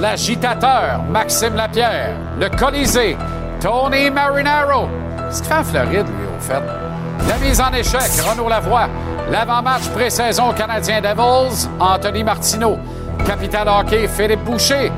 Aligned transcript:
l'agitateur 0.00 1.02
Maxime 1.10 1.54
Lapierre, 1.54 2.14
le 2.38 2.48
Colisée 2.48 3.16
Tony 3.60 4.10
Marinaro. 4.10 4.88
Ce 5.30 5.42
qu'il 5.42 5.48
fait 5.48 5.58
en 5.58 5.64
Floride, 5.64 6.06
lui, 6.06 6.26
au 6.26 6.40
fait. 6.40 6.62
La 7.28 7.36
mise 7.38 7.60
en 7.60 7.72
échec, 7.72 8.02
Renaud 8.28 8.48
Lavoie. 8.48 8.88
L'avant-match 9.30 9.88
pré-saison 9.88 10.52
canadien 10.52 11.00
Devils, 11.00 11.68
Anthony 11.80 12.22
Martineau. 12.22 12.78
Capital 13.26 13.68
Hockey, 13.68 14.06
Philippe 14.06 14.44
Boucher. 14.44 14.92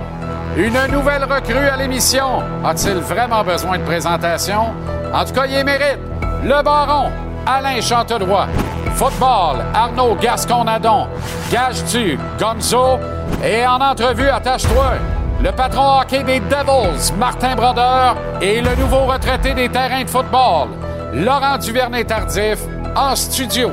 Une 0.57 0.79
nouvelle 0.93 1.24
recrue 1.24 1.69
à 1.69 1.77
l'émission. 1.77 2.43
A-t-il 2.65 2.99
vraiment 2.99 3.45
besoin 3.45 3.79
de 3.79 3.85
présentation? 3.85 4.74
En 5.15 5.24
tout 5.24 5.33
cas, 5.33 5.46
il 5.46 5.65
mérite. 5.65 5.99
Le 6.43 6.62
Baron, 6.62 7.10
Alain 7.46 7.80
Chantelois. 7.80 8.49
Football, 8.96 9.65
Arnaud 9.73 10.16
Gascon-Nadon. 10.21 11.07
Gage-tu, 11.51 12.19
Gonzo? 12.38 12.99
Et 13.45 13.65
en 13.65 13.81
entrevue, 13.81 14.29
attache-toi. 14.29 14.95
Le 15.43 15.53
patron 15.53 16.01
hockey 16.01 16.25
des 16.25 16.41
Devils, 16.41 17.13
Martin 17.17 17.55
Brodeur. 17.55 18.17
Et 18.41 18.61
le 18.61 18.75
nouveau 18.75 19.05
retraité 19.05 19.55
des 19.55 19.69
terrains 19.69 20.03
de 20.03 20.11
football, 20.11 20.71
Laurent 21.15 21.57
Duvernay-Tardif, 21.59 22.59
en 22.97 23.15
studio. 23.15 23.71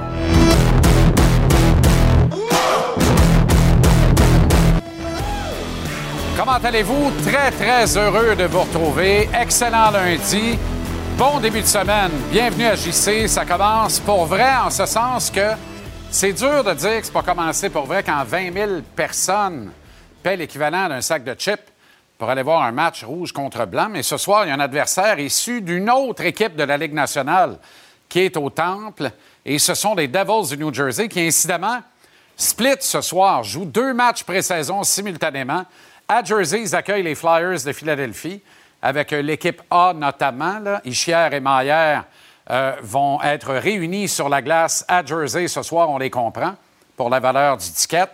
Comment 6.37 6.59
allez-vous? 6.63 7.11
Très, 7.25 7.49
très 7.49 7.97
heureux 7.97 8.35
de 8.35 8.43
vous 8.43 8.61
retrouver. 8.61 9.27
Excellent 9.33 9.89
lundi. 9.91 10.59
Bon 11.17 11.39
début 11.39 11.61
de 11.61 11.65
semaine. 11.65 12.11
Bienvenue 12.29 12.67
à 12.67 12.75
JC. 12.75 13.27
Ça 13.27 13.45
commence 13.45 13.99
pour 13.99 14.25
vrai 14.25 14.51
en 14.63 14.69
ce 14.69 14.85
sens 14.85 15.31
que 15.31 15.55
c'est 16.11 16.33
dur 16.33 16.63
de 16.63 16.73
dire 16.73 16.99
que 16.99 17.05
c'est 17.05 17.13
pas 17.13 17.23
commencé 17.23 17.69
pour 17.69 17.85
vrai 17.85 18.03
quand 18.03 18.23
20 18.23 18.53
000 18.53 18.71
personnes 18.95 19.71
paient 20.23 20.37
l'équivalent 20.37 20.89
d'un 20.89 21.01
sac 21.01 21.23
de 21.23 21.33
chips 21.33 21.71
pour 22.17 22.29
aller 22.29 22.43
voir 22.43 22.63
un 22.63 22.71
match 22.71 23.03
rouge 23.03 23.31
contre 23.31 23.65
blanc. 23.65 23.89
Mais 23.89 24.03
ce 24.03 24.17
soir, 24.17 24.45
il 24.45 24.49
y 24.49 24.51
a 24.51 24.55
un 24.55 24.59
adversaire 24.59 25.19
issu 25.19 25.61
d'une 25.61 25.89
autre 25.89 26.23
équipe 26.23 26.55
de 26.55 26.63
la 26.63 26.77
Ligue 26.77 26.93
nationale 26.93 27.57
qui 28.07 28.19
est 28.19 28.37
au 28.37 28.49
Temple. 28.49 29.11
Et 29.45 29.59
ce 29.59 29.73
sont 29.73 29.95
les 29.95 30.07
Devils 30.07 30.55
du 30.55 30.57
New 30.57 30.73
Jersey 30.73 31.09
qui, 31.09 31.21
incidemment, 31.21 31.81
split 32.37 32.77
ce 32.79 33.01
soir, 33.01 33.43
jouent 33.43 33.65
deux 33.65 33.93
matchs 33.93 34.23
pré-saison 34.23 34.83
simultanément. 34.83 35.65
À 36.07 36.23
Jersey, 36.23 36.61
ils 36.61 36.75
accueillent 36.75 37.03
les 37.03 37.15
Flyers 37.15 37.63
de 37.65 37.73
Philadelphie 37.73 38.41
avec 38.81 39.11
l'équipe 39.11 39.61
A 39.69 39.93
notamment. 39.95 40.59
Là. 40.59 40.81
Et 40.85 41.39
Maillère 41.39 42.05
euh, 42.49 42.73
vont 42.81 43.21
être 43.21 43.53
réunis 43.53 44.07
sur 44.07 44.29
la 44.29 44.41
glace 44.41 44.85
à 44.87 45.03
Jersey 45.03 45.47
ce 45.47 45.63
soir, 45.63 45.89
on 45.89 45.97
les 45.97 46.09
comprend, 46.09 46.53
pour 46.95 47.09
la 47.09 47.19
valeur 47.19 47.57
du 47.57 47.65
ticket. 47.71 48.05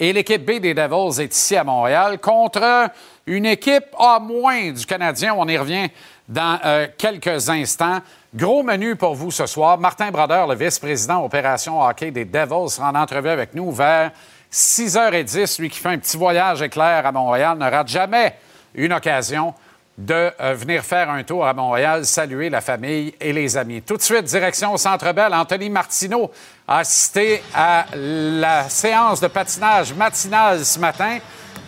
Et 0.00 0.12
l'équipe 0.12 0.44
B 0.44 0.60
des 0.60 0.74
Devils 0.74 1.20
est 1.20 1.34
ici 1.34 1.56
à 1.56 1.64
Montréal 1.64 2.18
contre 2.20 2.88
une 3.26 3.46
équipe 3.46 3.86
A- 3.98 4.20
du 4.20 4.86
Canadien. 4.86 5.34
On 5.36 5.48
y 5.48 5.56
revient 5.58 5.88
dans 6.28 6.58
euh, 6.64 6.86
quelques 6.96 7.48
instants. 7.48 7.98
Gros 8.34 8.62
menu 8.62 8.94
pour 8.94 9.14
vous 9.14 9.30
ce 9.30 9.46
soir. 9.46 9.76
Martin 9.78 10.10
Brodeur, 10.10 10.46
le 10.46 10.54
vice-président 10.54 11.24
opération 11.24 11.80
hockey 11.82 12.10
des 12.10 12.24
Devils, 12.26 12.68
sera 12.70 12.90
en 12.90 12.94
entrevue 12.94 13.30
avec 13.30 13.54
nous 13.54 13.72
vers 13.72 14.12
6h10. 14.52 15.60
Lui 15.60 15.70
qui 15.70 15.78
fait 15.78 15.88
un 15.88 15.98
petit 15.98 16.16
voyage 16.16 16.62
éclair 16.62 17.04
à 17.06 17.10
Montréal 17.10 17.58
ne 17.58 17.68
rate 17.70 17.88
jamais 17.88 18.34
une 18.74 18.92
occasion 18.92 19.54
de 19.98 20.30
euh, 20.40 20.54
venir 20.54 20.84
faire 20.84 21.10
un 21.10 21.24
tour 21.24 21.44
à 21.44 21.52
Montréal, 21.52 22.06
saluer 22.06 22.48
la 22.48 22.60
famille 22.60 23.12
et 23.20 23.32
les 23.32 23.56
amis. 23.56 23.82
Tout 23.82 23.96
de 23.96 24.02
suite, 24.02 24.22
direction 24.22 24.76
Centre 24.76 25.12
Bell. 25.12 25.34
Anthony 25.34 25.68
Martineau 25.68 26.30
a 26.68 26.78
assisté 26.78 27.42
à 27.52 27.86
la 27.94 28.68
séance 28.68 29.20
de 29.20 29.26
patinage 29.26 29.92
matinale 29.92 30.64
ce 30.64 30.78
matin. 30.78 31.18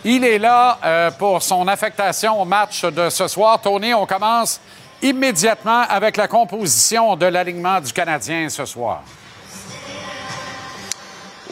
Il 0.05 0.23
est 0.23 0.39
là 0.39 0.79
euh, 0.83 1.11
pour 1.11 1.41
son 1.41 1.67
affectation 1.67 2.41
au 2.41 2.45
match 2.45 2.85
de 2.85 3.09
ce 3.09 3.27
soir. 3.27 3.59
Tony, 3.61 3.93
on 3.93 4.05
commence 4.05 4.61
immédiatement 5.01 5.81
avec 5.89 6.15
la 6.15 6.29
composition 6.29 7.17
de 7.17 7.25
l'alignement 7.25 7.81
du 7.81 7.91
Canadien 7.91 8.47
ce 8.47 8.63
soir. 8.63 9.03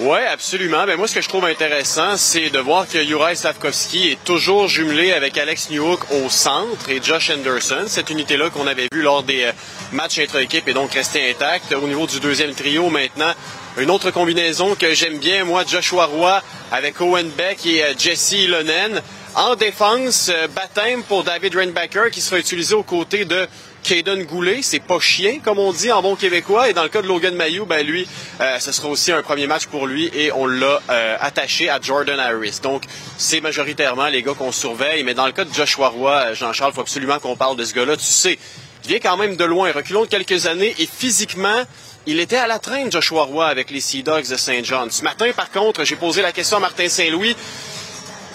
Oui, 0.01 0.19
absolument. 0.31 0.85
Ben, 0.85 0.95
moi, 0.95 1.09
ce 1.09 1.15
que 1.15 1.21
je 1.21 1.27
trouve 1.27 1.43
intéressant, 1.43 2.15
c'est 2.15 2.49
de 2.49 2.59
voir 2.59 2.87
que 2.87 3.03
Juraj 3.03 3.35
Slavkovski 3.35 4.11
est 4.11 4.23
toujours 4.23 4.69
jumelé 4.69 5.11
avec 5.11 5.37
Alex 5.37 5.69
Newhook 5.71 5.99
au 6.11 6.29
centre 6.29 6.89
et 6.89 7.01
Josh 7.03 7.29
Anderson. 7.29 7.83
Cette 7.85 8.09
unité-là 8.09 8.49
qu'on 8.49 8.65
avait 8.65 8.87
vue 8.93 9.01
lors 9.01 9.23
des 9.23 9.43
euh, 9.43 9.51
matchs 9.91 10.19
intra-équipe 10.19 10.69
est 10.69 10.73
donc 10.73 10.93
restée 10.93 11.29
intacte. 11.29 11.73
Au 11.73 11.85
niveau 11.85 12.07
du 12.07 12.21
deuxième 12.21 12.53
trio, 12.53 12.89
maintenant, 12.89 13.33
une 13.77 13.91
autre 13.91 14.09
combinaison 14.11 14.73
que 14.73 14.93
j'aime 14.93 15.17
bien, 15.17 15.43
moi, 15.43 15.65
Joshua 15.67 16.05
Roy 16.05 16.41
avec 16.71 17.01
Owen 17.01 17.29
Beck 17.31 17.65
et 17.65 17.83
euh, 17.83 17.93
Jesse 17.97 18.47
Lonen. 18.47 19.01
En 19.35 19.55
défense, 19.55 20.31
euh, 20.33 20.47
baptême 20.47 21.03
pour 21.03 21.25
David 21.25 21.55
Rainbacker 21.55 22.09
qui 22.09 22.21
sera 22.21 22.39
utilisé 22.39 22.73
aux 22.73 22.83
côtés 22.83 23.25
de 23.25 23.47
Caden 23.83 24.23
Goulet, 24.23 24.61
c'est 24.61 24.79
pas 24.79 24.99
chien, 24.99 25.39
comme 25.43 25.59
on 25.59 25.71
dit 25.71 25.91
en 25.91 26.01
bon 26.01 26.15
québécois. 26.15 26.69
Et 26.69 26.73
dans 26.73 26.83
le 26.83 26.89
cas 26.89 27.01
de 27.01 27.07
Logan 27.07 27.35
Mayou, 27.35 27.65
ben 27.65 27.85
lui, 27.85 28.07
euh, 28.41 28.59
ce 28.59 28.71
sera 28.71 28.87
aussi 28.89 29.11
un 29.11 29.21
premier 29.21 29.47
match 29.47 29.65
pour 29.65 29.87
lui 29.87 30.09
et 30.13 30.31
on 30.31 30.45
l'a 30.45 30.81
euh, 30.89 31.17
attaché 31.19 31.69
à 31.69 31.79
Jordan 31.81 32.19
Harris. 32.19 32.59
Donc, 32.61 32.83
c'est 33.17 33.41
majoritairement 33.41 34.07
les 34.07 34.23
gars 34.23 34.33
qu'on 34.33 34.51
surveille. 34.51 35.03
Mais 35.03 35.13
dans 35.13 35.25
le 35.25 35.31
cas 35.31 35.45
de 35.45 35.53
Joshua 35.53 35.89
Roy, 35.89 36.33
Jean-Charles, 36.33 36.71
il 36.73 36.75
faut 36.75 36.81
absolument 36.81 37.19
qu'on 37.19 37.35
parle 37.35 37.57
de 37.57 37.65
ce 37.65 37.73
gars-là. 37.73 37.97
Tu 37.97 38.03
sais, 38.05 38.37
il 38.83 38.89
vient 38.89 38.99
quand 38.99 39.17
même 39.17 39.35
de 39.35 39.45
loin. 39.45 39.71
Reculons 39.71 40.03
de 40.03 40.09
quelques 40.09 40.45
années 40.45 40.75
et 40.79 40.85
physiquement, 40.85 41.63
il 42.05 42.19
était 42.19 42.37
à 42.37 42.47
la 42.47 42.59
traîne, 42.59 42.91
Joshua 42.91 43.23
Roy, 43.23 43.45
avec 43.45 43.71
les 43.71 43.81
Sea 43.81 44.03
Dogs 44.03 44.27
de 44.29 44.35
Saint 44.35 44.61
John. 44.63 44.89
Ce 44.89 45.03
matin, 45.03 45.31
par 45.35 45.51
contre, 45.51 45.83
j'ai 45.83 45.95
posé 45.95 46.21
la 46.21 46.31
question 46.31 46.57
à 46.57 46.59
Martin 46.59 46.89
Saint-Louis. 46.89 47.35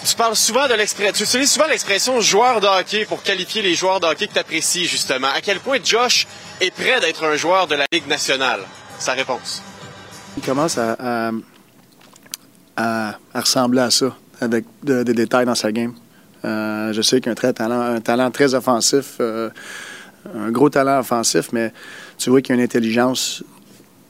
Tu 0.05 0.15
parles 0.15 0.35
souvent 0.35 0.67
de 0.67 0.73
l'expression, 0.75 1.13
tu 1.13 1.23
utilises 1.23 1.51
souvent 1.51 1.67
l'expression 1.67 2.21
joueur 2.21 2.61
de 2.61 2.67
hockey 2.67 3.05
pour 3.05 3.23
qualifier 3.23 3.63
les 3.63 3.73
joueurs 3.73 3.99
de 3.99 4.05
hockey 4.05 4.27
que 4.27 4.33
tu 4.33 4.39
apprécies, 4.39 4.85
justement. 4.85 5.27
À 5.35 5.41
quel 5.41 5.59
point 5.59 5.77
Josh 5.83 6.27
est 6.61 6.69
prêt 6.71 6.99
d'être 7.01 7.23
un 7.23 7.35
joueur 7.35 7.65
de 7.65 7.73
la 7.75 7.85
Ligue 7.91 8.07
nationale? 8.07 8.59
Sa 8.99 9.13
réponse. 9.13 9.63
Il 10.37 10.43
commence 10.43 10.77
à, 10.77 11.31
ressembler 13.33 13.81
à 13.81 13.89
ça, 13.89 14.15
avec 14.41 14.65
de- 14.83 15.01
des 15.03 15.13
détails 15.13 15.45
dans 15.45 15.55
sa 15.55 15.71
game. 15.71 15.93
Euh, 16.45 16.93
je 16.93 17.01
sais 17.01 17.19
qu'il 17.19 17.29
a 17.29 17.31
un, 17.31 17.35
très 17.35 17.53
talent, 17.53 17.81
un 17.81 17.99
talent 18.01 18.29
très 18.29 18.53
offensif, 18.53 19.15
euh, 19.19 19.49
un 20.37 20.51
gros 20.51 20.69
talent 20.69 20.99
offensif, 20.99 21.47
mais 21.51 21.73
tu 22.19 22.29
vois 22.29 22.41
qu'il 22.41 22.53
y 22.55 22.57
a 22.57 22.59
une 22.59 22.63
intelligence 22.65 23.43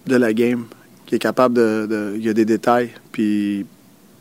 de 0.08 0.18
la 0.18 0.34
game, 0.34 0.66
qui 1.06 1.16
est 1.16 1.20
capable 1.20 1.56
de. 1.56 1.88
de- 1.90 2.14
il 2.18 2.26
y 2.26 2.30
a 2.30 2.34
des 2.34 2.46
détails. 2.46 2.92
Puis 3.14 3.66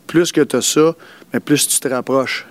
plus 0.07 0.31
que 0.31 0.41
tu 0.41 0.55
as 0.55 0.61
ça, 0.61 0.95
mais 1.33 1.39
plus 1.39 1.67
tu 1.67 1.79
te 1.79 1.87
rapproches, 1.87 2.45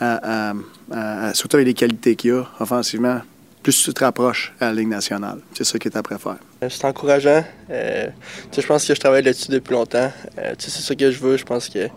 à- 0.00 0.50
à- 0.50 0.54
à- 0.92 1.26
à- 1.28 1.34
surtout 1.34 1.56
avec 1.56 1.66
les 1.66 1.74
qualités 1.74 2.16
qu'il 2.16 2.32
a 2.32 2.44
offensivement, 2.60 3.20
plus 3.62 3.82
tu 3.82 3.94
te 3.94 4.04
rapproches 4.04 4.52
à 4.60 4.66
la 4.66 4.72
Ligue 4.74 4.88
nationale. 4.88 5.38
C'est 5.54 5.64
ça 5.64 5.78
qui 5.78 5.88
est 5.88 5.96
après 5.96 6.18
faire. 6.18 6.36
Euh, 6.62 6.68
C'est 6.68 6.84
encourageant. 6.84 7.42
Euh, 7.70 8.08
je 8.54 8.66
pense 8.66 8.86
que 8.86 8.94
je 8.94 9.00
travaille 9.00 9.22
là-dessus 9.22 9.50
depuis 9.50 9.72
longtemps. 9.72 10.12
Euh, 10.38 10.54
c'est 10.58 10.70
ça 10.70 10.94
que 10.94 11.10
je 11.10 11.18
veux. 11.18 11.38
Je 11.38 11.44
pense 11.44 11.70
que 11.70 11.78
euh, 11.78 11.88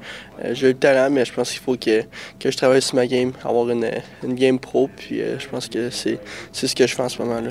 j'ai 0.54 0.68
le 0.70 0.74
talent, 0.78 1.10
mais 1.12 1.26
je 1.26 1.34
pense 1.34 1.52
qu'il 1.52 1.60
faut 1.60 1.76
que, 1.76 2.04
que 2.40 2.50
je 2.52 2.56
travaille 2.56 2.82
sur 2.82 2.96
ma 2.96 3.06
game, 3.06 3.34
avoir 3.44 3.70
une, 3.70 3.90
une 4.24 4.36
game 4.36 4.58
pro. 4.60 4.90
Puis 4.96 5.22
euh, 5.22 5.38
je 5.40 5.48
pense 5.50 5.68
que 5.68 5.90
c'est 5.90 6.20
c'est 6.54 6.68
ce 6.70 6.76
que 6.76 6.88
je 6.88 6.96
fais 6.96 7.04
en 7.04 7.10
ce 7.10 7.22
moment-là. 7.24 7.50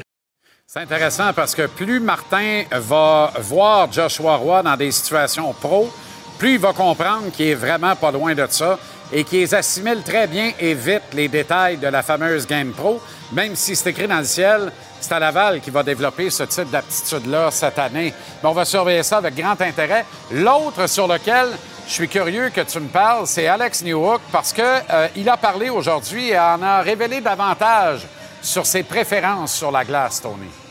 C'est 0.67 0.81
intéressant 0.81 1.33
parce 1.35 1.55
que 1.55 1.67
plus 1.67 2.01
Martin 2.01 2.63
va 2.73 3.33
voir 3.41 3.93
Joshua 3.93 4.37
Roy 4.37 4.63
dans 4.63 4.77
des 4.79 4.91
situations 4.93 5.53
pro, 5.53 5.91
plus 6.39 6.55
il 6.55 6.59
va 6.59 6.73
comprendre 6.73 7.31
qu'il 7.33 7.49
est 7.49 7.55
vraiment 7.55 7.97
pas 7.97 8.11
loin 8.11 8.35
de 8.35 8.47
ça 8.49 8.79
et 9.13 9.25
qu'il 9.25 9.53
assimile 9.55 10.03
très 10.03 10.27
bien 10.27 10.53
et 10.59 10.75
vite 10.75 11.03
les 11.13 11.29
détails 11.29 11.77
de 11.77 11.87
la 11.87 12.03
fameuse 12.03 12.47
Game 12.47 12.73
Pro, 12.73 13.01
même 13.33 13.55
si 13.55 13.77
c'est 13.77 13.91
écrit 13.91 14.09
dans 14.09 14.19
le 14.19 14.25
ciel. 14.25 14.73
C'est 15.01 15.13
à 15.13 15.19
Laval 15.19 15.61
qui 15.61 15.71
va 15.71 15.83
développer 15.83 16.31
ce 16.31 16.43
type 16.45 16.71
d'aptitude-là 16.71 17.51
cette 17.51 17.79
année. 17.79 18.13
Mais 18.43 18.49
on 18.49 18.53
va 18.53 18.65
surveiller 18.65 19.03
ça 19.03 19.19
avec 19.19 19.37
grand 19.37 19.61
intérêt. 19.61 20.05
L'autre 20.33 20.87
sur 20.89 21.07
lequel 21.07 21.49
je 21.87 21.93
suis 21.93 22.09
curieux 22.09 22.51
que 22.51 22.63
tu 22.63 22.81
me 22.81 22.89
parles, 22.89 23.27
c'est 23.27 23.47
Alex 23.47 23.83
Newhook 23.85 24.21
parce 24.33 24.53
que 24.53 24.63
euh, 24.63 25.09
a 25.29 25.37
parlé 25.37 25.71
aujourd'hui 25.71 26.31
et 26.31 26.39
en 26.39 26.61
a 26.63 26.81
révélé 26.81 27.21
davantage 27.21 28.07
sur 28.43 28.67
ses 28.67 28.83
préférences 28.83 29.55
sur 29.55 29.71
la 29.71 29.85
glace, 29.85 30.21
Tony. 30.21 30.66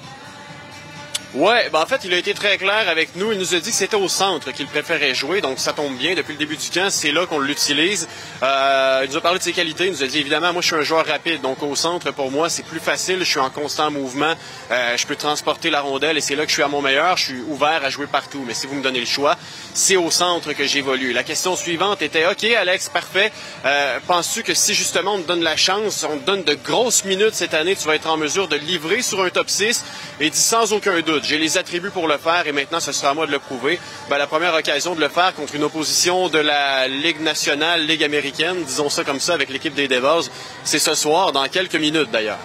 Ouais, 1.36 1.70
ben 1.70 1.82
en 1.82 1.86
fait, 1.86 2.00
il 2.06 2.14
a 2.14 2.18
été 2.18 2.34
très 2.34 2.58
clair 2.58 2.88
avec 2.88 3.18
nous. 3.18 3.34
Il 3.34 3.38
nous 3.38 3.54
a 3.56 3.60
dit 3.60 3.70
que 3.70 3.76
c'était 3.76 3.98
au 3.98 4.08
centre 4.08 4.52
qu'il 4.54 4.68
préférait 4.68 5.14
jouer, 5.14 5.42
donc 5.42 5.60
ça 5.60 5.74
tombe 5.74 5.94
bien. 5.98 6.16
Depuis 6.16 6.32
le 6.32 6.38
début 6.38 6.56
du 6.56 6.70
camp, 6.70 6.90
c'est 6.90 7.12
là 7.12 7.26
qu'on 7.26 7.40
l'utilise. 7.40 8.08
Euh, 8.42 9.02
il 9.04 9.10
nous 9.10 9.18
a 9.18 9.22
parlé 9.22 9.40
de 9.40 9.44
ses 9.44 9.52
qualités. 9.52 9.88
Il 9.88 9.92
nous 9.92 10.04
a 10.04 10.08
dit 10.08 10.20
évidemment, 10.20 10.54
moi, 10.54 10.62
je 10.62 10.68
suis 10.68 10.78
un 10.78 10.84
joueur 10.84 11.06
rapide, 11.06 11.42
donc 11.42 11.62
au 11.62 11.76
centre, 11.76 12.10
pour 12.12 12.32
moi, 12.32 12.48
c'est 12.48 12.64
plus 12.64 12.80
facile. 12.80 13.20
Je 13.20 13.26
suis 13.26 13.40
en 13.42 13.50
constant 13.50 13.92
mouvement. 13.92 14.34
Euh, 14.72 14.96
je 14.96 15.06
peux 15.06 15.18
transporter 15.18 15.70
la 15.70 15.82
rondelle 15.82 16.18
et 16.18 16.22
c'est 16.22 16.38
là 16.38 16.44
que 16.44 16.50
je 16.50 16.54
suis 16.54 16.64
à 16.64 16.70
mon 16.70 16.82
meilleur. 16.82 17.18
Je 17.18 17.26
suis 17.26 17.42
ouvert 17.50 17.84
à 17.84 17.90
jouer 17.90 18.08
partout. 18.08 18.46
Mais 18.48 18.54
si 18.54 18.66
vous 18.66 18.76
me 18.76 18.82
donnez 18.82 19.02
le 19.02 19.06
choix, 19.06 19.36
c'est 19.74 19.98
au 19.98 20.12
centre 20.12 20.54
que 20.54 20.66
j'évolue. 20.66 21.12
La 21.12 21.24
question 21.24 21.58
suivante 21.58 22.02
était 22.02 22.26
OK, 22.28 22.46
Alex, 22.46 22.88
parfait. 22.88 23.34
Euh, 23.66 24.00
Penses-tu 24.08 24.44
que 24.44 24.54
si 24.54 24.74
justement 24.74 25.16
on 25.16 25.22
te 25.22 25.28
donne 25.28 25.44
la 25.44 25.58
chance, 25.58 26.06
on 26.10 26.18
te 26.18 26.24
donne 26.24 26.46
de 26.46 26.54
grosses 26.54 27.04
minutes 27.04 27.34
cette 27.34 27.54
année, 27.54 27.76
tu 27.76 27.86
vas 27.86 27.96
être 27.96 28.08
en 28.10 28.16
mesure 28.16 28.48
de 28.48 28.56
livrer 28.56 29.02
sur 29.02 29.22
un 29.22 29.30
top 29.30 29.50
6 29.50 29.84
et 30.22 30.30
dit 30.30 30.40
sans 30.40 30.72
aucun 30.72 31.02
doute. 31.02 31.25
J'ai 31.26 31.38
les 31.38 31.58
attributs 31.58 31.90
pour 31.90 32.08
le 32.08 32.18
faire 32.18 32.46
et 32.46 32.52
maintenant 32.52 32.80
ce 32.80 32.92
sera 32.92 33.10
à 33.10 33.14
moi 33.14 33.26
de 33.26 33.32
le 33.32 33.40
prouver. 33.40 33.80
Ben, 34.10 34.18
la 34.18 34.28
première 34.28 34.54
occasion 34.54 34.96
de 34.96 35.02
le 35.02 35.10
faire 35.10 35.34
contre 35.34 35.56
une 35.56 35.64
opposition 35.64 36.30
de 36.30 36.38
la 36.38 36.88
Ligue 36.88 37.22
nationale, 37.22 37.86
Ligue 37.86 38.04
américaine, 38.04 38.64
disons 38.64 38.90
ça 38.90 39.04
comme 39.04 39.20
ça, 39.20 39.34
avec 39.34 39.50
l'équipe 39.50 39.74
des 39.74 39.88
Devils, 39.88 40.30
c'est 40.64 40.80
ce 40.80 40.94
soir, 40.94 41.32
dans 41.32 41.46
quelques 41.46 41.76
minutes 41.76 42.12
d'ailleurs. 42.12 42.38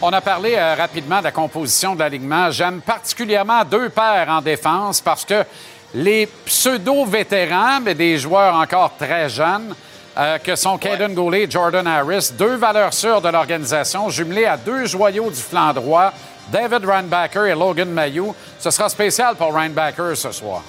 On 0.00 0.12
a 0.12 0.20
parlé 0.20 0.54
euh, 0.54 0.74
rapidement 0.76 1.18
de 1.18 1.24
la 1.24 1.32
composition 1.32 1.94
de 1.94 2.00
l'alignement. 2.00 2.50
J'aime 2.50 2.80
particulièrement 2.80 3.64
deux 3.64 3.88
paires 3.90 4.28
en 4.28 4.40
défense 4.40 5.00
parce 5.00 5.24
que 5.24 5.44
les 5.92 6.26
pseudo-vétérans, 6.46 7.80
mais 7.82 7.94
des 7.94 8.16
joueurs 8.16 8.54
encore 8.54 8.92
très 8.96 9.28
jeunes, 9.28 9.74
euh, 10.16 10.38
que 10.38 10.54
sont 10.56 10.78
Caden 10.78 11.14
Goulet 11.14 11.42
et 11.42 11.50
Jordan 11.50 11.86
Harris, 11.86 12.30
deux 12.38 12.56
valeurs 12.56 12.94
sûres 12.94 13.20
de 13.20 13.28
l'organisation, 13.28 14.08
jumelées 14.08 14.46
à 14.46 14.56
deux 14.56 14.86
joyaux 14.86 15.30
du 15.30 15.40
flanc 15.40 15.72
droit, 15.72 16.12
David 16.52 16.84
Reinbacker 16.84 17.46
et 17.46 17.54
Logan 17.54 17.90
Mayou. 17.90 18.34
Ce 18.58 18.70
sera 18.70 18.88
spécial 18.88 19.36
pour 19.36 19.54
Reinbacker 19.54 20.16
ce 20.16 20.32
soir. 20.32 20.62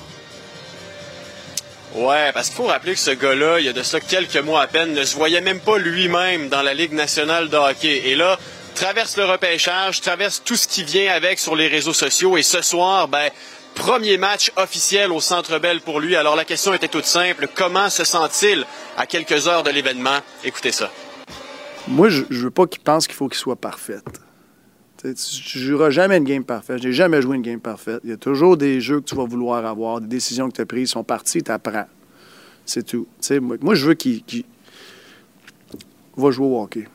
Ouais, 1.94 2.32
parce 2.34 2.48
qu'il 2.48 2.56
faut 2.56 2.68
rappeler 2.68 2.94
que 2.94 3.00
ce 3.00 3.12
gars-là, 3.12 3.60
il 3.60 3.66
y 3.66 3.70
a 3.70 3.74
de 3.74 3.84
ça 3.84 4.00
quelques 4.00 4.38
mois 4.38 4.62
à 4.62 4.68
peine, 4.68 4.94
ne 4.94 5.04
se 5.04 5.16
voyait 5.16 5.42
même 5.42 5.60
pas 5.60 5.78
lui-même 5.78 6.48
dans 6.48 6.62
la 6.62 6.74
Ligue 6.74 6.94
nationale 6.94 7.50
de 7.50 7.58
hockey. 7.58 8.04
Et 8.06 8.16
là, 8.16 8.40
traverse 8.76 9.18
le 9.18 9.26
repêchage, 9.26 10.00
traverse 10.00 10.42
tout 10.46 10.56
ce 10.56 10.68
qui 10.68 10.84
vient 10.84 11.14
avec 11.14 11.40
sur 11.40 11.56
les 11.56 11.68
réseaux 11.68 11.94
sociaux. 11.94 12.38
Et 12.38 12.44
ce 12.44 12.62
soir, 12.62 13.10
ben, 13.10 13.30
premier 13.76 14.18
match 14.18 14.52
officiel 14.56 15.12
au 15.12 15.20
Centre 15.20 15.60
Bell 15.60 15.82
pour 15.82 16.00
lui. 16.00 16.16
Alors 16.16 16.38
la 16.38 16.46
question 16.46 16.74
était 16.74 16.88
toute 16.88 17.06
simple. 17.06 17.48
Comment 17.54 17.90
se 17.90 18.06
sent-il 18.06 18.66
à 18.98 19.06
quelques 19.06 19.50
heures 19.50 19.64
de 19.64 19.72
l'événement? 19.72 20.20
Écoutez 20.46 20.72
ça. 20.72 20.90
Moi, 21.88 22.08
je, 22.08 22.24
je 22.30 22.40
veux 22.40 22.52
pas 22.52 22.68
qu'il 22.68 22.82
pense 22.82 23.06
qu'il 23.06 23.16
faut 23.16 23.28
qu'il 23.28 23.40
soit 23.40 23.58
parfait. 23.58 24.00
Tu 25.02 25.58
ne 25.58 25.64
joueras 25.64 25.90
jamais 25.90 26.18
une 26.18 26.24
game 26.24 26.44
parfaite. 26.44 26.82
Je 26.82 26.88
n'ai 26.88 26.94
jamais 26.94 27.22
joué 27.22 27.36
une 27.36 27.42
game 27.42 27.60
parfaite. 27.60 28.02
Il 28.04 28.10
y 28.10 28.14
a 28.14 28.18
toujours 28.18 28.58
des 28.58 28.82
jeux 28.82 29.02
que 29.02 29.06
tu 29.06 29.16
vas 29.16 29.26
vouloir 29.26 29.66
avoir, 29.66 30.00
des 30.00 30.08
décisions 30.08 30.50
que 30.50 30.56
tu 30.56 30.62
as 30.62 30.66
prises 30.66 30.90
sont 30.90 31.04
parties, 31.04 31.42
tu 31.42 31.52
apprends. 31.52 31.88
C'est 32.66 32.86
tout. 32.86 33.08
moi, 33.62 33.76
je 33.76 33.88
veux 33.88 33.94
qu'il 33.96 34.24
va 36.16 36.32
jouer 36.32 36.46
au 36.46 36.62
hockey. 36.62 36.88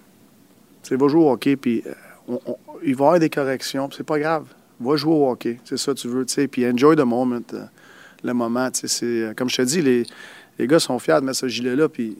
il 0.91 0.97
va 0.97 1.08
jouer 1.08 1.20
au 1.20 1.31
hockey, 1.31 1.56
puis 1.56 1.82
euh, 1.87 2.37
il 2.85 2.94
va 2.94 3.05
y 3.05 3.06
avoir 3.06 3.19
des 3.19 3.31
corrections, 3.31 3.91
c'est 3.91 4.06
pas 4.06 4.19
grave 4.19 4.47
va 4.81 4.97
jouer 4.97 5.14
au 5.14 5.31
hockey. 5.31 5.59
C'est 5.64 5.76
ça 5.76 5.93
que 5.93 5.99
tu 5.99 6.09
veux. 6.09 6.25
Puis 6.25 6.67
enjoy 6.67 6.97
the 6.97 7.00
moment, 7.00 7.41
euh, 7.55 7.64
le 8.23 8.32
moment. 8.32 8.70
Euh, 9.02 9.35
comme 9.35 9.49
je 9.49 9.56
te 9.56 9.62
dis, 9.62 9.82
les, 9.82 10.05
les 10.59 10.67
gars 10.67 10.79
sont 10.79 10.99
fiers 10.99 11.20
de 11.20 11.26
mettre 11.26 11.38
ce 11.38 11.49
gilet-là, 11.49 11.88
puis 11.88 12.17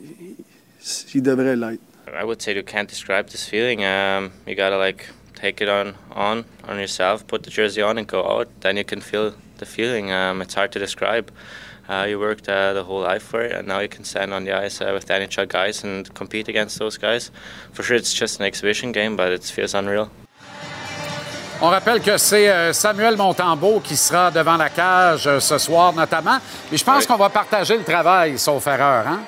ils 1.15 1.23
devraient 1.23 1.57
l'être. 1.57 1.81
I 2.09 2.25
would 2.25 2.41
say 2.41 2.55
you 2.55 2.63
can't 2.63 2.89
describe 2.89 3.27
this 3.27 3.45
feeling. 3.45 3.81
Um, 3.81 4.31
you 4.47 4.55
gotta 4.55 4.79
like 4.79 5.09
take 5.37 5.61
it 5.61 5.69
on 5.69 5.95
on 6.11 6.45
on 6.65 6.79
yourself, 6.79 7.27
put 7.27 7.45
the 7.45 7.51
jersey 7.51 7.83
on, 7.83 7.99
and 7.99 8.07
go 8.09 8.25
out. 8.27 8.49
Then 8.61 8.77
you 8.77 8.85
can 8.85 9.01
feel 9.01 9.35
the 9.59 9.67
feeling. 9.67 10.11
Um, 10.11 10.43
it's 10.43 10.55
hard 10.55 10.73
to 10.73 10.79
describe. 10.79 11.31
Uh, 11.89 12.05
you 12.09 12.19
worked 12.19 12.49
uh, 12.49 12.73
the 12.73 12.83
whole 12.83 13.01
life 13.01 13.23
for 13.23 13.43
it, 13.43 13.53
and 13.53 13.69
now 13.69 13.79
you 13.79 13.89
can 13.89 14.05
stand 14.05 14.35
on 14.35 14.45
the 14.45 14.53
ice 14.53 14.81
uh, 14.81 14.91
with 14.93 15.07
the 15.07 15.15
NHL 15.15 15.47
guys 15.49 15.85
and 15.85 16.13
compete 16.15 16.49
against 16.49 16.81
those 16.81 16.99
guys. 16.99 17.31
For 17.73 17.85
sure, 17.85 17.97
it's 17.97 18.13
just 18.13 18.41
an 18.41 18.47
exhibition 18.47 18.91
game, 18.91 19.17
but 19.17 19.31
it 19.31 19.45
feels 19.45 19.75
unreal. 19.75 20.11
On 21.63 21.71
rappelle 21.71 22.03
que 22.03 22.19
c'est 22.19 22.51
euh, 22.51 22.73
Samuel 22.75 23.17
Montembeau 23.17 23.81
qui 23.81 23.97
sera 23.97 24.31
devant 24.31 24.59
la 24.59 24.69
cage 24.69 25.27
euh, 25.27 25.41
ce 25.41 25.57
soir 25.57 25.95
notamment. 25.95 26.39
Et 26.71 26.77
je 26.77 26.85
pense 26.85 27.07
qu'on 27.07 27.17
va 27.17 27.31
partager 27.31 27.79
le 27.79 27.85
travail, 27.85 28.39
sauf 28.39 28.67
erreur, 28.67 29.07
hein? 29.07 29.21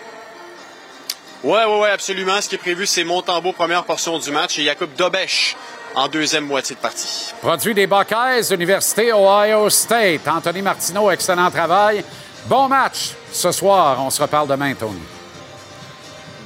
Oui, 1.43 1.61
oui, 1.67 1.79
oui, 1.83 1.89
absolument. 1.89 2.39
Ce 2.43 2.49
qui 2.49 2.57
est 2.57 2.59
prévu, 2.59 2.85
c'est 2.85 3.05
Montembeau, 3.05 3.53
première 3.53 3.85
portion 3.85 4.19
du 4.19 4.31
match, 4.31 4.59
et 4.59 4.65
Jacob 4.65 4.91
Dobesch 4.99 5.57
en 5.95 6.09
deuxième 6.09 6.47
moitié 6.47 6.77
de 6.77 6.81
partie. 6.81 7.33
Produit 7.41 7.75
des 7.75 7.87
Buckeyes, 7.87 8.53
Université 8.53 9.13
Ohio 9.13 9.69
State. 9.71 10.27
Anthony 10.27 10.63
Martineau, 10.63 11.11
excellent 11.11 11.51
travail. 11.51 12.05
Bon 12.47 12.69
match 12.69 13.11
ce 13.33 13.53
soir. 13.53 13.99
On 14.01 14.11
se 14.11 14.23
reparle 14.23 14.49
demain, 14.49 14.75
Tony. 14.75 15.01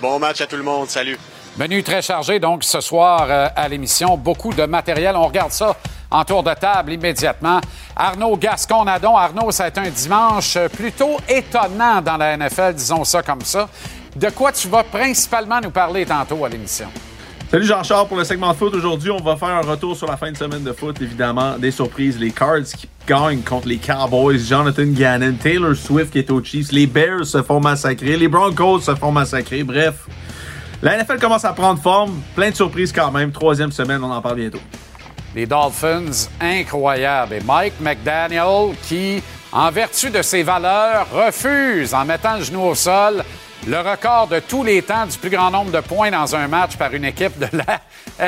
Bon 0.00 0.18
match 0.18 0.40
à 0.40 0.46
tout 0.46 0.56
le 0.56 0.62
monde. 0.62 0.88
Salut. 0.88 1.18
Menu 1.56 1.82
très 1.82 2.00
chargé, 2.00 2.40
donc, 2.40 2.64
ce 2.64 2.80
soir 2.80 3.26
euh, 3.28 3.48
à 3.54 3.68
l'émission. 3.68 4.16
Beaucoup 4.16 4.54
de 4.54 4.64
matériel. 4.64 5.14
On 5.16 5.26
regarde 5.26 5.52
ça 5.52 5.76
en 6.10 6.24
tour 6.24 6.42
de 6.42 6.54
table 6.54 6.92
immédiatement. 6.92 7.60
Arnaud 7.94 8.36
Gascon-Nadon. 8.36 9.16
Arnaud, 9.16 9.50
ça 9.50 9.64
a 9.64 9.68
été 9.68 9.80
un 9.80 9.90
dimanche 9.90 10.58
plutôt 10.74 11.18
étonnant 11.28 12.00
dans 12.00 12.16
la 12.16 12.36
NFL, 12.36 12.74
disons 12.74 13.04
ça 13.04 13.22
comme 13.22 13.42
ça. 13.42 13.68
De 14.16 14.30
quoi 14.30 14.52
tu 14.52 14.68
vas 14.68 14.84
principalement 14.84 15.60
nous 15.60 15.70
parler 15.70 16.04
tantôt 16.06 16.44
à 16.44 16.48
l'émission? 16.48 16.88
Salut 17.52 17.66
Jean-Charles 17.66 18.08
pour 18.08 18.16
le 18.16 18.24
segment 18.24 18.50
de 18.50 18.56
foot. 18.56 18.74
Aujourd'hui, 18.74 19.10
on 19.10 19.20
va 19.20 19.36
faire 19.36 19.50
un 19.50 19.60
retour 19.60 19.94
sur 19.94 20.06
la 20.06 20.16
fin 20.16 20.32
de 20.32 20.36
semaine 20.38 20.62
de 20.62 20.72
foot. 20.72 20.96
Évidemment, 21.02 21.58
des 21.58 21.70
surprises. 21.70 22.18
Les 22.18 22.30
Cards 22.30 22.62
qui 22.62 22.88
gagnent 23.06 23.42
contre 23.42 23.68
les 23.68 23.76
Cowboys. 23.76 24.38
Jonathan 24.38 24.86
Gannon, 24.86 25.34
Taylor 25.34 25.76
Swift 25.76 26.12
qui 26.12 26.20
est 26.20 26.30
aux 26.30 26.42
Chiefs. 26.42 26.72
Les 26.72 26.86
Bears 26.86 27.26
se 27.26 27.42
font 27.42 27.60
massacrer. 27.60 28.16
Les 28.16 28.26
Broncos 28.26 28.80
se 28.80 28.94
font 28.94 29.12
massacrer. 29.12 29.64
Bref, 29.64 30.06
la 30.80 30.96
NFL 30.96 31.18
commence 31.18 31.44
à 31.44 31.52
prendre 31.52 31.78
forme. 31.78 32.22
Plein 32.34 32.48
de 32.48 32.54
surprises 32.54 32.90
quand 32.90 33.10
même. 33.10 33.32
Troisième 33.32 33.70
semaine, 33.70 34.02
on 34.02 34.10
en 34.10 34.22
parle 34.22 34.36
bientôt. 34.36 34.60
Les 35.36 35.44
Dolphins, 35.44 36.30
incroyables. 36.40 37.34
Et 37.34 37.40
Mike 37.42 37.74
McDaniel 37.82 38.74
qui, 38.88 39.22
en 39.52 39.70
vertu 39.70 40.08
de 40.08 40.22
ses 40.22 40.42
valeurs, 40.42 41.06
refuse, 41.12 41.92
en 41.92 42.06
mettant 42.06 42.38
le 42.38 42.44
genou 42.44 42.62
au 42.62 42.74
sol, 42.74 43.22
le 43.66 43.78
record 43.78 44.26
de 44.26 44.40
tous 44.40 44.64
les 44.64 44.82
temps 44.82 45.06
du 45.06 45.16
plus 45.16 45.30
grand 45.30 45.50
nombre 45.50 45.70
de 45.70 45.80
points 45.80 46.10
dans 46.10 46.34
un 46.34 46.48
match 46.48 46.76
par 46.76 46.92
une 46.92 47.04
équipe 47.04 47.38
de 47.38 47.48
la 47.56 47.80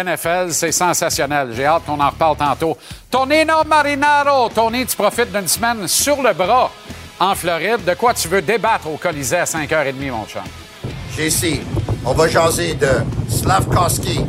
NFL. 0.05 0.53
C'est 0.53 0.73
sensationnel. 0.73 1.49
J'ai 1.55 1.67
hâte 1.67 1.85
qu'on 1.87 2.01
en 2.01 2.11
reparle 2.11 2.37
tantôt. 2.37 2.77
Tonino 3.11 3.65
Marinaro. 3.67 4.49
Tony, 4.51 4.87
tu 4.87 4.97
profites 4.97 5.33
d'une 5.33 5.49
semaine 5.49 5.89
sur 5.89 6.23
le 6.23 6.33
bras 6.33 6.71
en 7.19 7.35
Floride. 7.35 7.85
De 7.85 7.95
quoi 7.95 8.15
tu 8.15 8.29
veux 8.29 8.43
débattre 8.43 8.87
au 8.89 8.97
Colisée 8.97 9.39
à 9.39 9.45
5h30, 9.45 10.11
mon 10.11 10.25
chum? 10.27 10.43
JC, 11.17 11.61
on 12.05 12.13
va 12.13 12.29
jaser 12.29 12.75
de 12.75 12.89
Slavkowski, 13.29 14.21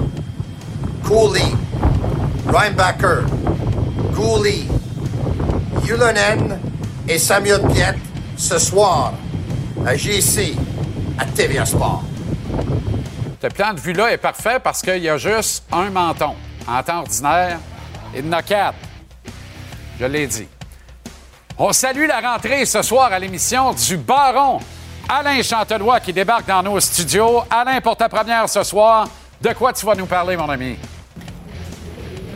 Cooley, 1.03 1.41
Reinbacker, 2.47 3.23
Gouli, 4.13 4.67
Yulonen 5.85 6.59
et 7.07 7.17
Samuel 7.19 7.61
Piet 7.73 7.95
ce 8.37 8.57
soir 8.59 9.13
à 9.85 9.95
JC 9.95 10.55
à 11.17 11.25
TVA 11.25 11.65
Sport. 11.65 12.03
Ce 13.41 13.47
plan 13.47 13.73
de 13.73 13.79
vue-là 13.79 14.11
est 14.11 14.17
parfait 14.17 14.59
parce 14.63 14.81
qu'il 14.81 14.97
y 14.97 15.09
a 15.09 15.17
juste 15.17 15.63
un 15.71 15.89
menton. 15.89 16.33
En 16.67 16.81
temps 16.81 16.99
ordinaire, 16.99 17.59
il 18.15 18.25
y 18.25 18.29
en 18.29 18.31
a 18.31 18.41
quatre. 18.41 18.77
Je 19.99 20.05
l'ai 20.05 20.27
dit. 20.27 20.47
On 21.57 21.71
salue 21.71 22.07
la 22.07 22.19
rentrée 22.19 22.65
ce 22.65 22.81
soir 22.81 23.13
à 23.13 23.19
l'émission 23.19 23.71
du 23.73 23.97
Baron 23.97 24.59
Alain 25.07 25.41
Chantelois 25.41 25.99
qui 25.99 26.11
débarque 26.11 26.47
dans 26.47 26.63
nos 26.63 26.79
studios. 26.79 27.43
Alain, 27.49 27.79
pour 27.79 27.95
ta 27.95 28.09
première 28.09 28.49
ce 28.49 28.63
soir, 28.63 29.07
de 29.41 29.49
quoi 29.53 29.71
tu 29.71 29.85
vas 29.85 29.95
nous 29.95 30.07
parler, 30.07 30.35
mon 30.35 30.49
ami? 30.49 30.75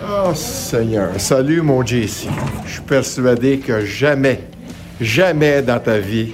Oh 0.08 0.34
Seigneur, 0.34 1.20
salut 1.20 1.62
mon 1.62 1.86
JC. 1.86 2.30
Je 2.66 2.72
suis 2.72 2.82
persuadé 2.82 3.60
que 3.60 3.84
jamais, 3.84 4.44
jamais 5.02 5.62
dans 5.62 5.80
ta 5.80 5.98
vie, 5.98 6.34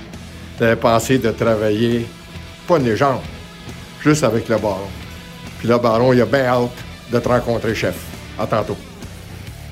tu 0.57 0.65
as 0.65 0.75
pensé 0.75 1.17
de 1.17 1.31
travailler, 1.31 2.05
pas 2.65 2.77
une 2.77 2.85
légende, 2.85 3.21
juste 4.01 4.23
avec 4.23 4.47
le 4.49 4.57
baron. 4.57 4.87
Puis 5.59 5.67
le 5.67 5.77
baron, 5.77 6.13
il 6.13 6.21
a 6.21 6.25
bien 6.25 6.45
hâte 6.45 6.69
de 7.11 7.19
te 7.19 7.27
rencontrer, 7.27 7.75
chef. 7.75 7.95
À 8.37 8.45
tantôt. 8.45 8.77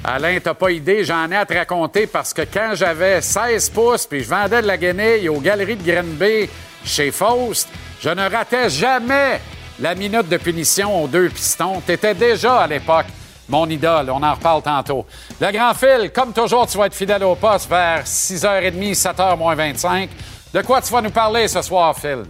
Alain, 0.03 0.38
t'as 0.41 0.53
pas 0.53 0.71
idée, 0.71 1.03
j'en 1.03 1.29
ai 1.31 1.35
à 1.35 1.45
te 1.45 1.53
raconter 1.53 2.07
parce 2.07 2.33
que 2.33 2.41
quand 2.41 2.71
j'avais 2.75 3.21
16 3.21 3.69
pouces 3.69 4.05
puis 4.05 4.23
je 4.23 4.29
vendais 4.29 4.62
de 4.62 4.67
la 4.67 4.77
guenille 4.77 5.29
aux 5.29 5.39
galeries 5.39 5.77
de 5.77 5.89
Grenby 5.89 6.50
chez 6.83 7.12
Faust, 7.12 7.69
je 8.01 8.09
ne 8.09 8.29
ratais 8.29 8.69
jamais 8.69 9.39
la 9.79 9.95
minute 9.95 10.27
de 10.27 10.38
punition 10.38 11.03
aux 11.03 11.07
deux 11.07 11.29
pistons. 11.29 11.81
T'étais 11.85 12.13
déjà 12.13 12.59
à 12.59 12.67
l'époque 12.67 13.05
mon 13.47 13.69
idole. 13.69 14.09
On 14.09 14.21
en 14.21 14.33
reparle 14.33 14.62
tantôt. 14.62 15.05
Le 15.39 15.51
grand 15.51 15.73
fil, 15.73 16.12
comme 16.13 16.33
toujours, 16.33 16.67
tu 16.67 16.77
vas 16.77 16.88
être 16.88 16.95
fidèle 16.95 17.23
au 17.23 17.35
poste 17.35 17.69
vers 17.69 18.03
6h30, 18.03 18.95
7h 18.95 19.38
moins 19.38 19.55
25. 19.55 20.09
De 20.53 20.62
quoi 20.62 20.81
tu 20.81 20.91
vas 20.91 21.01
nous 21.01 21.12
parler 21.12 21.47
ce 21.47 21.62
soir, 21.62 21.95
Phil? 21.97 22.23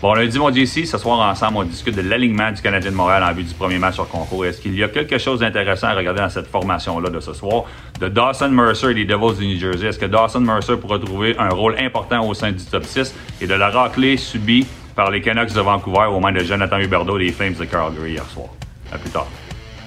Bon, 0.00 0.14
lundi, 0.14 0.38
mon 0.38 0.54
JC, 0.54 0.86
ce 0.86 0.96
soir 0.96 1.18
ensemble, 1.28 1.56
on 1.56 1.64
discute 1.64 1.96
de 1.96 2.02
l'alignement 2.02 2.52
du 2.52 2.62
Canadien 2.62 2.92
de 2.92 2.94
Montréal 2.94 3.24
en 3.24 3.32
vue 3.32 3.42
du 3.42 3.52
premier 3.52 3.78
match 3.78 3.94
sur 3.94 4.08
concours. 4.08 4.46
Est-ce 4.46 4.60
qu'il 4.60 4.78
y 4.78 4.84
a 4.84 4.88
quelque 4.88 5.18
chose 5.18 5.40
d'intéressant 5.40 5.88
à 5.88 5.94
regarder 5.94 6.20
dans 6.20 6.28
cette 6.28 6.46
formation-là 6.46 7.10
de 7.10 7.18
ce 7.18 7.32
soir? 7.32 7.64
De 7.98 8.06
Dawson 8.06 8.50
Mercer 8.50 8.90
et 8.90 8.94
des 8.94 9.04
Devils 9.04 9.36
du 9.36 9.48
New 9.48 9.58
Jersey, 9.58 9.88
est-ce 9.88 9.98
que 9.98 10.06
Dawson 10.06 10.38
Mercer 10.38 10.76
pourra 10.76 11.00
trouver 11.00 11.34
un 11.36 11.48
rôle 11.48 11.76
important 11.80 12.24
au 12.24 12.32
sein 12.32 12.52
du 12.52 12.64
top 12.64 12.84
6 12.84 13.12
et 13.40 13.48
de 13.48 13.54
la 13.54 13.70
raclée 13.70 14.16
subie 14.16 14.68
par 14.94 15.10
les 15.10 15.20
Canucks 15.20 15.52
de 15.52 15.60
Vancouver 15.60 16.06
aux 16.12 16.20
mains 16.20 16.30
de 16.30 16.44
Jonathan 16.44 16.78
Huberdeau 16.78 17.18
des 17.18 17.32
Flames 17.32 17.54
de 17.54 17.64
Calgary 17.64 18.12
hier 18.12 18.26
soir? 18.32 18.50
À 18.92 18.98
plus 18.98 19.10
tard. 19.10 19.26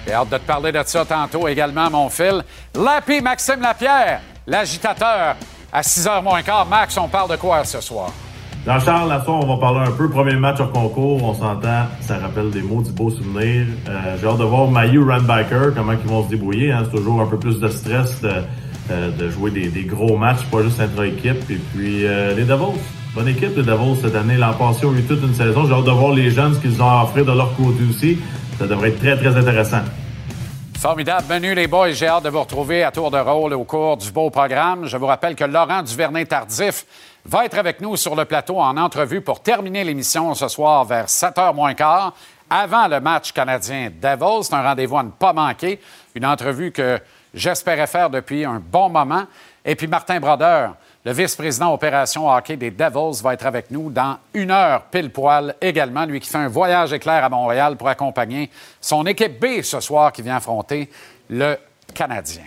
J'ai 0.06 0.12
hâte 0.12 0.30
de 0.30 0.38
te 0.38 0.44
parler 0.44 0.74
de 0.74 0.84
ça 0.86 1.06
tantôt 1.06 1.48
également, 1.48 1.90
mon 1.90 2.10
fil. 2.10 2.44
Lapi 2.76 3.22
Maxime 3.22 3.62
Lapierre, 3.62 4.20
l'agitateur. 4.46 5.38
À 5.72 5.80
6h 5.80 6.22
moins 6.22 6.42
quart, 6.42 6.66
Max, 6.66 6.98
on 6.98 7.08
parle 7.08 7.32
de 7.32 7.38
quoi 7.38 7.64
ce 7.64 7.80
soir? 7.80 8.12
Jean-Charles, 8.66 9.10
la 9.10 9.24
soir, 9.24 9.40
on 9.44 9.48
va 9.48 9.60
parler 9.60 9.90
un 9.90 9.92
peu. 9.92 10.08
Premier 10.08 10.36
match 10.36 10.60
hors 10.60 10.72
concours, 10.72 11.24
on 11.24 11.34
s'entend, 11.34 11.88
ça 12.02 12.20
rappelle 12.20 12.52
des 12.52 12.62
mots 12.62 12.84
du 12.84 12.92
beau 12.92 13.10
souvenir. 13.10 13.66
Euh, 13.90 14.18
J'ai 14.22 14.28
hâte 14.28 14.38
de 14.38 14.44
voir 14.44 14.70
Mayu 14.70 15.00
Runbacker, 15.00 15.74
comment 15.76 15.94
ils 15.94 16.08
vont 16.08 16.24
se 16.24 16.30
débrouiller. 16.30 16.72
Hein. 16.72 16.84
C'est 16.86 16.98
toujours 16.98 17.22
un 17.22 17.26
peu 17.26 17.40
plus 17.40 17.60
de 17.60 17.68
stress 17.70 18.22
de, 18.22 18.30
euh, 18.92 19.10
de 19.18 19.30
jouer 19.32 19.50
des, 19.50 19.70
des, 19.70 19.84
gros 19.84 20.16
matchs, 20.16 20.44
pas 20.52 20.62
juste 20.62 20.80
intra-équipe. 20.80 21.50
Et 21.50 21.60
puis 21.74 22.06
euh, 22.06 22.36
les 22.36 22.44
Devils, 22.44 22.80
bonne 23.16 23.30
équipe 23.30 23.58
les 23.58 23.64
Devils 23.64 24.00
cette 24.00 24.16
année. 24.16 24.38
L'an 24.38 24.54
passé, 24.54 24.86
ont 24.86 24.94
eu 24.94 25.02
toute 25.02 25.24
une 25.24 25.34
saison. 25.34 25.66
J'ai 25.66 25.74
hâte 25.74 25.86
de 25.86 25.92
voir 25.92 26.14
les 26.14 26.30
jeunes 26.30 26.54
ce 26.54 26.60
qu'ils 26.60 26.80
ont 26.84 26.90
à 26.90 27.04
offrir 27.04 27.26
de 27.26 27.32
leur 27.32 27.56
côté 27.56 27.80
aussi. 27.90 28.20
Ça 28.60 28.68
devrait 28.68 28.90
être 28.90 29.00
très, 29.00 29.18
très 29.18 29.36
intéressant. 29.36 29.82
Formidable 30.82 31.26
menu, 31.30 31.54
les 31.56 31.68
boys. 31.68 31.94
J'ai 31.94 32.08
hâte 32.08 32.24
de 32.24 32.30
vous 32.30 32.40
retrouver 32.42 32.84
à 32.84 32.92
tour 32.92 33.10
de 33.12 33.18
rôle 33.18 33.54
au 33.54 33.64
cours 33.64 33.98
du 33.98 34.12
beau 34.12 34.30
programme. 34.30 34.88
Je 34.88 34.98
vous 34.98 35.06
rappelle 35.06 35.36
que 35.36 35.44
Laurent 35.44 35.84
Duvernay-Tardif 35.84 36.86
va 37.26 37.46
être 37.46 37.58
avec 37.58 37.82
nous 37.82 37.96
sur 37.98 38.16
le 38.16 38.26
plateau 38.26 38.60
en 38.60 38.78
entrevue 38.78 39.22
pour 39.22 39.42
terminer 39.42 39.84
l'émission 39.84 40.34
ce 40.34 40.48
soir 40.48 40.86
vers 40.86 41.06
7h 41.06 41.54
moins 41.54 41.74
quart, 41.74 42.14
avant 42.50 42.88
le 42.88 43.00
match 43.00 43.32
canadien 43.32 43.90
Devils. 43.90 44.44
C'est 44.44 44.56
un 44.56 44.64
rendez-vous 44.64 44.98
à 44.98 45.04
ne 45.04 45.12
pas 45.12 45.34
manquer. 45.34 45.80
Une 46.16 46.26
entrevue 46.26 46.72
que 46.72 47.00
j'espérais 47.34 47.88
faire 47.88 48.10
depuis 48.10 48.44
un 48.44 48.60
bon 48.60 48.90
moment. 48.90 49.24
Et 49.64 49.76
puis 49.76 49.88
Martin 49.88 50.20
Brodeur, 50.20 50.76
le 51.06 51.14
vice-président 51.14 51.74
opération 51.74 52.30
hockey 52.30 52.58
des 52.58 52.72
Devils, 52.72 53.22
va 53.24 53.34
être 53.34 53.46
avec 53.46 53.72
nous 53.72 53.90
dans 53.90 54.18
une 54.34 54.52
heure 54.52 54.84
pile 54.84 55.12
poil 55.12 55.56
également. 55.62 56.06
Lui 56.06 56.20
qui 56.20 56.30
fait 56.30 56.40
un 56.40 56.50
voyage 56.50 56.92
éclair 56.92 57.24
à 57.24 57.30
Montréal 57.30 57.78
pour 57.78 57.88
accompagner 57.88 58.50
son 58.82 59.06
équipe 59.06 59.40
B 59.40 59.62
ce 59.62 59.80
soir 59.80 60.12
qui 60.12 60.22
vient 60.22 60.36
affronter 60.36 60.90
le 61.30 61.58
Canadien. 61.94 62.44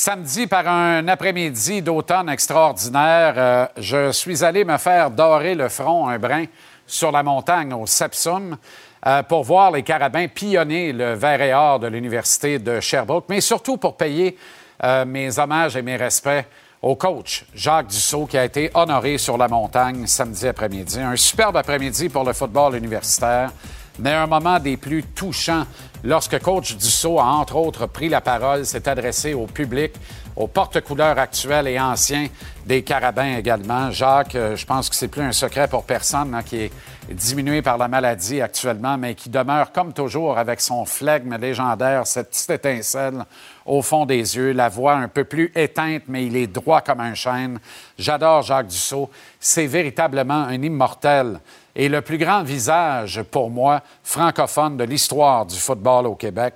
Samedi, 0.00 0.46
par 0.46 0.68
un 0.68 1.08
après-midi 1.08 1.82
d'automne 1.82 2.28
extraordinaire, 2.28 3.34
euh, 3.36 3.66
je 3.78 4.12
suis 4.12 4.44
allé 4.44 4.64
me 4.64 4.76
faire 4.76 5.10
dorer 5.10 5.56
le 5.56 5.68
front 5.68 6.06
un 6.06 6.20
brin 6.20 6.44
sur 6.86 7.10
la 7.10 7.24
montagne 7.24 7.74
au 7.74 7.84
Sepsum 7.84 8.56
euh, 9.04 9.24
pour 9.24 9.42
voir 9.42 9.72
les 9.72 9.82
carabins 9.82 10.28
pionner 10.28 10.92
le 10.92 11.14
vert 11.14 11.42
et 11.42 11.52
or 11.52 11.80
de 11.80 11.88
l'Université 11.88 12.60
de 12.60 12.78
Sherbrooke, 12.78 13.24
mais 13.28 13.40
surtout 13.40 13.76
pour 13.76 13.96
payer 13.96 14.38
euh, 14.84 15.04
mes 15.04 15.36
hommages 15.36 15.76
et 15.76 15.82
mes 15.82 15.96
respects 15.96 16.46
au 16.80 16.94
coach 16.94 17.44
Jacques 17.52 17.88
Dussault 17.88 18.26
qui 18.26 18.38
a 18.38 18.44
été 18.44 18.70
honoré 18.74 19.18
sur 19.18 19.36
la 19.36 19.48
montagne 19.48 20.06
samedi 20.06 20.46
après-midi. 20.46 21.00
Un 21.00 21.16
superbe 21.16 21.56
après-midi 21.56 22.08
pour 22.08 22.22
le 22.22 22.34
football 22.34 22.76
universitaire 22.76 23.50
mais 23.98 24.12
un 24.12 24.26
moment 24.26 24.58
des 24.58 24.76
plus 24.76 25.02
touchants 25.02 25.64
lorsque 26.04 26.38
coach 26.40 26.76
Dussault 26.76 27.18
a 27.18 27.24
entre 27.24 27.56
autres 27.56 27.86
pris 27.86 28.08
la 28.08 28.20
parole, 28.20 28.64
s'est 28.64 28.88
adressé 28.88 29.34
au 29.34 29.46
public, 29.46 29.92
aux 30.36 30.46
porte-couleurs 30.46 31.18
actuels 31.18 31.66
et 31.66 31.80
anciens 31.80 32.28
des 32.64 32.82
carabins 32.82 33.36
également. 33.36 33.90
Jacques, 33.90 34.36
euh, 34.36 34.54
je 34.54 34.64
pense 34.64 34.88
que 34.88 34.94
c'est 34.94 35.08
plus 35.08 35.22
un 35.22 35.32
secret 35.32 35.66
pour 35.66 35.84
personne 35.84 36.34
hein, 36.34 36.42
qui 36.42 36.56
est 36.56 36.72
diminué 37.10 37.60
par 37.62 37.78
la 37.78 37.88
maladie 37.88 38.40
actuellement, 38.40 38.96
mais 38.96 39.14
qui 39.14 39.30
demeure 39.30 39.72
comme 39.72 39.92
toujours 39.92 40.38
avec 40.38 40.60
son 40.60 40.84
flegme 40.84 41.36
légendaire, 41.36 42.06
cette 42.06 42.30
petite 42.30 42.50
étincelle 42.50 43.24
au 43.66 43.82
fond 43.82 44.06
des 44.06 44.36
yeux, 44.36 44.52
la 44.52 44.68
voix 44.68 44.94
un 44.94 45.08
peu 45.08 45.24
plus 45.24 45.50
éteinte, 45.54 46.04
mais 46.08 46.26
il 46.26 46.36
est 46.36 46.46
droit 46.46 46.80
comme 46.80 47.00
un 47.00 47.14
chêne. 47.14 47.58
J'adore 47.98 48.42
Jacques 48.42 48.68
Dussault. 48.68 49.10
C'est 49.40 49.66
véritablement 49.66 50.44
un 50.44 50.62
immortel 50.62 51.40
et 51.78 51.88
le 51.88 52.02
plus 52.02 52.18
grand 52.18 52.42
visage, 52.42 53.22
pour 53.30 53.50
moi, 53.50 53.80
francophone 54.02 54.76
de 54.76 54.82
l'histoire 54.82 55.46
du 55.46 55.56
football 55.56 56.08
au 56.08 56.16
Québec. 56.16 56.54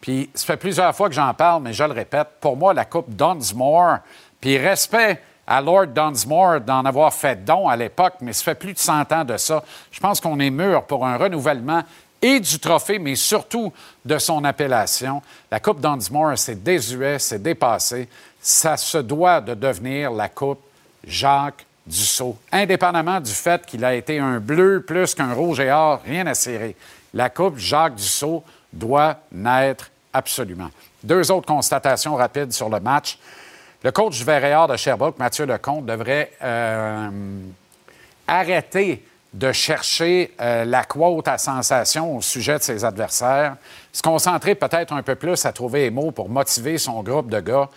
Puis, 0.00 0.30
ça 0.32 0.46
fait 0.46 0.56
plusieurs 0.56 0.94
fois 0.94 1.08
que 1.08 1.16
j'en 1.16 1.34
parle, 1.34 1.64
mais 1.64 1.72
je 1.72 1.82
le 1.82 1.92
répète, 1.92 2.28
pour 2.40 2.56
moi, 2.56 2.72
la 2.72 2.84
Coupe 2.84 3.10
Dunsmore, 3.10 3.98
puis 4.40 4.56
respect 4.58 5.20
à 5.48 5.60
Lord 5.60 5.88
Dunsmore 5.88 6.60
d'en 6.60 6.84
avoir 6.84 7.12
fait 7.12 7.44
don 7.44 7.68
à 7.68 7.74
l'époque, 7.74 8.14
mais 8.20 8.32
ça 8.32 8.44
fait 8.44 8.54
plus 8.54 8.72
de 8.72 8.78
100 8.78 9.10
ans 9.12 9.24
de 9.24 9.36
ça. 9.36 9.64
Je 9.90 9.98
pense 9.98 10.20
qu'on 10.20 10.38
est 10.38 10.50
mûr 10.50 10.84
pour 10.84 11.04
un 11.04 11.16
renouvellement 11.16 11.82
et 12.22 12.38
du 12.38 12.60
trophée, 12.60 13.00
mais 13.00 13.16
surtout 13.16 13.72
de 14.04 14.16
son 14.18 14.44
appellation. 14.44 15.22
La 15.50 15.58
Coupe 15.58 15.80
Dunsmore, 15.80 16.38
c'est 16.38 16.62
désuet, 16.62 17.18
c'est 17.18 17.42
dépassé. 17.42 18.08
Ça 18.40 18.76
se 18.76 18.98
doit 18.98 19.40
de 19.40 19.54
devenir 19.54 20.12
la 20.12 20.28
Coupe 20.28 20.60
Jacques 21.04 21.66
Dussault, 21.86 22.38
indépendamment 22.52 23.20
du 23.20 23.32
fait 23.32 23.66
qu'il 23.66 23.84
a 23.84 23.94
été 23.94 24.18
un 24.18 24.38
bleu 24.38 24.82
plus 24.82 25.14
qu'un 25.14 25.32
rouge 25.32 25.60
et 25.60 25.70
or, 25.70 26.00
rien 26.04 26.26
à 26.26 26.34
serrer. 26.34 26.76
La 27.12 27.28
Coupe 27.28 27.58
Jacques 27.58 27.96
Dussault 27.96 28.44
doit 28.72 29.16
naître 29.32 29.90
absolument. 30.12 30.70
Deux 31.02 31.30
autres 31.30 31.46
constatations 31.46 32.14
rapides 32.14 32.52
sur 32.52 32.68
le 32.68 32.78
match. 32.80 33.18
Le 33.82 33.90
coach 33.90 34.18
du 34.18 34.24
de 34.24 34.76
Sherbrooke, 34.76 35.18
Mathieu 35.18 35.44
Lecomte, 35.44 35.84
devrait 35.86 36.30
euh, 36.42 37.10
arrêter 38.28 39.04
de 39.32 39.50
chercher 39.50 40.32
euh, 40.40 40.64
la 40.64 40.84
quote 40.84 41.26
à 41.26 41.38
sensation 41.38 42.16
au 42.16 42.20
sujet 42.20 42.58
de 42.58 42.62
ses 42.62 42.84
adversaires, 42.84 43.56
se 43.92 44.02
concentrer 44.02 44.54
peut-être 44.54 44.92
un 44.92 45.02
peu 45.02 45.14
plus 45.14 45.44
à 45.46 45.52
trouver 45.52 45.84
les 45.84 45.90
mots 45.90 46.10
pour 46.10 46.28
motiver 46.28 46.78
son 46.78 47.02
groupe 47.02 47.28
de 47.28 47.40
gars 47.40 47.68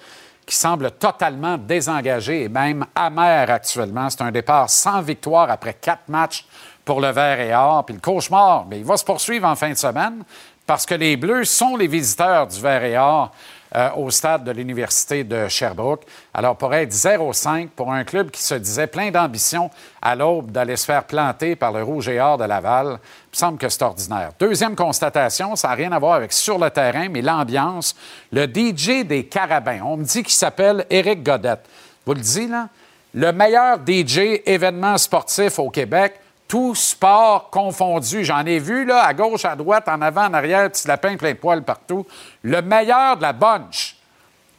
qui 0.45 0.55
semble 0.55 0.91
totalement 0.91 1.57
désengagé 1.57 2.43
et 2.43 2.49
même 2.49 2.85
amer 2.93 3.49
actuellement. 3.49 4.09
C'est 4.09 4.21
un 4.21 4.31
départ 4.31 4.69
sans 4.69 5.01
victoire 5.01 5.49
après 5.49 5.73
quatre 5.73 6.07
matchs 6.07 6.45
pour 6.83 7.01
le 7.01 7.09
Vert 7.09 7.39
et 7.39 7.53
Or. 7.53 7.85
Puis 7.85 7.95
le 7.95 8.01
cauchemar, 8.01 8.65
mais 8.69 8.79
il 8.79 8.85
va 8.85 8.97
se 8.97 9.03
poursuivre 9.03 9.47
en 9.47 9.55
fin 9.55 9.69
de 9.69 9.75
semaine 9.75 10.23
parce 10.65 10.85
que 10.85 10.95
les 10.95 11.17
Bleus 11.17 11.45
sont 11.45 11.75
les 11.75 11.87
visiteurs 11.87 12.47
du 12.47 12.59
Vert 12.59 12.83
et 12.83 12.97
Or 12.97 13.31
euh, 13.75 13.89
au 13.95 14.11
stade 14.11 14.43
de 14.43 14.51
l'Université 14.51 15.23
de 15.23 15.47
Sherbrooke. 15.47 16.03
Alors, 16.33 16.55
pour 16.55 16.73
être 16.73 16.91
0-5 16.91 17.69
pour 17.69 17.91
un 17.91 18.03
club 18.03 18.29
qui 18.29 18.41
se 18.41 18.55
disait 18.55 18.87
plein 18.87 19.11
d'ambition 19.11 19.71
à 20.01 20.15
l'aube 20.15 20.51
d'aller 20.51 20.75
se 20.75 20.85
faire 20.85 21.03
planter 21.05 21.55
par 21.55 21.71
le 21.71 21.81
Rouge 21.81 22.09
et 22.09 22.19
Or 22.19 22.37
de 22.37 22.43
Laval, 22.43 22.87
il 22.87 22.91
me 22.91 22.97
semble 23.31 23.57
que 23.57 23.67
c'est 23.67 23.81
ordinaire. 23.81 24.31
Deuxième 24.39 24.75
constatation, 24.75 25.55
ça 25.55 25.69
n'a 25.69 25.73
rien 25.73 25.91
à 25.91 25.99
voir 25.99 26.13
avec 26.13 26.31
sur 26.31 26.57
le 26.57 26.69
terrain, 26.69 27.07
mais 27.09 27.21
l'ambiance. 27.21 27.95
Le 28.31 28.45
DJ 28.45 29.05
des 29.05 29.25
Carabins, 29.25 29.81
on 29.83 29.97
me 29.97 30.03
dit 30.03 30.23
qu'il 30.23 30.33
s'appelle 30.33 30.85
Éric 30.89 31.23
Godette. 31.23 31.65
Vous 32.05 32.13
le 32.13 32.21
dites, 32.21 32.49
là? 32.49 32.69
Le 33.17 33.31
meilleur 33.31 33.77
DJ 33.77 34.41
événement 34.45 34.97
sportif 34.97 35.57
au 35.57 35.69
Québec, 35.69 36.19
tout 36.47 36.75
sport 36.75 37.49
confondu. 37.49 38.23
J'en 38.23 38.45
ai 38.45 38.59
vu, 38.59 38.85
là, 38.85 39.03
à 39.05 39.13
gauche, 39.13 39.45
à 39.45 39.55
droite, 39.55 39.87
en 39.87 40.01
avant, 40.01 40.25
en 40.25 40.33
arrière, 40.33 40.69
petit 40.69 40.87
lapin 40.87 41.17
plein 41.17 41.31
de 41.31 41.37
poils 41.37 41.63
partout. 41.63 42.05
Le 42.43 42.61
meilleur 42.61 43.17
de 43.17 43.21
la 43.21 43.33
bunch, 43.33 43.95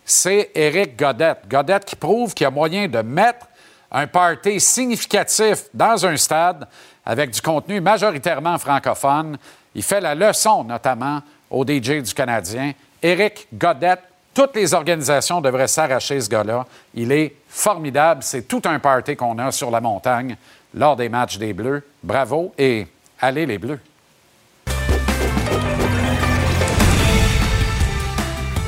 c'est 0.05 0.51
Éric 0.55 0.97
Godette. 0.97 1.49
Godette 1.49 1.85
qui 1.85 1.97
prouve 1.97 2.35
qu'il 2.35 2.45
y 2.45 2.49
a 2.49 2.51
moyen 2.51 2.89
de 2.89 3.01
mettre 3.03 3.47
un 3.91 4.07
party 4.07 4.61
significatif 4.61 5.65
dans 5.73 6.05
un 6.05 6.17
stade 6.17 6.67
avec 7.05 7.31
du 7.31 7.41
contenu 7.41 7.81
majoritairement 7.81 8.59
francophone. 8.59 9.39
Il 9.75 9.83
fait 9.83 10.01
la 10.01 10.15
leçon, 10.15 10.65
notamment, 10.65 11.21
au 11.51 11.65
DJ 11.65 12.03
du 12.03 12.13
Canadien. 12.13 12.73
Éric 13.03 13.47
Godette, 13.55 14.03
toutes 14.35 14.57
les 14.57 14.75
organisations 14.75 15.41
devraient 15.41 15.69
s'arracher 15.69 16.21
ce 16.21 16.29
gars-là. 16.29 16.67
Il 16.95 17.13
est 17.13 17.37
formidable. 17.49 18.23
C'est 18.23 18.43
tout 18.43 18.63
un 18.65 18.79
party 18.79 19.17
qu'on 19.17 19.39
a 19.39 19.53
sur 19.53 19.71
la 19.71 19.81
montagne 19.81 20.37
lors 20.77 20.95
des 20.95 21.09
matchs 21.09 21.39
des 21.39 21.53
Bleus. 21.53 21.83
Bravo 22.03 22.55
et 22.57 22.87
allez 23.21 23.47
les 23.47 23.59
Bleus. 23.59 23.81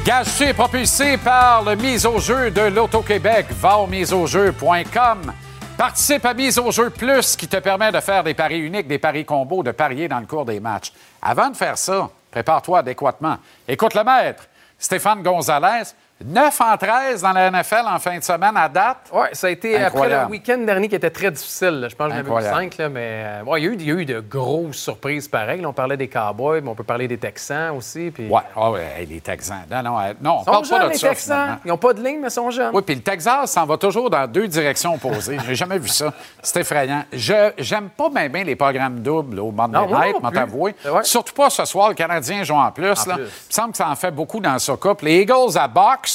Gage 0.04 0.54
propulsé 0.54 1.18
par 1.18 1.62
le 1.62 1.76
mise 1.76 2.06
au 2.06 2.18
jeu 2.18 2.50
de 2.50 2.62
l'Auto-Québec. 2.62 3.46
Va 3.50 3.76
au 3.76 3.86
miseaujeu.com. 3.86 5.32
Participe 5.76 6.24
à 6.24 6.34
Mise 6.34 6.58
au 6.58 6.72
jeu 6.72 6.90
plus 6.90 7.36
qui 7.36 7.46
te 7.46 7.58
permet 7.58 7.92
de 7.92 8.00
faire 8.00 8.24
des 8.24 8.34
paris 8.34 8.58
uniques, 8.58 8.88
des 8.88 8.98
paris 8.98 9.24
combos, 9.24 9.62
de 9.62 9.70
parier 9.70 10.08
dans 10.08 10.18
le 10.18 10.26
cours 10.26 10.44
des 10.44 10.58
matchs. 10.58 10.92
Avant 11.22 11.50
de 11.50 11.56
faire 11.56 11.78
ça, 11.78 12.10
prépare-toi 12.32 12.80
adéquatement. 12.80 13.36
Écoute 13.68 13.94
le 13.94 14.02
maître, 14.02 14.48
Stéphane 14.76 15.22
Gonzalez. 15.22 15.84
9 16.24 16.60
en 16.60 16.76
13 16.76 17.22
dans 17.22 17.32
la 17.32 17.48
NFL 17.48 17.86
en 17.86 17.98
fin 18.00 18.18
de 18.18 18.24
semaine 18.24 18.56
à 18.56 18.68
date. 18.68 19.08
Oui, 19.12 19.26
ça 19.32 19.46
a 19.46 19.50
été 19.50 19.76
après 19.76 20.08
le 20.08 20.26
week-end 20.26 20.58
dernier 20.58 20.88
qui 20.88 20.96
était 20.96 21.10
très 21.10 21.30
difficile. 21.30 21.86
Je 21.88 21.94
pense 21.94 22.08
que 22.08 22.14
j'en 22.14 22.36
ai 22.36 22.40
vu 22.40 22.44
5, 22.44 22.76
là, 22.76 22.88
mais 22.88 23.22
euh, 23.24 23.56
il, 23.56 23.62
y 23.62 23.66
a 23.66 23.70
eu, 23.70 23.74
il, 23.74 23.86
y 23.86 23.90
a 23.92 23.94
eu, 23.94 24.04
de 24.04 24.18
grosses 24.18 24.78
surprises 24.78 25.28
pareilles. 25.28 25.64
on 25.64 25.72
parlait 25.72 25.96
des 25.96 26.08
Cowboys, 26.08 26.60
mais 26.60 26.70
on 26.70 26.74
peut 26.74 26.82
parler 26.82 27.06
des 27.06 27.18
Texans 27.18 27.76
aussi. 27.76 28.10
Puis... 28.10 28.26
Oui, 28.28 28.40
oh, 28.56 28.70
ouais, 28.70 29.06
les 29.08 29.20
Texans. 29.20 29.64
Non, 29.70 29.80
non, 29.80 30.00
euh, 30.00 30.12
non 30.20 30.38
on 30.40 30.44
parle 30.44 30.64
jeunes, 30.64 30.78
pas 30.78 30.84
de 30.86 30.92
les 30.92 30.98
ça. 30.98 31.08
Texans. 31.10 31.58
Ils 31.64 31.68
n'ont 31.68 31.78
pas 31.78 31.92
de 31.92 32.02
ligne, 32.02 32.18
mais 32.20 32.28
ils 32.28 32.32
sont 32.32 32.50
jeunes. 32.50 32.72
Oui, 32.74 32.82
puis 32.82 32.96
le 32.96 33.02
Texas 33.02 33.52
s'en 33.52 33.64
va 33.64 33.76
toujours 33.76 34.10
dans 34.10 34.26
deux 34.26 34.48
directions 34.48 34.94
opposées. 34.94 35.38
J'ai 35.46 35.54
jamais 35.54 35.78
vu 35.78 35.88
ça. 35.88 36.12
C'est 36.42 36.60
effrayant. 36.60 37.04
Je 37.12 37.52
j'aime 37.58 37.90
pas 37.90 38.08
bien 38.08 38.28
bien 38.28 38.42
les 38.42 38.56
programmes 38.56 39.00
doubles 39.00 39.38
au 39.38 39.52
Monday 39.52 39.86
Night, 39.86 40.20
m'en 40.20 40.32
t'avouer. 40.32 40.74
Surtout 41.04 41.34
pas 41.34 41.48
ce 41.48 41.64
soir, 41.64 41.90
le 41.90 41.94
Canadien 41.94 42.42
joue 42.42 42.54
en 42.54 42.72
plus. 42.72 43.06
là. 43.06 43.14
Il 43.18 43.22
me 43.22 43.28
semble 43.50 43.70
que 43.70 43.76
ça 43.76 43.88
en 43.88 43.94
fait 43.94 44.10
beaucoup 44.10 44.40
dans 44.40 44.58
ce 44.58 44.72
couple. 44.72 45.04
Les 45.04 45.20
Eagles 45.20 45.56
à 45.56 45.68
boxe. 45.68 46.07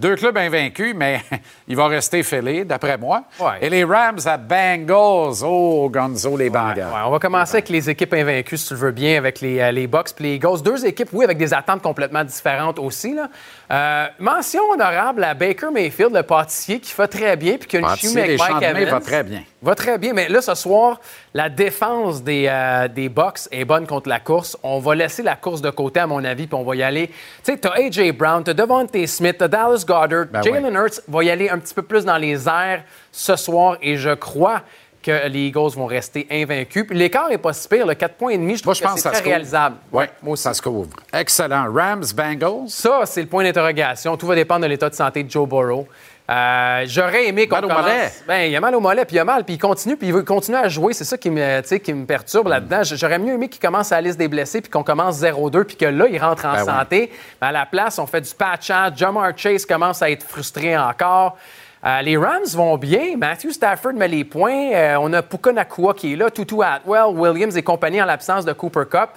Deux 0.00 0.16
clubs 0.16 0.38
invaincus, 0.38 0.94
mais 0.96 1.20
il 1.68 1.76
va 1.76 1.86
rester 1.86 2.22
fêlé, 2.22 2.64
d'après 2.64 2.96
moi. 2.96 3.24
Et 3.60 3.68
les 3.68 3.84
Rams 3.84 4.18
à 4.24 4.38
Bengals. 4.38 5.44
Oh, 5.44 5.90
Gonzo, 5.92 6.38
les 6.38 6.48
Bengals. 6.48 6.88
on 7.04 7.10
va 7.10 7.18
commencer 7.18 7.56
avec 7.56 7.68
les 7.68 7.90
équipes 7.90 8.14
invaincues, 8.14 8.56
si 8.56 8.68
tu 8.68 8.74
le 8.74 8.80
veux 8.80 8.92
bien, 8.92 9.18
avec 9.18 9.42
les, 9.42 9.60
euh, 9.60 9.70
les 9.70 9.86
Bucks 9.86 10.12
et 10.18 10.22
les 10.22 10.34
Eagles. 10.36 10.62
Deux 10.64 10.86
équipes, 10.86 11.10
oui, 11.12 11.26
avec 11.26 11.36
des 11.36 11.52
attentes 11.52 11.82
complètement 11.82 12.24
différentes 12.24 12.78
aussi. 12.78 13.12
Là. 13.12 13.28
Euh, 13.70 14.06
mention 14.18 14.62
honorable 14.72 15.22
à 15.22 15.32
Baker 15.32 15.68
Mayfield, 15.72 16.12
le 16.12 16.24
pâtissier, 16.24 16.80
qui 16.80 16.90
fait 16.90 17.06
très 17.06 17.36
bien, 17.36 17.56
puis 17.56 17.68
qui 17.68 17.76
a 17.76 17.80
une 17.80 17.96
chimie 17.96 18.20
avec 18.20 18.38
Mike 18.38 18.62
Evans. 18.62 18.84
va 18.86 19.00
très 19.00 19.22
bien. 19.22 19.42
Va 19.62 19.74
très 19.76 19.96
bien, 19.96 20.12
mais 20.12 20.28
là, 20.28 20.42
ce 20.42 20.54
soir, 20.56 21.00
la 21.34 21.48
défense 21.48 22.22
des, 22.22 22.46
euh, 22.48 22.88
des 22.88 23.08
Bucks 23.08 23.40
est 23.52 23.64
bonne 23.64 23.86
contre 23.86 24.08
la 24.08 24.18
course. 24.18 24.56
On 24.64 24.80
va 24.80 24.96
laisser 24.96 25.22
la 25.22 25.36
course 25.36 25.60
de 25.60 25.70
côté, 25.70 26.00
à 26.00 26.06
mon 26.08 26.24
avis, 26.24 26.48
puis 26.48 26.56
on 26.56 26.64
va 26.64 26.74
y 26.74 26.82
aller. 26.82 27.08
Tu 27.08 27.14
sais, 27.44 27.58
t'as 27.58 27.74
A.J. 27.74 28.10
Brown, 28.10 28.42
t'as 28.42 28.54
Devontae 28.54 29.06
Smith, 29.06 29.36
t'as 29.38 29.46
Dallas 29.46 29.84
Goddard. 29.86 30.26
Ben 30.32 30.42
Jalen 30.42 30.74
Hurts 30.74 31.00
va 31.06 31.22
y 31.22 31.30
aller 31.30 31.48
un 31.48 31.58
petit 31.58 31.74
peu 31.74 31.82
plus 31.82 32.04
dans 32.04 32.18
les 32.18 32.48
airs 32.48 32.82
ce 33.12 33.36
soir 33.36 33.76
et 33.82 33.96
je 33.96 34.14
crois 34.14 34.62
que 35.02 35.26
les 35.28 35.46
Eagles 35.48 35.70
vont 35.76 35.86
rester 35.86 36.26
invaincus. 36.30 36.84
Puis 36.86 36.96
l'écart 36.96 37.28
n'est 37.28 37.38
pas 37.38 37.52
si 37.52 37.66
pire. 37.68 37.86
Le 37.86 37.94
4 37.94 38.14
points 38.16 38.32
et 38.32 38.38
demi, 38.38 38.56
je 38.56 38.62
trouve 38.62 38.70
Moi, 38.70 38.74
je 38.74 38.82
pense 38.82 38.94
que 38.94 39.00
c'est 39.00 39.10
très 39.22 39.30
réalisable. 39.30 39.76
Oui, 39.92 40.04
moi 40.22 40.32
aussi. 40.34 40.42
ça 40.42 40.54
se 40.54 40.60
couvre. 40.62 40.90
Excellent. 41.12 41.72
Rams, 41.72 42.04
Bengals. 42.14 42.68
Ça, 42.68 43.02
c'est 43.06 43.22
le 43.22 43.28
point 43.28 43.42
d'interrogation. 43.44 44.16
Tout 44.16 44.26
va 44.26 44.34
dépendre 44.34 44.62
de 44.62 44.66
l'état 44.66 44.88
de 44.90 44.94
santé 44.94 45.22
de 45.22 45.30
Joe 45.30 45.48
Burrow. 45.48 45.86
Euh, 46.30 46.84
J'aurais 46.86 47.26
aimé 47.26 47.48
qu'on 47.48 47.60
commence- 47.60 47.82
mollet. 47.82 48.12
Ben, 48.28 48.42
il 48.48 48.54
a 48.54 48.60
mal 48.60 48.72
au 48.76 48.80
mollet, 48.80 49.04
puis 49.04 49.16
il 49.16 49.18
a 49.18 49.24
mal, 49.24 49.42
puis 49.44 49.54
il 49.54 49.58
continue, 49.58 49.96
puis 49.96 50.06
il 50.06 50.12
veut 50.14 50.22
continuer 50.22 50.58
à 50.58 50.68
jouer. 50.68 50.92
C'est 50.92 51.02
ça 51.04 51.18
qui 51.18 51.28
me, 51.28 51.60
qui 51.78 51.92
me 51.92 52.06
perturbe 52.06 52.46
Hmm. 52.46 52.50
là-dedans. 52.50 52.82
J'aurais 52.84 53.18
mieux 53.18 53.34
aimé 53.34 53.48
qu'il 53.48 53.60
commence 53.60 53.90
à 53.90 53.96
la 53.96 54.02
liste 54.02 54.18
des 54.18 54.28
blessés, 54.28 54.60
puis 54.60 54.70
qu'on 54.70 54.84
commence 54.84 55.16
0-2, 55.16 55.64
puis 55.64 55.74
que 55.76 55.86
là, 55.86 56.06
il 56.08 56.18
rentre 56.20 56.44
en 56.46 56.52
Ben 56.52 56.60
oui. 56.60 56.66
santé. 56.66 57.12
À 57.40 57.50
la 57.50 57.66
place, 57.66 57.98
on 57.98 58.06
fait 58.06 58.20
du 58.20 58.32
patchage. 58.32 58.92
Jamar 58.96 59.32
Chase 59.36 59.66
commence 59.66 60.02
à 60.02 60.10
être 60.10 60.24
frustré 60.24 60.78
encore. 60.78 61.36
Euh, 61.84 62.02
les 62.02 62.16
Rams 62.16 62.46
vont 62.54 62.76
bien. 62.76 63.16
Matthew 63.16 63.50
Stafford 63.52 63.94
met 63.94 64.08
les 64.08 64.24
points. 64.24 64.72
Euh, 64.72 64.96
on 65.00 65.12
a 65.14 65.22
Puka 65.22 65.52
Nakua 65.52 65.94
qui 65.94 66.12
est 66.12 66.16
là, 66.16 66.30
Tutu 66.30 66.62
Atwell, 66.62 67.16
Williams 67.16 67.56
et 67.56 67.62
compagnie 67.62 68.02
en 68.02 68.04
l'absence 68.04 68.44
de 68.44 68.52
Cooper 68.52 68.84
Cup. 68.90 69.10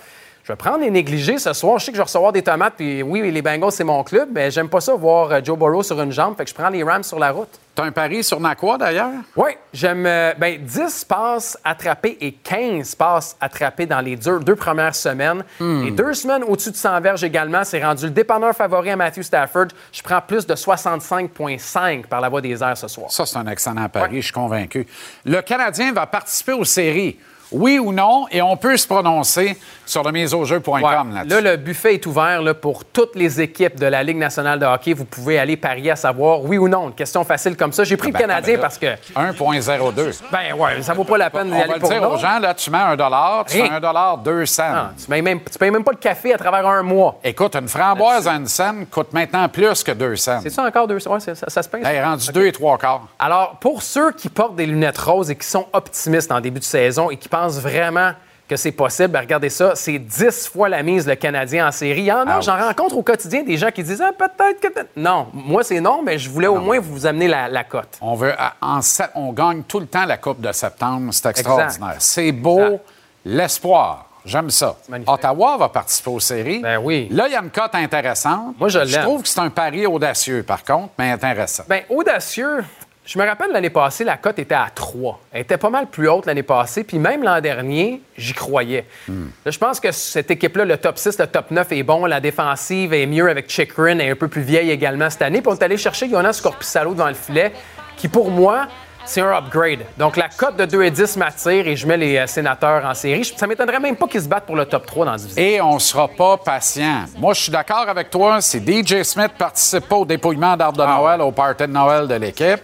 Je 0.44 0.52
vais 0.52 0.58
prendre 0.58 0.80
les 0.80 0.92
négligés 0.92 1.38
ce 1.38 1.54
soir. 1.54 1.80
Je 1.80 1.86
sais 1.86 1.92
que 1.92 1.96
je 1.96 2.02
vais 2.02 2.06
recevoir 2.06 2.34
des 2.34 2.42
tomates, 2.42 2.74
puis 2.76 3.02
oui, 3.02 3.32
les 3.32 3.42
Bengals, 3.42 3.72
c'est 3.72 3.86
mon 3.86 4.04
club, 4.04 4.28
mais 4.34 4.52
j'aime 4.52 4.68
pas 4.68 4.82
ça 4.82 4.94
voir 4.94 5.32
euh, 5.32 5.40
Joe 5.42 5.58
Burrow 5.58 5.84
sur 5.84 6.02
une 6.02 6.12
jambe, 6.12 6.36
fait 6.36 6.44
que 6.44 6.50
je 6.50 6.56
prends 6.56 6.68
les 6.68 6.84
Rams 6.84 7.04
sur 7.04 7.18
la 7.18 7.32
route. 7.32 7.48
T'as 7.74 7.86
un 7.86 7.92
pari 7.92 8.26
sur 8.26 8.42
Nakwa, 8.42 8.78
d'ailleurs? 8.78 9.10
Oui, 9.38 9.52
j'aime 9.72 10.06
euh, 10.06 10.34
ben, 10.38 10.60
10 10.62 11.06
passes 11.06 11.58
attrapées 11.64 12.18
et 12.20 12.34
15 12.34 12.94
passes 12.96 13.38
attrapées 13.40 13.86
dans 13.86 14.02
les 14.02 14.18
deux, 14.18 14.42
deux 14.42 14.58
premières 14.58 14.94
semaines. 14.94 15.46
Hmm. 15.62 15.88
Et 15.88 15.92
deux 15.92 16.14
semaines 16.14 16.44
au-dessus 16.44 16.72
de 16.72 16.76
100 16.76 17.00
verges 17.00 17.24
également. 17.24 17.64
C'est 17.64 17.84
rendu 17.84 18.04
le 18.06 18.12
dépanneur 18.12 18.54
favori 18.54 18.92
à 18.92 18.98
Matthew 18.98 19.22
Stafford. 19.22 19.68
Je 19.94 20.04
prends 20.04 20.22
plus 20.22 20.46
de 20.46 20.54
65,5 20.56 22.06
par 22.08 22.20
la 22.20 22.28
voie 22.28 22.42
des 22.42 22.62
airs 22.62 22.78
ce 22.78 22.90
soir. 22.90 23.10
Ça, 23.10 23.26
c'est 23.26 23.38
un 23.38 23.48
excellent 23.48 23.88
pari, 23.88 24.18
je 24.18 24.26
suis 24.26 24.34
convaincu. 24.34 24.86
Le 25.26 25.42
Canadien 25.42 25.94
va 25.94 26.06
participer 26.06 26.54
aux 26.54 26.66
séries. 26.66 27.18
Oui 27.54 27.80
ou 27.80 27.92
non? 27.94 28.26
Et 28.32 28.42
on 28.42 28.58
peut 28.58 28.76
se 28.78 28.88
prononcer 28.88 29.58
sur 29.86 30.04
le 30.04 30.12
miseaujeu.com 30.12 30.74
Ouais. 30.84 31.16
là-dessus. 31.16 31.42
Là, 31.42 31.52
le 31.52 31.58
buffet 31.58 31.94
est 31.96 32.06
ouvert 32.06 32.42
là, 32.42 32.54
pour 32.54 32.86
toutes 32.86 33.16
les 33.16 33.40
équipes 33.42 33.80
de 33.80 33.86
la 33.86 34.02
Ligue 34.04 34.18
nationale 34.18 34.60
de 34.60 34.66
hockey. 34.66 34.94
Vous 34.94 35.06
pouvez 35.06 35.38
aller 35.40 35.56
parier 35.58 35.92
à 35.92 35.96
savoir 35.96 36.42
oui 36.44 36.58
ou 36.58 36.68
non. 36.68 36.88
Une 36.90 36.96
question 36.96 37.24
facile 37.24 37.56
comme 37.56 37.72
ça. 37.74 37.84
J'ai 37.84 37.98
pris 37.98 38.12
Ben, 38.12 38.20
le 38.20 38.28
Canadien 38.28 38.56
ben, 38.56 38.62
parce 38.62 38.78
que, 38.78 38.88
1,02. 39.16 40.22
ben 40.32 40.54
ouais, 40.58 40.82
ça 40.82 40.94
vaut 40.94 41.04
pas 41.04 41.18
la 41.18 41.30
peine 41.30 41.48
d'y 41.48 41.54
On 41.54 41.58
aller 41.60 41.68
va 41.68 41.74
le 41.76 41.80
pour 41.80 41.90
dire 41.90 42.02
non. 42.02 42.14
aux 42.14 42.18
gens, 42.18 42.40
là, 42.40 42.54
tu 42.54 42.70
mets 42.72 42.78
un 42.78 42.96
dollar, 42.96 43.46
tu 43.46 43.58
fais 43.58 43.70
un 43.70 43.80
dollar 43.80 44.18
200. 44.18 44.64
Ah, 44.66 44.92
tu 45.00 45.06
payes 45.06 45.22
même, 45.22 45.40
tu 45.42 45.58
payes 45.58 45.72
même 45.72 45.84
pas 45.84 45.92
le 45.92 45.98
café 45.98 46.34
à 46.34 46.38
travers 46.38 46.66
un 46.68 46.82
mois. 46.84 47.20
Écoute, 47.24 47.56
une 47.56 47.68
framboise 47.68 48.28
à 48.28 48.34
une 48.36 48.48
scène 48.48 48.86
coûte 48.88 49.14
maintenant 49.14 49.48
plus 49.50 49.84
que 49.84 49.92
200. 49.92 50.40
C'est 50.44 50.50
ça 50.50 50.64
encore 50.64 50.88
deux 50.88 50.96
ouais, 51.08 51.20
c'est- 51.20 51.36
ça, 51.36 51.50
ça 51.50 51.62
se 51.64 51.70
paye. 51.70 51.82
Elle 51.86 51.96
est 51.98 52.04
rendu 52.04 52.32
deux 52.32 52.46
et 52.48 52.52
trois 52.52 52.78
quarts. 52.78 53.02
Alors, 53.20 53.58
pour 53.60 53.82
ceux 53.84 54.12
qui 54.12 54.30
portent 54.30 54.56
des 54.56 54.66
lunettes 54.66 54.98
roses 54.98 55.30
et 55.30 55.36
qui 55.36 55.48
sont 55.48 55.68
optimistes 55.74 56.32
en 56.32 56.40
début 56.40 56.60
de 56.60 56.64
saison 56.66 57.10
et 57.10 57.18
qui 57.18 57.28
pensent 57.30 57.43
vraiment 57.50 58.12
que 58.48 58.58
c'est 58.58 58.74
possible, 58.74 59.08
ben 59.10 59.22
regardez 59.22 59.50
ça, 59.50 59.74
c'est 59.74 59.98
10 59.98 60.50
fois 60.50 60.68
la 60.68 60.84
mise 60.84 61.08
le 61.08 61.16
Canadien 61.16 61.68
en 61.68 61.72
série. 61.72 62.02
Il 62.02 62.06
y 62.06 62.12
en 62.12 62.28
a, 62.28 62.40
Ouch. 62.40 62.44
j'en 62.46 62.58
rencontre 62.58 62.98
au 62.98 63.02
quotidien 63.02 63.42
des 63.44 63.56
gens 63.56 63.72
qui 63.72 63.84
disent 63.84 64.02
ah, 64.06 64.12
peut-être 64.12 64.60
que. 64.60 64.68
Non, 64.98 65.28
moi 65.34 65.64
c'est 65.64 65.80
non, 65.80 66.02
mais 66.04 66.18
je 66.20 66.30
voulais 66.30 66.48
au 66.48 66.60
moins 66.60 66.80
vous 66.80 67.06
amener 67.06 67.30
la, 67.30 67.48
la 67.48 67.64
cote. 67.64 67.98
On 68.02 68.16
veut, 68.16 68.34
en 68.62 68.80
on 69.16 69.32
gagne 69.32 69.64
tout 69.64 69.80
le 69.80 69.88
temps 69.88 70.06
la 70.06 70.18
Coupe 70.18 70.42
de 70.42 70.52
septembre. 70.52 71.14
C'est 71.14 71.30
extraordinaire. 71.30 71.96
C'est 72.00 72.32
beau. 72.34 72.80
L'espoir. 73.26 74.08
J'aime 74.26 74.50
ça. 74.50 74.78
Ottawa 75.06 75.58
va 75.58 75.70
participer 75.70 76.10
aux 76.10 76.20
séries. 76.20 76.60
Ben 76.60 76.78
oui. 76.78 77.08
Là, 77.12 77.28
il 77.28 77.34
y 77.34 77.36
a 77.36 77.42
une 77.42 77.50
cote 77.50 77.76
intéressante. 77.76 78.56
Moi, 78.58 78.70
je 78.70 78.80
Je 78.86 78.94
l'aime. 78.96 79.02
trouve 79.04 79.22
que 79.22 79.28
c'est 79.28 79.40
un 79.40 79.50
pari 79.50 79.86
audacieux, 79.86 80.44
par 80.44 80.64
contre, 80.64 80.90
mais 80.98 81.12
intéressant. 81.12 81.64
Bien, 81.70 81.82
audacieux, 81.90 82.64
je 83.06 83.20
me 83.20 83.26
rappelle 83.26 83.52
l'année 83.52 83.70
passée, 83.70 84.04
la 84.06 84.16
cote 84.18 84.40
était 84.40 84.56
à 84.56 84.68
3. 84.74 85.20
Elle 85.34 85.42
était 85.42 85.58
pas 85.58 85.70
mal 85.70 85.88
plus 85.88 86.08
haute 86.08 86.26
l'année 86.26 86.42
passée, 86.44 86.84
puis 86.86 86.98
même 87.00 87.22
l'an 87.24 87.42
dernier, 87.42 88.02
j'y 88.18 88.34
croyais. 88.34 88.86
Là, 89.10 89.52
je 89.52 89.58
pense 89.60 89.80
que 89.82 89.92
cette 89.92 90.32
équipe-là, 90.32 90.64
le 90.64 90.78
top 90.78 90.98
6, 90.98 91.20
le 91.20 91.28
top 91.28 91.52
9 91.52 91.72
est 91.74 91.84
bon, 91.84 92.06
la 92.06 92.22
défensive 92.22 92.94
est 92.94 93.06
mieux 93.06 93.30
avec 93.30 93.50
Chikrin, 93.50 94.00
est 94.00 94.10
un 94.12 94.16
peu 94.16 94.30
plus 94.30 94.42
vieille 94.42 94.72
également 94.72 95.10
cette 95.10 95.22
année. 95.24 95.42
Puis 95.42 95.52
on 95.52 95.56
est 95.56 95.64
allé 95.64 95.76
chercher 95.78 96.10
Jonas 96.10 96.40
Corpissalo 96.42 96.94
devant 96.94 97.10
le 97.10 97.14
filet, 97.14 97.52
qui 97.98 98.08
pour 98.08 98.32
moi, 98.32 98.68
c'est 99.06 99.20
un 99.20 99.38
upgrade. 99.38 99.80
Donc 99.98 100.16
la 100.16 100.30
cote 100.30 100.56
de 100.56 100.64
2 100.64 100.84
et 100.84 100.90
10 100.92 101.18
m'attire 101.18 101.68
et 101.68 101.76
je 101.76 101.86
mets 101.86 101.98
les 101.98 102.16
euh, 102.20 102.26
sénateurs 102.26 102.86
en 102.86 102.94
série. 102.94 103.26
Je- 103.26 103.34
Ça 103.36 103.48
m'étonnerait 103.48 103.82
même 103.82 103.98
pas 103.98 104.08
qu'ils 104.08 104.22
se 104.22 104.30
battent 104.30 104.46
pour 104.46 104.56
le 104.56 104.64
top 104.64 104.86
3 104.86 105.06
dans 105.06 105.16
division. 105.18 105.44
Et 105.44 105.60
on 105.60 105.74
ne 105.74 105.80
sera 105.80 106.08
pas 106.08 106.38
patient. 106.38 107.04
Moi, 107.18 107.34
je 107.34 107.42
suis 107.42 107.52
d'accord 107.52 107.86
avec 107.90 108.10
toi. 108.10 108.40
Si 108.40 108.60
DJ 108.60 109.04
Smith 109.04 109.32
ne 109.34 109.38
participe 109.40 109.90
pas 109.90 109.98
au 109.98 110.06
dépouillement 110.06 110.56
d'arbre 110.56 110.82
Ah 110.82 110.88
de 110.96 111.02
Noël, 111.02 111.22
au 111.22 111.32
party 111.34 111.64
de 111.64 111.74
Noël 111.74 112.08
de 112.08 112.16
l'équipe, 112.16 112.62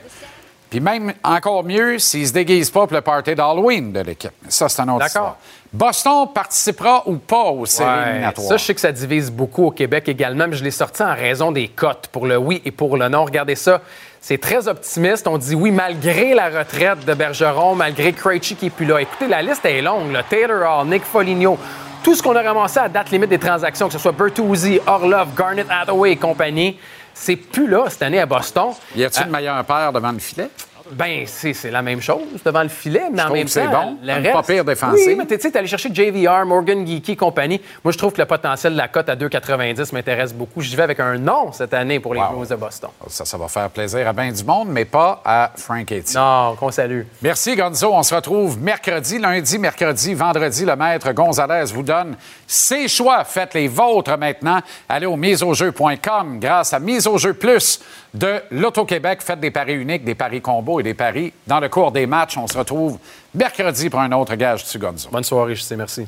puis 0.69 0.79
même 0.79 1.13
encore 1.23 1.63
mieux 1.63 1.97
s'il 1.99 2.21
ne 2.21 2.25
se 2.27 2.33
déguise 2.33 2.69
pas 2.69 2.85
pour 2.85 2.93
le 2.95 3.01
party 3.01 3.33
d'Halloween 3.35 3.91
de 3.91 4.01
l'équipe. 4.01 4.31
Ça, 4.47 4.69
c'est 4.69 4.81
un 4.81 4.89
autre 4.89 5.05
D'accord. 5.05 5.37
Boston 5.71 6.27
participera 6.33 7.03
ou 7.05 7.17
pas 7.17 7.43
aux 7.45 7.65
séries 7.65 7.89
Ouais, 7.89 8.09
éliminatoires? 8.09 8.47
Ça, 8.47 8.57
je 8.57 8.65
sais 8.65 8.73
que 8.75 8.81
ça 8.81 8.91
divise 8.91 9.31
beaucoup 9.31 9.65
au 9.65 9.71
Québec 9.71 10.07
également, 10.09 10.47
mais 10.47 10.55
je 10.55 10.63
l'ai 10.63 10.71
sorti 10.71 11.03
en 11.03 11.13
raison 11.13 11.51
des 11.51 11.67
cotes 11.67 12.07
pour 12.11 12.25
le 12.25 12.37
oui 12.37 12.61
et 12.65 12.71
pour 12.71 12.97
le 12.97 13.07
non. 13.07 13.25
Regardez 13.25 13.55
ça. 13.55 13.81
C'est 14.21 14.39
très 14.39 14.67
optimiste. 14.67 15.27
On 15.27 15.37
dit 15.37 15.55
oui 15.55 15.71
malgré 15.71 16.33
la 16.33 16.49
retraite 16.49 17.05
de 17.05 17.13
Bergeron, 17.13 17.75
malgré 17.75 18.11
Krejci 18.13 18.55
qui 18.55 18.65
n'est 18.65 18.71
plus 18.71 18.85
là. 18.85 18.99
Écoutez, 19.01 19.27
la 19.27 19.41
liste 19.41 19.63
est 19.65 19.81
longue. 19.81 20.11
là. 20.11 20.23
Taylor 20.23 20.81
Hall, 20.81 20.87
Nick 20.87 21.03
Foligno, 21.03 21.57
tout 22.03 22.15
ce 22.15 22.23
qu'on 22.23 22.35
a 22.35 22.41
ramassé 22.41 22.79
à 22.79 22.89
date 22.89 23.11
limite 23.11 23.29
des 23.29 23.37
transactions, 23.39 23.87
que 23.87 23.93
ce 23.93 23.99
soit 23.99 24.11
Bertuzzi, 24.11 24.79
Orlov, 24.87 25.29
Garnett 25.37 25.67
Hathaway 25.69 26.11
et 26.13 26.15
compagnie, 26.17 26.77
c'est 27.13 27.35
plus 27.35 27.67
là 27.67 27.85
cette 27.89 28.01
année 28.03 28.19
à 28.19 28.25
Boston. 28.25 28.69
Y 28.95 29.03
a-t-il 29.05 29.23
Euh, 29.23 29.25
une 29.25 29.31
meilleure 29.31 29.63
paire 29.65 29.91
devant 29.93 30.11
le 30.11 30.19
filet? 30.19 30.49
Ben, 30.91 31.23
c'est 31.25 31.53
c'est 31.53 31.71
la 31.71 31.81
même 31.81 32.01
chose 32.01 32.21
devant 32.43 32.63
le 32.63 32.69
filet, 32.69 33.03
mais 33.11 33.21
en 33.21 33.25
trouve 33.25 33.37
même 33.37 33.45
que 33.45 33.51
c'est 33.51 33.65
temps, 33.65 33.91
bon. 33.91 33.97
le 34.01 34.13
reste... 34.13 34.31
pas 34.31 34.43
pire 34.43 34.65
défensive. 34.65 35.05
Oui, 35.07 35.15
mais 35.15 35.25
tu 35.25 35.39
sais, 35.39 35.51
t'es 35.51 35.57
allé 35.59 35.67
chercher 35.67 35.89
JVR, 35.93 36.45
Morgan 36.45 36.85
Geeky 36.85 37.15
compagnie. 37.15 37.61
Moi, 37.83 37.91
je 37.91 37.97
trouve 37.97 38.13
que 38.13 38.21
le 38.21 38.25
potentiel 38.27 38.73
de 38.73 38.77
la 38.77 38.87
cote 38.87 39.09
à 39.09 39.15
2,90 39.15 39.93
m'intéresse 39.93 40.33
beaucoup. 40.33 40.61
J'y 40.61 40.75
vais 40.75 40.83
avec 40.83 40.99
un 40.99 41.17
non 41.17 41.51
cette 41.51 41.73
année 41.73 41.99
pour 41.99 42.13
les 42.13 42.19
Wow. 42.19 42.37
Blues 42.37 42.49
de 42.49 42.55
Boston. 42.55 42.89
Ça, 43.07 43.25
ça 43.25 43.37
va 43.37 43.47
faire 43.47 43.69
plaisir 43.69 44.07
à 44.07 44.13
bien 44.13 44.31
du 44.31 44.43
monde, 44.43 44.67
mais 44.69 44.85
pas 44.85 45.21
à 45.23 45.51
Frank 45.55 45.91
Etty. 45.91 46.15
Non, 46.15 46.55
qu'on 46.59 46.71
salue. 46.71 47.03
Merci, 47.21 47.55
Gonzo. 47.55 47.91
On 47.93 48.03
se 48.03 48.13
retrouve 48.13 48.59
mercredi, 48.61 49.19
lundi, 49.19 49.57
mercredi, 49.57 50.13
vendredi. 50.13 50.65
Le 50.65 50.75
maître 50.75 51.11
Gonzalez 51.13 51.71
vous 51.73 51.83
donne 51.83 52.15
ses 52.45 52.87
choix. 52.87 53.23
Faites 53.23 53.53
les 53.53 53.67
vôtres 53.67 54.17
maintenant. 54.17 54.59
Allez 54.87 55.05
au 55.05 55.15
miseaujeu.com. 55.15 56.39
Grâce 56.39 56.73
à 56.73 56.79
Mise 56.79 57.07
au 57.07 57.17
jeu 57.17 57.33
plus 57.33 57.79
de 58.13 58.41
l'Auto-Québec, 58.51 59.21
faites 59.21 59.39
des 59.39 59.51
paris 59.51 59.75
uniques, 59.75 60.03
des 60.03 60.15
paris 60.15 60.41
combos 60.41 60.79
et 60.79 60.83
des 60.83 60.93
paris 60.93 61.33
dans 61.47 61.59
le 61.59 61.69
cours 61.69 61.91
des 61.91 62.05
matchs. 62.05 62.37
On 62.37 62.47
se 62.47 62.57
retrouve 62.57 62.97
mercredi 63.33 63.89
pour 63.89 63.99
un 63.99 64.11
autre 64.11 64.35
gage 64.35 64.63
dessus, 64.63 64.79
Gonzo. 64.79 65.09
Bonne 65.11 65.23
soirée, 65.23 65.55
je 65.55 65.61
sais, 65.61 65.75
merci. 65.75 66.07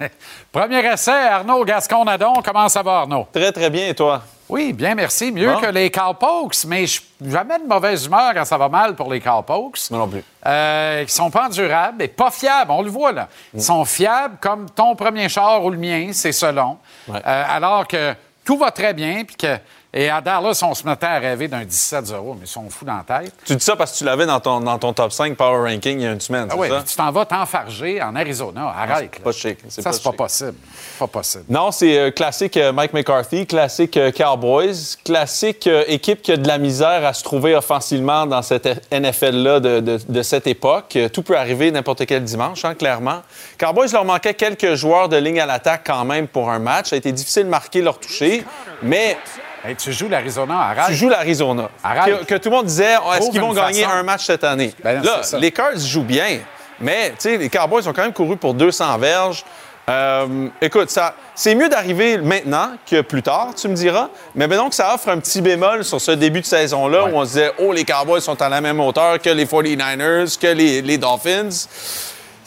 Premier 0.58 0.84
essai. 0.92 1.12
Arnaud 1.12 1.64
Gascon-Nadon. 1.64 2.32
Comment 2.44 2.68
ça 2.68 2.82
va, 2.82 3.02
Arnaud? 3.02 3.28
Très, 3.32 3.52
très 3.52 3.70
bien, 3.70 3.90
et 3.90 3.94
toi? 3.94 4.22
Oui, 4.48 4.72
bien, 4.72 4.96
merci. 4.96 5.30
Mieux 5.30 5.52
Bon. 5.52 5.60
que 5.60 5.66
les 5.66 5.88
Cowpokes, 5.88 6.64
mais 6.66 6.84
je 6.84 7.00
jamais 7.24 7.60
de 7.60 7.64
mauvaise 7.68 8.06
humeur 8.06 8.32
quand 8.34 8.44
ça 8.44 8.58
va 8.58 8.68
mal 8.68 8.96
pour 8.96 9.08
les 9.12 9.20
Cowpokes. 9.20 9.78
Moi 9.90 10.00
non 10.00 10.08
plus. 10.08 10.24
Euh, 10.44 11.04
qui 11.04 11.12
sont 11.14 11.30
pas 11.30 11.46
endurables 11.46 12.02
et 12.02 12.08
pas 12.08 12.32
fiables, 12.32 12.72
on 12.72 12.82
le 12.82 12.90
voit 12.90 13.12
là. 13.12 13.28
Ils 13.54 13.62
sont 13.62 13.84
fiables 13.84 14.36
comme 14.40 14.68
ton 14.68 14.96
premier 14.96 15.28
char 15.28 15.64
ou 15.64 15.70
le 15.70 15.78
mien, 15.78 16.08
c'est 16.12 16.32
selon. 16.32 16.78
Ouais. 17.06 17.20
Euh, 17.24 17.44
alors 17.48 17.86
que 17.86 18.14
tout 18.44 18.56
va 18.58 18.72
très 18.72 18.94
bien, 18.94 19.22
puis 19.24 19.36
que. 19.36 19.58
Et 19.94 20.10
à 20.10 20.20
Dallas, 20.20 20.60
on 20.62 20.74
se 20.74 20.86
mettait 20.86 21.06
à 21.06 21.18
rêver 21.18 21.48
d'un 21.48 21.64
17-0, 21.64 22.34
mais 22.34 22.40
ils 22.42 22.46
sont 22.46 22.68
fous 22.68 22.84
dans 22.84 22.98
la 23.08 23.20
tête. 23.20 23.32
Tu 23.46 23.56
dis 23.56 23.64
ça 23.64 23.74
parce 23.74 23.92
que 23.92 23.96
tu 23.98 24.04
l'avais 24.04 24.26
dans 24.26 24.38
ton, 24.38 24.60
dans 24.60 24.78
ton 24.78 24.92
top 24.92 25.10
5 25.12 25.34
Power 25.34 25.72
Ranking 25.72 25.98
il 25.98 26.04
y 26.04 26.06
a 26.06 26.12
une 26.12 26.20
semaine, 26.20 26.46
Ah 26.50 26.56
oui, 26.58 26.68
ça? 26.68 26.84
tu 26.86 26.94
t'en 26.94 27.10
vas 27.10 27.24
t'enfarger 27.24 28.02
en 28.02 28.14
Arizona. 28.14 28.68
Arrête. 28.76 29.10
c'est 29.14 29.22
pas 29.22 29.32
chic, 29.32 29.58
c'est 29.66 29.80
Ça, 29.80 29.88
pas 29.90 29.96
c'est 29.96 30.02
pas 30.02 30.12
possible. 30.12 30.54
Pas 30.98 31.06
possible. 31.06 31.44
Non, 31.48 31.70
c'est 31.72 31.98
euh, 31.98 32.10
classique 32.10 32.58
euh, 32.58 32.70
Mike 32.70 32.92
McCarthy, 32.92 33.46
classique 33.46 33.96
euh, 33.96 34.12
Cowboys, 34.12 34.74
classique 35.04 35.66
euh, 35.66 35.84
équipe 35.86 36.20
qui 36.20 36.32
a 36.32 36.36
de 36.36 36.46
la 36.46 36.58
misère 36.58 37.06
à 37.06 37.14
se 37.14 37.24
trouver 37.24 37.54
offensivement 37.56 38.26
dans 38.26 38.42
cette 38.42 38.68
NFL-là 38.92 39.58
de, 39.60 39.80
de- 39.80 40.00
de 40.06 40.22
cette 40.22 40.46
époque. 40.46 40.98
Tout 41.14 41.22
peut 41.22 41.38
arriver 41.38 41.70
n'importe 41.70 42.04
quel 42.04 42.24
dimanche, 42.24 42.62
hein, 42.66 42.74
clairement. 42.74 43.22
Cowboys 43.58 43.88
leur 43.94 44.04
manquait 44.04 44.34
quelques 44.34 44.74
joueurs 44.74 45.08
de 45.08 45.16
ligne 45.16 45.40
à 45.40 45.46
l'attaque 45.46 45.84
quand 45.86 46.04
même 46.04 46.28
pour 46.28 46.50
un 46.50 46.58
match. 46.58 46.90
Ça 46.90 46.96
a 46.96 46.98
été 46.98 47.10
difficile 47.10 47.44
de 47.44 47.48
marquer 47.48 47.80
leur 47.80 47.98
toucher, 47.98 48.44
mais 48.82 49.16
Hey, 49.64 49.74
tu 49.76 49.92
joues 49.92 50.08
l'Arizona, 50.08 50.58
arrête. 50.60 50.86
tu 50.88 50.94
joues 50.94 51.08
l'Arizona. 51.08 51.68
Que, 51.82 52.24
que 52.24 52.34
tout 52.36 52.50
le 52.50 52.56
monde 52.56 52.66
disait, 52.66 52.96
Oh, 53.04 53.12
est-ce 53.12 53.30
qu'ils 53.30 53.40
vont 53.40 53.52
gagner 53.52 53.82
façon. 53.82 53.96
un 53.96 54.02
match 54.02 54.26
cette 54.26 54.44
année? 54.44 54.72
Ben 54.82 55.02
non, 55.02 55.02
Là, 55.04 55.38
les 55.38 55.50
Cards 55.50 55.78
jouent 55.78 56.02
bien, 56.04 56.38
mais 56.80 57.12
les 57.24 57.48
Cowboys 57.48 57.86
ont 57.88 57.92
quand 57.92 58.02
même 58.02 58.12
couru 58.12 58.36
pour 58.36 58.54
200 58.54 58.98
verges. 58.98 59.44
Euh, 59.88 60.48
écoute, 60.60 60.90
ça, 60.90 61.14
c'est 61.34 61.54
mieux 61.54 61.68
d'arriver 61.70 62.18
maintenant 62.18 62.72
que 62.88 63.00
plus 63.00 63.22
tard, 63.22 63.54
tu 63.54 63.68
me 63.68 63.74
diras. 63.74 64.10
Mais 64.34 64.46
ben 64.46 64.56
donc, 64.58 64.74
ça 64.74 64.94
offre 64.94 65.08
un 65.08 65.18
petit 65.18 65.40
bémol 65.40 65.82
sur 65.82 66.00
ce 66.00 66.10
début 66.10 66.40
de 66.42 66.46
saison-là 66.46 67.06
où 67.06 67.16
on 67.16 67.24
se 67.24 67.28
disait, 67.30 67.52
oh, 67.58 67.72
les 67.72 67.84
Cowboys 67.84 68.20
sont 68.20 68.40
à 68.42 68.50
la 68.50 68.60
même 68.60 68.80
hauteur 68.80 69.18
que 69.18 69.30
les 69.30 69.46
49ers, 69.46 70.38
que 70.38 70.48
les, 70.48 70.82
les 70.82 70.98
Dolphins. 70.98 71.48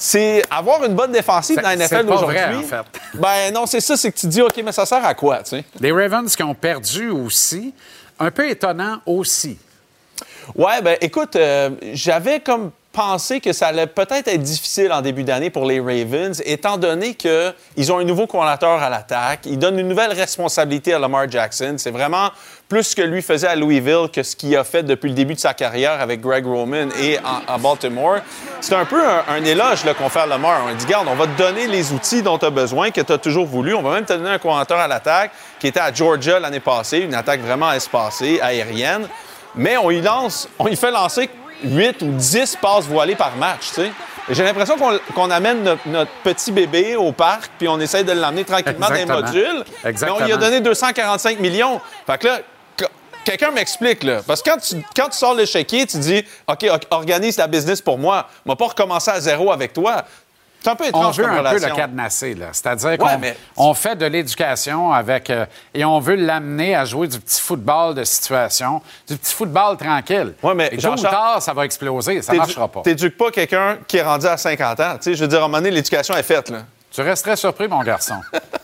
C'est 0.04 0.42
avoir 0.50 0.84
une 0.84 0.96
bonne 0.96 1.12
défensive 1.12 1.58
dans 1.58 1.70
la 1.70 1.76
NFL 1.76 2.08
pas 2.08 2.14
aujourd'hui. 2.16 2.38
vrai, 2.38 2.56
en 2.56 2.64
fait. 2.64 2.86
Ben 3.14 3.54
non, 3.54 3.68
c'est 3.68 3.82
ça, 3.82 3.96
c'est 3.96 4.12
que 4.12 4.18
tu 4.18 4.26
dis, 4.26 4.42
OK, 4.42 4.60
mais 4.66 4.72
ça 4.72 4.84
sert 4.84 5.06
à 5.06 5.14
quoi, 5.14 5.44
tu 5.44 5.52
sais? 5.52 5.64
Les 5.80 5.92
Ravens 5.92 6.36
qui 6.36 6.42
ont 6.42 6.56
perdu 6.56 7.10
aussi. 7.10 7.72
Un 8.20 8.32
peu 8.32 8.50
étonnant 8.50 8.98
aussi. 9.06 9.60
Ouais, 10.56 10.82
ben 10.82 10.98
écoute, 11.02 11.36
euh, 11.36 11.70
j'avais 11.94 12.40
comme 12.40 12.72
pensé 12.92 13.40
que 13.40 13.54
ça 13.54 13.68
allait 13.68 13.88
peut-être 13.88 14.28
être 14.28 14.42
difficile 14.42 14.92
en 14.92 15.02
début 15.02 15.24
d'année 15.24 15.50
pour 15.50 15.66
les 15.66 15.80
Ravens, 15.80 16.42
étant 16.46 16.78
donné 16.78 17.14
qu'ils 17.14 17.92
ont 17.92 18.00
un 18.00 18.04
nouveau 18.04 18.28
coordinateur 18.28 18.82
à 18.82 18.90
l'attaque. 18.90 19.42
Ils 19.46 19.60
donnent 19.60 19.80
une 19.80 19.88
nouvelle 19.88 20.14
responsabilité 20.14 20.94
à 20.94 21.00
Lamar 21.00 21.30
Jackson. 21.30 21.76
C'est 21.78 21.92
vraiment 21.92 22.30
plus 22.72 22.84
ce 22.84 22.96
que 22.96 23.02
lui 23.02 23.22
faisait 23.22 23.50
à 23.50 23.56
Louisville 23.58 24.08
que 24.14 24.24
ce 24.24 24.34
qu'il 24.34 24.56
a 24.56 24.64
fait 24.64 24.82
depuis 24.82 25.10
le 25.10 25.14
début 25.14 25.34
de 25.34 25.40
sa 25.42 25.54
carrière 25.54 26.00
avec 26.00 26.22
Greg 26.22 26.46
Roman 26.46 26.88
et 27.02 27.18
à 27.18 27.58
Baltimore. 27.58 28.20
C'est 28.62 28.76
un 28.76 28.86
peu 28.86 29.06
un, 29.06 29.26
un 29.28 29.44
éloge 29.44 29.84
qu'on 29.98 30.08
fait 30.08 30.22
à 30.22 30.26
Lamar. 30.26 30.62
On 30.66 30.74
dit, 30.74 30.86
garde, 30.86 31.10
on 31.12 31.16
va 31.16 31.28
te 31.28 31.38
donner 31.38 31.68
les 31.68 31.92
outils 31.92 32.22
dont 32.22 32.38
tu 32.38 32.46
as 32.46 32.50
besoin, 32.50 32.90
que 32.90 33.02
tu 33.02 33.12
as 33.12 33.18
toujours 33.18 33.46
voulu. 33.46 33.74
On 33.74 33.82
va 33.82 33.96
même 33.96 34.06
te 34.06 34.14
donner 34.14 34.30
un 34.30 34.38
coordinateur 34.38 34.80
à 34.80 34.88
l'attaque 34.88 35.32
qui 35.60 35.68
était 35.68 35.82
à 35.82 35.92
Georgia 35.92 36.40
l'année 36.40 36.62
passée, 36.62 37.00
une 37.00 37.14
attaque 37.14 37.42
vraiment 37.42 37.74
espacée, 37.74 38.40
aérienne. 38.42 39.06
Mais 39.54 39.76
on 39.76 39.92
y 39.92 40.00
lance, 40.00 40.48
on 40.58 40.68
y 40.68 40.78
fait 40.78 40.92
lancer 40.92 41.30
8 41.66 42.02
ou 42.04 42.12
10 42.14 42.56
passes 42.62 42.86
voilées 42.86 43.18
par 43.18 43.36
match, 43.36 43.68
tu 43.68 43.82
sais. 43.82 43.92
Et 44.30 44.34
J'ai 44.34 44.44
l'impression 44.44 44.76
qu'on 45.14 45.30
amène 45.30 45.64
notre, 45.64 45.88
notre 45.88 46.12
petit 46.24 46.54
bébé 46.54 46.96
au 46.96 47.12
parc, 47.12 47.52
puis 47.58 47.68
on 47.68 47.82
essaie 47.82 48.06
de 48.06 48.14
l'emmener 48.14 48.46
tranquillement 48.46 48.88
dans 48.88 48.94
les 48.94 49.06
modules. 49.06 49.66
Exactement. 49.84 50.20
Mais 50.20 50.24
on 50.24 50.26
lui 50.28 50.34
a 50.34 50.38
donné 50.38 50.62
245 50.62 51.40
millions. 51.42 51.82
Fait 52.08 52.18
que 52.18 52.28
là, 52.28 52.40
quelqu'un 53.26 53.52
m'explique, 53.52 54.04
là. 54.04 54.22
Parce 54.26 54.42
que 54.42 54.50
quand 54.50 54.58
tu, 54.58 54.76
quand 54.96 55.10
tu 55.10 55.18
sors 55.18 55.34
le 55.36 55.46
chéquier, 55.46 55.86
tu 55.86 55.98
dis, 55.98 56.24
OK, 56.48 56.66
organise 56.92 57.38
la 57.38 57.48
business 57.48 57.82
pour 57.82 57.98
moi. 57.98 58.28
On 58.46 58.50
va 58.52 58.56
pas 58.56 58.68
recommencer 58.68 59.12
à 59.12 59.20
zéro 59.20 59.52
avec 59.52 59.74
toi. 59.74 60.04
C'est 60.64 60.70
un 60.70 60.76
peu 60.76 60.84
On 60.84 60.88
étrange 60.90 61.18
veut 61.18 61.24
comme 61.24 61.32
un 61.34 61.38
peu 61.38 61.48
relation. 61.48 61.70
le 61.70 61.76
cadenasser, 61.76 62.34
là. 62.36 62.46
C'est-à-dire 62.52 62.96
qu'on 63.00 63.18
mais- 63.18 63.36
on 63.58 63.74
fait 63.74 63.96
de 63.96 64.06
l'éducation 64.06 64.92
avec. 64.94 65.32
euh, 65.32 65.48
et 65.74 65.84
on 65.84 66.00
veut 66.00 66.14
l'amener 66.14 66.76
à 66.76 66.86
jouer 66.86 67.08
du 67.08 67.20
petit 67.20 67.42
football 67.42 67.96
de 67.96 68.04
situation, 68.04 68.80
du 69.08 69.18
petit 69.18 69.34
football 69.34 69.76
tranquille. 69.78 70.36
Ouais, 70.44 70.54
mais 70.54 70.70
tôt 70.78 70.90
ou 70.92 70.96
tard, 71.02 71.42
ça 71.42 71.54
va 71.54 71.66
exploser. 71.66 72.22
Ça 72.22 72.34
marchera 72.34 72.68
pas. 72.68 72.82
T'éduques 72.84 73.18
pas 73.18 73.32
quelqu'un 73.32 73.80
qui 73.88 73.98
est 73.98 74.04
rendu 74.04 74.28
à 74.28 74.38
50 74.38 74.80
ans. 74.82 74.94
Tu 74.98 75.04
sais, 75.06 75.16
je 75.16 75.22
veux 75.24 75.28
dire, 75.28 75.40
à 75.42 75.46
un 75.46 75.48
moment 75.48 75.58
donné, 75.58 75.72
l'éducation 75.72 76.16
est 76.16 76.22
faite, 76.22 76.52
là. 76.52 76.60
Tu 76.92 77.02
resterais 77.02 77.38
surpris, 77.38 77.68
mon 77.68 77.82
garçon. 77.82 78.16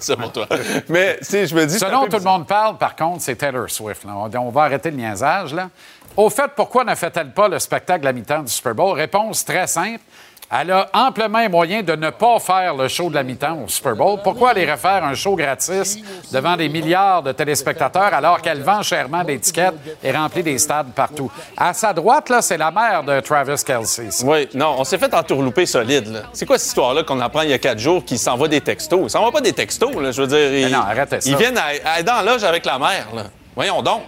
Ça 0.00 0.16
pour 0.16 0.32
toi. 0.32 0.46
Mais, 0.88 1.18
tu 1.18 1.24
sais, 1.24 1.46
je 1.46 1.54
me 1.54 1.66
dis... 1.66 1.78
Selon 1.78 2.04
peu 2.04 2.10
tout 2.10 2.16
le 2.18 2.30
monde 2.30 2.46
parle, 2.46 2.76
par 2.78 2.94
contre, 2.96 3.22
c'est 3.22 3.36
Taylor 3.36 3.68
Swift. 3.70 4.04
là. 4.04 4.12
On, 4.16 4.30
on 4.38 4.50
va 4.50 4.62
arrêter 4.62 4.90
le 4.90 4.96
niaisage. 4.96 5.54
Là. 5.54 5.70
Au 6.16 6.30
fait, 6.30 6.50
pourquoi 6.56 6.84
ne 6.84 6.94
fait-elle 6.94 7.32
pas 7.32 7.48
le 7.48 7.58
spectacle 7.58 8.06
à 8.06 8.10
la 8.10 8.12
mi-temps 8.12 8.42
du 8.42 8.52
Super 8.52 8.74
Bowl? 8.74 8.96
Réponse 8.96 9.44
très 9.44 9.66
simple. 9.66 10.02
Elle 10.50 10.70
a 10.70 10.88
amplement 10.94 11.46
moyen 11.50 11.82
de 11.82 11.94
ne 11.94 12.08
pas 12.08 12.38
faire 12.38 12.74
le 12.74 12.88
show 12.88 13.10
de 13.10 13.14
la 13.14 13.22
mi-temps 13.22 13.64
au 13.64 13.68
Super 13.68 13.94
Bowl. 13.94 14.18
Pourquoi 14.24 14.50
aller 14.50 14.70
refaire 14.70 15.04
un 15.04 15.12
show 15.14 15.36
gratis 15.36 15.98
devant 16.32 16.56
des 16.56 16.70
milliards 16.70 17.22
de 17.22 17.32
téléspectateurs 17.32 18.14
alors 18.14 18.40
qu'elle 18.40 18.62
vend 18.62 18.80
chèrement 18.80 19.24
des 19.24 19.38
tickets 19.38 19.74
et 20.02 20.10
remplit 20.10 20.42
des 20.42 20.56
stades 20.56 20.92
partout? 20.94 21.30
À 21.54 21.74
sa 21.74 21.92
droite, 21.92 22.30
là, 22.30 22.40
c'est 22.40 22.56
la 22.56 22.70
mère 22.70 23.02
de 23.02 23.20
Travis 23.20 23.62
Kelsey. 23.62 24.10
ça. 24.10 24.24
Oui, 24.26 24.48
non, 24.54 24.76
on 24.78 24.84
s'est 24.84 24.96
fait 24.96 25.12
entourlouper 25.12 25.66
solide. 25.66 26.06
là. 26.10 26.20
C'est 26.32 26.46
quoi 26.46 26.56
cette 26.56 26.68
histoire-là 26.68 27.02
qu'on 27.02 27.20
apprend 27.20 27.42
il 27.42 27.50
y 27.50 27.54
a 27.54 27.58
quatre 27.58 27.78
jours 27.78 28.02
qui 28.04 28.16
s'envoie 28.16 28.48
des 28.48 28.62
textos? 28.62 29.00
Ils 29.02 29.10
s'envoient 29.10 29.32
pas 29.32 29.42
des 29.42 29.52
textos, 29.52 29.94
là, 29.96 30.12
je 30.12 30.22
veux 30.22 30.28
dire. 30.28 30.68
Ils, 30.68 30.72
non, 30.72 30.80
arrêtez 30.80 31.20
ça. 31.20 31.28
Ils 31.28 31.36
viennent 31.36 31.58
à, 31.58 31.66
à 31.84 32.00
être 32.00 32.06
dans 32.06 32.22
la 32.22 32.32
loge 32.32 32.44
avec 32.44 32.64
la 32.64 32.78
mère, 32.78 33.08
là. 33.14 33.24
Voyons 33.54 33.82
donc. 33.82 34.02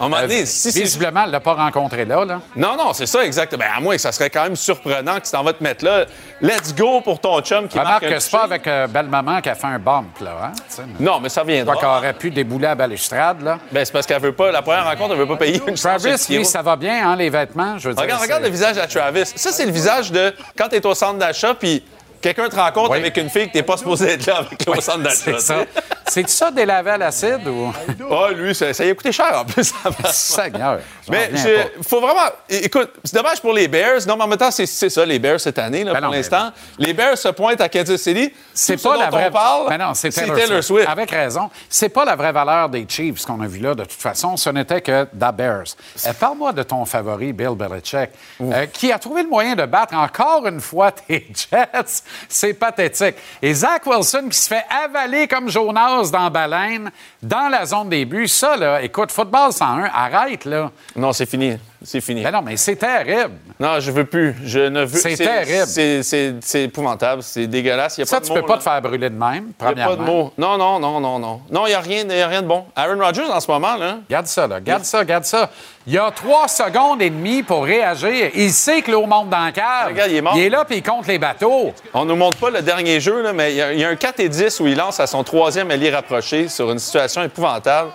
À 0.00 0.04
un 0.04 0.08
moment 0.08 0.20
donné, 0.22 0.42
Euh, 0.42 0.46
si 0.46 0.70
Visiblement, 0.70 1.20
elle 1.22 1.26
ne 1.28 1.32
l'a 1.32 1.40
pas 1.40 1.54
rencontré 1.54 2.04
là. 2.04 2.24
là. 2.24 2.40
Non, 2.54 2.76
non, 2.76 2.92
c'est 2.92 3.06
ça, 3.06 3.24
exact. 3.24 3.56
Ben, 3.56 3.66
à 3.76 3.80
moins 3.80 3.96
que 3.96 4.00
ça 4.00 4.12
serait 4.12 4.30
quand 4.30 4.44
même 4.44 4.54
surprenant 4.56 5.16
que 5.18 5.24
tu 5.24 5.32
t'en 5.32 5.42
vas 5.42 5.52
te 5.52 5.62
mettre 5.62 5.84
là. 5.84 6.04
Let's 6.40 6.74
go 6.74 7.00
pour 7.00 7.20
ton 7.20 7.40
chum 7.40 7.66
qui 7.68 7.76
marque 7.76 7.86
Remarque 7.86 8.04
un 8.04 8.10
que 8.10 8.18
c'est 8.20 8.30
pas 8.30 8.44
avec 8.44 8.66
euh, 8.66 8.86
Belle-Maman 8.86 9.40
qu'elle 9.40 9.56
fait 9.56 9.66
un 9.66 9.78
bump, 9.78 10.20
là. 10.20 10.30
Hein? 10.44 10.82
Non, 11.00 11.18
mais 11.20 11.28
ça 11.28 11.42
viendra. 11.42 11.74
Quoi 11.74 11.80
qu'elle 11.80 11.90
aurait 11.98 12.14
pu 12.14 12.30
débouler 12.30 12.68
à 12.68 12.74
balustrade, 12.74 13.42
là. 13.42 13.58
Ben, 13.72 13.84
c'est 13.84 13.92
parce 13.92 14.06
qu'elle 14.06 14.22
veut 14.22 14.32
pas... 14.32 14.52
La 14.52 14.62
première 14.62 14.84
rencontre, 14.84 15.12
elle 15.14 15.18
veut 15.20 15.26
pas 15.26 15.36
payer 15.36 15.60
une 15.66 15.74
Travis, 15.74 16.14
lui, 16.30 16.44
ça 16.44 16.62
va 16.62 16.76
bien, 16.76 17.10
hein, 17.10 17.16
les 17.16 17.30
vêtements, 17.30 17.78
je 17.78 17.88
veux 17.88 17.94
dire. 17.94 18.02
Regarde, 18.02 18.22
regarde 18.22 18.42
c'est- 18.42 18.48
le 18.48 18.52
visage 18.52 18.78
à 18.78 18.86
Travis. 18.86 19.26
Ça, 19.34 19.50
c'est 19.52 19.66
le 19.66 19.72
visage 19.72 20.12
de 20.12 20.32
quand 20.56 20.68
tu 20.68 20.76
es 20.76 20.86
au 20.86 20.94
centre 20.94 21.18
d'achat, 21.18 21.54
puis 21.54 21.82
quelqu'un 22.20 22.48
te 22.48 22.56
rencontre 22.56 22.90
Oui. 22.92 22.98
avec 22.98 23.16
une 23.16 23.28
fille 23.30 23.48
que 23.50 23.56
tu 23.58 23.62
pas 23.62 23.76
supposé 23.76 24.10
être 24.12 24.26
là 24.26 24.38
avec 24.38 24.64
au 24.68 24.80
centre 24.80 24.98
d'achat. 25.00 25.16
C'est 25.24 25.40
ça. 25.40 25.64
C'est 26.10 26.28
ça 26.30 26.50
délavé 26.50 26.92
à 26.92 26.96
l'acide 26.98 27.46
ou? 27.46 27.70
Ah, 28.10 28.30
lui, 28.32 28.54
ça, 28.54 28.72
ça 28.72 28.84
y 28.84 28.90
a 28.90 28.94
coûté 28.94 29.12
cher 29.12 29.30
en 29.40 29.44
plus. 29.44 29.72
Seigneur. 30.10 30.80
Mais 31.10 31.28
pas. 31.28 31.38
faut 31.86 32.00
vraiment. 32.00 32.22
Écoute, 32.48 32.90
c'est 33.04 33.14
dommage 33.14 33.40
pour 33.42 33.52
les 33.52 33.68
Bears. 33.68 34.06
Non, 34.06 34.16
mais 34.16 34.24
en 34.24 34.26
même 34.28 34.38
temps, 34.38 34.50
c'est 34.50 34.66
ça, 34.66 35.04
les 35.04 35.18
Bears 35.18 35.38
cette 35.40 35.58
année, 35.58 35.84
là, 35.84 35.92
Ben 35.92 36.00
pour 36.00 36.10
mais- 36.10 36.16
l'instant. 36.18 36.50
Les 36.78 36.94
Bears 36.94 37.18
se 37.18 37.28
pointent 37.28 37.60
à 37.60 37.68
Kansas 37.68 38.00
City. 38.00 38.32
C'est 38.54 38.82
pas 38.82 38.94
ce 38.94 38.98
la 39.00 39.06
dont 39.06 39.16
vraie. 39.18 39.28
on 39.28 39.32
parle. 39.32 39.66
Mais 39.68 39.78
non, 39.78 39.92
c'est 39.94 40.08
Taylor, 40.10 40.34
Taylor 40.36 40.48
Swift. 40.64 40.66
Swift. 40.68 40.88
Avec 40.88 41.10
raison. 41.10 41.50
C'est 41.68 41.88
pas 41.90 42.04
la 42.06 42.16
vraie 42.16 42.32
valeur 42.32 42.68
des 42.70 42.86
Chiefs 42.88 43.24
qu'on 43.26 43.40
a 43.42 43.46
vu 43.46 43.58
là, 43.60 43.74
de 43.74 43.82
toute 43.82 43.92
façon. 43.92 44.36
Ce 44.38 44.48
n'était 44.48 44.80
que 44.80 45.06
da 45.12 45.30
Bears. 45.30 45.64
Euh, 46.06 46.12
Parle-moi 46.18 46.52
de 46.52 46.62
ton 46.62 46.84
favori, 46.86 47.32
Bill 47.34 47.50
Belichick, 47.54 48.10
euh, 48.40 48.66
qui 48.72 48.90
a 48.92 48.98
trouvé 48.98 49.22
le 49.22 49.28
moyen 49.28 49.54
de 49.54 49.66
battre 49.66 49.94
encore 49.94 50.46
une 50.46 50.60
fois 50.60 50.90
tes 51.08 51.26
Jets. 51.34 52.02
C'est 52.28 52.54
pathétique. 52.54 53.16
Et 53.42 53.54
Zach 53.54 53.86
Wilson 53.86 54.28
qui 54.30 54.38
se 54.38 54.48
fait 54.48 54.64
avaler 54.84 55.28
comme 55.28 55.48
Jonas 55.48 56.10
dans 56.10 56.30
Baleine, 56.30 56.90
dans 57.22 57.48
la 57.48 57.66
zone 57.66 57.88
des 57.88 58.04
buts. 58.04 58.28
Ça, 58.28 58.56
là, 58.56 58.82
écoute, 58.82 59.12
football 59.12 59.52
101, 59.52 59.84
arrête, 59.92 60.44
là. 60.44 60.70
Non, 60.96 61.12
c'est 61.12 61.26
fini. 61.26 61.56
C'est 61.84 62.00
fini. 62.00 62.22
Ben 62.22 62.32
non, 62.32 62.42
mais 62.42 62.56
c'est 62.56 62.74
terrible. 62.76 63.34
Non, 63.60 63.78
je 63.78 63.90
veux 63.92 64.04
plus. 64.04 64.34
Je 64.44 64.58
ne 64.58 64.84
veux 64.84 64.98
C'est 64.98 65.16
terrible. 65.16 66.02
C'est- 66.42 66.64
épouvantable. 66.64 67.22
C'est 67.22 67.46
dégueulasse. 67.46 67.96
Il 67.98 68.00
y 68.00 68.02
a 68.02 68.06
Ça, 68.06 68.16
pas 68.16 68.20
de 68.20 68.26
tu 68.26 68.32
peux 68.34 68.40
mots, 68.40 68.46
pas 68.46 68.52
là. 68.54 68.58
te 68.58 68.62
faire 68.64 68.82
brûler 68.82 69.10
de 69.10 69.14
même, 69.14 69.52
Il 69.60 69.64
y 69.64 69.66
a 69.66 69.66
pas 69.66 69.70
de 69.70 69.74
premièrement. 69.74 70.04
mots. 70.04 70.32
Non, 70.36 70.58
non, 70.58 70.78
non, 70.80 70.98
non, 71.00 71.18
non. 71.20 71.40
Non, 71.50 71.66
il 71.66 71.70
n'y 71.70 71.74
a, 71.74 71.80
rien- 71.80 72.04
y 72.08 72.20
a 72.20 72.26
rien 72.26 72.42
de 72.42 72.48
bon. 72.48 72.64
Aaron 72.74 72.98
Rodgers, 72.98 73.30
en 73.32 73.38
ce 73.40 73.50
moment, 73.50 73.76
là. 73.76 73.98
Garde 74.10 74.26
ça, 74.26 74.46
là. 74.48 74.60
Garde 74.60 74.84
ça, 74.84 75.04
garde 75.04 75.24
ça. 75.24 75.50
Il 75.86 75.92
y 75.94 75.98
a 75.98 76.10
trois 76.10 76.48
secondes 76.48 77.00
et 77.00 77.10
demie 77.10 77.42
pour 77.44 77.64
réagir. 77.64 78.30
Il 78.34 78.52
sait 78.52 78.82
que 78.82 78.90
l'eau 78.90 79.06
monte 79.06 79.30
dans 79.30 79.46
le 79.46 79.52
cave. 79.52 79.88
Regarde, 79.88 80.10
il 80.10 80.16
est 80.16 80.20
mort. 80.22 80.34
Il 80.36 80.42
est 80.42 80.50
là, 80.50 80.64
puis 80.64 80.78
il 80.78 80.82
compte 80.82 81.06
les 81.06 81.18
bateaux. 81.18 81.72
On 81.94 82.04
nous 82.04 82.16
montre 82.16 82.38
pas 82.38 82.50
le 82.50 82.60
dernier 82.60 83.00
jeu, 83.00 83.22
là, 83.22 83.32
mais 83.32 83.52
il 83.54 83.76
y, 83.76 83.80
y 83.80 83.84
a 83.84 83.88
un 83.88 83.96
4 83.96 84.20
et 84.20 84.28
10 84.28 84.58
où 84.60 84.66
il 84.66 84.76
lance 84.76 84.98
à 85.00 85.06
son 85.06 85.22
troisième 85.22 85.70
allié 85.70 85.90
rapproché 85.90 86.48
sur 86.48 86.70
une 86.72 86.78
situation 86.80 87.22
épouvantable. 87.22 87.90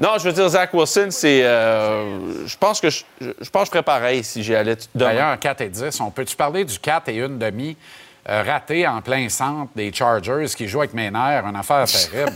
Non, 0.00 0.10
je 0.18 0.24
veux 0.24 0.32
dire, 0.32 0.48
Zach 0.48 0.72
Wilson, 0.74 1.08
c'est. 1.10 1.42
euh, 1.44 2.46
je 2.46 2.56
pense 2.56 2.80
que 2.80 2.88
je, 2.90 3.02
je- 3.20 3.50
pense 3.50 3.62
que 3.62 3.66
je 3.66 3.70
ferais 3.72 3.82
pareil 3.82 4.22
si 4.22 4.42
j'y 4.42 4.54
allais 4.54 4.76
demain. 4.94 5.06
D'ailleurs, 5.06 5.38
4 5.38 5.60
et 5.62 5.68
10, 5.68 6.00
on 6.00 6.10
peut-tu 6.10 6.36
parler 6.36 6.64
du 6.64 6.78
4 6.78 7.08
et 7.08 7.16
une 7.16 7.38
demi? 7.38 7.76
Raté 8.26 8.86
en 8.86 9.00
plein 9.00 9.28
centre 9.28 9.70
des 9.74 9.92
Chargers 9.92 10.46
qui 10.56 10.68
jouent 10.68 10.80
avec 10.80 10.94
mes 10.94 11.10
nerfs? 11.10 11.44
Une 11.46 11.56
affaire 11.56 11.84
terrible. 11.86 12.32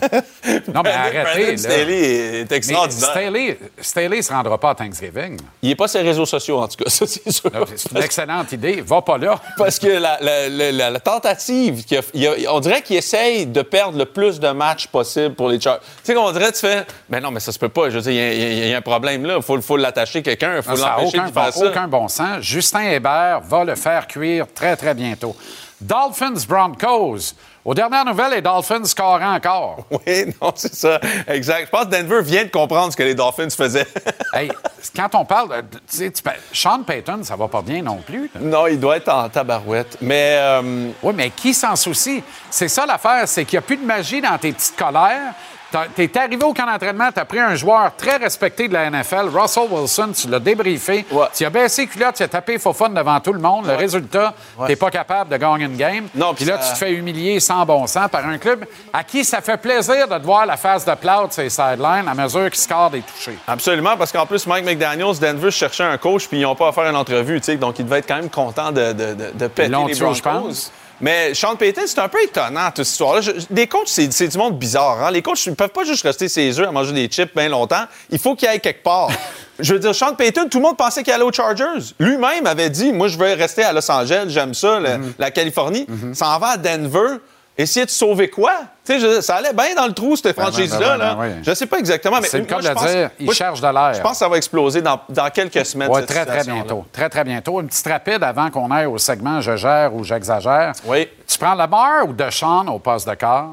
non, 0.75 0.83
mais 0.83 0.91
arrêtez. 0.91 1.57
Staley 1.59 2.41
est 2.41 2.53
extraordinaire. 2.53 3.11
Staley, 3.11 3.59
Staley 3.81 4.17
ne 4.19 4.23
se 4.23 4.33
rendra 4.33 4.59
pas 4.59 4.71
à 4.71 4.75
Thanksgiving. 4.75 5.39
Il 5.61 5.69
n'est 5.69 5.75
pas 5.75 5.89
sur 5.89 6.01
les 6.01 6.09
réseaux 6.09 6.25
sociaux, 6.27 6.61
en 6.61 6.69
tout 6.69 6.83
cas, 6.83 6.89
ça, 6.91 7.07
c'est 7.07 7.31
sûr. 7.31 7.51
C'est 7.77 7.91
une 7.91 7.99
excellente 8.03 8.53
idée. 8.53 8.81
Va 8.81 9.03
pas 9.03 9.19
là. 9.19 9.39
Parce 9.59 9.79
que 9.79 9.89
la, 9.89 10.19
la- 10.21 10.49
la- 10.49 10.73
la- 10.73 10.91
la 10.91 11.01
tentative, 11.01 11.85
qu'il 11.85 11.99
a- 11.99 12.03
il 12.15 12.27
a- 12.27 12.53
on 12.55 12.61
dirait 12.61 12.83
qu'il 12.83 12.97
essaye 12.97 13.47
de 13.47 13.63
perdre 13.63 13.99
le 13.99 14.05
plus 14.07 14.41
de 14.41 14.49
matchs 14.51 14.87
possible 14.87 15.35
pour 15.35 15.49
les 15.49 15.61
Chargers. 15.61 15.81
Tu 16.05 16.13
sais, 16.13 16.17
on 16.19 16.33
dirait, 16.33 16.53
tu 16.53 16.61
fais, 16.61 16.87
mais 17.11 17.21
non, 17.21 17.31
mais 17.31 17.41
ça 17.41 17.53
se 17.53 17.59
peut 17.59 17.69
pas. 17.69 17.91
Je 17.91 17.99
veux 17.99 18.03
dire, 18.03 18.13
il 18.13 18.17
y 18.17 18.63
a- 18.63 18.67
y, 18.67 18.71
y 18.71 18.75
un 18.75 18.81
problème 18.81 19.25
là. 19.27 19.35
Il 19.37 19.43
faut, 19.43 19.61
faut 19.61 19.77
l'attacher 19.77 20.23
quelqu'un. 20.23 20.57
Il 20.57 20.63
faut 20.63 20.77
l'empêcher 20.77 21.19
de 21.19 21.23
faire 21.25 21.33
bon, 21.33 21.51
ça. 21.53 21.67
aucun 21.67 21.89
bon 21.89 22.09
sens. 22.09 22.41
Justin 22.41 22.83
Hébert 22.91 23.41
va 23.43 23.65
le 23.65 23.75
faire 23.75 24.07
cuire 24.07 24.47
très, 24.55 24.77
très 24.77 24.95
bientôt. 24.95 25.37
Dolphins 25.83 26.45
Broncos. 26.49 27.35
Aux 27.65 27.75
dernières 27.75 28.05
nouvelles, 28.05 28.33
les 28.33 28.43
Dolphins 28.43 28.85
scorent 28.85 29.23
encore. 29.23 29.79
Oui, 29.91 30.25
non, 30.41 30.53
c'est 30.57 30.75
ça. 30.75 30.99
Exact. 31.29 31.67
Je 31.67 31.71
pense 31.71 31.85
que 31.85 31.91
Denver 31.91 32.23
vient 32.23 32.45
de 32.45 32.51
comprendre 32.51 32.91
ce 32.93 32.97
que 32.97 33.03
les 33.05 33.15
Dolphins 33.15 33.51
faisaient. 33.51 33.87
Hey, 34.35 34.51
quand 34.97 35.15
on 35.15 35.27
parle 35.27 35.51
de. 35.71 35.79
tu 35.79 36.11
sais, 36.11 36.13
Sean 36.55 36.83
Payton, 36.85 37.21
ça 37.23 37.37
va 37.37 37.49
pas 37.49 37.61
bien 37.61 37.83
non 37.83 37.99
plus. 37.99 38.31
là. 38.35 38.41
non, 38.41 38.67
il 38.67 38.81
doit 38.81 38.97
être 38.97 39.11
en 39.11 39.29
tabarouette. 39.29 39.99
Mais 40.01 40.37
euh, 40.41 40.89
Oui, 41.03 41.13
mais 41.15 41.29
qui 41.31 41.53
s'en 41.53 41.77
soucie? 41.77 42.23
C'est 42.51 42.69
ça 42.69 42.87
l'affaire, 42.87 43.29
c'est 43.29 43.45
qu'il 43.45 43.59
n'y 43.59 43.65
a 43.65 43.67
plus 43.67 43.77
de 43.77 43.85
magie 43.85 44.23
dans 44.23 44.39
tes 44.39 44.53
petites 44.53 44.75
colères. 44.75 45.35
T'as- 45.73 45.87
T'es 45.95 46.11
arrivé 46.19 46.45
au 46.45 46.53
camp 46.53 46.67
d'entraînement, 46.67 47.09
t'as 47.15 47.25
pris 47.25 47.41
un 47.41 47.55
joueur 47.55 47.91
très 47.97 48.17
respecté 48.19 48.69
de 48.69 48.75
la 48.75 48.85
NFL, 48.91 49.31
Russell 49.35 49.65
Wilson, 49.71 50.11
tu 50.15 50.29
l'as 50.29 50.39
débriefé, 50.39 51.05
Ouais. 51.11 51.27
tu 51.35 51.45
as 51.45 51.51
baissé 51.51 51.83
les 51.83 51.89
culottes, 51.89 52.15
tu 52.17 52.23
as 52.23 52.29
tapé 52.29 52.59
faux 52.59 52.73
fun 52.75 52.91
devant 52.91 53.19
tout 53.21 53.33
le 53.33 53.41
monde. 53.41 53.67
Le 53.67 53.75
résultat, 53.75 54.35
t'es 54.67 54.77
pas 54.77 54.91
capable 54.91 55.31
de 55.31 55.37
gagner 55.39 55.65
une 55.65 55.77
game. 55.77 56.07
Non, 56.15 56.35
puis 56.35 56.45
là, 56.45 56.61
ça- 56.61 56.69
tu 56.69 56.73
te 56.75 56.79
fais 56.79 56.93
humilier 56.93 57.41
sans 57.41 57.65
bon 57.65 57.87
sens 57.87 58.09
par 58.11 58.27
un 58.27 58.39
club 58.39 58.65
à 58.93 59.03
qui 59.03 59.25
ça 59.25 59.41
fait 59.41 59.57
plaisir 59.57 60.07
de 60.07 60.19
te 60.19 60.23
voir 60.25 60.45
la 60.47 60.57
face 60.57 60.85
de 60.85 60.93
sur 61.31 61.43
les 61.43 61.51
sidelines 61.51 62.07
à 62.07 62.15
mesure 62.15 62.51
qu'il 62.51 62.61
score 62.61 62.91
des 62.91 63.01
touchés. 63.01 63.39
absolument, 63.49 63.97
parce 63.97 64.13
qu'en 64.13 64.27
plus, 64.27 64.47
Mike 64.47 64.65
McDaniels, 64.67 65.19
Denver 65.19 65.51
cherchait 65.51 65.85
un 65.85 65.97
coach, 65.97 66.29
puis 66.29 66.39
ils 66.39 66.43
n'ont 66.43 66.55
pas 66.55 66.69
à 66.69 66.73
faire 66.73 66.85
une 66.89 66.97
entrevue. 66.97 67.41
tu 67.41 67.57
Donc, 67.57 67.79
ils 67.79 67.85
devaient 67.85 67.99
être 67.99 68.07
quand 68.09 68.17
même 68.17 68.31
contents 68.31 68.73
de, 68.73 68.93
de, 68.93 69.15
de, 69.15 69.31
de 69.35 69.47
péter 69.47 69.69
les 69.69 69.95
Broncos. 69.95 70.15
je 70.15 70.23
pense. 70.23 70.73
Mais 71.03 71.35
Sean 71.35 71.57
Payton, 71.57 71.83
c'est 71.87 71.99
un 71.99 72.09
peu 72.09 72.23
étonnant, 72.23 72.67
toute 72.69 72.85
cette 72.85 72.93
histoire-là. 72.93 73.21
Des 73.51 73.67
coachs, 73.67 73.89
c'est 73.89 74.29
du 74.29 74.39
monde 74.39 74.57
bizarre. 74.59 75.03
Hein? 75.05 75.11
Les 75.11 75.21
coachs 75.21 75.47
ne 75.49 75.55
peuvent 75.55 75.69
pas 75.69 75.85
juste 75.85 76.05
rester 76.05 76.29
ses 76.29 76.59
œufs 76.61 76.69
à 76.69 76.71
manger 76.71 76.93
des 76.93 77.09
chips 77.09 77.35
bien 77.35 77.49
longtemps. 77.49 77.85
Il 78.09 78.19
faut 78.21 78.37
qu'il 78.37 78.47
aille 78.49 78.61
quelque 78.61 78.83
part. 78.85 79.11
je 79.59 79.75
veux 79.75 79.81
dire, 79.81 79.95
Sean 79.95 80.15
Payton, 80.15 80.49
tout 80.49 80.59
le 80.59 80.63
monde 80.63 80.77
pensait 80.77 81.03
qu'il 81.03 81.13
allait 81.13 81.25
aux 81.25 81.33
Chargers. 81.33 81.93
Lui-même 81.99 82.47
avait 82.47 82.71
dit 82.71 82.93
Moi, 82.93 83.09
je 83.09 83.19
veux 83.19 83.33
rester 83.35 83.65
à 83.65 83.73
Los 83.73 83.91
Angeles, 83.91 84.27
j'aime 84.29 84.55
ça, 84.55 84.79
Mhm. 84.79 85.13
la 85.19 85.31
Californie. 85.33 85.87
S'en 86.15 86.39
va 86.39 86.51
à 86.51 86.57
Denver. 86.57 87.19
Essayer 87.57 87.85
de 87.85 87.91
sauver 87.91 88.31
quoi? 88.31 88.53
Je 88.89 89.21
ça 89.21 89.37
allait 89.37 89.53
bien 89.53 89.75
dans 89.75 89.87
le 89.87 89.93
trou, 89.93 90.17
cette 90.17 90.39
franchise-là. 90.39 90.97
là. 90.97 91.17
oui. 91.21 91.29
Je 91.43 91.53
sais 91.55 91.67
pas 91.67 91.79
exactement, 91.79 92.19
mais 92.21 92.27
C'est 92.27 92.39
le 92.39 92.45
cas 92.47 92.61
de 92.61 92.69
le 92.69 92.75
dire, 92.75 93.11
il 93.21 93.27
moi, 93.27 93.35
cherche 93.35 93.61
de 93.61 93.69
l'air. 93.69 93.95
Je 93.95 94.01
pense 94.01 94.13
que 94.13 94.17
ça 94.19 94.29
va 94.29 94.37
exploser 94.39 94.81
dans, 94.81 94.99
dans 95.09 95.29
quelques 95.31 95.65
semaines. 95.67 95.89
Oui, 95.91 96.01
cette 96.01 96.09
très, 96.09 96.25
très 96.27 96.45
bientôt. 96.45 96.85
Très, 96.93 97.09
très 97.11 97.25
bientôt. 97.25 97.61
Une 97.61 97.69
petite 97.69 97.87
rapide 97.87 98.25
avant 98.25 98.51
qu'on 98.51 98.71
aille 98.71 98.87
au 98.87 98.99
segment 98.99 99.41
Je 99.41 99.57
gère 99.57 99.95
ou 99.95 100.03
j'exagère. 100.03 100.73
Oui. 100.87 101.09
Tu 101.27 101.39
prends 101.39 101.55
Lamar 101.55 102.09
ou 102.09 102.13
Deshaun 102.13 102.67
au 102.69 102.79
poste 102.79 103.09
de 103.09 103.15
quart? 103.15 103.51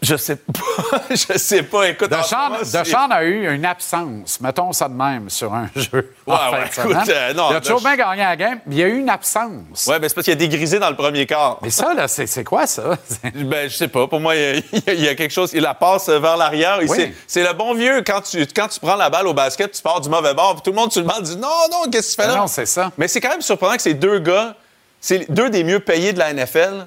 Je 0.00 0.16
sais 0.16 0.36
pas. 0.36 1.00
je 1.10 1.36
sais 1.38 1.62
pas. 1.64 1.88
Écoute, 1.88 2.10
Deshaun 2.10 3.10
a 3.10 3.24
eu 3.24 3.52
une 3.52 3.64
absence, 3.64 4.40
mettons 4.40 4.72
ça 4.72 4.88
de 4.88 4.94
même, 4.94 5.28
sur 5.28 5.52
un 5.52 5.68
jeu. 5.76 6.14
en 6.26 6.32
Ouais, 6.32 6.66
fin 6.70 6.84
écoute, 6.84 7.08
euh, 7.08 7.34
non, 7.34 7.48
il 7.50 7.56
a 7.56 7.60
toujours 7.60 7.80
bien 7.80 7.96
gagné 7.96 8.22
la 8.22 8.36
game, 8.36 8.60
mais 8.66 8.74
il 8.76 8.78
y 8.78 8.82
a 8.84 8.86
eu 8.86 8.98
une 8.98 9.10
absence. 9.10 9.86
Ouais, 9.88 9.98
ben 9.98 10.08
c'est 10.08 10.14
parce 10.14 10.24
qu'il 10.24 10.32
a 10.34 10.36
dégrisé 10.36 10.78
dans 10.78 10.90
le 10.90 10.94
premier 10.96 11.26
quart. 11.26 11.58
Mais 11.62 11.70
ça, 11.70 11.94
là, 11.94 12.06
c'est 12.06 12.44
quoi 12.44 12.66
ça? 12.66 12.96
Ben, 13.34 13.68
je 13.68 13.76
sais 13.76 13.88
pas. 13.88 14.06
Pour 14.06 14.20
moi, 14.20 14.36
il 14.36 14.40
y 14.40 14.44
a, 14.88 14.92
il 14.92 15.00
y 15.04 15.08
a 15.08 15.14
quelque 15.16 15.32
chose. 15.32 15.50
Il 15.52 15.62
la 15.62 15.74
passe 15.74 16.08
vers 16.08 16.36
l'arrière. 16.36 16.78
Oui. 16.86 17.12
C'est 17.26 17.42
le 17.42 17.52
bon 17.52 17.74
vieux. 17.74 18.02
Quand 18.06 18.20
tu, 18.20 18.46
quand 18.54 18.68
tu 18.68 18.78
prends 18.78 18.96
la 18.96 19.10
balle 19.10 19.26
au 19.26 19.34
basket, 19.34 19.72
tu 19.72 19.82
pars 19.82 20.00
du 20.00 20.08
mauvais 20.08 20.34
bord. 20.34 20.54
Puis 20.54 20.62
tout 20.62 20.70
le 20.70 20.76
monde 20.76 20.92
sur 20.92 21.00
le 21.00 21.06
banc 21.08 21.20
dit 21.20 21.36
Non, 21.36 21.48
non, 21.70 21.90
qu'est-ce 21.90 22.16
que 22.16 22.22
tu 22.22 22.22
fais 22.22 22.28
Mais 22.28 22.34
là? 22.34 22.40
non, 22.40 22.46
c'est 22.46 22.66
ça. 22.66 22.92
Mais 22.98 23.08
c'est 23.08 23.20
quand 23.20 23.30
même 23.30 23.42
surprenant 23.42 23.74
que 23.76 23.82
ces 23.82 23.94
deux 23.94 24.18
gars, 24.20 24.54
c'est 25.00 25.30
deux 25.30 25.50
des 25.50 25.64
mieux 25.64 25.80
payés 25.80 26.12
de 26.12 26.18
la 26.18 26.32
NFL. 26.32 26.86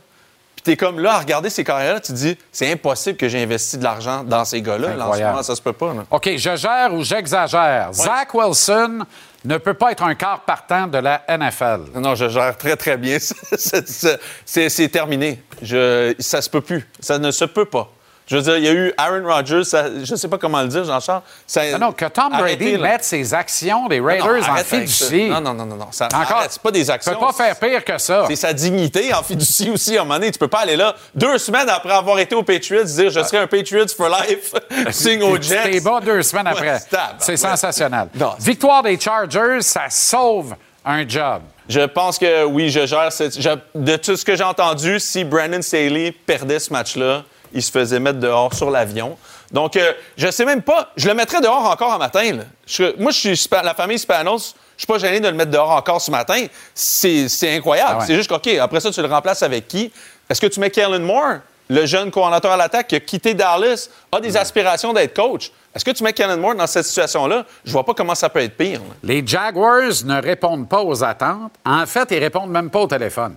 Puis 0.64 0.74
t'es 0.74 0.78
comme 0.78 1.00
là, 1.00 1.14
à 1.14 1.20
regarder 1.20 1.50
ces 1.50 1.64
carrières-là, 1.64 2.00
tu 2.00 2.12
te 2.12 2.18
dis 2.18 2.38
C'est 2.52 2.72
impossible 2.72 3.18
que 3.18 3.28
j'ai 3.28 3.42
investi 3.42 3.78
de 3.78 3.84
l'argent 3.84 4.24
dans 4.24 4.46
ces 4.46 4.62
gars-là. 4.62 4.96
Là, 4.96 5.08
en 5.08 5.14
ce 5.14 5.22
moment, 5.22 5.44
ça 5.44 5.56
se 5.56 5.62
peut 5.62 5.74
pas. 5.74 5.94
OK, 6.12 6.30
je 6.38 6.56
gère 6.56 6.94
ou 6.94 7.04
j'exagère. 7.04 7.90
Zach 7.94 8.34
Wilson 8.34 9.06
ne 9.44 9.58
peut 9.58 9.74
pas 9.74 9.92
être 9.92 10.04
un 10.04 10.14
quart 10.14 10.42
partant 10.42 10.86
de 10.86 11.00
la 11.00 11.24
NFL. 11.28 12.00
Non, 12.00 12.14
je 12.14 12.30
gère 12.30 12.56
très, 12.58 12.76
très 12.76 12.98
bien. 12.98 13.18
C'est 14.46 14.90
terminé. 14.90 15.42
Je, 15.64 16.14
ça 16.20 16.42
se 16.42 16.50
peut 16.50 16.62
plus. 16.62 16.88
Ça 17.00 17.18
ne 17.18 17.32
se 17.32 17.46
peut 17.46 17.66
pas. 17.66 17.90
Je 18.28 18.38
veux 18.38 18.42
dire, 18.44 18.58
il 18.58 18.64
y 18.64 18.68
a 18.70 18.72
eu 18.72 18.94
Aaron 18.98 19.24
Rodgers, 19.26 19.64
ça- 19.66 19.88
je 20.04 20.10
ne 20.12 20.16
sais 20.18 20.28
pas 20.30 20.38
comment 20.38 20.62
le 20.62 20.68
dire, 20.70 20.86
Jean-Charles. 20.86 21.22
ça- 21.46 21.70
Non, 21.72 21.88
non, 21.88 21.92
que 21.92 22.06
Tom 22.06 22.30
Brady 22.38 22.78
mette 22.78 23.04
ses 23.04 23.34
actions 23.34 23.88
des 23.90 24.00
Raiders 24.00 24.26
non, 24.48 24.54
en 24.54 24.56
fiducie. 24.58 25.28
Non, 25.28 25.42
non, 25.42 25.54
non, 25.54 25.66
non, 25.66 25.76
non. 25.76 25.88
Ça, 25.92 26.08
Encore, 26.14 26.46
c'est 26.50 26.62
pas 26.62 26.72
des 26.72 26.86
Tu 26.86 26.92
actions. 26.92 27.12
peux 27.14 27.20
pas 27.20 27.34
faire 27.34 27.56
pire 27.60 27.84
que 27.84 27.98
ça. 27.98 28.24
C'est 28.28 28.36
sa 28.38 28.54
dignité 28.54 29.14
en 29.14 29.22
fiducie 29.24 29.70
aussi. 29.70 29.98
À 29.98 30.02
un 30.02 30.04
moment 30.06 30.16
donné, 30.20 30.32
tu 30.32 30.40
peux 30.40 30.48
pas 30.48 30.60
aller 30.60 30.78
là 30.78 30.96
deux 31.14 31.38
semaines 31.40 31.68
après 31.68 31.92
avoir 31.94 32.20
été 32.20 32.34
aux 32.36 32.44
Patriots, 32.44 32.84
dire 32.86 33.10
je 33.10 33.22
serai 33.24 33.40
un 33.40 33.48
Patriots 33.48 33.88
for 33.98 34.08
life, 34.10 34.54
signe 34.92 35.24
aux 35.24 35.42
Jets. 35.42 35.70
T'es 35.70 35.80
bas 35.82 36.00
deux 36.00 36.22
semaines 36.24 36.46
Ouais, 36.48 36.52
après. 36.54 36.80
stable. 36.80 37.16
C'est 37.20 37.32
Ouais. 37.34 37.38
sensationnel. 37.38 38.08
Victoire 38.40 38.84
des 38.84 38.98
Chargers, 39.00 39.62
ça 39.62 39.84
sauve 39.90 40.56
un 40.86 41.06
job. 41.08 41.42
Je 41.68 41.82
pense 41.82 42.18
que 42.18 42.44
oui, 42.46 42.70
je 42.70 42.86
gère. 42.86 43.12
cette- 43.12 43.40
je- 43.42 43.50
de 43.76 43.96
tout 43.98 44.16
ce 44.16 44.24
que 44.26 44.36
j'ai 44.36 44.44
entendu, 44.44 45.00
si 45.00 45.24
Brandon 45.24 45.62
Staley 45.62 46.12
perdait 46.12 46.60
ce 46.60 46.72
match-là, 46.74 47.24
il 47.54 47.62
se 47.64 47.72
faisait 47.72 48.00
mettre 48.00 48.20
dehors 48.20 48.54
sur 48.54 48.70
l'avion. 48.72 49.18
Donc, 49.52 49.76
euh, 49.76 49.92
je 50.18 50.30
sais 50.32 50.46
même 50.46 50.62
pas. 50.62 50.92
Je 50.96 51.08
le 51.08 51.14
mettrais 51.14 51.42
dehors 51.42 51.66
encore 51.70 51.94
un 51.94 51.98
matin. 51.98 52.32
là. 52.34 52.44
Je- 52.66 52.96
moi, 53.00 53.12
je 53.12 53.34
suis 53.34 53.50
la 53.52 53.74
famille 53.74 54.00
Spanos. 54.00 54.56
Je 54.78 54.82
suis 54.84 54.88
pas 54.88 54.98
gêné 54.98 55.20
de 55.20 55.28
le 55.28 55.34
mettre 55.36 55.52
dehors 55.52 55.70
encore 55.72 56.02
ce 56.02 56.10
matin. 56.10 56.46
C'est 56.74 57.28
incroyable. 57.56 57.92
Ah 57.94 58.00
ouais. 58.00 58.06
C'est 58.08 58.16
juste 58.16 58.30
qu'OK, 58.30 58.48
après 58.60 58.80
ça, 58.80 58.90
tu 58.92 59.02
le 59.02 59.08
remplaces 59.08 59.44
avec 59.44 59.68
qui? 59.68 59.92
Est-ce 60.30 60.42
que 60.42 60.48
tu 60.48 60.60
mets 60.60 60.70
Kellen 60.72 61.04
Moore, 61.04 61.36
le 61.70 61.86
jeune 61.86 62.10
coordinateur 62.10 62.52
à 62.52 62.58
l'attaque 62.58 62.88
qui 62.88 62.96
a 62.96 63.00
quitté 63.00 63.34
Dallas, 63.34 63.90
a 64.12 64.20
des 64.20 64.36
aspirations 64.38 64.94
d'être 64.94 65.16
coach? 65.16 65.52
Est-ce 65.76 65.86
que 65.86 65.92
tu 65.92 66.04
mets 66.04 66.14
Kellen 66.14 66.40
Moore 66.40 66.56
dans 66.56 66.68
cette 66.68 66.86
situation-là? 66.86 67.46
Je 67.64 67.72
vois 67.72 67.86
pas 67.86 67.94
comment 67.94 68.16
ça 68.16 68.30
peut 68.30 68.40
être 68.42 68.58
pire. 68.58 68.80
là. 68.80 68.96
Les 69.04 69.26
Jaguars 69.26 69.92
ne 70.06 70.22
répondent 70.22 70.68
pas 70.68 70.82
aux 70.84 71.04
attentes. 71.04 71.52
En 71.66 71.86
fait, 71.86 72.08
ils 72.12 72.20
répondent 72.20 72.50
même 72.52 72.70
pas 72.70 72.80
au 72.80 72.88
téléphone. 72.88 73.36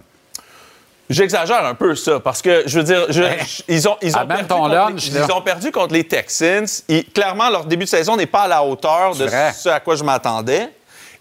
J'exagère 1.11 1.65
un 1.67 1.75
peu 1.75 1.95
ça, 1.95 2.19
parce 2.21 2.41
que, 2.41 2.63
je 2.67 2.79
veux 2.79 2.85
dire, 2.85 3.05
je- 3.11 3.23
je- 3.23 3.63
ils, 3.69 3.87
ont, 3.89 3.97
ils, 4.01 4.17
ont 4.17 4.21
perdu 4.27 4.47
contre 4.49 4.69
lunch, 4.75 5.11
les, 5.11 5.21
ils 5.21 5.33
ont 5.33 5.41
perdu 5.43 5.71
contre 5.71 5.93
les 5.95 6.05
Texans. 6.05 6.67
Ils- 6.89 7.05
clairement, 7.11 7.51
leur 7.51 7.65
début 7.67 7.85
de 7.85 7.91
saison 7.91 8.17
n'est 8.17 8.27
pas 8.27 8.43
à 8.43 8.49
la 8.49 8.65
hauteur 8.65 9.15
de 9.15 9.25
vrai. 9.27 9.53
ce 9.53 9.69
à 9.69 9.81
quoi 9.81 9.97
je 9.97 10.05
m'attendais. 10.05 10.71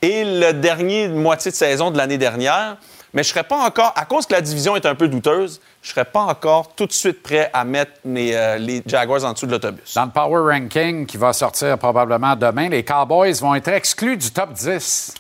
Et 0.02 0.24
le 0.26 0.54
dernier 0.54 1.08
moitié 1.10 1.52
de 1.52 1.56
saison 1.56 1.92
de 1.92 1.98
l'année 1.98 2.18
dernière, 2.18 2.78
mais 3.14 3.24
je 3.24 3.30
serais 3.30 3.44
pas 3.44 3.58
encore, 3.58 3.94
à 3.96 4.06
cause 4.06 4.26
que 4.26 4.34
la 4.34 4.42
division 4.42 4.76
est 4.76 4.86
un 4.86 4.96
peu 4.96 5.08
douteuse, 5.08 5.62
je 5.82 5.90
serais 5.92 6.06
pas 6.06 6.22
encore 6.22 6.74
tout 6.76 6.86
de 6.86 6.92
suite 6.94 7.22
prêt 7.22 7.50
à 7.54 7.64
mettre 7.64 7.92
mes, 8.04 8.36
euh, 8.36 8.58
les 8.58 8.82
Jaguars 8.86 9.24
en 9.26 9.34
dessous 9.34 9.46
de 9.46 9.52
l'autobus. 9.52 9.94
Dans 9.96 10.06
le 10.06 10.12
Power 10.12 10.52
Ranking 10.54 11.06
qui 11.06 11.18
va 11.18 11.32
sortir 11.34 11.78
probablement 11.78 12.36
demain, 12.36 12.70
les 12.70 12.84
Cowboys 12.84 13.34
vont 13.34 13.54
être 13.56 13.68
exclus 13.68 14.18
du 14.18 14.32
top 14.32 14.52
10. 14.54 15.14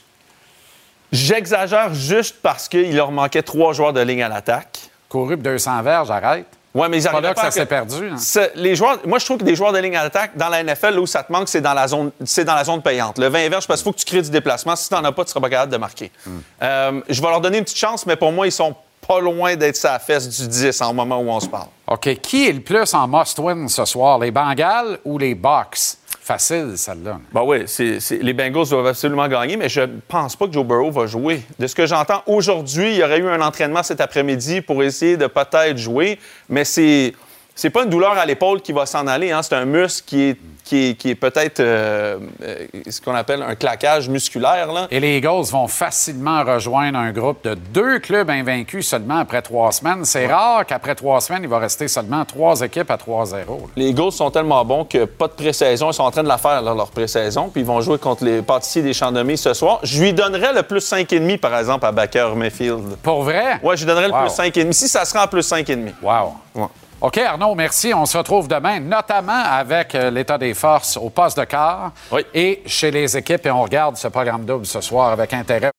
J'exagère 1.13 1.93
juste 1.93 2.37
parce 2.41 2.67
qu'il 2.67 2.95
leur 2.95 3.11
manquait 3.11 3.43
trois 3.43 3.71
joueurs 3.73 3.93
de 3.93 4.01
ligne 4.01 4.23
à 4.23 4.29
l'attaque. 4.29 4.79
Couru 5.09 5.35
pour 5.37 5.43
200 5.43 5.81
verges, 5.83 6.09
arrête. 6.11 6.47
Ouais, 6.73 6.89
mais 6.89 6.97
ils 6.97 7.07
pas 7.07 7.21
là 7.21 7.29
que 7.29 7.35
pas 7.35 7.41
ça 7.41 7.47
à- 7.49 7.51
s'est 7.51 7.67
perdu. 7.67 8.09
hein. 8.11 8.47
Les 8.55 8.75
joueurs, 8.75 8.97
moi, 9.05 9.19
je 9.19 9.25
trouve 9.25 9.37
que 9.37 9.43
des 9.43 9.55
joueurs 9.55 9.71
de 9.73 9.77
ligne 9.77 9.95
à 9.95 10.01
l'attaque, 10.01 10.35
dans 10.35 10.49
la 10.49 10.63
NFL, 10.63 10.95
là 10.95 11.01
où 11.01 11.05
ça 11.05 11.21
te 11.21 11.31
manque, 11.31 11.47
c'est 11.47 11.61
dans 11.61 11.75
la 11.75 11.87
zone, 11.87 12.09
c'est 12.25 12.43
dans 12.43 12.55
la 12.55 12.63
zone 12.63 12.81
payante. 12.81 13.19
Le 13.19 13.27
20 13.27 13.47
verges, 13.49 13.67
parce 13.67 13.81
qu'il 13.81 13.91
faut 13.91 13.93
que 13.93 13.99
tu 13.99 14.05
crées 14.05 14.23
du 14.23 14.31
déplacement. 14.31 14.75
Si 14.75 14.89
tu 14.89 14.95
n'en 14.95 15.03
as 15.03 15.11
pas, 15.11 15.23
tu 15.23 15.27
ne 15.27 15.29
seras 15.33 15.41
pas 15.41 15.49
capable 15.51 15.71
de 15.71 15.77
marquer. 15.77 16.11
Hmm. 16.25 16.39
Euh, 16.63 17.01
je 17.07 17.21
vais 17.21 17.27
leur 17.29 17.41
donner 17.41 17.59
une 17.59 17.63
petite 17.63 17.77
chance, 17.77 18.07
mais 18.07 18.15
pour 18.15 18.31
moi, 18.31 18.47
ils 18.47 18.51
sont 18.51 18.75
pas 19.07 19.19
loin 19.19 19.55
d'être 19.55 19.75
sa 19.75 19.99
fesse 19.99 20.27
du 20.27 20.47
10 20.47 20.81
en 20.81 20.95
moment 20.95 21.19
où 21.19 21.29
on 21.29 21.39
se 21.39 21.47
parle. 21.47 21.67
OK. 21.85 22.09
Qui 22.23 22.49
est 22.49 22.53
le 22.53 22.61
plus 22.61 22.91
en 22.95 23.07
must-win 23.07 23.67
ce 23.67 23.85
soir, 23.85 24.17
les 24.17 24.31
Bengals 24.31 24.97
ou 25.05 25.19
les 25.19 25.35
Bucks? 25.35 25.97
Facile, 26.23 26.71
celle-là. 26.77 27.19
Ben 27.33 27.41
oui, 27.43 27.63
c'est- 27.67 27.99
les 28.21 28.31
Bengals 28.31 28.69
doivent 28.69 28.87
absolument 28.87 29.27
gagner, 29.27 29.57
mais 29.57 29.67
je 29.67 29.81
pense 30.07 30.37
pas 30.37 30.47
que 30.47 30.53
Joe 30.53 30.65
Burrow 30.65 30.89
va 30.89 31.05
jouer. 31.05 31.41
De 31.59 31.67
ce 31.67 31.75
que 31.75 31.85
j'entends 31.85 32.23
aujourd'hui, 32.27 32.91
il 32.93 32.95
y 32.99 33.03
aurait 33.03 33.19
eu 33.19 33.27
un 33.27 33.41
entraînement 33.41 33.83
cet 33.83 33.99
après-midi 33.99 34.61
pour 34.61 34.81
essayer 34.83 35.17
de 35.17 35.27
peut-être 35.27 35.77
jouer, 35.77 36.17
mais 36.47 36.63
c'est 36.63 37.13
c'est 37.55 37.69
pas 37.69 37.83
une 37.83 37.89
douleur 37.89 38.13
à 38.17 38.25
l'épaule 38.25 38.61
qui 38.61 38.71
va 38.73 38.85
s'en 38.85 39.05
aller. 39.07 39.31
hein. 39.31 39.41
C'est 39.43 39.55
un 39.55 39.65
muscle 39.65 40.03
qui 40.07 40.21
est, 40.29 40.37
qui 40.63 40.89
est, 40.89 40.93
qui 40.95 41.09
est 41.11 41.15
peut-être 41.15 41.59
euh, 41.59 42.17
euh, 42.41 42.65
ce 42.89 42.99
qu'on 43.01 43.13
appelle 43.13 43.43
un 43.43 43.53
claquage 43.55 44.09
musculaire. 44.09 44.71
Là. 44.71 44.87
Et 44.89 44.99
les 44.99 45.17
Eagles 45.17 45.43
vont 45.51 45.67
facilement 45.67 46.43
rejoindre 46.43 46.97
un 46.97 47.11
groupe 47.11 47.43
de 47.43 47.53
deux 47.53 47.99
clubs 47.99 48.29
invaincus 48.29 48.87
seulement 48.87 49.17
après 49.17 49.41
trois 49.41 49.71
semaines. 49.71 50.03
C'est 50.05 50.25
rare 50.25 50.65
qu'après 50.65 50.95
trois 50.95 51.21
semaines, 51.21 51.43
il 51.43 51.49
va 51.49 51.59
rester 51.59 51.87
seulement 51.87 52.25
trois 52.25 52.61
équipes 52.61 52.89
à 52.89 52.95
3-0. 52.97 53.33
là. 53.35 53.43
Les 53.75 53.89
Eagles 53.89 54.11
sont 54.13 54.31
tellement 54.31 54.63
bons 54.65 54.85
que 54.85 55.05
pas 55.05 55.27
de 55.27 55.33
pré-saison. 55.33 55.91
Ils 55.91 55.93
sont 55.93 56.03
en 56.03 56.11
train 56.11 56.23
de 56.23 56.27
la 56.29 56.37
faire, 56.39 56.61
là, 56.61 56.73
leur 56.73 56.89
pré-saison. 56.89 57.49
Puis 57.49 57.61
ils 57.61 57.67
vont 57.67 57.81
jouer 57.81 57.97
contre 57.99 58.23
les 58.23 58.41
pâtissiers 58.41 58.81
des 58.81 58.93
Champs-de-Mai 58.93 59.37
ce 59.37 59.53
soir. 59.53 59.79
Je 59.83 60.01
lui 60.01 60.13
donnerais 60.13 60.53
le 60.53 60.63
plus 60.63 60.79
5,5 60.91 61.37
par 61.39 61.55
exemple 61.57 61.85
à 61.85 61.91
Baker 61.91 62.31
Mayfield. 62.35 62.95
Pour 63.03 63.23
vrai? 63.23 63.59
Ouais, 63.61 63.75
je 63.77 63.81
lui 63.85 63.87
donnerais 63.93 64.09
Wow. 64.09 64.21
le 64.21 64.25
plus 64.27 64.33
5,5. 64.35 64.71
Si 64.73 64.87
ça 64.87 65.05
sera 65.05 65.25
en 65.25 65.27
plus 65.27 65.47
5,5. 65.47 65.93
Wow. 66.01 66.33
Ouais. 66.55 66.67
OK, 67.03 67.17
Arnaud, 67.17 67.53
merci. 67.53 67.93
On 67.93 68.05
se 68.05 68.17
retrouve 68.17 68.47
demain, 68.47 68.79
notamment 68.79 69.43
avec 69.43 69.93
euh, 69.93 70.09
l'état 70.09 70.37
des 70.37 70.53
forces 70.53 70.95
au 70.95 71.09
poste 71.09 71.37
de 71.37 71.43
quart 71.43 71.91
Oui. 72.09 72.21
et 72.33 72.63
chez 72.65 72.91
les 72.91 73.17
équipes. 73.17 73.45
Et 73.45 73.51
on 73.51 73.61
regarde 73.61 73.97
ce 73.97 74.07
programme 74.07 74.45
double 74.45 74.65
ce 74.65 74.79
soir 74.79 75.11
avec 75.11 75.33
intérêt. 75.33 75.71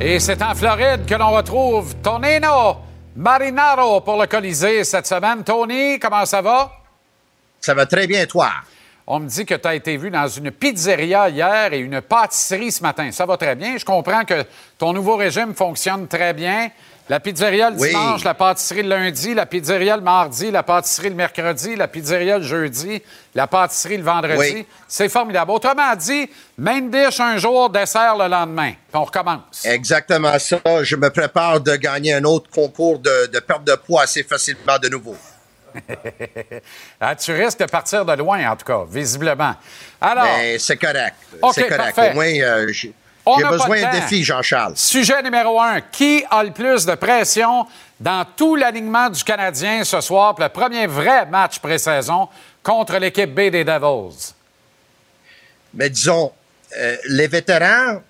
Et 0.00 0.18
c'est 0.18 0.42
en 0.42 0.54
Floride 0.54 1.04
que 1.06 1.14
l'on 1.14 1.32
retrouve 1.32 1.96
Tonino 1.96 2.76
Marinaro 3.14 4.00
pour 4.00 4.18
le 4.18 4.26
Colisée 4.26 4.84
cette 4.84 5.06
semaine. 5.06 5.44
Tony, 5.44 5.98
comment 5.98 6.24
ça 6.24 6.40
va? 6.40 6.83
Ça 7.64 7.72
va 7.72 7.86
très 7.86 8.06
bien, 8.06 8.26
toi. 8.26 8.50
On 9.06 9.20
me 9.20 9.26
dit 9.26 9.46
que 9.46 9.54
tu 9.54 9.66
as 9.66 9.74
été 9.74 9.96
vu 9.96 10.10
dans 10.10 10.28
une 10.28 10.50
pizzeria 10.50 11.30
hier 11.30 11.72
et 11.72 11.78
une 11.78 12.02
pâtisserie 12.02 12.70
ce 12.70 12.82
matin. 12.82 13.10
Ça 13.10 13.24
va 13.24 13.38
très 13.38 13.54
bien. 13.54 13.78
Je 13.78 13.84
comprends 13.86 14.22
que 14.26 14.44
ton 14.76 14.92
nouveau 14.92 15.16
régime 15.16 15.54
fonctionne 15.54 16.06
très 16.06 16.34
bien. 16.34 16.70
La 17.08 17.20
pizzeria 17.20 17.70
le 17.70 17.76
Oui. 17.78 17.88
dimanche, 17.88 18.22
la 18.22 18.34
pâtisserie 18.34 18.82
le 18.82 18.90
lundi, 18.90 19.32
la 19.32 19.46
pizzeria 19.46 19.96
le 19.96 20.02
mardi, 20.02 20.50
la 20.50 20.62
pâtisserie 20.62 21.08
le 21.08 21.14
mercredi, 21.14 21.74
la 21.74 21.88
pizzeria 21.88 22.36
le 22.36 22.44
jeudi, 22.44 23.00
la 23.34 23.46
pâtisserie 23.46 23.96
le 23.96 24.04
vendredi. 24.04 24.36
Oui. 24.38 24.66
C'est 24.86 25.08
formidable. 25.08 25.50
Autrement 25.52 25.96
dit, 25.96 26.28
main 26.58 26.82
dish 26.82 27.18
un 27.18 27.38
jour, 27.38 27.70
dessert 27.70 28.14
le 28.18 28.28
lendemain. 28.28 28.72
Puis 28.72 29.00
on 29.00 29.04
recommence. 29.04 29.64
Exactement 29.64 30.38
ça. 30.38 30.60
Je 30.82 30.96
me 30.96 31.08
prépare 31.08 31.62
de 31.62 31.76
gagner 31.76 32.12
un 32.12 32.24
autre 32.24 32.50
concours 32.50 32.98
de, 32.98 33.26
de 33.32 33.38
perte 33.40 33.64
de 33.64 33.74
poids 33.74 34.02
assez 34.02 34.22
facilement 34.22 34.78
de 34.82 34.88
nouveau. 34.90 35.16
Ah, 37.00 37.14
tu 37.16 37.32
risques 37.32 37.58
de 37.58 37.64
partir 37.66 38.04
de 38.04 38.12
loin, 38.14 38.50
en 38.50 38.56
tout 38.56 38.64
cas, 38.64 38.84
visiblement. 38.88 39.54
Alors, 40.00 40.24
Mais 40.24 40.58
c'est 40.58 40.76
correct. 40.76 41.16
C'est 41.52 41.68
correct. 41.68 41.94
parfait. 41.94 42.10
Au 42.10 42.14
moins, 42.14 42.26
euh, 42.40 42.68
j'ai- 42.72 42.92
besoin 43.48 43.76
de 43.78 43.82
d'un 43.82 43.90
défi, 43.90 44.22
Jean-Charles. 44.24 44.76
Sujet 44.76 45.22
numéro 45.22 45.60
un. 45.60 45.80
Qui 45.80 46.24
a 46.30 46.42
le 46.44 46.50
plus 46.50 46.84
de 46.84 46.94
pression 46.94 47.66
dans 47.98 48.24
tout 48.36 48.54
l'alignement 48.54 49.08
du 49.08 49.22
Canadien 49.24 49.82
ce 49.84 50.00
soir 50.00 50.34
pour 50.34 50.44
le 50.44 50.50
premier 50.50 50.86
vrai 50.86 51.24
match 51.26 51.58
pré-saison 51.58 52.28
contre 52.62 52.98
l'équipe 52.98 53.32
B 53.34 53.50
des 53.50 53.64
Devils? 53.64 54.34
Mais 55.72 55.88
disons, 55.90 56.32
euh, 56.78 56.96
les 57.08 57.26
vétérans, 57.26 58.00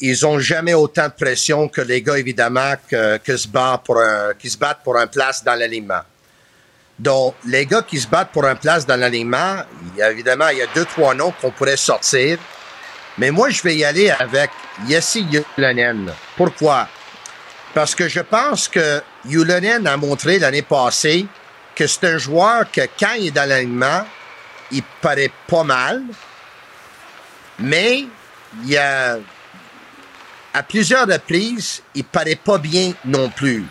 ils 0.00 0.26
ont 0.26 0.38
jamais 0.38 0.74
autant 0.74 1.06
de 1.06 1.12
pression 1.12 1.68
que 1.68 1.80
les 1.82 2.02
gars, 2.02 2.18
évidemment, 2.18 2.74
que, 2.88 3.18
que 3.18 3.36
se 3.36 3.46
battent 3.46 3.84
pour 3.84 4.00
un, 4.00 4.32
qui 4.38 4.50
se 4.50 4.58
battent 4.58 4.82
pour 4.82 4.96
un 4.98 5.06
place 5.06 5.44
dans 5.44 5.54
l'alignement. 5.54 6.00
Donc, 6.98 7.34
les 7.46 7.66
gars 7.66 7.82
qui 7.82 7.98
se 7.98 8.06
battent 8.06 8.32
pour 8.32 8.44
un 8.44 8.54
place 8.54 8.86
dans 8.86 8.96
l'alignement, 8.96 9.56
évidemment, 9.98 10.48
il 10.48 10.58
y 10.58 10.62
a 10.62 10.66
deux, 10.74 10.84
trois 10.84 11.14
noms 11.14 11.32
qu'on 11.40 11.50
pourrait 11.50 11.76
sortir. 11.76 12.38
Mais 13.18 13.30
moi, 13.30 13.50
je 13.50 13.62
vais 13.62 13.76
y 13.76 13.84
aller 13.84 14.10
avec 14.10 14.50
Yessi 14.86 15.26
Yulanen. 15.58 16.12
Pourquoi? 16.36 16.88
Parce 17.74 17.94
que 17.94 18.08
je 18.08 18.20
pense 18.20 18.68
que 18.68 19.02
Yulanen 19.26 19.86
a 19.86 19.96
montré 19.96 20.38
l'année 20.38 20.62
passée 20.62 21.26
que 21.74 21.86
c'est 21.86 22.04
un 22.04 22.18
joueur 22.18 22.70
que 22.70 22.82
quand 22.98 23.14
il 23.18 23.28
est 23.28 23.30
dans 23.30 23.48
l'alignement, 23.48 24.04
il 24.70 24.82
paraît 25.00 25.32
pas 25.46 25.64
mal, 25.64 26.02
mais 27.58 28.04
il 28.62 28.70
y 28.70 28.76
a, 28.76 29.18
à 30.54 30.62
plusieurs 30.62 31.06
reprises, 31.06 31.82
il 31.94 32.04
paraît 32.04 32.36
pas 32.36 32.58
bien 32.58 32.92
non 33.04 33.30
plus. 33.30 33.64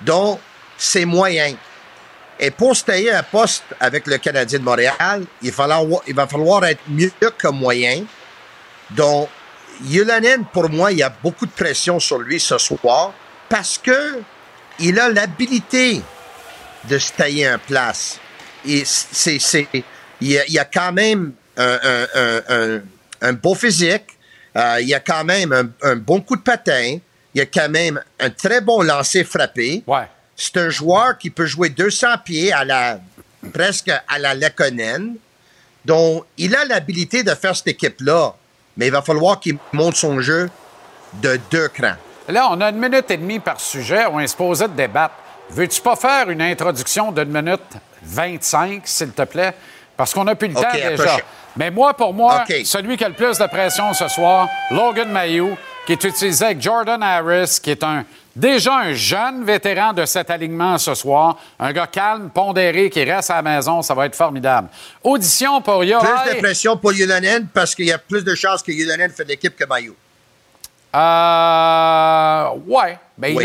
Donc, 0.00 0.40
c'est 0.76 1.04
moyen. 1.04 1.54
Et 2.38 2.50
pour 2.50 2.76
se 2.76 2.84
tailler 2.84 3.12
un 3.12 3.22
poste 3.22 3.64
avec 3.80 4.06
le 4.06 4.18
Canadien 4.18 4.58
de 4.58 4.64
Montréal, 4.64 5.24
il, 5.42 5.50
va 5.50 5.56
falloir, 5.56 6.02
il 6.06 6.14
va 6.14 6.26
falloir 6.26 6.64
être 6.64 6.82
mieux 6.88 7.10
que 7.36 7.48
moyen. 7.48 8.04
Donc, 8.90 9.28
Yulanen, 9.84 10.44
pour 10.52 10.68
moi, 10.68 10.92
il 10.92 10.98
y 10.98 11.02
a 11.02 11.10
beaucoup 11.22 11.46
de 11.46 11.50
pression 11.50 11.98
sur 11.98 12.18
lui 12.18 12.40
ce 12.40 12.58
soir 12.58 13.12
parce 13.48 13.78
que 13.78 14.20
il 14.78 14.98
a 15.00 15.08
l'habilité 15.08 16.02
de 16.84 16.98
se 16.98 17.12
tailler 17.12 17.46
un 17.46 17.58
place. 17.58 18.18
C'est, 18.64 19.38
il, 20.20 20.30
y 20.30 20.58
a, 20.58 20.62
a 20.62 20.64
quand 20.64 20.92
même 20.92 21.32
un, 21.56 21.78
un, 21.82 22.40
un, 22.48 22.80
un, 23.22 23.32
beau 23.32 23.54
physique, 23.54 24.04
euh, 24.56 24.78
il 24.80 24.88
y 24.88 24.94
a 24.94 25.00
quand 25.00 25.24
même 25.24 25.72
un, 25.82 25.96
bon 25.96 26.20
coup 26.20 26.36
de 26.36 26.42
patin, 26.42 26.98
il 27.34 27.38
y 27.38 27.40
a 27.40 27.46
quand 27.46 27.68
même 27.68 28.00
un 28.18 28.30
très 28.30 28.60
bon 28.60 28.82
lancer 28.82 29.24
frappé. 29.24 29.82
C'est 30.36 30.56
un 30.58 30.68
joueur 30.68 31.16
qui 31.18 31.30
peut 31.30 31.46
jouer 31.46 31.70
200 31.70 32.08
pieds 32.24 32.52
à 32.52 32.64
la, 32.64 32.98
presque 33.52 33.88
à 33.88 34.18
la 34.18 34.34
Lekonen. 34.34 35.16
Donc, 35.84 36.24
il 36.36 36.54
a 36.54 36.64
l'habilité 36.64 37.22
de 37.22 37.34
faire 37.34 37.56
cette 37.56 37.68
équipe-là, 37.68 38.34
mais 38.76 38.86
il 38.88 38.92
va 38.92 39.02
falloir 39.02 39.40
qu'il 39.40 39.56
monte 39.72 39.96
son 39.96 40.20
jeu 40.20 40.50
de 41.14 41.40
deux 41.50 41.68
crans. 41.68 41.94
Là, 42.28 42.48
on 42.50 42.60
a 42.60 42.70
une 42.70 42.78
minute 42.78 43.10
et 43.10 43.16
demie 43.16 43.38
par 43.38 43.60
sujet. 43.60 44.04
On 44.10 44.20
est 44.20 44.26
supposé 44.26 44.66
de 44.66 44.72
débattre. 44.72 45.14
Veux-tu 45.48 45.80
pas 45.80 45.94
faire 45.94 46.28
une 46.28 46.42
introduction 46.42 47.12
d'une 47.12 47.30
minute 47.30 47.60
25, 48.02 48.82
s'il 48.84 49.12
te 49.12 49.22
plaît? 49.22 49.54
Parce 49.96 50.12
qu'on 50.12 50.24
n'a 50.24 50.34
plus 50.34 50.48
le 50.48 50.54
temps 50.54 50.72
déjà. 50.72 51.18
Mais 51.56 51.70
moi, 51.70 51.94
pour 51.94 52.12
moi, 52.12 52.44
celui 52.64 52.96
qui 52.96 53.04
a 53.04 53.08
le 53.08 53.14
plus 53.14 53.38
de 53.38 53.46
pression 53.46 53.94
ce 53.94 54.08
soir, 54.08 54.48
Logan 54.70 55.10
Mayou, 55.10 55.56
qui 55.86 55.92
est 55.92 56.04
utilisé 56.04 56.44
avec 56.44 56.60
Jordan 56.60 57.02
Harris, 57.02 57.58
qui 57.62 57.70
est 57.70 57.82
un 57.82 58.04
déjà 58.34 58.74
un 58.76 58.92
jeune 58.92 59.44
vétéran 59.44 59.92
de 59.92 60.04
cet 60.04 60.30
alignement 60.30 60.76
ce 60.78 60.94
soir. 60.94 61.38
Un 61.58 61.72
gars 61.72 61.86
calme, 61.86 62.28
pondéré, 62.28 62.90
qui 62.90 63.02
reste 63.04 63.30
à 63.30 63.36
la 63.36 63.42
maison. 63.42 63.80
Ça 63.82 63.94
va 63.94 64.06
être 64.06 64.16
formidable. 64.16 64.68
Audition 65.02 65.62
pour 65.62 65.78
Plus 65.80 65.88
Yohai. 65.88 66.34
de 66.34 66.40
pression 66.40 66.76
pour 66.76 66.92
Yulanen 66.92 67.46
parce 67.52 67.74
qu'il 67.74 67.86
y 67.86 67.92
a 67.92 67.98
plus 67.98 68.24
de 68.24 68.34
chances 68.34 68.62
que 68.62 68.72
Yulanen 68.72 69.10
fait 69.10 69.24
de 69.24 69.30
l'équipe 69.30 69.56
que 69.56 69.64
Mayu. 69.64 69.94
Euh, 70.94 72.48
ouais. 72.66 72.98
Ben, 73.16 73.36
Oui. 73.36 73.44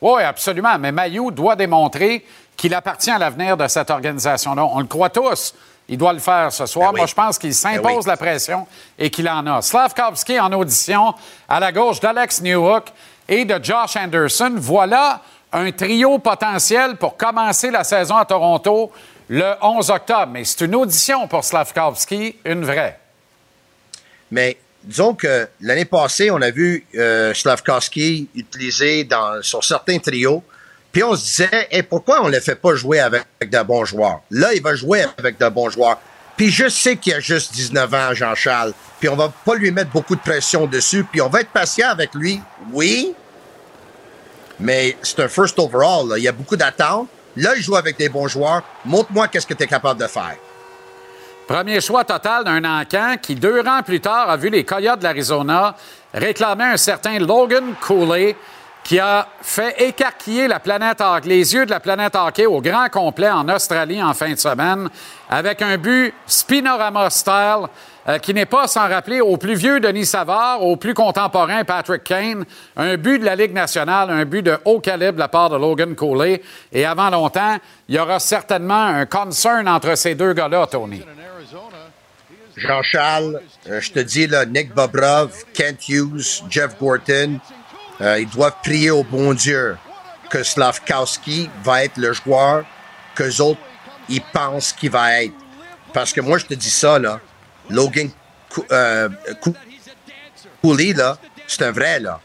Oui, 0.00 0.22
absolument. 0.22 0.78
Mais 0.78 0.92
Mayou 0.92 1.30
doit 1.30 1.56
démontrer 1.56 2.24
qu'il 2.56 2.74
appartient 2.74 3.10
à 3.10 3.18
l'avenir 3.18 3.56
de 3.56 3.66
cette 3.68 3.90
organisation-là. 3.90 4.64
On 4.64 4.80
le 4.80 4.86
croit 4.86 5.10
tous. 5.10 5.54
Il 5.88 5.98
doit 5.98 6.12
le 6.12 6.18
faire 6.18 6.52
ce 6.52 6.66
soir. 6.66 6.90
Ben 6.90 6.94
oui. 6.94 7.00
Moi, 7.00 7.06
je 7.06 7.14
pense 7.14 7.38
qu'il 7.38 7.54
s'impose 7.54 7.82
Ben 7.82 7.96
oui. 7.98 8.02
la 8.06 8.16
pression 8.16 8.66
et 8.98 9.10
qu'il 9.10 9.28
en 9.28 9.46
a. 9.46 9.60
Slavkovski 9.60 10.40
en 10.40 10.52
audition 10.52 11.14
à 11.48 11.60
la 11.60 11.72
gauche 11.72 12.00
d'Alex 12.00 12.40
Newhook 12.40 12.86
et 13.28 13.44
de 13.44 13.62
Josh 13.62 13.96
Anderson. 13.96 14.54
Voilà 14.56 15.20
un 15.52 15.70
trio 15.70 16.18
potentiel 16.18 16.96
pour 16.96 17.16
commencer 17.16 17.70
la 17.70 17.84
saison 17.84 18.16
à 18.16 18.24
Toronto 18.24 18.90
le 19.28 19.54
11 19.60 19.90
octobre. 19.90 20.28
Mais 20.32 20.44
c'est 20.44 20.64
une 20.64 20.74
audition 20.74 21.28
pour 21.28 21.44
Slavkovski, 21.44 22.36
une 22.44 22.64
vraie. 22.64 22.98
Mais 24.30 24.56
disons 24.82 25.14
que 25.14 25.48
l'année 25.60 25.84
passée, 25.84 26.30
on 26.30 26.40
a 26.40 26.50
vu 26.50 26.86
euh, 26.94 27.32
Slavkovski 27.34 28.28
utilisé 28.34 29.04
dans, 29.04 29.42
sur 29.42 29.62
certains 29.62 29.98
trios. 29.98 30.42
Puis 30.94 31.02
on 31.02 31.16
se 31.16 31.24
disait, 31.24 31.68
Hey, 31.72 31.82
pourquoi 31.82 32.22
on 32.22 32.28
ne 32.28 32.34
le 32.34 32.40
fait 32.40 32.54
pas 32.54 32.76
jouer 32.76 33.00
avec, 33.00 33.24
avec 33.40 33.52
de 33.52 33.60
bons 33.64 33.84
joueurs? 33.84 34.20
Là, 34.30 34.54
il 34.54 34.62
va 34.62 34.76
jouer 34.76 35.04
avec 35.18 35.38
de 35.38 35.48
bons 35.48 35.68
joueurs. 35.68 35.98
Puis 36.36 36.50
je 36.50 36.68
sais 36.68 36.96
qu'il 36.96 37.12
a 37.14 37.20
juste 37.20 37.52
19 37.52 37.92
ans, 37.92 38.14
Jean-Charles. 38.14 38.72
Puis 39.00 39.08
on 39.08 39.16
va 39.16 39.32
pas 39.44 39.56
lui 39.56 39.72
mettre 39.72 39.90
beaucoup 39.90 40.14
de 40.14 40.20
pression 40.20 40.66
dessus. 40.66 41.02
Puis 41.02 41.20
on 41.20 41.28
va 41.28 41.40
être 41.40 41.50
patient 41.50 41.88
avec 41.88 42.14
lui, 42.14 42.40
oui. 42.72 43.12
Mais 44.60 44.96
c'est 45.02 45.18
un 45.18 45.28
first 45.28 45.58
overall. 45.58 46.08
là. 46.08 46.16
Il 46.16 46.22
y 46.22 46.28
a 46.28 46.32
beaucoup 46.32 46.56
d'attentes. 46.56 47.08
Là, 47.36 47.54
il 47.56 47.62
joue 47.62 47.74
avec 47.74 47.98
des 47.98 48.08
bons 48.08 48.28
joueurs. 48.28 48.62
Montre-moi 48.84 49.26
qu'est-ce 49.26 49.48
que 49.48 49.54
tu 49.54 49.64
es 49.64 49.66
capable 49.66 50.00
de 50.00 50.06
faire. 50.06 50.36
Premier 51.48 51.80
choix 51.80 52.04
total 52.04 52.44
d'un 52.44 52.64
encan 52.64 53.16
qui, 53.20 53.34
deux 53.34 53.60
rangs 53.62 53.82
plus 53.82 54.00
tard, 54.00 54.30
a 54.30 54.36
vu 54.36 54.48
les 54.48 54.64
Coyotes 54.64 55.00
de 55.00 55.04
l'Arizona 55.04 55.74
réclamer 56.14 56.64
un 56.64 56.76
certain 56.76 57.18
Logan 57.18 57.74
Cooley 57.80 58.36
qui 58.84 58.98
a 58.98 59.26
fait 59.40 59.82
écarquiller 59.82 60.46
les 61.24 61.54
yeux 61.54 61.64
de 61.64 61.70
la 61.70 61.80
planète 61.80 62.14
hockey 62.14 62.44
au 62.44 62.60
grand 62.60 62.88
complet 62.90 63.30
en 63.30 63.48
Australie 63.48 64.02
en 64.02 64.12
fin 64.12 64.30
de 64.30 64.38
semaine 64.38 64.88
avec 65.28 65.62
un 65.62 65.78
but 65.78 66.12
Spinorama 66.26 67.08
style 67.08 67.66
euh, 68.06 68.18
qui 68.18 68.34
n'est 68.34 68.44
pas 68.44 68.66
sans 68.66 68.86
rappeler 68.86 69.22
au 69.22 69.38
plus 69.38 69.54
vieux 69.54 69.80
Denis 69.80 70.04
Savard, 70.04 70.62
au 70.62 70.76
plus 70.76 70.92
contemporain 70.92 71.64
Patrick 71.64 72.04
Kane, 72.04 72.44
un 72.76 72.98
but 72.98 73.18
de 73.18 73.24
la 73.24 73.34
Ligue 73.34 73.54
nationale, 73.54 74.10
un 74.10 74.26
but 74.26 74.42
de 74.42 74.58
haut 74.66 74.80
calibre 74.80 75.14
de 75.14 75.20
la 75.20 75.28
part 75.28 75.48
de 75.48 75.56
Logan 75.56 75.94
Cooley. 75.94 76.42
Et 76.70 76.84
avant 76.84 77.08
longtemps, 77.08 77.56
il 77.88 77.94
y 77.94 77.98
aura 77.98 78.20
certainement 78.20 78.84
un 78.84 79.06
concern 79.06 79.66
entre 79.66 79.96
ces 79.96 80.14
deux 80.14 80.34
gars-là, 80.34 80.66
Tony. 80.66 81.02
Jean-Charles, 82.56 83.40
euh, 83.68 83.80
je 83.80 83.90
te 83.90 84.00
dis, 84.00 84.26
là, 84.26 84.44
Nick 84.44 84.74
Bobrov, 84.74 85.32
Kent 85.54 85.88
Hughes, 85.88 86.42
Jeff 86.50 86.78
Gorton, 86.78 87.40
euh, 88.00 88.18
ils 88.20 88.28
doivent 88.28 88.56
prier 88.62 88.90
au 88.90 89.02
bon 89.04 89.34
Dieu 89.34 89.76
que 90.30 90.42
Slavkowski 90.42 91.48
va 91.62 91.84
être 91.84 91.96
le 91.96 92.12
joueur 92.12 92.64
qu'eux 93.14 93.40
autres, 93.40 93.60
ils 94.08 94.20
pensent 94.22 94.72
qu'il 94.72 94.90
va 94.90 95.22
être. 95.22 95.34
Parce 95.92 96.12
que 96.12 96.20
moi, 96.20 96.38
je 96.38 96.46
te 96.46 96.54
dis 96.54 96.70
ça, 96.70 96.98
là, 96.98 97.20
Logan 97.70 98.10
Cou- 98.50 98.64
euh, 98.72 99.08
là, 100.96 101.16
c'est 101.46 101.62
un 101.62 101.70
vrai, 101.72 102.00
là. 102.00 102.20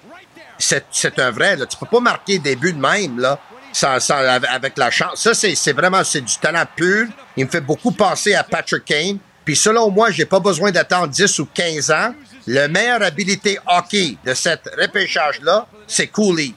C'est 0.58 1.20
un 1.20 1.32
vrai, 1.32 1.56
là. 1.56 1.66
Tu 1.66 1.78
peux 1.78 1.86
pas 1.86 2.00
marquer 2.00 2.40
des 2.40 2.56
buts 2.56 2.74
de 2.74 2.80
même, 2.80 3.20
là, 3.20 3.40
sans, 3.72 4.00
sans- 4.00 4.16
avec 4.18 4.78
la 4.78 4.90
chance. 4.92 5.22
Ça, 5.22 5.34
c'est 5.34 5.56
c'est 5.56 5.74
vraiment, 5.74 6.04
c'est 6.04 6.22
du 6.22 6.36
talent 6.38 6.66
pur. 6.76 7.08
Il 7.38 7.46
me 7.46 7.50
fait 7.50 7.62
beaucoup 7.62 7.92
penser 7.92 8.34
à 8.36 8.44
Patrick 8.44 8.86
Kane. 8.86 9.20
Puis 9.46 9.56
selon 9.56 9.90
moi, 9.90 10.12
j'ai 10.12 10.26
pas 10.26 10.40
besoin 10.40 10.72
d'attendre 10.72 11.08
10 11.08 11.40
ou 11.40 11.46
15 11.46 11.92
ans. 11.92 12.14
Le 12.52 12.68
meilleure 12.68 13.04
habilité 13.04 13.60
hockey 13.68 14.18
de 14.26 14.34
cette 14.34 14.68
repêchage-là, 14.76 15.68
c'est 15.86 16.08
Cooley. 16.08 16.54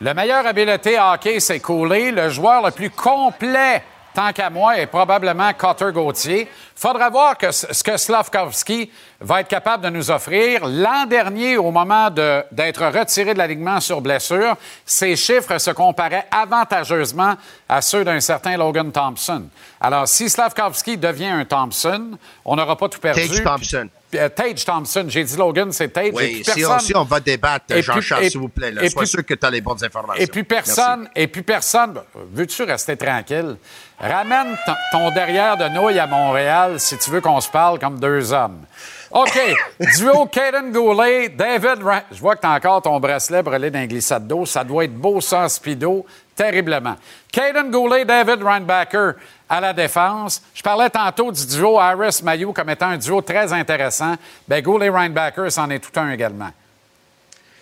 Le 0.00 0.14
meilleur 0.14 0.46
habileté 0.46 0.98
hockey, 0.98 1.38
c'est 1.38 1.60
Cooley. 1.60 2.10
Le 2.12 2.30
joueur 2.30 2.64
le 2.64 2.70
plus 2.70 2.88
complet, 2.88 3.82
tant 4.14 4.32
qu'à 4.32 4.48
moi, 4.48 4.78
est 4.78 4.86
probablement 4.86 5.52
Cotter 5.52 5.90
Gauthier. 5.92 6.48
Faudra 6.74 7.10
voir 7.10 7.36
que 7.36 7.50
ce 7.50 7.82
que 7.84 7.98
Slavkovski 7.98 8.90
va 9.20 9.42
être 9.42 9.48
capable 9.48 9.84
de 9.84 9.90
nous 9.90 10.10
offrir. 10.10 10.64
L'an 10.66 11.04
dernier, 11.04 11.58
au 11.58 11.70
moment 11.70 12.08
de- 12.08 12.42
d'être 12.50 12.86
retiré 12.86 13.34
de 13.34 13.38
l'alignement 13.38 13.80
sur 13.80 14.00
blessure, 14.00 14.56
ses 14.86 15.14
chiffres 15.14 15.58
se 15.58 15.72
comparaient 15.72 16.26
avantageusement 16.30 17.34
à 17.68 17.82
ceux 17.82 18.02
d'un 18.02 18.20
certain 18.20 18.56
Logan 18.56 18.90
Thompson. 18.92 19.44
Alors, 19.78 20.08
si 20.08 20.30
Slavkovski 20.30 20.96
devient 20.96 21.26
un 21.26 21.44
Thompson, 21.44 22.12
on 22.46 22.56
n'aura 22.56 22.76
pas 22.78 22.88
tout 22.88 22.98
perdu. 23.00 23.42
Thompson. 23.44 23.88
Euh, 24.14 24.28
Tage 24.30 24.64
Thompson. 24.64 25.04
J'ai 25.08 25.22
dit 25.22 25.36
Logan, 25.36 25.70
c'est 25.70 25.88
Tage. 25.88 26.06
Et 26.06 26.12
Oui, 26.12 26.26
puis 26.42 26.44
si 26.44 26.50
on, 26.64 26.68
personne- 26.68 26.80
si 26.86 26.96
on 26.96 27.04
va 27.04 27.20
débattre, 27.20 27.66
Et 27.74 27.82
Jean-Charles, 27.82 28.24
et- 28.24 28.30
s'il 28.30 28.40
vous 28.40 28.48
plaît, 28.48 28.70
là, 28.70 28.82
et 28.82 28.88
sois 28.88 29.02
puis- 29.02 29.08
sûr 29.10 29.24
que 29.26 29.34
tu 29.34 29.46
as 29.46 29.50
les 29.50 29.60
bonnes 29.60 29.84
informations. 29.84 30.22
et 30.22 30.26
puis 30.26 30.44
personne, 30.44 31.08
et 31.14 31.26
puis 31.28 31.42
personne. 31.42 32.00
Veux-tu 32.32 32.62
rester 32.62 32.96
tranquille? 32.96 33.56
Ramène 34.00 34.56
ton, 34.64 34.72
ton 34.92 35.10
derrière 35.10 35.56
de 35.56 35.68
nouilles 35.68 35.98
à 35.98 36.06
Montréal 36.06 36.78
si 36.80 36.96
tu 36.96 37.10
veux 37.10 37.20
qu'on 37.20 37.40
se 37.40 37.50
parle 37.50 37.78
comme 37.78 37.98
deux 38.00 38.32
hommes. 38.32 38.60
OK. 39.10 39.38
Duo 39.98 40.26
Caden 40.26 40.70
Goulet, 40.72 41.28
David. 41.30 41.82
Ra- 41.82 42.02
Je 42.12 42.20
vois 42.20 42.36
que 42.36 42.42
tu 42.42 42.46
as 42.46 42.52
encore 42.52 42.80
ton 42.82 42.98
bracelet 43.00 43.42
brûlé 43.42 43.70
d'un 43.70 43.86
glissade 43.86 44.26
d'eau. 44.26 44.46
Ça 44.46 44.62
doit 44.64 44.84
être 44.84 44.94
beau 44.94 45.20
sans 45.20 45.48
speedo, 45.48 46.06
terriblement. 46.36 46.96
Caden 47.32 47.70
Goulet, 47.70 48.04
David 48.04 48.42
Reinbacker. 48.42 49.14
À 49.48 49.60
la 49.60 49.72
défense. 49.72 50.42
Je 50.54 50.62
parlais 50.62 50.90
tantôt 50.90 51.32
du 51.32 51.46
duo 51.46 51.78
Harris-Mayou 51.78 52.52
comme 52.52 52.70
étant 52.70 52.88
un 52.88 52.98
duo 52.98 53.22
très 53.22 53.52
intéressant. 53.52 54.16
Ben, 54.46 54.62
Goulet 54.62 54.88
Reinbacker, 54.88 55.50
c'en 55.50 55.70
est 55.70 55.78
tout 55.78 55.98
un 55.98 56.10
également. 56.10 56.50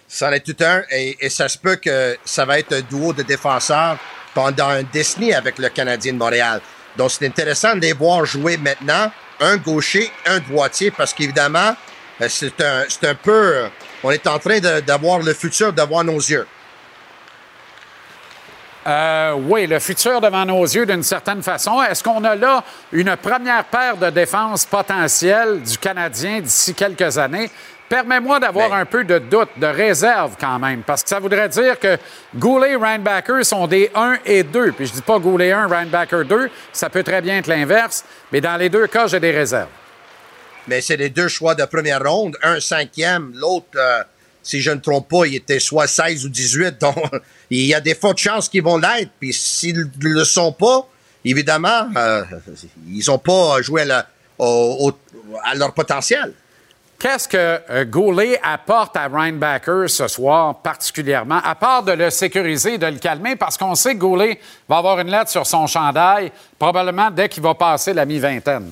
C'en 0.09 0.31
est 0.33 0.41
tout 0.41 0.57
un, 0.65 0.83
et, 0.91 1.29
ça 1.29 1.49
se 1.49 1.59
peut 1.59 1.77
que 1.77 2.17
ça 2.25 2.45
va 2.45 2.59
être 2.59 2.73
un 2.75 2.81
duo 2.81 3.13
de 3.13 3.23
défenseurs 3.23 3.99
pendant 4.35 4.69
un 4.69 4.83
décennie 4.83 5.35
avec 5.35 5.59
le 5.59 5.69
Canadien 5.69 6.13
de 6.13 6.19
Montréal. 6.19 6.61
Donc, 6.97 7.11
c'est 7.11 7.27
intéressant 7.27 7.75
de 7.75 7.81
les 7.81 7.93
voir 7.93 8.25
jouer 8.25 8.57
maintenant, 8.57 9.11
un 9.41 9.57
gaucher, 9.57 10.11
un 10.27 10.39
droitier, 10.39 10.91
parce 10.91 11.13
qu'évidemment, 11.13 11.75
euh, 12.21 12.29
c'est 12.29 12.61
un, 12.61 12.85
un 13.03 13.15
peu... 13.15 13.69
On 14.03 14.11
est 14.11 14.27
en 14.27 14.39
train 14.39 14.61
d'avoir 14.61 15.19
le 15.19 15.35
futur 15.35 15.73
devant 15.73 16.05
nos 16.05 16.19
yeux. 16.19 16.47
Euh, 18.87 19.33
oui, 19.33 19.67
le 19.67 19.81
futur 19.81 20.21
devant 20.21 20.45
nos 20.45 20.63
yeux 20.63 20.87
d'une 20.87 21.03
certaine 21.03 21.43
façon. 21.43 21.83
Est-ce 21.83 22.05
qu'on 22.05 22.23
a 22.23 22.37
là 22.37 22.63
une 22.93 23.17
première 23.17 23.65
paire 23.65 23.97
de 23.97 24.11
défense 24.11 24.65
potentielle 24.65 25.61
du 25.63 25.77
Canadien 25.77 26.41
d'ici 26.41 26.73
quelques 26.73 27.19
années? 27.19 27.51
Permets-moi 27.89 28.39
d'avoir 28.41 28.73
un 28.73 28.85
peu 28.85 29.05
de 29.05 29.19
doute, 29.19 29.51
de 29.57 29.67
réserve 29.67 30.37
quand 30.41 30.59
même, 30.59 30.83
parce 30.83 31.03
que 31.03 31.09
ça 31.09 31.21
voudrait 31.21 31.49
dire 31.49 31.79
que 31.79 31.97
Goulet 32.35 32.73
et 32.73 32.77
Reinbacker 32.77 33.45
sont 33.45 33.67
des 33.67 33.91
1 33.95 34.19
et 34.25 34.43
2. 34.43 34.73
Puis 34.73 34.87
je 34.87 34.93
dis 34.93 35.03
pas 35.03 35.19
Goulet 35.19 35.53
1, 35.53 35.69
Reinbacker 35.69 36.25
2, 36.25 36.51
ça 36.73 36.91
peut 36.91 37.05
très 37.05 37.21
bien 37.21 37.39
être 37.39 37.47
l'inverse, 37.47 38.05
mais 38.33 38.41
dans 38.41 38.57
les 38.57 38.69
deux 38.69 38.87
cas, 38.89 39.07
j'ai 39.07 39.21
des 39.21 39.31
réserves. 39.31 39.69
mais 40.67 40.81
c'est 40.81 40.97
les 40.97 41.11
deux 41.11 41.29
choix 41.29 41.55
de 41.55 41.65
première 41.65 42.03
ronde. 42.03 42.37
Un 42.43 42.59
cinquième, 42.59 43.31
l'autre, 43.35 43.67
euh, 43.77 44.03
si 44.47 44.61
je 44.61 44.71
ne 44.71 44.79
trompe 44.79 45.09
pas, 45.09 45.27
il 45.27 45.35
était 45.35 45.59
soit 45.59 45.89
16 45.89 46.25
ou 46.25 46.29
18. 46.29 46.81
Donc, 46.81 46.97
il 47.51 47.67
y 47.67 47.75
a 47.75 47.81
des 47.81 47.97
fortes 47.97 48.19
chances 48.19 48.49
qu'ils 48.49 48.63
vont 48.63 48.79
l'être. 48.79 49.11
Puis 49.19 49.33
s'ils 49.33 49.77
ne 49.77 50.09
le 50.09 50.25
sont 50.25 50.53
pas, 50.53 50.89
évidemment, 51.25 51.89
euh, 51.97 52.23
ils 52.89 53.03
n'ont 53.09 53.19
pas 53.19 53.61
joué 53.61 53.91
à, 53.91 54.07
leur 55.57 55.75
potentiel. 55.75 56.33
Qu'est-ce 56.99 57.27
que 57.27 57.61
euh, 57.71 57.85
Goulet 57.85 58.39
apporte 58.43 58.97
à 58.97 59.09
Reinbacker 59.09 59.89
ce 59.89 60.07
soir 60.07 60.63
particulièrement, 60.63 61.41
à 61.45 61.57
part 61.57 61.83
de 61.83 61.93
le 61.93 62.09
sécuriser 62.09 62.79
de 62.79 62.87
le 62.87 62.99
calmer, 62.99 63.35
parce 63.35 63.59
qu'on 63.59 63.75
sait 63.75 63.95
que 63.95 63.99
Goulet 63.99 64.41
va 64.69 64.79
avoir 64.79 65.01
une 65.01 65.11
lettre 65.11 65.31
sur 65.31 65.45
son 65.45 65.67
chandail 65.67 66.31
probablement 66.57 67.11
dès 67.11 67.29
qu'il 67.29 67.43
va 67.43 67.55
passer 67.55 67.93
la 67.93 68.07
mi-vingtaine. 68.07 68.71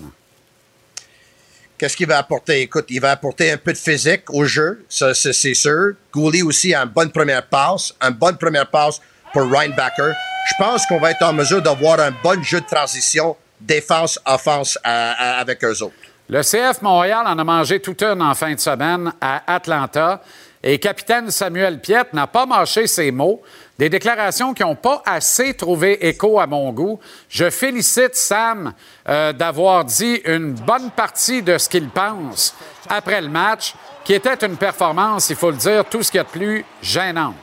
Qu'est-ce 1.76 1.96
qu'il 1.96 2.06
va 2.06 2.18
apporter? 2.18 2.60
Écoute, 2.62 2.86
il 2.88 3.00
va 3.00 3.10
apporter 3.12 3.50
un 3.50 3.56
peu 3.56 3.72
de 3.72 3.78
physique 3.78 4.22
au 4.30 4.44
jeu, 4.44 4.84
c'est 4.88 5.54
sûr. 5.54 5.92
Gouli 6.12 6.42
aussi 6.42 6.72
a 6.74 6.82
une 6.82 6.88
bonne 6.90 7.10
première 7.10 7.46
passe, 7.46 7.92
une 8.00 8.10
bonne 8.14 8.36
première 8.36 8.68
passe 8.70 9.00
pour 9.32 9.50
Reinbacker. 9.50 10.12
Je 10.50 10.54
pense 10.62 10.86
qu'on 10.86 11.00
va 11.00 11.10
être 11.10 11.22
en 11.22 11.32
mesure 11.32 11.60
d'avoir 11.60 11.98
un 12.00 12.12
bon 12.22 12.42
jeu 12.44 12.60
de 12.60 12.66
transition, 12.66 13.36
défense, 13.60 14.20
offense 14.24 14.78
à- 14.84 15.12
à- 15.12 15.40
avec 15.40 15.64
eux 15.64 15.82
autres. 15.82 15.94
Le 16.28 16.42
CF 16.42 16.80
Montréal 16.80 17.24
en 17.26 17.38
a 17.38 17.44
mangé 17.44 17.80
toute 17.80 18.02
une 18.02 18.22
en 18.22 18.34
fin 18.34 18.54
de 18.54 18.60
semaine 18.60 19.12
à 19.20 19.42
Atlanta. 19.54 20.22
Et 20.66 20.78
capitaine 20.78 21.30
Samuel 21.30 21.78
Piette 21.78 22.14
n'a 22.14 22.26
pas 22.26 22.46
mâché 22.46 22.86
ses 22.86 23.10
mots. 23.10 23.42
Des 23.78 23.90
déclarations 23.90 24.54
qui 24.54 24.62
n'ont 24.62 24.74
pas 24.74 25.02
assez 25.04 25.52
trouvé 25.52 26.08
écho 26.08 26.40
à 26.40 26.46
mon 26.46 26.72
goût. 26.72 26.98
Je 27.28 27.50
félicite 27.50 28.14
Sam 28.14 28.72
euh, 29.06 29.34
d'avoir 29.34 29.84
dit 29.84 30.22
une 30.24 30.52
bonne 30.52 30.90
partie 30.90 31.42
de 31.42 31.58
ce 31.58 31.68
qu'il 31.68 31.90
pense 31.90 32.54
après 32.88 33.20
le 33.20 33.28
match, 33.28 33.74
qui 34.04 34.14
était 34.14 34.46
une 34.46 34.56
performance, 34.56 35.28
il 35.28 35.36
faut 35.36 35.50
le 35.50 35.56
dire, 35.58 35.84
tout 35.84 36.02
ce 36.02 36.10
qu'il 36.10 36.18
y 36.18 36.20
a 36.20 36.24
de 36.24 36.28
plus 36.28 36.64
gênante. 36.80 37.34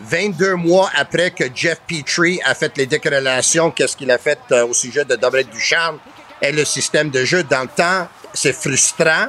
22 0.00 0.54
mois 0.56 0.90
après 0.96 1.30
que 1.30 1.44
Jeff 1.54 1.80
Petrie 1.86 2.40
a 2.44 2.56
fait 2.56 2.76
les 2.76 2.86
déclarations, 2.86 3.70
qu'est-ce 3.70 3.96
qu'il 3.96 4.10
a 4.10 4.18
fait 4.18 4.40
euh, 4.50 4.66
au 4.66 4.74
sujet 4.74 5.04
de 5.04 5.14
Dominique 5.14 5.50
Ducharme 5.50 5.98
et 6.40 6.50
le 6.50 6.64
système 6.64 7.10
de 7.10 7.24
jeu 7.24 7.44
dans 7.44 7.62
le 7.62 7.68
temps, 7.68 8.08
c'est 8.34 8.52
frustrant. 8.52 9.28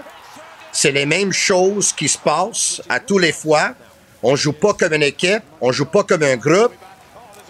C'est 0.73 0.91
les 0.91 1.05
mêmes 1.05 1.31
choses 1.31 1.93
qui 1.93 2.09
se 2.09 2.17
passent 2.17 2.81
à 2.89 2.99
tous 2.99 3.19
les 3.19 3.31
fois. 3.31 3.75
On 4.23 4.35
joue 4.35 4.53
pas 4.53 4.73
comme 4.73 4.93
une 4.93 5.03
équipe, 5.03 5.43
on 5.61 5.71
joue 5.71 5.85
pas 5.85 6.03
comme 6.03 6.23
un 6.23 6.35
groupe. 6.35 6.73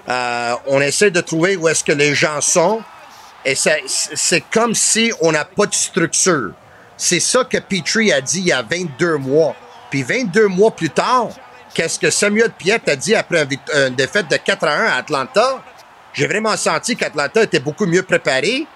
Euh, 0.10 0.56
on 0.68 0.82
essaie 0.82 1.10
de 1.10 1.22
trouver 1.22 1.56
où 1.56 1.70
est-ce 1.70 1.84
que 1.84 1.94
les 1.94 2.14
gens 2.14 2.42
sont. 2.42 2.82
Et 3.46 3.56
c'est 3.56 4.44
comme 4.52 4.76
si 4.76 5.12
on 5.22 5.32
n'a 5.32 5.46
pas 5.46 5.66
de 5.66 5.74
structure. 5.74 6.52
C'est 6.98 7.22
ça 7.22 7.46
que 7.46 7.58
Petrie 7.58 8.12
a 8.12 8.22
dit 8.22 8.40
il 8.40 8.48
y 8.48 8.52
a 8.52 8.62
22 8.62 9.18
mois. 9.18 9.56
Puis 9.90 10.04
22 10.04 10.48
mois 10.48 10.72
plus 10.72 10.90
tard, 10.90 11.30
qu'est-ce 11.74 12.00
que 12.00 12.10
Samuel 12.10 12.52
Piette 12.52 12.90
a 12.90 12.96
dit 12.96 13.16
après 13.16 13.48
une 13.74 13.96
défaite 13.96 14.30
de 14.30 14.38
4 14.38 14.64
à 14.66 14.72
1 14.72 14.86
à 14.86 14.96
Atlanta? 14.96 15.64
J'ai 16.14 16.28
vraiment 16.28 16.56
senti 16.58 16.96
qu'Atlanta 16.96 17.44
était 17.44 17.60
beaucoup 17.60 17.86
mieux 17.86 18.04
préparé. 18.04 18.68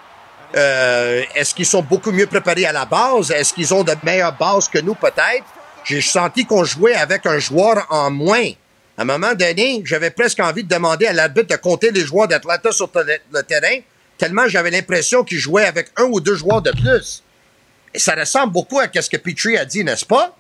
Euh, 0.55 1.23
Est-ce 1.35 1.53
qu'ils 1.53 1.65
sont 1.65 1.81
beaucoup 1.81 2.11
mieux 2.11 2.27
préparés 2.27 2.65
à 2.65 2.71
la 2.71 2.85
base? 2.85 3.31
Est-ce 3.31 3.53
qu'ils 3.53 3.73
ont 3.73 3.83
de 3.83 3.93
meilleures 4.03 4.37
bases 4.37 4.69
que 4.69 4.79
nous, 4.79 4.95
peut-être? 4.95 5.45
J'ai 5.83 6.01
senti 6.01 6.45
qu'on 6.45 6.63
jouait 6.63 6.95
avec 6.95 7.25
un 7.25 7.39
joueur 7.39 7.85
en 7.89 8.11
moins. 8.11 8.51
À 8.97 9.03
un 9.03 9.05
moment 9.05 9.33
donné, 9.35 9.81
j'avais 9.85 10.09
presque 10.09 10.39
envie 10.39 10.63
de 10.63 10.69
demander 10.69 11.05
à 11.05 11.13
l'arbitre 11.13 11.55
de 11.55 11.55
compter 11.55 11.91
les 11.91 12.01
joueurs 12.01 12.27
d'Atlanta 12.27 12.71
sur 12.71 12.89
le, 12.95 13.41
terrain, 13.43 13.79
tellement 14.17 14.47
j'avais 14.47 14.71
l'impression 14.71 15.23
qu'ils 15.23 15.37
jouaient 15.37 15.65
avec 15.65 15.89
un 15.97 16.05
ou 16.05 16.19
deux 16.19 16.35
joueurs 16.35 16.61
de 16.61 16.71
plus. 16.71 17.23
Et 17.93 17.99
ça 17.99 18.15
ressemble 18.15 18.53
beaucoup 18.53 18.79
à 18.79 18.87
ce 19.01 19.09
que 19.09 19.17
Petrie 19.17 19.57
a 19.57 19.65
dit, 19.65 19.83
n'est-ce 19.83 20.05
pas? 20.05 20.36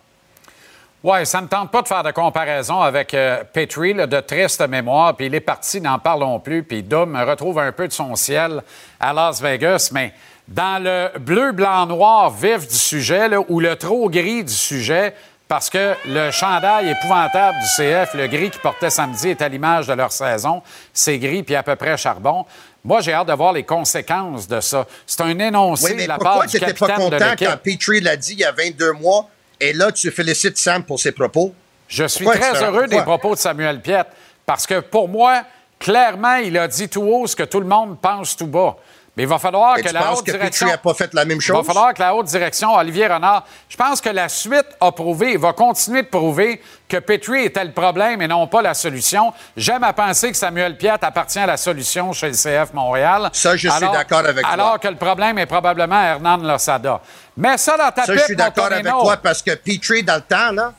Oui, 1.03 1.25
ça 1.25 1.41
ne 1.41 1.47
tente 1.47 1.71
pas 1.71 1.83
de 1.83 1.87
faire 1.87 2.03
de 2.03 2.11
comparaison 2.11 2.81
avec 2.81 3.13
euh, 3.13 3.43
Petrie, 3.53 3.93
là, 3.93 4.07
de 4.07 4.19
triste 4.19 4.67
mémoire, 4.67 5.15
puis 5.15 5.27
il 5.27 5.35
est 5.35 5.39
parti, 5.39 5.79
n'en 5.79 5.99
parlons 5.99 6.39
plus, 6.39 6.63
puis 6.63 6.81
Dom 6.81 7.15
retrouve 7.15 7.59
un 7.59 7.71
peu 7.71 7.87
de 7.87 7.93
son 7.93 8.15
ciel 8.15 8.63
à 8.99 9.13
Las 9.13 9.39
Vegas, 9.39 9.89
mais 9.93 10.11
dans 10.47 10.81
le 10.83 11.11
bleu, 11.19 11.51
blanc, 11.51 11.85
noir 11.85 12.31
vif 12.31 12.67
du 12.67 12.75
sujet, 12.75 13.29
là, 13.29 13.39
ou 13.47 13.59
le 13.59 13.75
trop 13.75 14.09
gris 14.09 14.43
du 14.43 14.53
sujet, 14.53 15.13
parce 15.47 15.69
que 15.69 15.93
le 16.05 16.31
chandail 16.31 16.89
épouvantable 16.89 17.57
du 17.59 17.67
CF, 17.77 18.13
le 18.15 18.27
gris 18.27 18.49
qu'ils 18.49 18.61
portaient 18.61 18.89
samedi, 18.89 19.29
est 19.29 19.41
à 19.41 19.47
l'image 19.47 19.87
de 19.87 19.93
leur 19.93 20.11
saison. 20.11 20.61
C'est 20.93 21.19
gris, 21.19 21.43
puis 21.43 21.55
à 21.55 21.63
peu 21.63 21.75
près 21.75 21.95
charbon. 21.95 22.45
Moi, 22.83 23.01
j'ai 23.01 23.13
hâte 23.13 23.27
de 23.27 23.33
voir 23.33 23.53
les 23.53 23.63
conséquences 23.63 24.47
de 24.47 24.59
ça. 24.61 24.85
C'est 25.05 25.21
un 25.21 25.37
énoncé 25.39 25.85
Oui, 25.85 25.93
mais 25.95 26.03
de 26.03 26.07
la 26.09 26.17
part 26.17 26.45
du 26.45 26.59
pas 26.59 26.65
capitaine 26.65 27.09
de 27.09 27.17
content 27.17 27.33
quand 27.37 27.57
Petrie 27.63 28.01
l'a 28.01 28.17
dit 28.17 28.33
il 28.33 28.39
y 28.39 28.45
a 28.45 28.51
22 28.51 28.93
mois 28.93 29.29
et 29.59 29.73
là, 29.73 29.91
tu 29.91 30.11
félicites 30.11 30.57
Sam 30.57 30.83
pour 30.83 30.99
ses 30.99 31.11
propos? 31.11 31.53
Je 31.87 32.05
suis 32.05 32.25
Pourquoi 32.25 32.51
très 32.51 32.63
heureux 32.63 32.87
des 32.87 33.01
propos 33.01 33.33
de 33.35 33.39
Samuel 33.39 33.81
Piette 33.81 34.07
parce 34.47 34.65
que 34.65 34.79
pour 34.79 35.09
moi, 35.09 35.43
clairement, 35.77 36.35
il 36.35 36.57
a 36.57 36.67
dit 36.69 36.87
tout 36.87 37.01
haut 37.01 37.27
ce 37.27 37.35
que 37.35 37.43
tout 37.43 37.59
le 37.59 37.67
monde 37.67 37.99
pense 38.01 38.35
tout 38.35 38.47
bas. 38.47 38.77
Mais 39.17 39.23
il 39.23 39.29
va 39.29 39.39
falloir 39.39 39.77
que 39.77 39.91
la 39.91 40.13
haute 40.13 40.23
que 40.27 40.31
direction. 40.31 40.67
Pas 40.83 40.93
fait 40.93 41.11
la 41.15 41.25
même 41.25 41.39
Il 41.41 41.47
va 41.51 41.57
chose? 41.57 41.65
falloir 41.65 41.91
que 41.91 41.99
la 41.99 42.13
haute 42.13 42.27
direction, 42.27 42.75
Olivier 42.75 43.07
Renard, 43.07 43.45
je 43.67 43.75
pense 43.75 43.99
que 43.99 44.09
la 44.09 44.29
suite 44.29 44.67
a 44.79 44.91
prouvé 44.91 45.33
et 45.33 45.37
va 45.37 45.53
continuer 45.53 46.03
de 46.03 46.07
prouver 46.07 46.61
que 46.87 46.97
Petrie 46.97 47.45
était 47.45 47.65
le 47.65 47.71
problème 47.71 48.21
et 48.21 48.27
non 48.27 48.45
pas 48.45 48.61
la 48.61 48.75
solution. 48.75 49.33
J'aime 49.57 49.83
à 49.83 49.91
penser 49.91 50.29
que 50.29 50.37
Samuel 50.37 50.77
Piette 50.77 51.03
appartient 51.03 51.39
à 51.39 51.47
la 51.47 51.57
solution 51.57 52.13
chez 52.13 52.27
le 52.27 52.33
CF 52.35 52.73
Montréal. 52.73 53.31
Ça, 53.33 53.53
je 53.55 53.67
suis 53.67 53.69
Alors- 53.69 53.91
d'accord 53.91 54.19
avec 54.19 54.41
toi. 54.43 54.53
Alors 54.53 54.79
que 54.79 54.87
le 54.87 54.95
problème 54.97 55.39
est 55.39 55.47
probablement 55.47 55.99
Hernan 55.99 56.37
Losada. 56.37 57.01
Mais 57.35 57.57
ça 57.57 57.75
dans 57.75 57.89
ta 57.91 58.05
Ça, 58.05 58.13
je 58.15 58.19
suis 58.19 58.35
d'accord 58.35 58.65
avec 58.65 58.85
toi 58.85 59.17
parce 59.17 59.41
que 59.41 59.55
Petrie, 59.55 60.03
dans 60.03 60.15
le 60.15 60.21
temps, 60.21 60.51
là, 60.51 60.73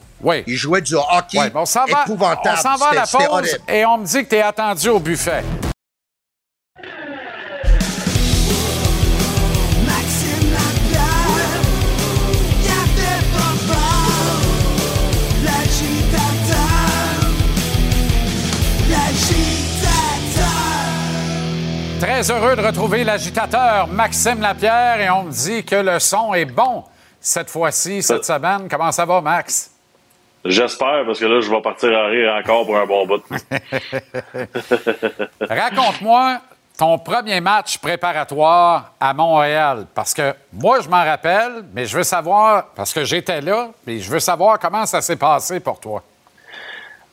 il 0.47 0.55
jouait 0.57 0.81
du 0.81 0.95
hockey 0.95 1.39
on 1.55 1.65
va, 1.65 1.65
épouvantable. 2.05 2.57
on 2.57 2.63
s'en 2.63 2.77
va 2.77 2.87
à 2.91 2.95
la 2.95 3.07
pause 3.07 3.59
et 3.69 3.85
on 3.85 3.99
me 3.99 4.07
dit 4.07 4.25
que 4.25 4.29
tu 4.31 4.37
es 4.37 4.43
attendu 4.43 4.89
au 4.91 5.01
buffet. 5.01 5.43
Très 22.01 22.31
heureux 22.31 22.55
de 22.55 22.63
retrouver 22.63 23.03
l'agitateur 23.03 23.89
Maxime 23.89 24.41
Lapierre 24.41 25.01
et 25.01 25.11
on 25.11 25.25
me 25.25 25.33
dit 25.33 25.65
que 25.65 25.75
le 25.75 25.99
son 25.99 26.33
est 26.33 26.45
bon 26.45 26.85
cette 27.21 27.51
fois-ci, 27.51 28.03
cette 28.03 28.25
semaine. 28.25 28.69
Comment 28.71 28.93
ça 28.93 29.05
va, 29.05 29.21
Max? 29.21 29.73
J'espère, 30.45 31.05
parce 31.05 31.19
que 31.19 31.25
là, 31.25 31.41
je 31.41 31.51
vais 31.51 31.61
partir 31.61 31.91
à 31.91 32.07
rire 32.07 32.33
encore 32.39 32.65
pour 32.67 32.77
un 32.77 32.87
bon 32.87 33.07
bout. 33.07 33.23
Raconte-moi 35.41 36.41
ton 36.79 36.97
premier 36.97 37.41
match 37.41 37.79
préparatoire 37.79 38.93
à 39.01 39.13
Montréal. 39.13 39.87
Parce 39.93 40.15
que 40.15 40.33
moi, 40.53 40.81
je 40.81 40.89
m'en 40.89 41.05
rappelle, 41.05 41.65
mais 41.75 41.87
je 41.87 41.97
veux 41.97 42.05
savoir, 42.05 42.67
parce 42.77 42.93
que 42.93 43.05
j'étais 43.05 43.41
là, 43.41 43.71
mais 43.85 43.99
je 43.99 44.09
veux 44.09 44.21
savoir 44.21 44.61
comment 44.61 44.87
ça 44.87 45.03
s'est 45.03 45.17
passé 45.17 45.59
pour 45.59 45.81
toi. 45.81 46.05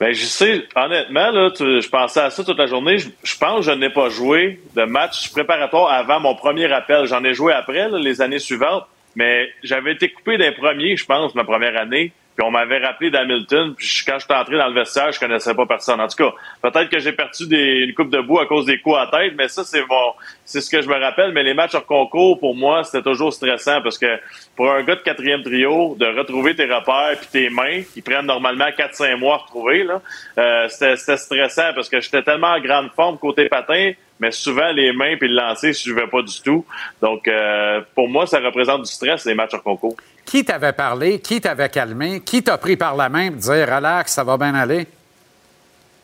Ben, 0.06 0.14
je 0.14 0.26
sais, 0.26 0.68
honnêtement, 0.76 1.32
là, 1.32 1.50
tu- 1.50 1.82
je 1.82 1.90
pensais 1.90 2.20
à 2.20 2.30
ça 2.30 2.44
toute 2.44 2.60
la 2.60 2.68
journée. 2.68 3.00
Je, 3.00 3.38
pense 3.40 3.66
que 3.66 3.72
je 3.72 3.76
n'ai 3.76 3.90
pas 3.90 4.10
joué 4.10 4.60
de 4.76 4.84
match 4.84 5.32
préparatoire 5.32 5.92
avant 5.92 6.20
mon 6.20 6.36
premier 6.36 6.72
appel. 6.72 7.08
J'en 7.08 7.24
ai 7.24 7.34
joué 7.34 7.54
après, 7.54 7.90
les 7.90 8.22
années 8.22 8.38
suivantes, 8.38 8.86
mais 9.16 9.50
j'avais 9.64 9.94
été 9.94 10.10
coupé 10.10 10.38
des 10.38 10.52
premiers, 10.52 10.96
je 10.96 11.08
pense, 11.08 11.34
ma 11.34 11.44
première 11.44 11.76
année. 11.76 12.12
Puis 12.36 12.46
on 12.46 12.52
m'avait 12.52 12.80
rappelé 12.80 13.10
d'Hamilton, 13.10 13.74
puis 13.76 14.04
quand 14.06 14.20
je 14.20 14.26
suis 14.26 14.34
entré 14.34 14.58
dans 14.58 14.68
le 14.68 14.74
vestiaire, 14.74 15.10
je 15.12 15.20
connaissais 15.20 15.54
pas 15.54 15.66
personne. 15.66 16.02
En 16.02 16.08
tout 16.08 16.18
cas, 16.18 16.34
peut-être 16.62 16.90
que 16.90 17.00
j'ai 17.00 17.14
perdu 17.14 17.48
des, 17.48 17.86
une 17.88 17.94
coupe 17.94 18.10
de 18.10 18.20
bout 18.20 18.40
à 18.40 18.46
cause 18.46 18.66
des 18.66 18.80
coups 18.80 18.98
à 18.98 19.08
tête, 19.08 19.34
mais 19.38 19.48
ça, 19.48 19.64
c'est 19.64 19.84
bon, 19.84 20.14
c'est 20.44 20.60
ce 20.60 20.70
que 20.70 20.82
je 20.82 20.90
me 20.90 21.00
rappelle. 21.00 21.32
Mais 21.32 21.44
les 21.44 21.54
matchs 21.54 21.76
hors 21.76 21.86
concours, 21.86 22.38
pour 22.38 22.54
moi, 22.54 22.84
c'était 22.84 23.04
toujours 23.04 23.32
stressant 23.32 23.82
parce 23.82 23.98
que 23.98 24.20
pour 24.58 24.70
un 24.70 24.84
gars 24.84 24.96
de 24.96 25.02
quatrième 25.02 25.44
trio, 25.44 25.96
de 25.98 26.06
retrouver 26.06 26.56
tes 26.56 26.66
repères 26.66 27.18
puis 27.20 27.28
tes 27.32 27.50
mains, 27.50 27.84
qui 27.94 28.02
prennent 28.02 28.26
normalement 28.26 28.68
4-5 28.68 29.16
mois 29.16 29.36
à 29.36 29.38
retrouver, 29.38 29.86
là, 29.86 30.02
euh, 30.38 30.68
c'était 30.68 31.18
stressant 31.18 31.74
parce 31.74 31.88
que 31.88 32.02
j'étais 32.02 32.22
tellement 32.22 32.52
en 32.52 32.60
grande 32.60 32.92
forme 32.92 33.18
côté 33.18 33.48
patin, 33.48 33.94
mais 34.20 34.32
souvent 34.32 34.72
les 34.72 34.94
mains 34.94 35.16
puis 35.18 35.28
le 35.28 35.36
lancer, 35.36 35.74
je 35.74 35.80
suivais 35.80 36.08
pas 36.08 36.22
du 36.22 36.42
tout. 36.42 36.66
Donc, 37.02 37.28
euh, 37.28 37.82
pour 37.94 38.08
moi, 38.08 38.26
ça 38.26 38.40
représente 38.40 38.84
du 38.84 38.92
stress, 38.92 39.26
les 39.26 39.36
matchs 39.36 39.54
hors 39.54 39.64
concours. 39.64 39.96
Qui 40.26 40.44
t'avait 40.44 40.74
parlé? 40.74 41.20
Qui 41.20 41.42
t'avait 41.42 41.70
calmé? 41.70 42.22
Qui 42.22 42.44
t'a 42.44 42.58
pris 42.58 42.78
par 42.78 42.96
la 42.96 43.10
main 43.10 43.30
pour 43.32 43.42
dire 43.42 43.68
relax, 43.68 44.14
ça 44.14 44.24
va 44.24 44.38
bien 44.38 44.56
aller? 44.56 44.88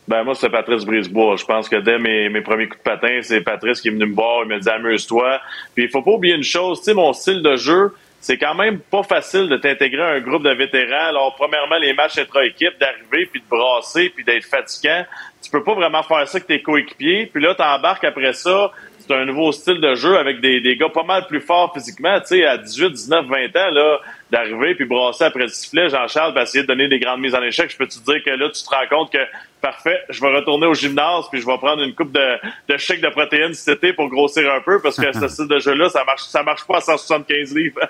Ben 0.06 0.24
moi, 0.24 0.34
c'est 0.34 0.50
Patrice 0.50 0.84
Brisebois. 0.84 1.36
Je 1.36 1.44
pense 1.44 1.68
que 1.68 1.76
dès 1.76 1.98
mes, 1.98 2.28
mes 2.28 2.40
premiers 2.40 2.68
coups 2.68 2.82
de 2.82 2.90
patin, 2.90 3.20
c'est 3.22 3.40
Patrice 3.40 3.80
qui 3.80 3.88
est 3.88 3.92
venu 3.92 4.06
me 4.06 4.14
voir, 4.14 4.42
il 4.44 4.48
me 4.48 4.58
dit 4.58 4.68
amuse-toi. 4.68 5.40
Puis 5.74 5.84
il 5.84 5.90
faut 5.90 6.02
pas 6.02 6.10
oublier 6.10 6.34
une 6.34 6.42
chose, 6.42 6.80
tu 6.80 6.86
sais, 6.86 6.94
mon 6.94 7.12
style 7.12 7.42
de 7.42 7.56
jeu, 7.56 7.94
c'est 8.22 8.38
quand 8.38 8.54
même 8.54 8.78
pas 8.78 9.02
facile 9.02 9.48
de 9.48 9.56
t'intégrer 9.56 10.00
à 10.00 10.10
un 10.10 10.20
groupe 10.20 10.44
de 10.44 10.54
vétérans. 10.54 11.08
Alors, 11.08 11.34
premièrement, 11.34 11.76
les 11.78 11.92
matchs 11.92 12.18
intra-équipe, 12.18 12.78
d'arriver, 12.78 13.26
puis 13.26 13.40
de 13.40 13.46
brasser, 13.50 14.10
puis 14.10 14.22
d'être 14.22 14.44
fatigant. 14.44 15.04
Tu 15.42 15.50
peux 15.50 15.64
pas 15.64 15.74
vraiment 15.74 16.04
faire 16.04 16.28
ça 16.28 16.36
avec 16.36 16.46
tes 16.46 16.62
coéquipiers. 16.62 17.26
Puis 17.26 17.42
là, 17.42 17.56
t'embarques 17.56 18.04
après 18.04 18.32
ça. 18.32 18.70
C'est 19.00 19.12
un 19.12 19.24
nouveau 19.24 19.50
style 19.50 19.80
de 19.80 19.96
jeu 19.96 20.16
avec 20.16 20.40
des, 20.40 20.60
des 20.60 20.76
gars 20.76 20.88
pas 20.88 21.02
mal 21.02 21.26
plus 21.26 21.40
forts 21.40 21.72
physiquement. 21.74 22.20
Tu 22.20 22.26
sais, 22.26 22.46
à 22.46 22.58
18, 22.58 22.92
19, 22.92 23.26
20 23.26 23.56
ans, 23.56 23.70
là, 23.72 24.00
d'arriver 24.32 24.74
puis 24.74 24.86
brasser 24.86 25.24
après 25.24 25.42
le 25.42 25.48
sifflet, 25.48 25.90
Jean-Charles, 25.90 26.32
puis 26.32 26.42
essayer 26.42 26.62
de 26.62 26.66
donner 26.66 26.88
des 26.88 26.98
grandes 26.98 27.20
mises 27.20 27.34
en 27.34 27.42
échec. 27.42 27.70
Je 27.70 27.76
peux 27.76 27.86
te 27.86 27.98
dire 27.98 28.24
que 28.24 28.30
là, 28.30 28.48
tu 28.48 28.64
te 28.64 28.70
rends 28.70 28.88
compte 28.90 29.12
que 29.12 29.18
parfait, 29.60 30.00
je 30.08 30.20
vais 30.20 30.34
retourner 30.34 30.66
au 30.66 30.74
gymnase 30.74 31.26
puis 31.30 31.40
je 31.40 31.46
vais 31.46 31.56
prendre 31.58 31.82
une 31.82 31.94
coupe 31.94 32.12
de, 32.12 32.38
de 32.68 32.76
chèques 32.78 33.02
de 33.02 33.10
protéines 33.10 33.52
cet 33.52 33.76
été 33.76 33.92
pour 33.92 34.08
grossir 34.08 34.50
un 34.52 34.60
peu 34.60 34.80
parce 34.80 34.96
que 34.96 35.12
ce 35.12 35.28
style 35.28 35.48
de 35.48 35.58
jeu-là, 35.58 35.90
ça 35.90 36.02
marche, 36.04 36.22
ça 36.22 36.42
marche 36.42 36.66
pas 36.66 36.78
à 36.78 36.80
175 36.80 37.54
livres. 37.54 37.80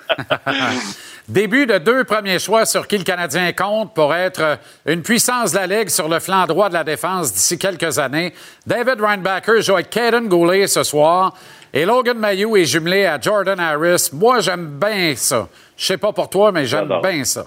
Début 1.29 1.65
de 1.65 1.79
deux 1.79 2.03
premiers 2.03 2.41
choix 2.41 2.67
sur 2.67 2.89
qui 2.89 2.99
le 2.99 3.05
Canadien 3.05 3.53
compte 3.53 3.95
pour 3.95 4.13
être 4.13 4.59
une 4.85 5.03
puissance 5.03 5.53
de 5.53 5.59
la 5.59 5.67
Ligue 5.69 5.89
sur 5.89 6.09
le 6.09 6.19
flanc 6.19 6.47
droit 6.47 6.69
de 6.69 6.75
la 6.75 6.85
défense 6.85 7.33
d'ici 7.33 7.57
quelques 7.57 8.01
années. 8.01 8.35
David 8.67 9.01
Reinbacker 9.01 9.63
joue 9.63 9.75
avec 9.75 9.91
Caden 9.91 10.29
Goulet 10.29 10.67
ce 10.67 10.83
soir 10.83 11.35
et 11.73 11.87
Logan 11.87 12.19
Mayou 12.19 12.57
est 12.57 12.67
jumelé 12.67 13.07
à 13.07 13.19
Jordan 13.19 13.59
Harris. 13.59 14.11
Moi, 14.13 14.41
j'aime 14.41 14.79
bien 14.79 15.15
ça. 15.17 15.49
Je 15.83 15.89
sais 15.89 15.99
pas 15.99 16.13
pour 16.13 16.31
toi, 16.31 16.53
mais 16.53 16.65
j'aime 16.65 17.01
bien 17.03 17.25
ça. 17.25 17.45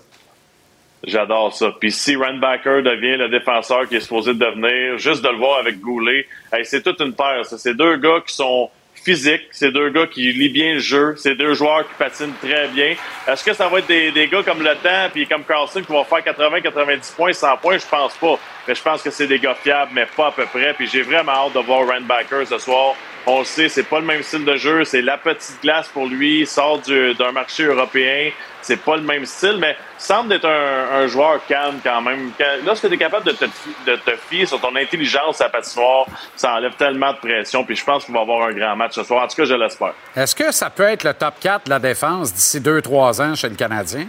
J'adore 1.08 1.56
ça. 1.56 1.72
Puis 1.80 1.90
si 1.90 2.18
Randbacker 2.18 2.82
devient 2.82 3.16
le 3.16 3.30
défenseur 3.30 3.88
qui 3.88 3.96
est 3.96 4.02
supposé 4.02 4.34
devenir, 4.34 4.98
juste 4.98 5.24
de 5.24 5.30
le 5.30 5.38
voir 5.38 5.60
avec 5.60 5.80
Goulet, 5.80 6.28
hey, 6.52 6.66
c'est 6.66 6.82
toute 6.82 7.00
une 7.00 7.14
paire. 7.14 7.46
C'est 7.46 7.78
deux 7.78 7.96
gars 7.96 8.20
qui 8.28 8.36
sont 8.36 8.70
physiques, 9.06 9.44
c'est 9.52 9.72
deux 9.72 9.90
gars 9.92 10.08
qui 10.08 10.34
lient 10.34 10.50
bien 10.50 10.74
le 10.74 10.80
jeu, 10.80 11.14
c'est 11.18 11.36
deux 11.36 11.54
joueurs 11.54 11.88
qui 11.88 11.94
patinent 11.98 12.34
très 12.42 12.68
bien. 12.70 12.96
Est-ce 13.28 13.44
que 13.44 13.54
ça 13.54 13.68
va 13.68 13.78
être 13.80 13.88
des, 13.88 14.12
des 14.12 14.28
gars 14.28 14.42
comme 14.44 14.60
Le 14.64 14.74
Temps 14.76 15.10
puis 15.14 15.28
comme 15.28 15.44
Carlson 15.44 15.82
qui 15.82 15.92
vont 15.92 16.04
faire 16.04 16.20
80-90 16.20 17.16
points, 17.16 17.32
100 17.34 17.58
points? 17.58 17.78
Je 17.78 17.86
pense 17.86 18.14
pas. 18.16 18.40
Mais 18.68 18.74
je 18.74 18.82
pense 18.82 19.04
que 19.04 19.12
c'est 19.12 19.28
des 19.28 19.38
gars 19.38 19.56
fiables, 19.62 19.92
mais 19.94 20.08
pas 20.18 20.28
à 20.28 20.32
peu 20.32 20.46
près. 20.48 20.74
Puis 20.74 20.88
j'ai 20.92 21.04
vraiment 21.04 21.32
hâte 21.34 21.54
de 21.54 21.60
voir 21.60 21.88
Randbacker 21.88 22.46
ce 22.46 22.58
soir. 22.58 22.96
On 23.28 23.40
le 23.40 23.46
sait, 23.46 23.70
c'est 23.70 23.84
pas 23.88 24.00
le 24.00 24.06
même 24.06 24.22
style 24.24 24.44
de 24.46 24.56
jeu, 24.56 24.84
c'est 24.84 25.02
la 25.02 25.18
petite 25.18 25.60
glace 25.62 25.88
pour 25.88 26.08
lui, 26.08 26.42
il 26.42 26.48
sort 26.48 26.80
du- 26.80 27.14
d'un 27.16 27.32
marché 27.32 27.64
européen, 27.64 28.30
c'est 28.66 28.78
pas 28.78 28.96
le 28.96 29.04
même 29.04 29.26
style, 29.28 29.58
mais 29.60 29.78
semble 29.98 30.34
être 30.34 30.46
un, 30.48 31.02
un 31.04 31.08
joueur 31.08 31.40
calme 31.48 31.78
quand 31.84 32.02
même. 32.02 32.32
Quand- 32.38 32.44
Lorsque 32.66 32.88
tu 32.88 32.94
es 32.96 32.98
capable 32.98 33.26
de 33.28 33.32
te, 33.34 33.46
de 33.46 33.96
te 33.98 34.12
fier 34.30 34.46
sur 34.48 34.60
ton 34.60 34.76
intelligence 34.76 35.40
à 35.42 35.50
patinoire, 35.50 36.06
ça 36.36 36.54
enlève 36.54 36.74
tellement 36.76 37.14
de 37.14 37.18
pression, 37.18 37.64
puis 37.64 37.76
je 37.76 37.86
pense 37.86 38.06
qu'il 38.06 38.14
va 38.14 38.22
avoir 38.22 38.48
un 38.48 38.54
grand 38.54 38.76
match 38.76 38.94
ce 38.96 39.04
soir. 39.04 39.24
En 39.24 39.28
tout 39.28 39.36
cas, 39.36 39.46
je 39.46 39.54
l'espère. 39.54 39.94
Est-ce 40.16 40.36
que 40.36 40.52
ça 40.52 40.70
peut 40.72 40.84
être 40.84 41.04
le 41.04 41.14
top 41.14 41.36
4 41.40 41.66
de 41.66 41.70
la 41.70 41.80
défense 41.80 42.34
d'ici 42.34 42.60
2-3 42.60 43.22
ans 43.22 43.36
chez 43.36 43.50
le 43.50 43.56
Canadien? 43.56 44.08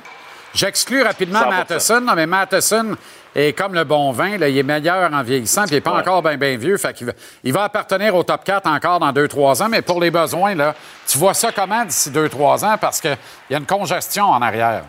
J'exclus 0.54 1.02
rapidement 1.02 1.40
100%. 1.40 1.50
Matheson, 1.50 2.00
non, 2.00 2.14
mais 2.14 2.26
Matheson 2.26 2.96
est 3.40 3.52
comme 3.52 3.74
le 3.74 3.84
bon 3.84 4.12
vin, 4.12 4.38
là, 4.38 4.48
il 4.48 4.56
est 4.58 4.62
meilleur 4.62 5.12
en 5.12 5.22
vieillissant, 5.22 5.62
puis 5.62 5.72
il 5.72 5.74
n'est 5.74 5.80
pas 5.80 5.92
Ouais. 5.92 6.00
encore 6.00 6.22
bien 6.22 6.36
bien 6.36 6.56
vieux. 6.56 6.76
Fait 6.78 6.92
qu'il 6.94 7.06
va, 7.06 7.12
il 7.44 7.52
va 7.52 7.64
appartenir 7.64 8.14
au 8.14 8.22
top 8.22 8.44
4 8.44 8.66
encore 8.68 8.98
dans 9.00 9.12
2-3 9.12 9.62
ans, 9.62 9.68
mais 9.68 9.82
pour 9.82 10.00
les 10.00 10.10
besoins, 10.10 10.54
là, 10.54 10.74
tu 11.06 11.18
vois 11.18 11.34
ça 11.34 11.52
comment 11.52 11.84
d'ici 11.84 12.10
2-3 12.10 12.64
ans? 12.64 12.76
Parce 12.80 13.00
qu'il 13.00 13.16
y 13.50 13.54
a 13.54 13.58
une 13.58 13.66
congestion 13.66 14.24
en 14.24 14.40
arrière. 14.42 14.82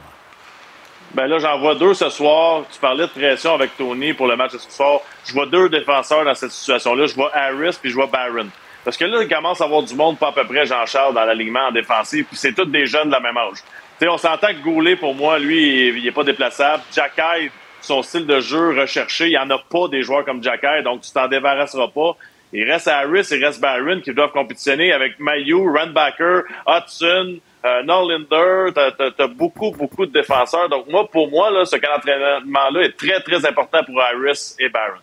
Ben 1.14 1.26
là, 1.28 1.40
j'en 1.40 1.58
vois 1.60 1.76
deux 1.76 1.94
ce 1.94 2.10
soir. 2.10 2.64
Tu 2.72 2.80
parlais 2.80 3.08
de 3.08 3.12
pression 3.12 3.54
avec 3.56 3.76
Tony 3.78 4.14
pour 4.14 4.28
le 4.28 4.36
match 4.36 4.52
de 4.54 4.58
ce 4.58 4.70
soir. 4.70 5.00
Je 5.26 5.34
vois 5.34 5.46
deux 5.46 5.70
défenseurs 5.70 6.26
dans 6.26 6.36
cette 6.36 6.52
situation-là. 6.52 7.08
Je 7.08 7.16
vois 7.16 7.32
Harris 7.34 7.78
puis 7.82 7.90
je 7.90 7.96
vois 7.96 8.08
Barron. 8.08 8.48
Parce 8.84 8.98
que 8.98 9.06
là, 9.06 9.22
il 9.22 9.28
commence 9.30 9.62
à 9.62 9.66
avoir 9.66 9.84
du 9.84 9.96
monde 9.96 10.18
pas 10.18 10.30
à 10.30 10.32
peu 10.34 10.46
près 10.46 10.66
Jean-Charles 10.66 11.14
dans 11.14 11.24
l'alignement 11.26 11.68
en 11.68 11.72
défensive, 11.72 12.26
puis 12.26 12.38
c'est 12.38 12.54
tous 12.54 12.66
des 12.66 12.86
jeunes 12.86 13.08
de 13.08 13.14
la 13.14 13.20
même 13.20 13.36
âge. 13.38 13.58
Sais, 14.00 14.08
on 14.08 14.18
s'entend 14.18 14.48
que 14.48 14.62
Goulet, 14.64 14.96
pour 14.96 15.16
moi, 15.16 15.40
lui, 15.40 15.90
il 15.98 16.06
est 16.08 16.12
pas 16.12 16.24
déplaçable. 16.24 16.84
Jack 16.94 17.14
Hyde, 17.18 17.52
son 17.88 18.04
style 18.04 18.26
de 18.28 18.40
jeu 18.40 18.80
recherché, 18.80 19.26
il 19.26 19.30
n'y 19.32 19.38
en 19.38 19.50
a 19.50 19.58
pas 19.58 19.88
des 19.90 20.04
joueurs 20.04 20.26
comme 20.26 20.44
Jack 20.44 20.62
Hyde, 20.64 20.84
donc 20.84 21.02
tu 21.02 21.12
t'en 21.12 21.28
débarrasseras 21.28 21.88
pas. 21.88 22.16
Il 22.54 22.70
reste 22.70 22.88
Harris, 22.88 23.28
il 23.32 23.44
reste 23.44 23.60
Barron 23.60 24.00
qui 24.02 24.14
doivent 24.14 24.32
compétitionner 24.32 24.94
avec 24.94 25.20
Mayu, 25.20 25.56
Randbacker, 25.70 26.42
Hudson, 26.68 27.40
euh, 27.66 27.84
Norlinder. 27.84 28.72
T'as- 28.74 29.12
t'as 29.12 29.28
beaucoup, 29.28 29.72
beaucoup 29.72 30.06
de 30.06 30.12
défenseurs. 30.14 30.70
Donc 30.70 30.88
moi, 30.88 31.10
pour 31.12 31.30
moi, 31.30 31.50
ce 31.66 31.76
camp 31.76 31.88
d'entraînement-là 31.96 32.82
est 32.84 32.96
très, 32.98 33.20
très 33.22 33.46
important 33.46 33.84
pour 33.84 34.02
Harris 34.02 34.56
et 34.60 34.70
Barron. 34.70 35.00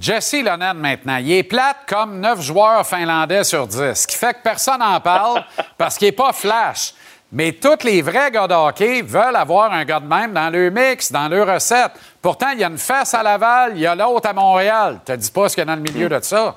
Jesse 0.00 0.42
Lonan, 0.42 0.74
maintenant, 0.74 1.18
il 1.18 1.32
est 1.32 1.42
plate 1.44 1.76
comme 1.86 2.18
neuf 2.18 2.40
joueurs 2.40 2.84
finlandais 2.86 3.44
sur 3.44 3.66
10, 3.66 3.94
ce 3.94 4.06
qui 4.06 4.16
fait 4.16 4.34
que 4.34 4.42
personne 4.42 4.80
n'en 4.80 4.98
parle 5.00 5.44
parce 5.78 5.96
qu'il 5.98 6.08
n'est 6.08 6.12
pas 6.12 6.32
flash. 6.32 6.94
Mais 7.34 7.52
tous 7.52 7.84
les 7.84 8.00
vrais 8.00 8.30
gars 8.30 8.46
de 8.46 8.54
hockey 8.54 9.02
veulent 9.02 9.34
avoir 9.34 9.72
un 9.72 9.84
gars 9.84 9.98
de 9.98 10.06
même 10.06 10.32
dans 10.32 10.50
leur 10.50 10.70
mix, 10.70 11.10
dans 11.10 11.26
leur 11.28 11.52
recette. 11.52 11.90
Pourtant, 12.22 12.50
il 12.52 12.60
y 12.60 12.64
a 12.64 12.68
une 12.68 12.78
fesse 12.78 13.12
à 13.12 13.24
Laval, 13.24 13.72
il 13.74 13.80
y 13.80 13.86
a 13.86 13.94
l'autre 13.96 14.28
à 14.28 14.32
Montréal. 14.32 15.00
Te 15.04 15.12
dis 15.12 15.30
pas 15.32 15.48
ce 15.48 15.56
qu'il 15.56 15.62
y 15.62 15.68
a 15.68 15.74
dans 15.74 15.82
le 15.82 15.92
milieu 15.92 16.08
de 16.08 16.20
ça. 16.20 16.56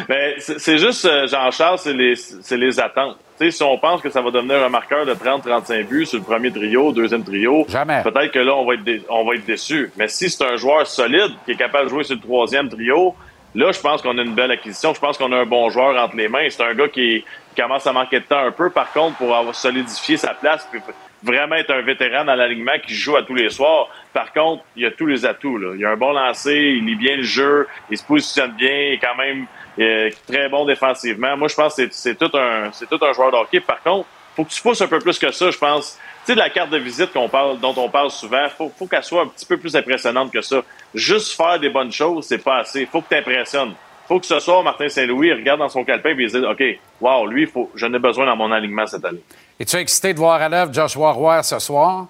Mais 0.08 0.36
c'est 0.38 0.78
juste, 0.78 1.04
euh, 1.04 1.26
Jean-Charles, 1.26 1.78
c'est 1.78 2.56
les, 2.56 2.80
attentes. 2.80 3.16
Si 3.50 3.62
on 3.62 3.76
pense 3.76 4.00
que 4.00 4.08
ça 4.08 4.20
va 4.20 4.30
devenir 4.30 4.62
un 4.62 4.68
marqueur 4.68 5.04
de 5.04 5.14
30-35 5.14 5.86
buts 5.88 6.06
sur 6.06 6.18
le 6.18 6.24
premier 6.24 6.52
trio, 6.52 6.92
deuxième 6.92 7.24
trio, 7.24 7.66
Jamais. 7.68 8.02
peut-être 8.04 8.30
que 8.30 8.38
là, 8.38 8.54
on 8.54 8.64
va 8.64 8.74
être, 8.74 8.84
dé- 8.84 9.02
on 9.08 9.24
va 9.24 9.34
être 9.34 9.44
déçu. 9.44 9.90
Mais 9.96 10.06
si 10.06 10.30
c'est 10.30 10.44
un 10.44 10.54
joueur 10.54 10.86
solide 10.86 11.32
qui 11.44 11.52
est 11.52 11.56
capable 11.56 11.86
de 11.86 11.90
jouer 11.90 12.04
sur 12.04 12.14
le 12.14 12.20
troisième 12.20 12.68
trio, 12.68 13.16
là, 13.56 13.72
je 13.72 13.80
pense 13.80 14.00
qu'on 14.00 14.16
a 14.16 14.22
une 14.22 14.34
belle 14.34 14.52
acquisition. 14.52 14.94
Je 14.94 15.00
pense 15.00 15.18
qu'on 15.18 15.32
a 15.32 15.38
un 15.38 15.46
bon 15.46 15.70
joueur 15.70 16.00
entre 16.00 16.14
les 16.16 16.28
mains. 16.28 16.46
C'est 16.50 16.62
un 16.62 16.74
gars 16.74 16.88
qui, 16.88 17.24
qui 17.24 17.24
commence 17.54 17.86
à 17.86 17.92
manquer 17.92 18.20
de 18.20 18.24
temps 18.24 18.44
un 18.46 18.50
peu. 18.52 18.70
Par 18.70 18.92
contre, 18.92 19.16
pour 19.16 19.34
avoir 19.34 19.54
solidifié 19.54 20.16
sa 20.16 20.34
place, 20.34 20.66
puis 20.70 20.80
vraiment 21.22 21.54
être 21.56 21.70
un 21.70 21.82
vétéran 21.82 22.24
dans 22.24 22.34
l'alignement 22.34 22.72
qui 22.84 22.94
joue 22.94 23.16
à 23.16 23.22
tous 23.22 23.34
les 23.34 23.48
soirs. 23.50 23.88
Par 24.12 24.32
contre, 24.32 24.64
il 24.76 24.84
a 24.86 24.90
tous 24.90 25.06
les 25.06 25.24
atouts. 25.24 25.56
Là. 25.56 25.74
Il 25.76 25.84
a 25.84 25.90
un 25.90 25.96
bon 25.96 26.12
lancer, 26.12 26.54
il 26.54 26.84
lit 26.84 26.96
bien 26.96 27.16
le 27.16 27.22
jeu, 27.22 27.68
il 27.90 27.96
se 27.96 28.04
positionne 28.04 28.52
bien, 28.52 28.70
il 28.70 28.92
est 28.94 28.98
quand 28.98 29.14
même 29.16 29.46
euh, 29.78 30.10
très 30.26 30.48
bon 30.48 30.64
défensivement. 30.66 31.36
Moi, 31.36 31.48
je 31.48 31.54
pense 31.54 31.76
que 31.76 31.88
c'est- 31.90 32.14
tout 32.16 32.30
un 32.36 32.70
c'est 32.72 32.88
tout 32.88 32.98
un 33.02 33.12
joueur 33.12 33.30
de 33.30 33.36
hockey. 33.36 33.60
Par 33.60 33.80
contre, 33.82 34.06
faut 34.36 34.44
que 34.44 34.50
tu 34.50 34.60
pousses 34.62 34.80
un 34.82 34.88
peu 34.88 34.98
plus 34.98 35.18
que 35.18 35.30
ça, 35.30 35.50
je 35.50 35.58
pense. 35.58 35.98
Tu 36.24 36.26
sais, 36.26 36.34
de 36.34 36.38
la 36.38 36.50
carte 36.50 36.70
de 36.70 36.78
visite 36.78 37.12
qu'on 37.12 37.28
parle, 37.28 37.58
dont 37.60 37.74
on 37.76 37.88
parle 37.88 38.10
souvent, 38.10 38.48
faut, 38.48 38.72
faut 38.78 38.86
qu'elle 38.86 39.02
soit 39.02 39.22
un 39.22 39.26
petit 39.26 39.46
peu 39.46 39.56
plus 39.56 39.74
impressionnante 39.76 40.32
que 40.32 40.40
ça. 40.40 40.62
Juste 40.94 41.36
faire 41.36 41.58
des 41.58 41.68
bonnes 41.68 41.92
choses, 41.92 42.26
c'est 42.26 42.42
pas 42.42 42.58
assez. 42.58 42.86
Faut 42.86 43.00
que 43.00 43.08
tu 43.08 43.16
impressionnes. 43.16 43.74
Faut 44.08 44.20
que 44.20 44.26
ce 44.26 44.40
soir, 44.40 44.62
Martin 44.62 44.88
Saint-Louis 44.88 45.28
il 45.28 45.34
regarde 45.34 45.60
dans 45.60 45.68
son 45.68 45.84
calepin 45.84 46.10
et 46.10 46.16
il 46.18 46.30
se 46.30 46.36
dise, 46.36 46.46
OK, 46.46 46.62
wow, 47.00 47.26
lui, 47.26 47.46
faut, 47.46 47.70
j'en 47.74 47.92
ai 47.92 47.98
besoin 47.98 48.26
dans 48.26 48.36
mon 48.36 48.50
alignement 48.52 48.86
cette 48.86 49.04
année. 49.04 49.22
Es-tu 49.58 49.76
excité 49.76 50.12
de 50.12 50.18
voir 50.18 50.42
à 50.42 50.48
l'œuvre 50.48 50.72
Joshua 50.72 51.12
Roy 51.12 51.42
ce 51.42 51.58
soir? 51.58 52.06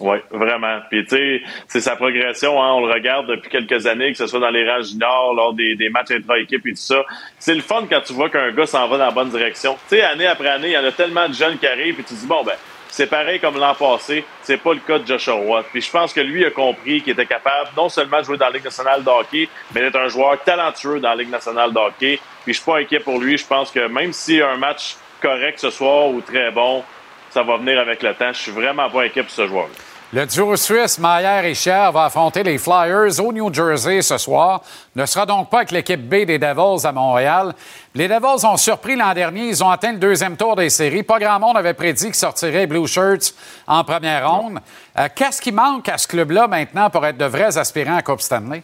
Oui, 0.00 0.18
vraiment. 0.30 0.78
Puis 0.90 1.04
tu 1.04 1.16
sais, 1.16 1.42
c'est 1.66 1.80
sa 1.80 1.96
progression, 1.96 2.62
hein, 2.62 2.72
on 2.74 2.86
le 2.86 2.92
regarde 2.92 3.26
depuis 3.26 3.50
quelques 3.50 3.86
années, 3.86 4.12
que 4.12 4.18
ce 4.18 4.26
soit 4.26 4.38
dans 4.38 4.50
les 4.50 4.68
rangs 4.68 4.82
juniors, 4.82 5.34
lors 5.34 5.54
des, 5.54 5.74
des 5.74 5.88
matchs 5.88 6.12
intra-équipe 6.12 6.64
et 6.66 6.70
tout 6.70 6.76
ça. 6.76 7.04
C'est 7.38 7.54
le 7.54 7.62
fun 7.62 7.84
quand 7.90 8.00
tu 8.02 8.12
vois 8.12 8.30
qu'un 8.30 8.52
gars 8.52 8.66
s'en 8.66 8.86
va 8.86 8.96
dans 8.96 9.06
la 9.06 9.10
bonne 9.10 9.30
direction. 9.30 9.76
Tu 9.88 9.96
sais, 9.96 10.02
année 10.02 10.26
après 10.26 10.48
année, 10.48 10.68
il 10.68 10.74
y 10.74 10.78
en 10.78 10.84
a 10.84 10.92
tellement 10.92 11.28
de 11.28 11.34
jeunes 11.34 11.58
qui 11.58 11.66
arrivent 11.66 11.98
et 11.98 12.04
tu 12.04 12.14
te 12.14 12.20
dis, 12.20 12.26
bon, 12.26 12.44
ben, 12.44 12.54
c'est 12.98 13.06
pareil 13.06 13.38
comme 13.38 13.56
l'an 13.56 13.76
passé, 13.76 14.24
c'est 14.42 14.56
pas 14.56 14.74
le 14.74 14.80
cas 14.80 14.98
de 14.98 15.06
Joshua 15.06 15.34
Roy. 15.34 15.62
Puis 15.70 15.82
je 15.82 15.88
pense 15.88 16.12
que 16.12 16.18
lui 16.18 16.44
a 16.44 16.50
compris 16.50 17.00
qu'il 17.00 17.12
était 17.12 17.26
capable 17.26 17.70
non 17.76 17.88
seulement 17.88 18.18
de 18.18 18.24
jouer 18.24 18.36
dans 18.36 18.46
la 18.46 18.54
Ligue 18.54 18.64
nationale 18.64 19.04
de 19.04 19.08
hockey, 19.08 19.48
mais 19.72 19.82
d'être 19.82 20.00
un 20.00 20.08
joueur 20.08 20.42
talentueux 20.42 20.98
dans 20.98 21.10
la 21.10 21.14
Ligue 21.14 21.30
nationale 21.30 21.72
de 21.72 21.78
hockey. 21.78 22.18
Puis 22.42 22.54
je 22.54 22.58
suis 22.58 22.64
pas 22.64 22.78
inquiet 22.78 22.98
pour 22.98 23.20
lui. 23.20 23.38
Je 23.38 23.46
pense 23.46 23.70
que 23.70 23.86
même 23.86 24.12
si 24.12 24.42
un 24.42 24.56
match 24.56 24.96
correct 25.22 25.60
ce 25.60 25.70
soir 25.70 26.08
ou 26.08 26.20
très 26.22 26.50
bon, 26.50 26.82
ça 27.30 27.44
va 27.44 27.56
venir 27.58 27.78
avec 27.78 28.02
le 28.02 28.14
temps. 28.14 28.32
Je 28.32 28.38
suis 28.38 28.50
vraiment 28.50 28.90
pas 28.90 29.04
inquiet 29.04 29.22
pour 29.22 29.30
ce 29.30 29.46
joueur. 29.46 29.68
Le 30.10 30.24
duo 30.24 30.56
suisse 30.56 30.98
Maillard 30.98 31.44
et 31.44 31.54
Cher 31.54 31.92
va 31.92 32.06
affronter 32.06 32.42
les 32.42 32.56
Flyers 32.56 33.22
au 33.22 33.30
New 33.30 33.52
Jersey 33.52 34.00
ce 34.00 34.16
soir. 34.16 34.62
Ne 34.96 35.04
sera 35.04 35.26
donc 35.26 35.50
pas 35.50 35.58
avec 35.58 35.70
l'équipe 35.70 36.00
B 36.00 36.24
des 36.24 36.38
Devils 36.38 36.86
à 36.86 36.92
Montréal. 36.92 37.52
Les 37.94 38.08
Devils 38.08 38.46
ont 38.46 38.56
surpris 38.56 38.96
l'an 38.96 39.12
dernier. 39.12 39.48
Ils 39.48 39.62
ont 39.62 39.68
atteint 39.68 39.92
le 39.92 39.98
deuxième 39.98 40.38
tour 40.38 40.56
des 40.56 40.70
séries. 40.70 41.02
Pas 41.02 41.18
grand 41.18 41.38
monde 41.38 41.58
avait 41.58 41.74
prédit 41.74 42.06
qu'ils 42.06 42.14
sortiraient 42.14 42.66
Blue 42.66 42.86
Shirts 42.86 43.34
en 43.66 43.84
première 43.84 44.30
ronde. 44.30 44.60
Euh, 44.98 45.08
Qu'est-ce 45.14 45.42
qui 45.42 45.52
manque 45.52 45.90
à 45.90 45.98
ce 45.98 46.08
club-là 46.08 46.48
maintenant 46.48 46.88
pour 46.88 47.04
être 47.04 47.18
de 47.18 47.26
vrais 47.26 47.58
aspirants 47.58 47.98
à 47.98 48.02
Coupe 48.02 48.22
Stanley? 48.22 48.62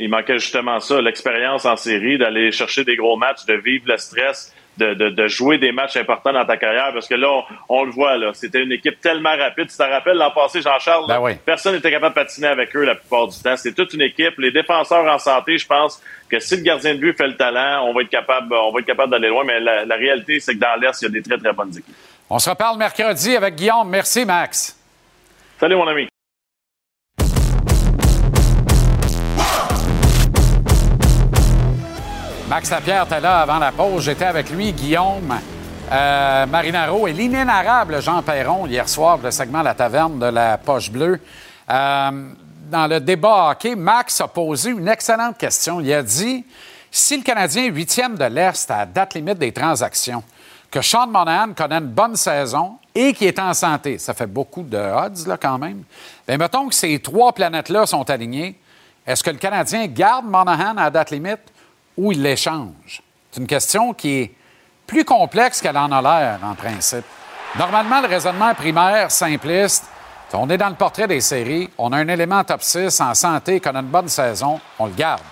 Il 0.00 0.10
manquait 0.10 0.40
justement 0.40 0.80
ça, 0.80 1.00
l'expérience 1.00 1.64
en 1.64 1.76
série, 1.76 2.18
d'aller 2.18 2.50
chercher 2.50 2.82
des 2.82 2.96
gros 2.96 3.16
matchs, 3.16 3.44
de 3.46 3.54
vivre 3.54 3.84
le 3.86 3.98
stress, 3.98 4.52
de, 4.80 4.94
de- 4.94 5.10
de 5.10 5.28
jouer 5.28 5.58
des 5.58 5.70
matchs 5.72 5.96
importants 5.96 6.32
dans 6.32 6.44
ta 6.44 6.56
carrière. 6.56 6.90
Parce 6.92 7.06
que 7.06 7.14
là, 7.14 7.28
on, 7.30 7.44
on 7.68 7.84
le 7.84 7.92
voit, 7.92 8.16
là, 8.16 8.30
c'était 8.34 8.62
une 8.62 8.72
équipe 8.72 9.00
tellement 9.00 9.36
rapide. 9.36 9.68
Tu 9.68 9.76
te 9.76 9.82
rappelles, 9.82 10.16
l'an 10.16 10.30
passé, 10.32 10.60
Jean-Charles, 10.62 11.04
là, 11.08 11.14
personne 11.46 11.74
n'était 11.74 11.90
capable 11.90 12.14
de 12.14 12.20
patiner 12.20 12.48
avec 12.48 12.74
eux 12.74 12.84
la 12.84 12.94
plupart 12.96 13.28
du 13.28 13.38
temps. 13.40 13.56
C'est 13.56 13.74
toute 13.74 13.92
une 13.94 14.02
équipe. 14.02 14.38
Les 14.38 14.50
défenseurs 14.50 15.04
en 15.06 15.18
santé, 15.18 15.58
je 15.58 15.66
pense 15.66 16.02
que 16.28 16.38
si 16.40 16.56
le 16.56 16.62
gardien 16.62 16.94
de 16.94 17.00
but 17.00 17.16
fait 17.16 17.26
le 17.28 17.36
talent, 17.36 17.84
on 17.86 17.92
va 17.94 18.02
être 18.02 18.08
capable, 18.08 18.52
on 18.54 18.72
va 18.72 18.80
être 18.80 18.86
capable 18.86 19.10
d'aller 19.12 19.28
loin. 19.28 19.44
Mais 19.44 19.60
la, 19.60 19.84
la 19.84 19.96
réalité, 19.96 20.40
c'est 20.40 20.54
que 20.54 20.60
dans 20.60 20.74
l'Est, 20.80 21.00
il 21.02 21.04
y 21.04 21.08
a 21.08 21.10
des 21.10 21.22
très, 21.22 21.38
très 21.38 21.52
bonnes 21.52 21.70
équipes. 21.70 21.94
On 22.28 22.38
se 22.38 22.48
reparle 22.50 22.78
mercredi 22.78 23.36
avec 23.36 23.54
Guillaume. 23.56 23.88
Merci, 23.88 24.24
Max. 24.24 24.76
Salut, 25.58 25.76
mon 25.76 25.86
ami. 25.88 26.08
Max 32.50 32.68
Lapierre 32.68 33.04
était 33.04 33.20
là 33.20 33.42
avant 33.42 33.60
la 33.60 33.70
pause. 33.70 34.02
J'étais 34.02 34.24
avec 34.24 34.50
lui, 34.50 34.72
Guillaume, 34.72 35.38
euh, 35.92 36.46
Marinaro 36.46 37.06
et 37.06 37.12
l'inénarrable 37.12 38.02
Jean 38.02 38.22
Perron 38.22 38.66
hier 38.66 38.88
soir 38.88 39.18
le 39.22 39.30
segment 39.30 39.62
La 39.62 39.72
Taverne 39.72 40.18
de 40.18 40.26
la 40.26 40.58
Poche 40.58 40.90
Bleue. 40.90 41.20
Euh, 41.70 42.10
dans 42.68 42.88
le 42.88 42.98
débat 42.98 43.50
hockey, 43.50 43.76
Max 43.76 44.20
a 44.20 44.26
posé 44.26 44.70
une 44.70 44.88
excellente 44.88 45.38
question. 45.38 45.80
Il 45.80 45.92
a 45.92 46.02
dit 46.02 46.44
si 46.90 47.18
le 47.18 47.22
Canadien 47.22 47.66
est 47.66 47.70
huitième 47.70 48.16
de 48.16 48.24
l'Est 48.24 48.68
à 48.68 48.84
date 48.84 49.14
limite 49.14 49.38
des 49.38 49.52
transactions, 49.52 50.24
que 50.72 50.82
Sean 50.82 51.06
Monahan 51.06 51.52
connaît 51.54 51.78
une 51.78 51.86
bonne 51.86 52.16
saison 52.16 52.78
et 52.92 53.12
qu'il 53.12 53.28
est 53.28 53.38
en 53.38 53.54
santé, 53.54 53.96
ça 53.98 54.12
fait 54.12 54.26
beaucoup 54.26 54.64
de 54.64 54.76
odds 54.76 55.28
là, 55.28 55.36
quand 55.40 55.58
même. 55.58 55.84
Bien, 56.26 56.36
mettons 56.36 56.66
que 56.66 56.74
ces 56.74 56.98
trois 56.98 57.32
planètes-là 57.32 57.86
sont 57.86 58.10
alignées. 58.10 58.58
Est-ce 59.06 59.22
que 59.22 59.30
le 59.30 59.38
Canadien 59.38 59.86
garde 59.86 60.26
Monahan 60.26 60.76
à 60.78 60.90
date 60.90 61.12
limite 61.12 61.38
ou 61.96 62.12
il 62.12 62.22
l'échange? 62.22 63.02
C'est 63.30 63.40
une 63.40 63.46
question 63.46 63.94
qui 63.94 64.20
est 64.20 64.34
plus 64.86 65.04
complexe 65.04 65.60
qu'elle 65.60 65.76
en 65.76 65.92
a 65.92 66.02
l'air, 66.02 66.40
en 66.42 66.54
principe. 66.54 67.04
Normalement, 67.58 68.00
le 68.00 68.08
raisonnement 68.08 68.54
primaire, 68.54 69.10
simpliste, 69.10 69.84
on 70.32 70.48
est 70.48 70.58
dans 70.58 70.68
le 70.68 70.74
portrait 70.74 71.08
des 71.08 71.20
séries, 71.20 71.68
on 71.76 71.92
a 71.92 71.98
un 71.98 72.08
élément 72.08 72.44
top 72.44 72.62
6 72.62 73.00
en 73.00 73.14
santé, 73.14 73.60
qu'on 73.60 73.74
a 73.74 73.80
une 73.80 73.86
bonne 73.86 74.08
saison, 74.08 74.60
on 74.78 74.86
le 74.86 74.92
garde. 74.92 75.22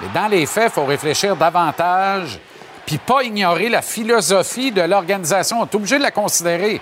Mais 0.00 0.08
dans 0.14 0.28
les 0.28 0.46
faits, 0.46 0.70
il 0.70 0.72
faut 0.72 0.84
réfléchir 0.84 1.36
davantage, 1.36 2.38
puis 2.86 2.98
pas 2.98 3.22
ignorer 3.22 3.68
la 3.68 3.82
philosophie 3.82 4.72
de 4.72 4.82
l'organisation. 4.82 5.60
On 5.60 5.64
est 5.64 5.74
obligé 5.74 5.98
de 5.98 6.02
la 6.02 6.10
considérer. 6.10 6.80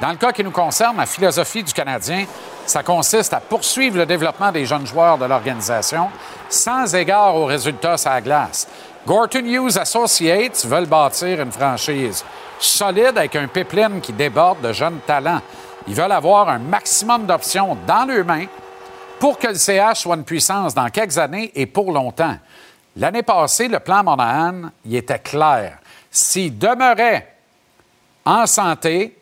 Dans 0.00 0.10
le 0.10 0.16
cas 0.16 0.32
qui 0.32 0.44
nous 0.44 0.50
concerne, 0.50 0.96
la 0.96 1.06
philosophie 1.06 1.62
du 1.62 1.72
Canadien, 1.72 2.24
ça 2.66 2.82
consiste 2.82 3.32
à 3.32 3.40
poursuivre 3.40 3.96
le 3.96 4.06
développement 4.06 4.52
des 4.52 4.64
jeunes 4.64 4.86
joueurs 4.86 5.18
de 5.18 5.24
l'organisation 5.24 6.08
sans 6.48 6.94
égard 6.94 7.34
aux 7.34 7.46
résultats 7.46 7.96
sur 7.96 8.10
la 8.10 8.20
glace. 8.20 8.68
Gorton 9.06 9.44
Hughes 9.44 9.78
Associates 9.78 10.66
veulent 10.66 10.86
bâtir 10.86 11.40
une 11.40 11.52
franchise 11.52 12.24
solide 12.58 13.16
avec 13.16 13.36
un 13.36 13.48
pipeline 13.48 14.00
qui 14.00 14.12
déborde 14.12 14.60
de 14.60 14.72
jeunes 14.72 15.00
talents. 15.06 15.40
Ils 15.86 15.94
veulent 15.94 16.12
avoir 16.12 16.48
un 16.48 16.58
maximum 16.58 17.26
d'options 17.26 17.76
dans 17.86 18.04
leurs 18.04 18.24
mains 18.24 18.46
pour 19.18 19.38
que 19.38 19.48
le 19.48 19.54
CH 19.54 20.00
soit 20.00 20.16
une 20.16 20.24
puissance 20.24 20.74
dans 20.74 20.88
quelques 20.90 21.18
années 21.18 21.50
et 21.54 21.66
pour 21.66 21.90
longtemps. 21.92 22.36
L'année 22.96 23.22
passée, 23.22 23.68
le 23.68 23.80
plan 23.80 24.02
Monahan, 24.02 24.70
il 24.84 24.96
était 24.96 25.18
clair. 25.18 25.78
S'il 26.10 26.58
demeurait 26.58 27.34
en 28.24 28.46
santé 28.46 29.17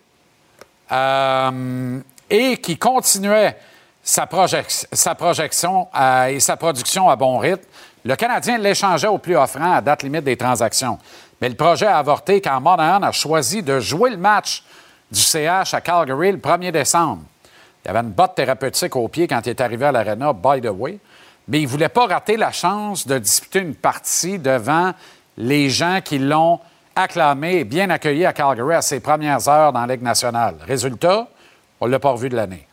euh, 0.93 2.01
et 2.31 2.57
qu'il 2.59 2.79
continuait 2.79 3.57
sa, 4.03 4.27
projec- 4.27 4.87
sa 4.93 5.15
projection 5.15 5.89
à- 5.93 6.31
et 6.31 6.41
sa 6.41 6.57
production 6.57 7.09
à 7.09 7.17
bon 7.17 7.39
rythme, 7.39 7.65
le 8.05 8.15
Canadien 8.17 8.59
l'échangeait 8.59 9.09
au 9.09 9.19
plus 9.19 9.37
offrant 9.37 9.73
à 9.75 9.81
date 9.81 10.03
limite 10.03 10.25
des 10.25 10.37
transactions. 10.37 10.99
Mais 11.41 11.49
le 11.49 11.55
projet 11.57 11.87
a 11.87 11.99
avorté 11.99 12.41
quand 12.41 12.61
Monahan 12.61 13.03
a 13.03 13.13
choisi 13.13 13.63
de 13.63 13.81
jouer 13.81 14.11
le 14.11 14.17
match 14.17 14.63
du 15.11 15.21
CH 15.21 15.75
à 15.75 15.81
Calgary 15.81 16.33
le 16.33 16.39
1er 16.39 16.71
décembre. 16.73 17.23
Il 17.85 17.91
avait 17.91 18.01
une 18.01 18.11
botte 18.11 18.35
thérapeutique 18.35 18.97
au 18.97 19.07
pied 19.09 19.29
quand 19.29 19.41
il 19.45 19.51
est 19.51 19.61
arrivé 19.61 19.87
à 19.87 19.93
l'Arena, 19.93 20.33
by 20.33 20.61
the 20.61 20.71
way. 20.71 20.99
Mais 21.49 21.61
il 21.61 21.65
ne 21.65 21.69
voulait 21.69 21.89
pas 21.89 22.07
rater 22.07 22.37
la 22.37 22.51
chance 22.51 23.07
de 23.07 23.19
disputer 23.19 23.61
une 23.61 23.75
partie 23.77 24.39
devant 24.39 24.93
les 25.37 25.69
gens 25.71 26.01
qui 26.03 26.19
l'ont 26.19 26.59
acclamé 26.97 27.59
et 27.59 27.65
bien 27.65 27.91
accueilli 27.91 28.25
à 28.27 28.33
Calgary 28.33 28.75
à 28.75 28.83
ses 28.83 29.01
premières 29.01 29.47
heures 29.49 29.73
dans 29.73 29.85
la 29.87 29.95
Ligue 29.95 30.03
nationale. 30.03 30.57
Résultat, 30.67 31.29
on 31.81 31.87
ne 31.87 31.93
l'a 31.93 31.99
pas 31.99 32.11
revu 32.11 32.29
de 32.29 32.37
l'année. 32.37 32.67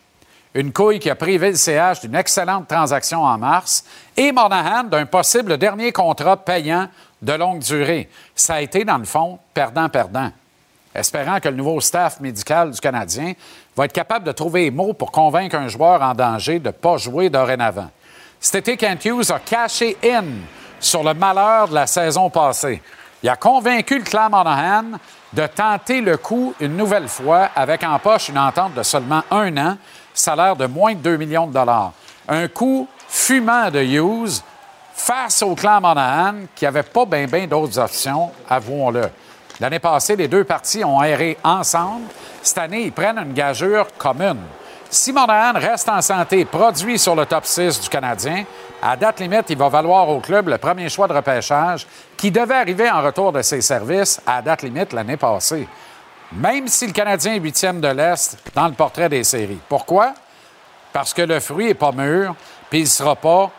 Une 0.55 0.71
couille 0.71 0.99
qui 0.99 1.09
a 1.09 1.15
privé 1.15 1.51
le 1.51 1.55
CH 1.55 2.01
d'une 2.01 2.15
excellente 2.15 2.67
transaction 2.67 3.23
en 3.23 3.37
mars 3.37 3.83
et 4.15 4.31
Monahan 4.31 4.85
d'un 4.85 5.05
possible 5.05 5.57
dernier 5.57 5.91
contrat 5.91 6.37
payant 6.37 6.87
de 7.21 7.33
longue 7.33 7.59
durée. 7.59 8.09
Ça 8.35 8.55
a 8.55 8.61
été, 8.61 8.85
dans 8.85 8.97
le 8.97 9.05
fond, 9.05 9.39
perdant-perdant 9.53 10.31
espérant 10.93 11.39
que 11.39 11.49
le 11.49 11.55
nouveau 11.55 11.81
staff 11.81 12.19
médical 12.19 12.71
du 12.71 12.79
Canadien 12.79 13.33
va 13.75 13.85
être 13.85 13.93
capable 13.93 14.25
de 14.25 14.31
trouver 14.31 14.65
les 14.65 14.71
mots 14.71 14.93
pour 14.93 15.11
convaincre 15.11 15.55
un 15.55 15.67
joueur 15.67 16.01
en 16.01 16.13
danger 16.13 16.59
de 16.59 16.67
ne 16.67 16.71
pas 16.71 16.97
jouer 16.97 17.29
dorénavant. 17.29 17.89
Cet 18.39 18.67
été, 18.67 18.77
Kent 18.77 19.05
Hughes 19.05 19.31
a 19.31 19.39
caché 19.39 19.97
in 20.03 20.25
sur 20.79 21.03
le 21.03 21.13
malheur 21.13 21.69
de 21.69 21.75
la 21.75 21.87
saison 21.87 22.29
passée. 22.29 22.81
Il 23.23 23.29
a 23.29 23.37
convaincu 23.37 23.99
le 23.99 24.03
clan 24.03 24.29
Monahan 24.29 24.99
de 25.31 25.47
tenter 25.47 26.01
le 26.01 26.17
coup 26.17 26.53
une 26.59 26.75
nouvelle 26.75 27.07
fois 27.07 27.49
avec 27.55 27.81
en 27.83 27.97
poche 27.97 28.27
une 28.27 28.37
entente 28.37 28.73
de 28.73 28.83
seulement 28.83 29.23
un 29.31 29.55
an, 29.55 29.77
salaire 30.13 30.57
de 30.57 30.65
moins 30.65 30.93
de 30.93 30.99
2 30.99 31.15
millions 31.17 31.47
de 31.47 31.53
dollars. 31.53 31.93
Un 32.27 32.49
coup 32.49 32.85
fumant 33.07 33.71
de 33.71 33.79
Hughes 33.79 34.41
face 34.93 35.41
au 35.41 35.55
clan 35.55 35.79
Monahan 35.79 36.35
qui 36.53 36.65
n'avait 36.65 36.83
pas 36.83 37.05
bien 37.05 37.47
d'autres 37.47 37.79
options, 37.79 38.31
avouons-le. 38.49 39.09
L'année 39.61 39.79
passée, 39.79 40.17
les 40.17 40.27
deux 40.27 40.43
parties 40.43 40.83
ont 40.83 41.01
erré 41.01 41.37
ensemble. 41.45 42.07
Cette 42.41 42.57
année, 42.57 42.83
ils 42.83 42.91
prennent 42.91 43.19
une 43.19 43.33
gageure 43.33 43.87
commune. 43.97 44.41
Si 44.89 45.13
Monahan 45.13 45.53
reste 45.57 45.87
en 45.87 46.01
santé, 46.01 46.43
produit 46.43 46.99
sur 46.99 47.15
le 47.15 47.25
top 47.25 47.45
6 47.45 47.79
du 47.79 47.89
Canadien, 47.89 48.43
à 48.85 48.97
date 48.97 49.21
limite, 49.21 49.45
il 49.49 49.57
va 49.57 49.69
valoir 49.69 50.09
au 50.09 50.19
club 50.19 50.49
le 50.49 50.57
premier 50.57 50.89
choix 50.89 51.07
de 51.07 51.13
repêchage 51.13 51.87
qui 52.17 52.31
devait 52.31 52.55
arriver 52.55 52.91
en 52.91 53.01
retour 53.01 53.31
de 53.31 53.41
ses 53.41 53.61
services 53.61 54.19
à 54.27 54.41
date 54.41 54.61
limite 54.61 54.91
l'année 54.91 55.15
passée. 55.15 55.65
Même 56.33 56.67
si 56.67 56.87
le 56.87 56.91
Canadien 56.91 57.35
est 57.35 57.39
huitième 57.39 57.79
de 57.79 57.87
l'Est 57.87 58.37
dans 58.53 58.67
le 58.67 58.73
portrait 58.73 59.07
des 59.07 59.23
séries. 59.23 59.59
Pourquoi? 59.69 60.13
Parce 60.91 61.13
que 61.13 61.21
le 61.21 61.39
fruit 61.39 61.67
n'est 61.67 61.73
pas 61.75 61.93
mûr, 61.93 62.35
puis 62.69 62.79
il 62.79 62.83
ne 62.83 62.87
sera 62.87 63.15
pas 63.15 63.51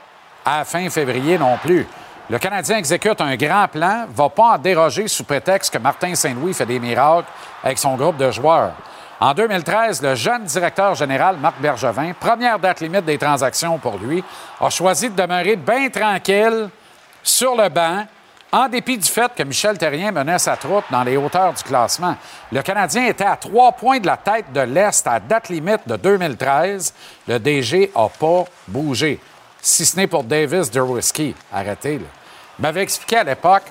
à 0.44 0.62
fin 0.64 0.90
février 0.90 1.38
non 1.38 1.56
plus. 1.56 1.86
Le 2.28 2.38
Canadien 2.38 2.76
exécute 2.76 3.20
un 3.22 3.36
grand 3.36 3.68
plan, 3.68 4.06
va 4.14 4.28
pas 4.28 4.54
en 4.54 4.58
déroger 4.58 5.08
sous 5.08 5.24
prétexte 5.24 5.72
que 5.72 5.78
Martin 5.78 6.14
Saint-Louis 6.14 6.52
fait 6.52 6.66
des 6.66 6.78
miracles 6.78 7.28
avec 7.62 7.78
son 7.78 7.96
groupe 7.96 8.18
de 8.18 8.30
joueurs. 8.30 8.72
En 9.20 9.32
2013, 9.32 10.02
le 10.02 10.14
jeune 10.14 10.44
directeur 10.44 10.94
général 10.94 11.36
Marc 11.36 11.60
Bergevin, 11.60 12.12
première 12.18 12.58
date 12.58 12.80
limite 12.80 13.04
des 13.04 13.18
transactions 13.18 13.78
pour 13.78 13.96
lui, 13.98 14.22
a 14.60 14.70
choisi 14.70 15.08
de 15.08 15.14
demeurer 15.14 15.56
bien 15.56 15.88
tranquille 15.88 16.68
sur 17.22 17.54
le 17.54 17.68
banc, 17.68 18.04
en 18.52 18.68
dépit 18.68 18.98
du 18.98 19.08
fait 19.08 19.32
que 19.34 19.42
Michel 19.42 19.76
Terrien 19.78 20.12
menait 20.12 20.38
sa 20.38 20.56
troupe 20.56 20.84
dans 20.90 21.02
les 21.02 21.16
hauteurs 21.16 21.52
du 21.52 21.62
classement. 21.62 22.16
Le 22.52 22.62
Canadien 22.62 23.06
était 23.06 23.24
à 23.24 23.36
trois 23.36 23.72
points 23.72 23.98
de 23.98 24.06
la 24.06 24.16
tête 24.16 24.52
de 24.52 24.60
l'Est 24.60 25.06
à 25.06 25.18
date 25.18 25.48
limite 25.48 25.80
de 25.86 25.96
2013. 25.96 26.94
Le 27.26 27.38
DG 27.38 27.90
n'a 27.96 28.08
pas 28.08 28.44
bougé 28.68 29.18
si 29.60 29.84
ce 29.84 29.96
n'est 29.96 30.06
pour 30.06 30.22
Davis 30.22 30.70
Derwhisky. 30.70 31.34
Arrêtez, 31.52 31.98
là. 31.98 32.04
Il 32.58 32.62
m'avait 32.62 32.82
expliqué 32.82 33.16
à 33.16 33.24
l'époque 33.24 33.64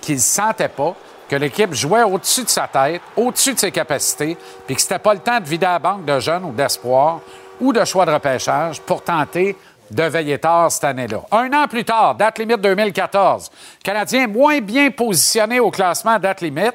qu'il 0.00 0.16
ne 0.16 0.20
sentait 0.20 0.68
pas, 0.68 0.96
que 1.28 1.36
l'équipe 1.36 1.72
jouait 1.72 2.02
au-dessus 2.02 2.44
de 2.44 2.48
sa 2.48 2.66
tête, 2.68 3.02
au-dessus 3.16 3.54
de 3.54 3.58
ses 3.58 3.72
capacités, 3.72 4.36
puis 4.66 4.74
que 4.74 4.82
c'était 4.82 4.98
pas 4.98 5.14
le 5.14 5.20
temps 5.20 5.40
de 5.40 5.46
vider 5.46 5.66
la 5.66 5.78
banque 5.78 6.04
de 6.04 6.20
jeunes 6.20 6.44
ou 6.44 6.52
d'espoir 6.52 7.20
ou 7.60 7.72
de 7.72 7.84
choix 7.84 8.04
de 8.04 8.12
repêchage 8.12 8.80
pour 8.80 9.02
tenter 9.02 9.56
de 9.90 10.02
veiller 10.02 10.38
tard 10.38 10.70
cette 10.72 10.84
année-là. 10.84 11.20
Un 11.30 11.52
an 11.52 11.68
plus 11.68 11.84
tard, 11.84 12.14
date 12.14 12.38
limite 12.38 12.60
2014, 12.60 13.50
Canadien 13.82 14.26
moins 14.26 14.60
bien 14.60 14.90
positionné 14.90 15.60
au 15.60 15.70
classement 15.70 16.18
date 16.18 16.40
limite, 16.40 16.74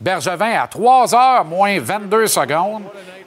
Bergevin 0.00 0.60
à 0.60 0.66
3 0.66 1.14
heures 1.14 1.44
moins 1.44 1.78
22 1.78 2.26
secondes 2.26 2.82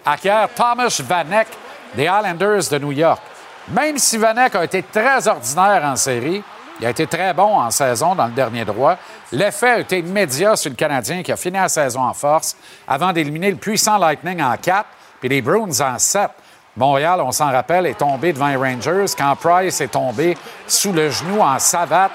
acquiert 0.06 0.50
Thomas 0.54 1.02
Vanek 1.04 1.48
des 1.96 2.04
Islanders 2.04 2.70
de 2.70 2.80
New 2.80 2.92
York. 2.92 3.22
Même 3.70 3.98
si 3.98 4.18
Vanek 4.18 4.56
a 4.56 4.64
été 4.66 4.84
très 4.84 5.28
ordinaire 5.28 5.84
en 5.86 5.96
série, 5.96 6.44
il 6.80 6.86
a 6.86 6.90
été 6.90 7.08
très 7.08 7.34
bon 7.34 7.60
en 7.60 7.72
saison 7.72 8.16
dans 8.16 8.26
le 8.26 8.34
dernier 8.34 8.66
droit. 8.66 8.98
L'effet 9.32 9.70
a 9.70 9.80
été 9.80 10.00
immédiat 10.00 10.56
sur 10.56 10.70
le 10.70 10.76
Canadien 10.76 11.24
qui 11.24 11.32
a 11.32 11.38
fini 11.38 11.58
la 11.58 11.70
saison 11.70 12.02
en 12.02 12.14
force 12.14 12.58
avant 12.88 13.14
d'éliminer 13.14 13.52
le 13.52 13.58
puissant 13.58 13.98
Lightning 13.98 14.42
en 14.42 14.58
4 14.58 14.86
puis 15.20 15.30
les 15.30 15.42
Bruins 15.42 15.80
en 15.80 15.98
7. 15.98 16.30
Montréal, 16.78 17.22
on 17.22 17.32
s'en 17.32 17.52
rappelle, 17.52 17.86
est 17.86 17.98
tombé 17.98 18.34
devant 18.34 18.50
les 18.50 18.58
Rangers 18.58 19.06
quand 19.18 19.36
Price 19.38 19.80
est 19.80 19.88
tombé 19.88 20.38
sous 20.68 20.92
le 20.92 21.10
genou 21.10 21.40
en 21.40 21.58
savate 21.58 22.12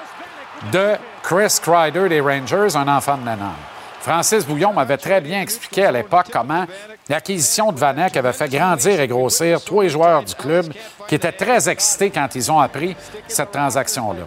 de 0.71 0.95
Chris 1.23 1.57
Kreider 1.61 2.09
des 2.09 2.21
Rangers, 2.21 2.75
un 2.75 2.87
enfant 2.87 3.17
de 3.17 3.23
ménage. 3.23 3.71
Francis 4.01 4.45
Bouillon 4.45 4.73
m'avait 4.73 4.97
très 4.97 5.21
bien 5.21 5.41
expliqué 5.41 5.85
à 5.85 5.91
l'époque 5.91 6.27
comment 6.31 6.65
l'acquisition 7.07 7.71
de 7.71 7.79
Vanek 7.79 8.17
avait 8.17 8.33
fait 8.33 8.49
grandir 8.49 8.99
et 8.99 9.07
grossir 9.07 9.63
tous 9.63 9.81
les 9.81 9.89
joueurs 9.89 10.23
du 10.23 10.33
club 10.33 10.73
qui 11.07 11.15
étaient 11.15 11.31
très 11.31 11.69
excités 11.69 12.09
quand 12.09 12.33
ils 12.33 12.51
ont 12.51 12.59
appris 12.59 12.95
cette 13.27 13.51
transaction-là. 13.51 14.23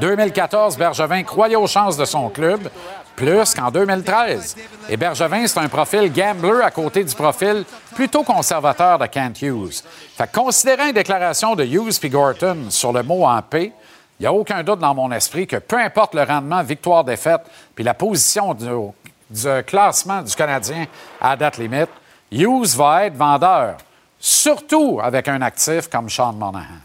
2014, 0.00 0.76
Bergevin 0.76 1.22
croyait 1.22 1.56
aux 1.56 1.66
chances 1.66 1.96
de 1.96 2.04
son 2.04 2.28
club, 2.28 2.68
plus 3.16 3.54
qu'en 3.54 3.70
2013. 3.70 4.56
Et 4.88 4.96
Bergevin, 4.96 5.46
c'est 5.46 5.60
un 5.60 5.68
profil 5.68 6.12
gambler 6.12 6.62
à 6.62 6.70
côté 6.70 7.04
du 7.04 7.14
profil 7.14 7.64
plutôt 7.94 8.22
conservateur 8.22 8.98
de 8.98 9.06
Kent 9.06 9.42
Hughes. 9.42 9.82
Fait 10.16 10.26
que 10.26 10.38
considérant 10.38 10.86
une 10.86 10.94
déclaration 10.94 11.54
de 11.54 11.64
Hughes 11.64 11.98
puis 12.00 12.08
Gorton 12.08 12.70
sur 12.70 12.92
le 12.92 13.02
mot 13.02 13.24
en 13.24 13.40
paix, 13.42 13.72
il 14.18 14.22
n'y 14.22 14.26
a 14.26 14.32
aucun 14.32 14.62
doute 14.62 14.78
dans 14.78 14.94
mon 14.94 15.10
esprit 15.12 15.46
que 15.46 15.56
peu 15.56 15.78
importe 15.78 16.14
le 16.14 16.22
rendement, 16.22 16.62
victoire-défaite, 16.62 17.42
puis 17.74 17.84
la 17.84 17.94
position 17.94 18.54
du, 18.54 18.68
du 19.30 19.62
classement 19.64 20.22
du 20.22 20.34
Canadien 20.34 20.86
à 21.20 21.36
date 21.36 21.58
limite, 21.58 21.90
Hughes 22.30 22.76
va 22.76 23.06
être 23.06 23.16
vendeur, 23.16 23.76
surtout 24.18 25.00
avec 25.02 25.28
un 25.28 25.42
actif 25.42 25.88
comme 25.88 26.08
Sean 26.08 26.32
Monahan. 26.32 26.80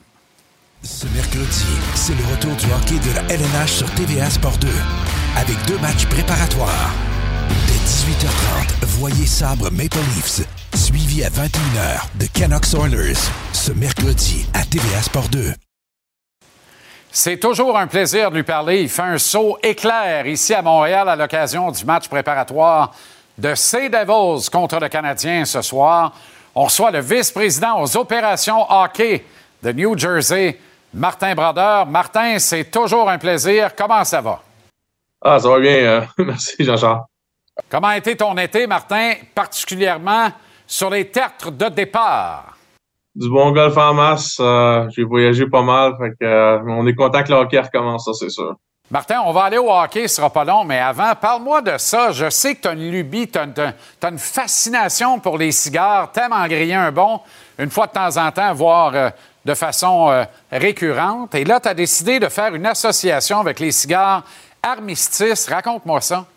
Ce 0.88 1.05
mercredi, 1.07 1.65
c'est 1.95 2.13
le 2.13 2.23
retour 2.31 2.55
du 2.55 2.65
hockey 2.71 2.95
de 3.05 3.13
la 3.13 3.21
LNH 3.35 3.71
sur 3.71 3.93
TVA 3.95 4.29
Sport 4.29 4.57
2, 4.57 4.69
avec 5.35 5.57
deux 5.67 5.77
matchs 5.79 6.05
préparatoires. 6.05 6.93
Dès 7.67 7.73
18h30, 7.73 8.85
voyez 8.97 9.25
Sabre 9.25 9.69
Maple 9.69 9.97
Leafs, 10.15 10.47
suivi 10.73 11.25
à 11.25 11.29
21h 11.29 12.05
de 12.17 12.25
Canucks 12.27 12.73
Oilers, 12.73 13.19
ce 13.51 13.73
mercredi 13.73 14.47
à 14.53 14.63
TVA 14.63 15.01
Sport 15.01 15.27
2. 15.27 15.53
C'est 17.11 17.38
toujours 17.38 17.77
un 17.77 17.88
plaisir 17.88 18.31
de 18.31 18.38
lui 18.38 18.43
parler. 18.43 18.83
Il 18.83 18.89
fait 18.89 19.01
un 19.01 19.17
saut 19.17 19.57
éclair 19.61 20.25
ici 20.25 20.53
à 20.53 20.61
Montréal 20.61 21.09
à 21.09 21.17
l'occasion 21.17 21.69
du 21.69 21.83
match 21.83 22.07
préparatoire 22.07 22.95
de 23.38 23.53
Sea 23.55 23.89
Devils 23.89 24.49
contre 24.49 24.79
le 24.79 24.88
Canadien 24.88 25.43
ce 25.43 25.61
soir. 25.61 26.13
On 26.55 26.63
reçoit 26.63 26.91
le 26.91 27.01
vice-président 27.01 27.81
aux 27.81 27.97
opérations 27.97 28.65
hockey 28.71 29.25
de 29.61 29.73
New 29.73 29.97
Jersey, 29.97 30.57
Martin 30.97 31.35
Brodeur. 31.35 31.85
Martin, 31.85 32.39
c'est 32.39 32.71
toujours 32.71 33.07
un 33.09 33.19
plaisir. 33.19 33.75
Comment 33.75 34.03
ça 34.03 34.19
va? 34.19 34.41
Ah, 35.21 35.39
ça 35.39 35.47
va 35.49 35.59
bien. 35.59 35.71
euh, 35.71 36.01
merci, 36.17 36.55
Jean-Charles. 36.59 37.01
Comment 37.69 37.87
a 37.89 37.97
été 37.97 38.15
ton 38.17 38.35
été, 38.37 38.65
Martin, 38.67 39.13
particulièrement 39.35 40.29
sur 40.65 40.89
les 40.89 41.09
tertres 41.09 41.51
de 41.51 41.69
départ? 41.69 42.57
Du 43.15 43.29
bon 43.29 43.51
golf 43.51 43.77
en 43.77 43.93
masse. 43.93 44.37
euh, 44.39 44.87
J'ai 44.89 45.03
voyagé 45.03 45.45
pas 45.47 45.61
mal. 45.63 45.93
Fait 45.99 46.11
que, 46.19 46.25
euh, 46.25 46.59
on 46.67 46.85
est 46.87 46.95
content 46.95 47.23
que 47.23 47.29
le 47.29 47.35
hockey 47.35 47.59
recommence, 47.59 48.05
ça, 48.05 48.13
c'est 48.13 48.29
sûr. 48.29 48.55
Martin, 48.89 49.21
on 49.25 49.33
va 49.33 49.43
aller 49.43 49.57
au 49.57 49.69
hockey, 49.69 50.07
ce 50.07 50.15
sera 50.15 50.29
pas 50.29 50.45
long, 50.45 50.63
mais 50.63 50.79
avant, 50.79 51.13
parle-moi 51.19 51.61
de 51.61 51.77
ça. 51.77 52.11
Je 52.11 52.29
sais 52.29 52.55
que 52.55 52.61
tu 52.61 52.67
as 52.69 52.71
une 52.71 52.89
lubie, 52.89 53.27
tu 53.29 53.37
as, 53.37 54.09
une 54.09 54.17
fascination 54.17 55.19
pour 55.19 55.37
les 55.37 55.51
cigares, 55.51 56.09
t'aimes 56.13 56.31
en 56.31 56.47
griller 56.47 56.75
un 56.75 56.91
bon, 56.93 57.19
une 57.59 57.69
fois 57.69 57.87
de 57.87 57.91
temps 57.91 58.15
en 58.15 58.31
temps, 58.31 58.53
voire 58.53 58.91
euh, 58.95 59.09
de 59.47 59.53
façon 59.53 60.09
euh, 60.09 60.25
récurrente. 60.51 61.33
Et 61.33 61.45
là, 61.45 61.59
tu 61.61 61.69
as 61.69 61.73
décidé 61.73 62.19
de 62.19 62.27
faire 62.27 62.53
une 62.53 62.65
association 62.65 63.39
avec 63.39 63.59
les 63.59 63.71
cigares 63.71 64.23
Armistice. 64.61 65.47
Raconte-moi 65.47 66.01
ça. 66.01 66.27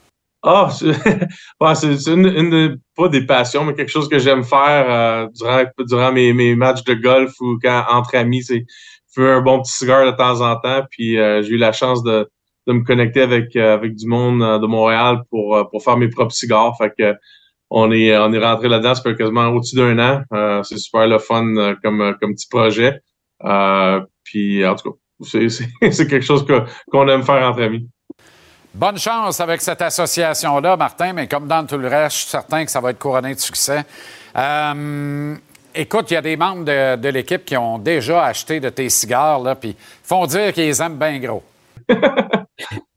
Ah, 0.43 0.71
c'est 1.75 2.07
une, 2.07 2.79
pas 2.97 3.09
des 3.09 3.27
passions, 3.27 3.65
mais 3.65 3.75
quelque 3.75 3.91
chose 3.91 4.09
que 4.09 4.19
j'aime 4.19 4.45
faire 4.45 4.87
euh, 4.89 5.27
durant, 5.35 5.65
durant 5.81 6.13
mes, 6.13 6.55
matchs 6.55 6.85
de 6.85 6.95
golf 6.95 7.33
ou 7.41 7.59
quand 7.63 7.85
entre 7.91 8.15
amis, 8.15 8.45
c'est 8.45 8.65
fumer 9.13 9.33
un 9.33 9.41
bon 9.41 9.61
petit 9.61 9.73
cigare 9.73 10.07
de 10.07 10.17
temps 10.17 10.41
en 10.41 10.57
temps. 10.57 10.83
Puis 10.91 11.19
euh, 11.19 11.43
j'ai 11.43 11.51
eu 11.51 11.57
la 11.57 11.73
chance 11.73 12.03
de, 12.05 12.31
me 12.69 12.85
connecter 12.85 13.23
avec, 13.23 13.57
avec 13.57 13.97
du 13.97 14.07
monde 14.07 14.39
de 14.39 14.67
Montréal 14.67 15.23
pour, 15.29 15.69
faire 15.83 15.97
mes 15.97 16.09
propres 16.09 16.33
cigares. 16.33 16.77
On 17.71 17.93
est, 17.93 18.17
on 18.19 18.33
est 18.33 18.45
rentré 18.45 18.69
là-dedans, 18.69 18.95
ça 18.95 19.03
fait 19.03 19.17
quasiment 19.17 19.47
au-dessus 19.49 19.77
d'un 19.77 19.99
an. 19.99 20.23
Euh, 20.33 20.63
c'est 20.65 20.79
super 20.79 21.07
le 21.07 21.19
fun 21.19 21.47
euh, 21.57 21.75
comme, 21.83 22.01
euh, 22.01 22.13
comme 22.21 22.35
petit 22.35 22.49
projet. 22.49 23.01
Euh, 23.45 24.01
puis 24.25 24.67
en 24.67 24.75
tout 24.75 24.91
cas, 24.93 24.97
c'est 25.91 26.07
quelque 26.09 26.21
chose 26.25 26.45
que- 26.45 26.63
qu'on 26.91 27.07
aime 27.09 27.23
faire 27.23 27.43
entre 27.49 27.63
amis. 27.63 27.89
Bonne 28.75 28.99
chance 28.99 29.41
avec 29.41 29.61
cette 29.61 29.83
association-là, 29.83 30.77
Martin, 30.77 31.13
mais 31.13 31.27
comme 31.27 31.47
dans 31.49 31.67
tout 31.67 31.77
le 31.79 31.89
reste, 31.89 32.17
je 32.17 32.21
suis 32.23 32.31
certain 32.31 32.65
que 32.65 32.71
ça 32.71 32.81
va 32.81 32.91
être 32.91 32.99
couronné 33.01 33.35
de 33.35 33.41
succès. 33.41 33.83
Euh, 34.37 35.35
écoute, 35.75 36.11
il 36.11 36.15
y 36.15 36.17
a 36.17 36.23
des 36.23 36.37
membres 36.37 36.65
de, 36.65 36.97
de 36.97 37.09
l'équipe 37.09 37.45
qui 37.45 37.57
ont 37.57 37.79
déjà 37.79 38.25
acheté 38.25 38.61
de 38.61 38.69
tes 38.69 38.89
cigares, 38.89 39.41
là, 39.41 39.55
puis 39.57 39.75
font 40.05 40.25
dire 40.27 40.53
qu'ils 40.53 40.67
les 40.67 40.81
aiment 40.83 40.99
bien 40.99 41.19
gros. 41.19 41.43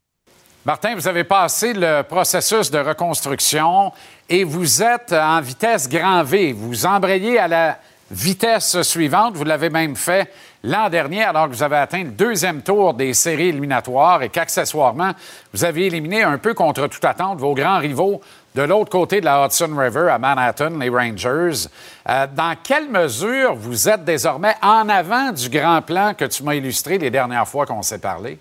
Martin, 0.66 0.96
vous 0.96 1.10
avez 1.10 1.26
passé 1.26 1.74
le 1.74 2.04
processus 2.04 2.72
de 2.72 2.80
reconstruction 2.80 3.92
et 4.30 4.46
vous 4.46 4.82
êtes 4.82 5.12
en 5.12 5.42
vitesse 5.42 5.90
grand 5.90 6.24
V. 6.24 6.54
Vous 6.54 6.86
embrayez 6.86 7.38
à 7.38 7.50
la 7.50 7.78
vitesse 8.10 8.82
suivante. 8.84 9.36
Vous 9.36 9.44
l'avez 9.44 9.70
même 9.70 9.98
fait 9.98 10.32
l'an 10.64 10.88
dernier 10.88 11.24
alors 11.24 11.50
que 11.50 11.54
vous 11.54 11.64
avez 11.64 11.76
atteint 11.76 12.06
le 12.06 12.12
deuxième 12.12 12.62
tour 12.62 12.94
des 12.94 13.14
séries 13.14 13.50
éliminatoires 13.50 14.24
et 14.24 14.30
qu'accessoirement, 14.30 15.12
vous 15.54 15.66
avez 15.66 15.88
éliminé 15.88 16.24
un 16.24 16.38
peu 16.38 16.54
contre 16.54 16.88
toute 16.88 17.04
attente 17.04 17.40
vos 17.40 17.54
grands 17.54 17.80
rivaux 17.80 18.22
de 18.56 18.62
l'autre 18.62 18.90
côté 18.90 19.20
de 19.20 19.26
la 19.26 19.46
Hudson 19.46 19.76
River 19.76 20.08
à 20.12 20.18
Manhattan, 20.18 20.70
les 20.80 20.88
Rangers. 20.88 21.68
Euh, 22.08 22.26
dans 22.34 22.56
quelle 22.64 22.88
mesure 22.88 23.54
vous 23.54 23.90
êtes 23.90 24.06
désormais 24.06 24.56
en 24.62 24.88
avant 24.88 25.34
du 25.34 25.50
grand 25.50 25.82
plan 25.82 26.14
que 26.14 26.24
tu 26.24 26.42
m'as 26.42 26.56
illustré 26.56 26.98
les 27.00 27.10
dernières 27.10 27.50
fois 27.50 27.66
qu'on 27.66 27.82
s'est 27.82 28.00
parlé? 28.00 28.40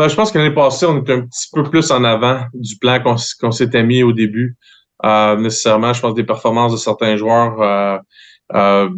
Ben, 0.00 0.08
je 0.08 0.16
pense 0.16 0.32
que 0.32 0.38
l'année 0.38 0.54
passée, 0.54 0.86
on 0.86 0.96
était 0.96 1.12
un 1.12 1.20
petit 1.20 1.48
peu 1.52 1.62
plus 1.62 1.90
en 1.90 2.02
avant 2.04 2.40
du 2.54 2.78
plan 2.78 3.02
qu'on 3.02 3.50
s'était 3.50 3.82
mis 3.82 4.02
au 4.02 4.14
début. 4.14 4.56
Euh, 5.04 5.36
nécessairement, 5.36 5.92
je 5.92 6.00
pense 6.00 6.14
des 6.14 6.24
performances 6.24 6.72
de 6.72 6.78
certains 6.78 7.18
joueurs. 7.18 7.60
euh, 7.60 7.98
euh, 8.54 8.88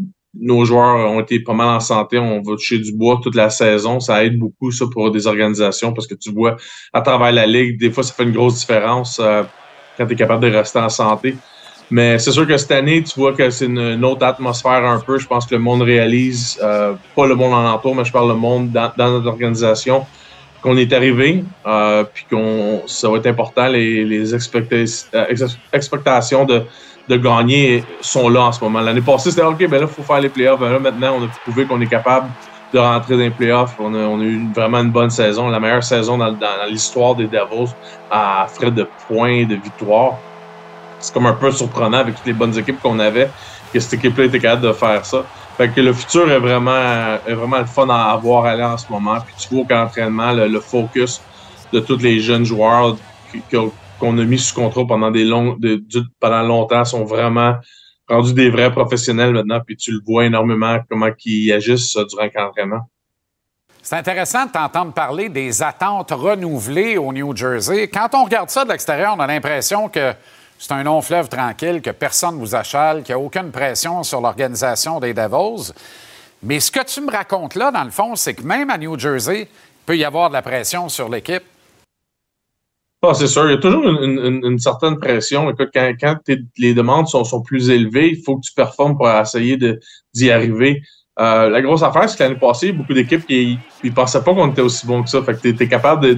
nos 0.41 0.65
joueurs 0.65 1.11
ont 1.11 1.19
été 1.19 1.41
pas 1.41 1.55
mal 1.55 1.71
en 1.71 1.81
santé. 1.81 2.21
On 2.21 2.41
va 2.43 2.55
toucher 2.55 2.79
du 2.79 2.93
bois 2.93 3.19
toute 3.21 3.35
la 3.35 3.51
saison. 3.51 3.99
Ça 3.99 4.25
aide 4.25 4.39
beaucoup, 4.39 4.71
ça, 4.71 4.85
pour 4.93 5.11
des 5.11 5.27
organisations, 5.27 5.93
parce 5.93 6.07
que 6.07 6.15
tu 6.15 6.31
vois, 6.31 6.57
à 6.93 7.01
travers 7.01 7.33
la 7.33 7.47
ligue, 7.47 7.81
des 7.81 7.91
fois, 7.91 8.05
ça 8.05 8.15
fait 8.15 8.23
une 8.23 8.31
grosse 8.31 8.61
différence 8.61 9.19
euh, 9.21 9.43
quand 9.99 10.07
tu 10.07 10.13
es 10.13 10.17
capable 10.17 10.49
de 10.49 10.57
rester 10.57 10.79
en 10.79 10.89
santé. 10.89 11.35
Mais 11.91 12.21
c'est 12.21 12.31
sûr 12.31 12.47
que 12.47 12.57
cette 12.57 12.71
année, 12.71 13.03
tu 13.03 13.19
vois 13.19 13.33
que 13.33 13.51
c'est 13.51 13.67
une, 13.67 14.05
autre 14.05 14.25
atmosphère 14.25 14.85
un 14.85 15.01
peu. 15.01 15.19
Je 15.19 15.27
pense 15.27 15.47
que 15.47 15.57
le 15.57 15.61
monde 15.61 15.83
réalise, 15.83 16.61
euh, 16.63 16.95
pas 17.17 17.27
le 17.27 17.35
monde 17.35 17.55
en 17.55 17.73
entour, 17.73 17.97
mais 17.97 18.05
je 18.05 18.13
parle 18.13 18.29
le 18.29 18.37
monde 18.37 18.71
dans 18.71 18.93
notre 19.11 19.27
organisation, 19.27 20.07
qu'on 20.63 20.77
est 20.77 20.93
arrivé, 20.93 21.45
euh, 21.67 22.05
puis 22.05 22.25
qu'on 22.31 22.83
ça 22.87 23.09
va 23.11 23.19
être 23.19 23.27
important. 23.27 23.67
Les, 23.67 24.05
les 24.05 24.33
euh, 24.33 24.39
ex- 25.29 25.59
expectations 25.73 26.45
de, 26.45 26.63
de 27.09 27.17
gagner 27.17 27.85
sont 28.01 28.29
là 28.29 28.45
en 28.45 28.53
ce 28.53 28.63
moment. 28.63 28.81
L'année 28.81 29.01
passée, 29.01 29.31
c'était 29.31 29.43
OK, 29.43 29.59
ben 29.59 29.81
là, 29.81 29.81
il 29.83 29.87
faut 29.89 30.03
faire 30.03 30.21
les 30.21 30.29
playoffs. 30.29 30.61
Ben 30.61 30.71
là, 30.71 30.79
maintenant, 30.79 31.17
on 31.19 31.25
a 31.25 31.29
prouvé 31.45 31.67
qu'on 31.67 31.81
est 31.81 31.87
capable 31.87 32.29
de 32.73 32.79
rentrer 32.79 33.15
dans 33.17 33.23
les 33.23 33.31
playoffs. 33.31 33.75
On 33.79 33.93
a, 33.95 33.99
on 33.99 34.21
a 34.21 34.25
eu 34.25 34.49
vraiment 34.55 34.79
une 34.79 34.91
bonne 34.91 35.11
saison, 35.11 35.49
la 35.49 35.61
meilleure 35.61 35.83
saison 35.83 36.17
dans, 36.17 36.35
l'histoire 36.71 37.15
des 37.15 37.27
Devils 37.27 37.73
à 38.11 38.47
frais 38.49 38.71
de 38.71 38.87
points, 39.09 39.31
et 39.31 39.45
de 39.45 39.57
victoires. 39.57 40.19
C'est 41.01 41.13
comme 41.13 41.27
un 41.27 41.33
peu 41.33 41.51
surprenant 41.51 41.99
avec 41.99 42.15
toutes 42.15 42.27
les 42.27 42.33
bonnes 42.33 42.57
équipes 42.57 42.81
qu'on 42.81 43.01
avait, 43.01 43.29
que 43.73 43.81
cette 43.81 43.95
équipe-là 43.95 44.27
était 44.27 44.39
capable 44.39 44.63
de 44.69 44.73
faire 44.73 45.05
ça. 45.05 45.25
Fait 45.57 45.69
que 45.69 45.81
le 45.81 45.93
futur 45.93 46.31
est 46.31 46.39
vraiment, 46.39 47.19
est 47.27 47.35
vraiment 47.35 47.59
le 47.59 47.67
fun 47.67 47.89
à 47.89 48.13
avoir 48.13 48.47
aller 48.47 48.63
en 48.65 48.79
ce 48.79 48.91
moment. 48.91 49.19
Puis 49.21 49.35
tu 49.39 49.55
vois 49.55 49.65
qu'en 49.69 49.85
entraînement, 49.85 50.33
le, 50.33 50.49
le 50.49 50.61
focus 50.61 51.21
de 51.73 51.81
tous 51.81 51.99
les 51.99 52.21
jeunes 52.21 52.45
joueurs 52.45 52.97
qu'on 53.99 54.19
a 54.19 54.25
mis 54.25 54.39
sous 54.39 54.55
contrat 54.55 54.87
pendant 54.87 55.11
des 55.11 55.29
pendant 56.21 56.43
longtemps 56.43 56.85
sont 56.85 57.05
vraiment 57.05 57.57
rendus 58.09 58.35
des 58.35 58.51
vrais 58.51 58.73
professionnels 58.73 59.33
maintenant. 59.33 59.61
Puis 59.65 59.77
tu 59.77 59.93
le 59.93 60.01
vois 60.07 60.27
énormément 60.27 60.79
comment 60.89 61.09
ils 61.25 61.53
agissent 61.53 61.97
durant 62.09 62.29
l'entraînement. 62.35 62.89
C'est 63.83 63.97
intéressant 63.97 64.47
de 64.47 64.53
t'entendre 64.53 64.93
parler 64.93 65.29
des 65.29 65.63
attentes 65.63 66.13
renouvelées 66.13 66.97
au 66.99 67.13
New 67.13 67.35
Jersey. 67.35 67.89
Quand 67.89 68.09
on 68.15 68.25
regarde 68.25 68.49
ça 68.49 68.65
de 68.65 68.71
l'extérieur, 68.71 69.15
on 69.17 69.21
a 69.21 69.27
l'impression 69.27 69.89
que 69.89 70.13
c'est 70.63 70.75
un 70.75 70.85
long 70.85 71.03
fleuve 71.03 71.29
tranquille, 71.29 71.83
que 71.83 71.91
personne 71.91 72.37
ne 72.37 72.41
vous 72.41 72.55
achale, 72.55 73.03
qu'il 73.03 73.17
n'y 73.17 73.21
a 73.21 73.25
aucune 73.25 73.51
pression 73.51 74.05
sur 74.05 74.21
l'organisation 74.21 75.01
des 75.01 75.13
Devils. 75.13 75.73
Mais 76.45 76.61
ce 76.61 76.71
que 76.71 76.85
tu 76.85 77.01
me 77.01 77.11
racontes 77.11 77.57
là, 77.57 77.73
dans 77.73 77.83
le 77.83 77.91
fond, 77.91 78.15
c'est 78.15 78.35
que 78.35 78.45
même 78.45 78.71
à 78.71 78.79
New 78.79 78.97
Jersey, 78.97 79.41
il 79.41 79.85
peut 79.85 79.97
y 79.97 80.05
avoir 80.05 80.29
de 80.29 80.35
la 80.35 80.43
pression 80.43 80.89
sur 80.89 81.09
l'équipe. 81.09 81.43
Ah, 83.03 83.13
c'est 83.13 83.27
sûr, 83.27 83.47
il 83.47 83.55
y 83.55 83.55
a 83.55 83.59
toujours 83.59 83.83
une, 83.83 84.59
certaine 84.61 85.01
pression. 85.01 85.51
Écoute, 85.51 85.71
quand, 85.75 86.19
les 86.57 86.75
demandes 86.75 87.09
sont, 87.09 87.43
plus 87.43 87.69
élevées, 87.69 88.11
il 88.11 88.23
faut 88.23 88.37
que 88.37 88.43
tu 88.47 88.55
performes 88.55 88.97
pour 88.97 89.11
essayer 89.11 89.59
d'y 90.15 90.31
arriver. 90.31 90.81
Euh, 91.19 91.49
la 91.49 91.61
grosse 91.61 91.83
affaire, 91.83 92.09
c'est 92.09 92.19
que 92.19 92.23
l'année 92.23 92.39
passée, 92.39 92.71
beaucoup 92.71 92.95
d'équipes 92.95 93.27
qui 93.27 93.59
ne 93.83 93.91
pensaient 93.91 94.23
pas 94.23 94.33
qu'on 94.33 94.53
était 94.53 94.63
aussi 94.63 94.87
bon 94.87 95.03
que 95.03 95.11
ça. 95.11 95.21
Fait 95.25 95.35
que 95.35 95.41
tu 95.41 95.61
es, 95.61 95.69
capable 95.69 96.15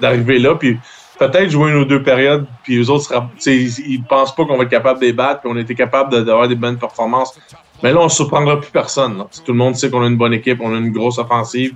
d'arriver 0.00 0.38
là. 0.38 0.54
Puis 0.54 0.78
peut-être 1.18 1.50
jouer 1.50 1.74
ou 1.74 1.84
deux 1.84 2.02
périodes, 2.02 2.46
puis 2.62 2.76
eux 2.78 2.90
autres, 2.90 3.04
sera, 3.04 3.30
ils, 3.46 4.02
pensent 4.02 4.34
pas 4.34 4.44
qu'on 4.44 4.56
va 4.56 4.64
être 4.64 4.70
capable 4.70 5.00
de 5.00 5.06
les 5.06 5.12
puis 5.12 5.24
on 5.44 5.56
été 5.56 5.74
capable 5.74 6.24
d'avoir 6.24 6.48
des 6.48 6.54
bonnes 6.54 6.78
performances. 6.78 7.38
Mais 7.82 7.92
là, 7.92 8.00
on 8.00 8.04
ne 8.04 8.08
surprendra 8.08 8.60
plus 8.60 8.70
personne. 8.70 9.24
Tout 9.44 9.52
le 9.52 9.58
monde 9.58 9.76
sait 9.76 9.90
qu'on 9.90 10.02
a 10.02 10.06
une 10.06 10.16
bonne 10.16 10.32
équipe, 10.32 10.60
on 10.62 10.74
a 10.74 10.78
une 10.78 10.92
grosse 10.92 11.18
offensive. 11.18 11.74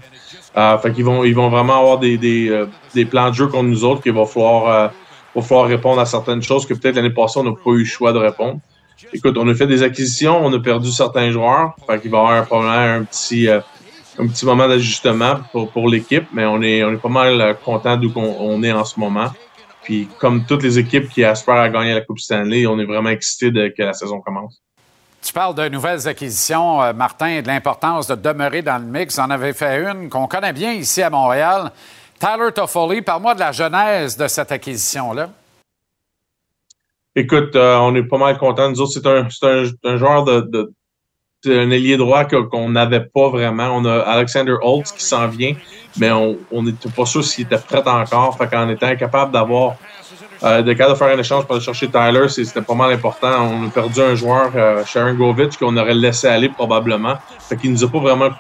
Euh, 0.57 0.79
fait 0.79 0.93
qu'ils 0.93 1.05
vont, 1.05 1.25
ils 1.25 1.35
vont 1.35 1.49
vraiment 1.49 1.79
avoir 1.79 1.99
des, 1.99 2.19
des, 2.19 2.49
euh, 2.49 2.67
des 2.95 3.05
plans 3.05 3.31
de 3.31 3.35
jeu 3.35 3.47
contre 3.47 3.69
nous 3.69 3.85
autres 3.85 4.03
qu'il 4.03 4.13
va 4.13 4.27
falloir, 4.27 4.67
euh, 4.67 4.89
va 5.35 5.43
falloir 5.43 5.67
répondre 5.67 6.01
à 6.01 6.07
certaines 6.07 6.43
choses 6.43 6.67
que 6.67 6.75
peut-être 6.75 6.97
l'année 6.97 7.11
passée, 7.11 7.39
on 7.39 7.45
n'a 7.45 7.53
pas 7.53 7.71
eu 7.71 7.81
le 7.81 7.85
choix 7.85 8.13
de 8.13 8.19
répondre. 8.19 8.61
Écoute, 9.13 9.37
on 9.39 9.49
a 9.49 9.55
fait 9.55 9.67
des 9.67 9.83
acquisitions, 9.83 10.45
on 10.45 10.53
a 10.53 10.59
perdu 10.59 10.91
certains 10.91 11.31
joueurs. 11.31 11.75
Fait 11.87 12.01
qu'il 12.01 12.11
va 12.11 12.19
y 12.19 12.21
avoir 12.21 12.37
un 12.37 12.43
problème, 12.43 13.03
un 13.03 13.05
petit, 13.05 13.49
euh, 13.49 13.61
un 14.21 14.27
petit 14.29 14.45
moment 14.45 14.69
d'ajustement 14.69 15.41
pour, 15.53 15.71
pour 15.71 15.89
l'équipe, 15.89 16.27
mais 16.33 16.45
on 16.45 16.61
est, 16.63 16.85
on 16.85 16.93
est 16.93 16.97
pas 17.03 17.09
mal 17.09 17.41
euh, 17.41 17.55
content 17.55 17.97
d'où 17.97 18.13
qu'on- 18.13 18.37
on 18.39 18.63
est 18.63 18.73
en 18.73 18.85
ce 18.85 18.99
moment. 19.01 19.31
Puis 19.83 20.09
comme 20.19 20.45
toutes 20.45 20.63
les 20.63 20.79
équipes 20.79 21.09
qui 21.09 21.25
aspirent 21.25 21.55
à 21.55 21.69
gagner 21.69 21.95
la 21.95 22.03
Coupe 22.03 22.19
Stanley, 22.21 22.67
on 22.67 22.79
est 22.79 22.85
vraiment 22.85 23.09
excités 23.11 23.51
de 23.51 23.69
que 23.69 23.83
la 23.83 23.93
saison 23.95 24.21
commence. 24.21 24.61
Tu 25.23 25.33
parles 25.33 25.55
de 25.55 25.69
nouvelles 25.69 26.07
acquisitions, 26.09 26.83
euh, 26.83 26.93
Martin, 26.93 27.29
et 27.29 27.43
de 27.43 27.47
l'importance 27.49 28.07
de 28.07 28.15
demeurer 28.15 28.63
dans 28.63 28.79
le 28.79 28.85
mix. 28.87 29.19
En 29.19 29.31
avez 29.31 29.53
fait 29.53 29.83
une 29.91 30.09
qu'on 30.09 30.27
connaît 30.27 30.53
bien 30.53 30.73
ici 30.73 31.03
à 31.03 31.11
Montréal. 31.11 31.73
Tyler 32.19 32.53
Toffoli, 32.55 33.03
parle-moi 33.03 33.35
de 33.35 33.41
la 33.41 33.53
genèse 33.53 34.17
de 34.17 34.29
cette 34.29 34.53
acquisition-là. 34.53 35.31
Écoute, 37.17 37.57
euh, 37.57 37.77
on 37.79 37.95
est 37.97 38.03
pas 38.03 38.19
mal 38.19 38.39
contents. 38.39 38.71
Nous 38.71 38.81
autres, 38.81 38.93
c'est 38.93 39.07
un, 39.07 39.27
un, 39.27 39.65
un 39.85 39.97
joueur 39.97 40.25
de, 40.25 40.41
de, 40.43 40.73
c'est 41.43 41.59
un 41.59 41.71
ailier 41.71 41.97
droit 41.97 42.25
qu'on 42.25 42.69
n'avait 42.69 43.01
pas 43.01 43.29
vraiment. 43.31 43.71
On 43.75 43.85
a 43.87 44.01
Alexander 44.01 44.57
Holtz 44.61 44.93
qui 44.93 45.03
s'en 45.03 45.27
vient, 45.29 45.55
mais 45.99 46.11
on 46.11 46.63
n'était 46.63 46.91
pas 46.91 47.07
sûr 47.07 47.25
s'il 47.25 47.45
était 47.45 47.57
prêt 47.59 47.83
encore. 47.87 48.37
Fait 48.37 48.49
qu'en 48.49 48.69
étant 48.69 48.95
capable 48.97 49.33
d'avoir 49.33 49.77
euh, 50.43 50.63
de 50.63 50.73
de 50.73 50.95
faire 50.95 51.17
un 51.17 51.19
échange 51.19 51.45
pour 51.45 51.55
aller 51.57 51.65
chercher 51.65 51.89
Tyler, 51.89 52.29
c'était 52.29 52.61
pas 52.63 52.75
mal 52.75 52.93
important. 52.93 53.49
On 53.51 53.67
a 53.67 53.71
perdu 53.71 54.01
un 54.01 54.15
joueur, 54.15 54.51
euh, 54.55 54.85
Sharon 54.85 55.15
Govich, 55.15 55.57
qu'on 55.59 55.77
aurait 55.77 55.95
laissé 55.95 56.29
aller 56.29 56.49
probablement. 56.51 57.15
Fait 57.49 57.57
qu'il 57.57 57.73
nous 57.73 57.85
a 57.85 57.89
pas 57.89 57.99
vraiment 58.01 58.31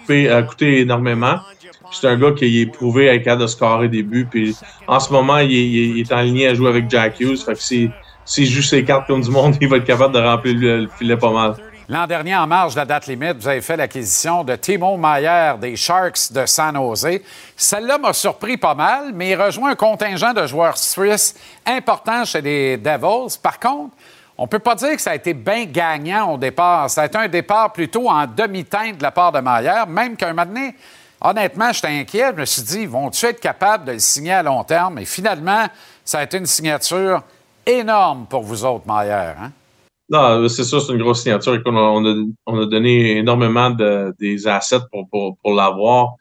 coupé, 0.00 0.30
euh, 0.30 0.42
coûté 0.42 0.80
énormément. 0.80 1.36
C'est 1.92 2.08
un 2.08 2.16
gars 2.16 2.32
qui 2.32 2.62
est 2.62 2.66
prouvé 2.66 3.10
à 3.10 3.18
capable 3.18 3.42
de 3.42 3.46
scorer 3.48 3.88
des 3.88 4.02
buts. 4.02 4.26
Puis 4.30 4.56
en 4.86 5.00
ce 5.00 5.12
moment, 5.12 5.38
il 5.38 6.00
est, 6.00 6.12
en 6.12 6.20
ligne 6.20 6.46
à 6.46 6.54
jouer 6.54 6.68
avec 6.68 6.88
Jack 6.90 7.20
Hughes. 7.20 7.38
Fait 7.44 7.52
que 7.54 7.58
si- 7.62 7.90
s'il 8.24 8.46
joue 8.46 8.62
ses 8.62 8.84
cartes 8.84 9.06
comme 9.08 9.20
du 9.22 9.30
monde, 9.30 9.56
il 9.60 9.68
va 9.68 9.76
être 9.78 9.84
capable 9.84 10.14
de 10.14 10.20
remplir 10.20 10.54
le 10.56 10.88
filet 10.98 11.16
pas 11.16 11.32
mal. 11.32 11.54
L'an 11.90 12.06
dernier, 12.06 12.36
en 12.36 12.46
marge 12.46 12.74
de 12.74 12.78
la 12.78 12.84
date 12.84 13.08
limite, 13.08 13.38
vous 13.38 13.48
avez 13.48 13.60
fait 13.60 13.76
l'acquisition 13.76 14.44
de 14.44 14.54
Timo 14.54 14.96
Mayer 14.96 15.54
des 15.60 15.74
Sharks 15.74 16.30
de 16.30 16.46
San 16.46 16.76
Jose. 16.76 17.18
Celle-là 17.56 17.98
m'a 17.98 18.12
surpris 18.12 18.56
pas 18.56 18.76
mal, 18.76 19.10
mais 19.12 19.30
il 19.30 19.34
rejoint 19.34 19.72
un 19.72 19.74
contingent 19.74 20.32
de 20.32 20.46
joueurs 20.46 20.78
suisses 20.78 21.34
importants 21.66 22.24
chez 22.24 22.42
les 22.42 22.76
Devils. 22.76 23.36
Par 23.42 23.58
contre, 23.58 23.96
on 24.38 24.46
peut 24.46 24.60
pas 24.60 24.76
dire 24.76 24.92
que 24.92 25.02
ça 25.02 25.10
a 25.10 25.14
été 25.16 25.34
bien 25.34 25.64
gagnant 25.64 26.34
au 26.34 26.38
départ. 26.38 26.88
Ça 26.88 27.02
a 27.02 27.06
été 27.06 27.18
un 27.18 27.26
départ 27.26 27.72
plutôt 27.72 28.08
en 28.08 28.24
demi-teinte 28.24 28.98
de 28.98 29.02
la 29.02 29.10
part 29.10 29.32
de 29.32 29.40
Mayer, 29.40 29.84
même 29.88 30.16
qu'un 30.16 30.28
moment 30.28 30.46
donné, 30.46 30.76
honnêtement, 31.20 31.72
j'étais 31.72 31.88
inquiet. 31.88 32.30
Je 32.36 32.40
me 32.40 32.44
suis 32.44 32.62
dit, 32.62 32.86
vont-tu 32.86 33.26
être 33.26 33.40
capables 33.40 33.86
de 33.86 33.92
le 33.94 33.98
signer 33.98 34.34
à 34.34 34.44
long 34.44 34.62
terme? 34.62 35.00
Et 35.00 35.04
finalement, 35.04 35.66
ça 36.04 36.20
a 36.20 36.22
été 36.22 36.36
une 36.36 36.46
signature 36.46 37.24
énorme 37.66 38.26
pour 38.30 38.42
vous 38.42 38.64
autres, 38.64 38.86
Mayer. 38.86 39.32
Hein? 39.42 39.50
Non, 40.10 40.48
c'est 40.48 40.64
sûr, 40.64 40.82
c'est 40.82 40.92
une 40.92 40.98
grosse 40.98 41.22
signature. 41.22 41.62
On 41.66 42.04
a, 42.04 42.24
on 42.46 42.60
a 42.60 42.66
donné 42.66 43.18
énormément 43.18 43.70
de, 43.70 44.12
des 44.18 44.48
assets 44.48 44.80
pour, 44.90 45.54
l'avoir. 45.54 46.14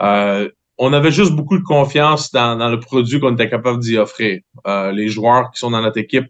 Euh, 0.00 0.48
on 0.78 0.92
avait 0.92 1.10
juste 1.10 1.32
beaucoup 1.32 1.58
de 1.58 1.64
confiance 1.64 2.30
dans, 2.30 2.56
le 2.68 2.78
produit 2.78 3.18
qu'on 3.18 3.34
était 3.34 3.50
capable 3.50 3.80
d'y 3.80 3.98
offrir. 3.98 4.40
Euh, 4.68 4.92
les 4.92 5.08
joueurs 5.08 5.50
qui 5.50 5.58
sont 5.58 5.72
dans 5.72 5.82
notre 5.82 5.98
équipe, 5.98 6.26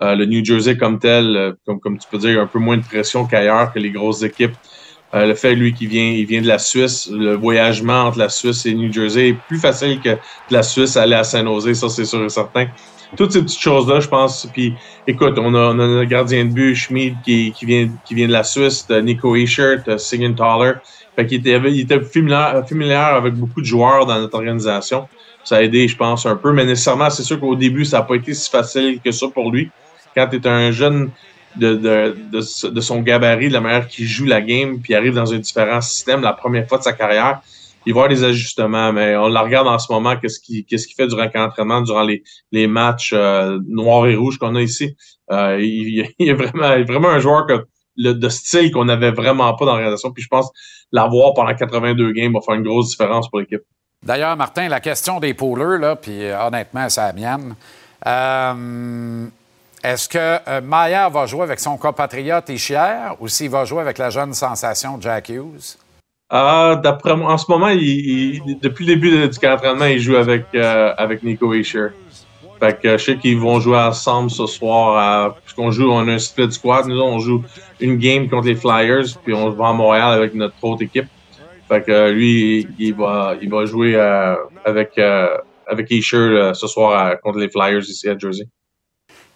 euh, 0.00 0.14
le 0.14 0.26
New 0.26 0.44
Jersey 0.44 0.76
comme 0.76 1.00
tel, 1.00 1.56
comme, 1.82 1.98
tu 1.98 2.08
peux 2.08 2.18
dire, 2.18 2.40
un 2.40 2.46
peu 2.46 2.60
moins 2.60 2.76
de 2.76 2.84
pression 2.84 3.26
qu'ailleurs, 3.26 3.72
que 3.72 3.80
les 3.80 3.90
grosses 3.90 4.22
équipes. 4.22 4.54
Le 5.12 5.34
fait, 5.34 5.54
lui, 5.54 5.72
qu'il 5.72 5.88
vient, 5.88 6.10
il 6.10 6.26
vient 6.26 6.42
de 6.42 6.48
la 6.48 6.58
Suisse, 6.58 7.08
le 7.08 7.34
voyagement 7.34 8.02
entre 8.06 8.18
la 8.18 8.28
Suisse 8.28 8.66
et 8.66 8.74
New 8.74 8.92
Jersey 8.92 9.28
est 9.28 9.38
plus 9.46 9.60
facile 9.60 10.00
que 10.00 10.08
de 10.10 10.18
la 10.50 10.64
Suisse 10.64 10.96
aller 10.96 11.14
à 11.14 11.22
San 11.22 11.46
Jose, 11.46 11.72
ça 11.74 11.88
c'est 11.88 12.04
sûr 12.04 12.24
et 12.24 12.28
certain. 12.28 12.66
Toutes 13.16 13.32
ces 13.32 13.42
petites 13.42 13.60
choses-là, 13.60 14.00
je 14.00 14.08
pense. 14.08 14.48
Puis, 14.52 14.74
écoute, 15.06 15.38
on 15.38 15.54
a, 15.54 15.70
on 15.70 15.74
notre 15.74 16.08
gardien 16.08 16.44
de 16.44 16.50
but, 16.50 16.74
Schmid, 16.74 17.16
qui, 17.24 17.52
vient, 17.62 17.88
qui 18.04 18.14
vient 18.14 18.26
de 18.26 18.32
la 18.32 18.44
Suisse, 18.44 18.86
t'as 18.86 19.00
Nico 19.00 19.36
Escher, 19.36 19.76
t'as 19.84 19.98
Siegenthaler. 19.98 20.74
Fait 21.16 21.26
qu'il 21.26 21.38
était, 21.38 21.60
il 21.70 21.80
était 21.80 22.00
familier 22.00 22.94
avec 22.94 23.34
beaucoup 23.34 23.60
de 23.60 23.66
joueurs 23.66 24.06
dans 24.06 24.18
notre 24.18 24.34
organisation. 24.34 25.08
Ça 25.44 25.56
a 25.56 25.62
aidé, 25.62 25.86
je 25.86 25.96
pense, 25.96 26.26
un 26.26 26.36
peu. 26.36 26.52
Mais 26.52 26.64
nécessairement, 26.64 27.10
c'est 27.10 27.22
sûr 27.22 27.38
qu'au 27.38 27.54
début, 27.54 27.84
ça 27.84 27.98
n'a 27.98 28.02
pas 28.04 28.16
été 28.16 28.34
si 28.34 28.50
facile 28.50 28.98
que 29.04 29.12
ça 29.12 29.26
pour 29.28 29.52
lui. 29.52 29.70
Quand 30.16 30.26
tu 30.28 30.36
es 30.36 30.46
un 30.46 30.70
jeune 30.70 31.10
de, 31.56 31.74
de, 31.74 32.16
de, 32.32 32.68
de 32.68 32.80
son 32.80 33.00
gabarit, 33.00 33.48
de 33.48 33.52
la 33.52 33.60
manière 33.60 33.86
qu'il 33.86 34.06
joue 34.06 34.24
la 34.24 34.40
game, 34.40 34.80
puis 34.80 34.94
arrive 34.94 35.14
dans 35.14 35.32
un 35.32 35.38
différent 35.38 35.80
système 35.80 36.22
la 36.22 36.32
première 36.32 36.66
fois 36.66 36.78
de 36.78 36.82
sa 36.82 36.92
carrière, 36.92 37.40
il 37.86 37.92
va 37.92 38.00
y 38.00 38.04
avoir 38.04 38.08
des 38.08 38.24
ajustements, 38.24 38.92
mais 38.92 39.16
on 39.16 39.28
la 39.28 39.42
regarde 39.42 39.66
en 39.66 39.78
ce 39.78 39.92
moment, 39.92 40.16
qu'est-ce 40.16 40.40
qu'il 40.40 40.94
fait 40.96 41.06
durant 41.06 41.28
l'entraînement, 41.34 41.80
durant 41.82 42.04
les, 42.04 42.66
matchs 42.66 43.12
euh, 43.14 43.58
noirs 43.68 44.06
et 44.06 44.16
rouges 44.16 44.38
qu'on 44.38 44.54
a 44.54 44.62
ici. 44.62 44.96
Euh, 45.30 45.58
il, 45.60 46.00
est 46.18 46.32
vraiment, 46.32 47.08
un 47.08 47.18
joueur 47.18 47.46
de 47.96 48.28
style 48.28 48.70
qu'on 48.72 48.86
n'avait 48.86 49.10
vraiment 49.10 49.54
pas 49.54 49.66
dans 49.66 49.72
l'organisation. 49.72 50.12
Puis 50.12 50.22
je 50.22 50.28
pense 50.28 50.50
l'avoir 50.92 51.34
pendant 51.34 51.54
82 51.54 52.12
games 52.12 52.32
va 52.32 52.40
faire 52.40 52.54
une 52.54 52.62
grosse 52.62 52.90
différence 52.90 53.28
pour 53.28 53.40
l'équipe. 53.40 53.62
D'ailleurs, 54.02 54.36
Martin, 54.36 54.68
la 54.68 54.80
question 54.80 55.18
des 55.18 55.32
poolers, 55.34 55.78
là, 55.78 55.96
puis 55.96 56.24
euh, 56.24 56.46
honnêtement, 56.46 56.86
la 56.96 57.12
mienne. 57.12 57.54
Est-ce 59.82 60.08
que 60.08 60.60
Maillard 60.60 61.10
va 61.10 61.26
jouer 61.26 61.42
avec 61.42 61.60
son 61.60 61.76
compatriote 61.76 62.48
Ishier 62.48 63.12
ou 63.20 63.28
s'il 63.28 63.50
va 63.50 63.66
jouer 63.66 63.82
avec 63.82 63.98
la 63.98 64.08
jeune 64.08 64.32
sensation 64.32 64.98
Jack 64.98 65.28
Hughes? 65.28 65.76
Euh, 66.32 66.76
D'après 66.76 67.16
moi, 67.16 67.32
en 67.32 67.38
ce 67.38 67.50
moment, 67.50 67.68
depuis 67.68 68.86
le 68.86 68.94
début 68.94 69.28
du 69.28 69.38
camp 69.38 69.50
d'entraînement, 69.50 69.86
il 69.86 70.00
joue 70.00 70.16
avec, 70.16 70.46
euh, 70.54 70.92
avec 70.96 71.22
Nico 71.22 71.52
Escher. 71.54 71.88
Fait 72.60 72.80
que 72.80 72.96
je 72.96 73.04
sais 73.04 73.16
qu'ils 73.16 73.38
vont 73.38 73.60
jouer 73.60 73.78
ensemble 73.78 74.30
ce 74.30 74.46
soir. 74.46 75.34
puisqu'on 75.44 75.70
joue, 75.70 75.90
on 75.90 76.08
a 76.08 76.12
un 76.12 76.18
split 76.18 76.52
squad. 76.52 76.86
Nous, 76.86 76.98
on 76.98 77.18
joue 77.18 77.42
une 77.80 77.96
game 77.96 78.28
contre 78.28 78.46
les 78.46 78.54
Flyers, 78.54 79.06
puis 79.22 79.34
on 79.34 79.50
va 79.50 79.68
à 79.68 79.72
Montréal 79.72 80.12
avec 80.12 80.34
notre 80.34 80.54
autre 80.62 80.82
équipe. 80.82 81.06
Fait 81.68 81.82
que 81.82 82.10
lui, 82.10 82.66
il 82.78 82.94
va, 82.94 83.34
il 83.40 83.50
va 83.50 83.64
jouer 83.64 83.94
euh, 83.96 84.34
avec, 84.64 84.98
euh, 84.98 85.36
avec 85.66 85.90
euh, 85.90 86.54
ce 86.54 86.66
soir 86.66 87.20
contre 87.20 87.38
les 87.38 87.48
Flyers 87.48 87.82
ici 87.82 88.08
à 88.08 88.18
Jersey. 88.18 88.44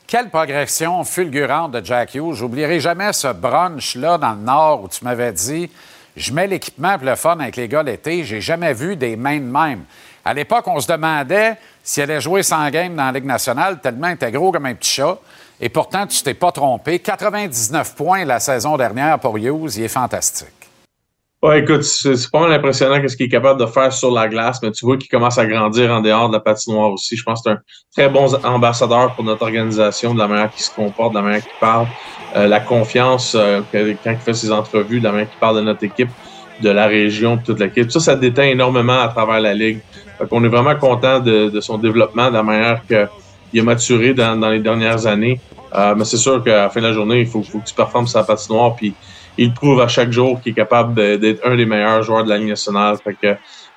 Quelle 0.06 0.30
progression 0.30 1.04
fulgurante 1.04 1.72
de 1.72 1.84
Jack 1.84 2.14
Hughes. 2.14 2.34
J'oublierai 2.34 2.80
jamais 2.80 3.12
ce 3.12 3.32
brunch-là 3.32 4.16
dans 4.18 4.32
le 4.32 4.40
Nord 4.40 4.84
où 4.84 4.88
tu 4.88 5.04
m'avais 5.04 5.32
dit 5.32 5.70
je 6.16 6.32
mets 6.32 6.46
l'équipement 6.46 6.96
pour 6.98 7.06
le 7.06 7.16
fun 7.16 7.38
avec 7.38 7.56
les 7.56 7.68
gars 7.68 7.82
l'été. 7.82 8.24
J'ai 8.24 8.40
jamais 8.40 8.72
vu 8.72 8.96
des 8.96 9.16
mains 9.16 9.38
de 9.38 9.44
même. 9.44 9.84
À 10.24 10.34
l'époque, 10.34 10.66
on 10.66 10.78
se 10.80 10.88
demandait 10.88 11.56
s'il 11.82 12.02
allait 12.02 12.20
jouer 12.20 12.42
100 12.42 12.70
games 12.70 12.94
dans 12.94 13.06
la 13.06 13.12
Ligue 13.12 13.24
nationale, 13.24 13.80
tellement 13.80 14.08
il 14.08 14.14
était 14.14 14.30
gros 14.30 14.52
comme 14.52 14.66
un 14.66 14.74
petit 14.74 14.90
chat. 14.92 15.18
Et 15.60 15.68
pourtant, 15.68 16.06
tu 16.06 16.22
t'es 16.22 16.34
pas 16.34 16.52
trompé. 16.52 16.98
99 16.98 17.94
points 17.94 18.24
la 18.24 18.38
saison 18.38 18.76
dernière 18.76 19.18
pour 19.18 19.38
Hughes. 19.38 19.76
Il 19.76 19.84
est 19.84 19.88
fantastique. 19.88 20.57
Ouais, 21.40 21.60
écoute, 21.60 21.84
c'est 21.84 22.30
pas 22.32 22.40
mal 22.40 22.52
impressionnant 22.52 23.00
ce 23.06 23.16
qu'il 23.16 23.26
est 23.26 23.28
capable 23.28 23.60
de 23.60 23.66
faire 23.66 23.92
sur 23.92 24.10
la 24.10 24.26
glace, 24.26 24.58
mais 24.60 24.72
tu 24.72 24.84
vois 24.84 24.96
qu'il 24.96 25.08
commence 25.08 25.38
à 25.38 25.46
grandir 25.46 25.92
en 25.92 26.00
dehors 26.00 26.28
de 26.28 26.32
la 26.34 26.40
patinoire 26.40 26.90
aussi. 26.90 27.16
Je 27.16 27.22
pense 27.22 27.42
que 27.42 27.50
c'est 27.94 28.02
un 28.02 28.08
très 28.08 28.08
bon 28.08 28.26
ambassadeur 28.44 29.14
pour 29.14 29.22
notre 29.22 29.42
organisation, 29.42 30.14
de 30.14 30.18
la 30.18 30.26
manière 30.26 30.50
qu'il 30.50 30.64
se 30.64 30.74
comporte, 30.74 31.12
de 31.12 31.18
la 31.18 31.22
manière 31.22 31.42
qu'il 31.42 31.52
parle, 31.60 31.86
euh, 32.34 32.48
la 32.48 32.58
confiance 32.58 33.36
euh, 33.38 33.60
quand 33.72 34.10
il 34.10 34.16
fait 34.16 34.34
ses 34.34 34.50
entrevues, 34.50 34.98
de 34.98 35.04
la 35.04 35.12
manière 35.12 35.30
qu'il 35.30 35.38
parle 35.38 35.54
de 35.58 35.60
notre 35.60 35.84
équipe, 35.84 36.10
de 36.60 36.70
la 36.70 36.88
région, 36.88 37.36
de 37.36 37.42
toute 37.42 37.60
l'équipe. 37.60 37.88
Ça, 37.92 38.00
ça 38.00 38.16
déteint 38.16 38.42
énormément 38.42 38.98
à 39.00 39.06
travers 39.06 39.38
la 39.38 39.54
ligue. 39.54 39.78
Fait 40.18 40.26
qu'on 40.26 40.42
est 40.42 40.48
vraiment 40.48 40.74
content 40.74 41.20
de, 41.20 41.50
de 41.50 41.60
son 41.60 41.78
développement, 41.78 42.30
de 42.30 42.34
la 42.34 42.42
manière 42.42 42.82
qu'il 42.84 43.60
a 43.60 43.62
maturé 43.62 44.12
dans, 44.12 44.34
dans 44.34 44.50
les 44.50 44.58
dernières 44.58 45.06
années. 45.06 45.40
Euh, 45.72 45.94
mais 45.96 46.04
c'est 46.04 46.16
sûr 46.16 46.42
qu'à 46.42 46.62
la 46.62 46.68
fin 46.68 46.80
de 46.80 46.86
la 46.88 46.92
journée, 46.92 47.20
il 47.20 47.28
faut, 47.28 47.44
faut 47.44 47.58
que 47.60 47.68
tu 47.68 47.74
performes 47.74 48.08
sur 48.08 48.18
la 48.18 48.24
patinoire, 48.24 48.74
puis 48.74 48.92
il 49.38 49.54
prouve 49.54 49.80
à 49.80 49.88
chaque 49.88 50.10
jour 50.10 50.40
qu'il 50.40 50.52
est 50.52 50.54
capable 50.54 50.94
d'être 51.20 51.46
un 51.46 51.56
des 51.56 51.64
meilleurs 51.64 52.02
joueurs 52.02 52.24
de 52.24 52.28
la 52.28 52.38
Ligue 52.38 52.48
nationale. 52.48 52.96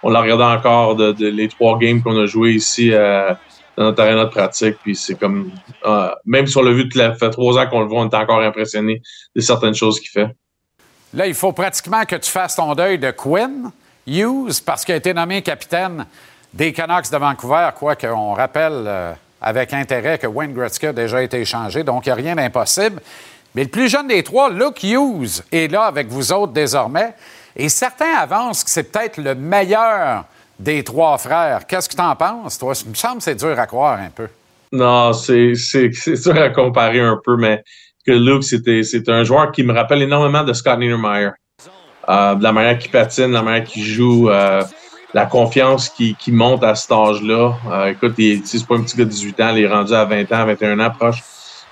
On 0.03 0.09
l'a 0.09 0.21
regardé 0.21 0.43
encore 0.43 0.95
de, 0.95 1.13
les 1.27 1.47
trois 1.47 1.77
games 1.77 2.01
qu'on 2.01 2.17
a 2.19 2.25
joués 2.25 2.53
ici 2.53 2.91
euh, 2.91 3.31
dans 3.77 3.83
notre 3.85 4.01
arena 4.01 4.25
de 4.25 4.29
pratique. 4.29 4.77
Puis 4.83 4.95
c'est 4.95 5.15
comme 5.15 5.51
euh, 5.85 6.09
même 6.25 6.47
si 6.47 6.57
on 6.57 6.63
l'a 6.63 6.71
vu, 6.71 6.89
ça 6.91 7.13
fait 7.13 7.29
trois 7.29 7.59
ans 7.59 7.67
qu'on 7.67 7.81
le 7.81 7.85
voit, 7.85 8.01
on 8.01 8.09
est 8.09 8.15
encore 8.15 8.41
impressionné 8.41 9.01
de 9.35 9.41
certaines 9.41 9.75
choses 9.75 9.99
qu'il 9.99 10.09
fait. 10.09 10.35
Là, 11.13 11.27
il 11.27 11.35
faut 11.35 11.51
pratiquement 11.51 12.05
que 12.05 12.15
tu 12.15 12.31
fasses 12.31 12.55
ton 12.55 12.73
deuil 12.73 12.97
de 12.97 13.11
Quinn 13.11 13.71
Hughes 14.07 14.61
parce 14.65 14.83
qu'il 14.83 14.93
a 14.93 14.97
été 14.97 15.13
nommé 15.13 15.41
capitaine 15.41 16.05
des 16.53 16.73
Canucks 16.73 17.11
de 17.11 17.17
Vancouver, 17.17 17.69
quoique 17.77 18.07
on 18.07 18.33
rappelle 18.33 18.83
euh, 18.85 19.13
avec 19.41 19.73
intérêt 19.73 20.17
que 20.17 20.27
Wayne 20.27 20.53
Gretzky 20.53 20.87
a 20.87 20.93
déjà 20.93 21.21
été 21.21 21.39
échangé, 21.39 21.83
donc 21.83 22.05
il 22.05 22.09
n'y 22.09 22.13
a 22.13 22.15
rien 22.15 22.35
d'impossible. 22.35 23.01
Mais 23.55 23.63
le 23.63 23.69
plus 23.69 23.89
jeune 23.89 24.07
des 24.07 24.23
trois, 24.23 24.49
Luke 24.49 24.83
Hughes, 24.83 25.43
est 25.51 25.71
là 25.71 25.83
avec 25.83 26.07
vous 26.07 26.31
autres 26.31 26.53
désormais. 26.53 27.13
Et 27.55 27.69
certains 27.69 28.13
avancent 28.17 28.63
que 28.63 28.69
c'est 28.69 28.91
peut-être 28.91 29.17
le 29.17 29.35
meilleur 29.35 30.25
des 30.57 30.83
trois 30.83 31.17
frères. 31.17 31.65
Qu'est-ce 31.67 31.89
que 31.89 31.95
tu 31.95 32.01
en 32.01 32.15
penses, 32.15 32.57
toi? 32.57 32.73
Il 32.85 32.91
me 32.91 32.95
semble 32.95 33.17
que 33.17 33.23
c'est 33.23 33.35
dur 33.35 33.59
à 33.59 33.67
croire 33.67 33.99
un 33.99 34.09
peu. 34.09 34.27
Non, 34.71 35.11
c'est 35.11 35.53
dur 35.53 36.41
à 36.41 36.49
comparer 36.49 37.01
un 37.01 37.19
peu, 37.23 37.35
mais 37.35 37.61
que 38.05 38.11
Luke, 38.11 38.43
c'est 38.43 39.09
un 39.09 39.23
joueur 39.23 39.51
qui 39.51 39.63
me 39.63 39.73
rappelle 39.73 40.01
énormément 40.01 40.43
de 40.43 40.53
Scott 40.53 40.79
Niedermeyer. 40.79 41.31
Euh, 42.09 42.35
de 42.35 42.43
la 42.43 42.51
manière 42.51 42.79
qu'il 42.79 42.89
patine, 42.89 43.31
la 43.31 43.43
manière 43.43 43.63
qu'il 43.63 43.83
joue, 43.83 44.29
euh, 44.29 44.63
la 45.13 45.25
confiance 45.25 45.87
qui, 45.89 46.15
qui 46.15 46.31
monte 46.31 46.63
à 46.63 46.73
cet 46.73 46.91
âge-là. 46.91 47.53
Euh, 47.69 47.85
écoute, 47.87 48.13
c'est 48.45 48.65
pas 48.65 48.75
un 48.75 48.81
petit 48.81 48.97
gars 48.97 49.05
de 49.05 49.09
18 49.09 49.39
ans, 49.41 49.55
il 49.55 49.63
est 49.63 49.67
rendu 49.67 49.93
à 49.93 50.05
20 50.05 50.31
ans, 50.31 50.45
21 50.45 50.79
ans 50.79 50.89
proche. 50.89 51.21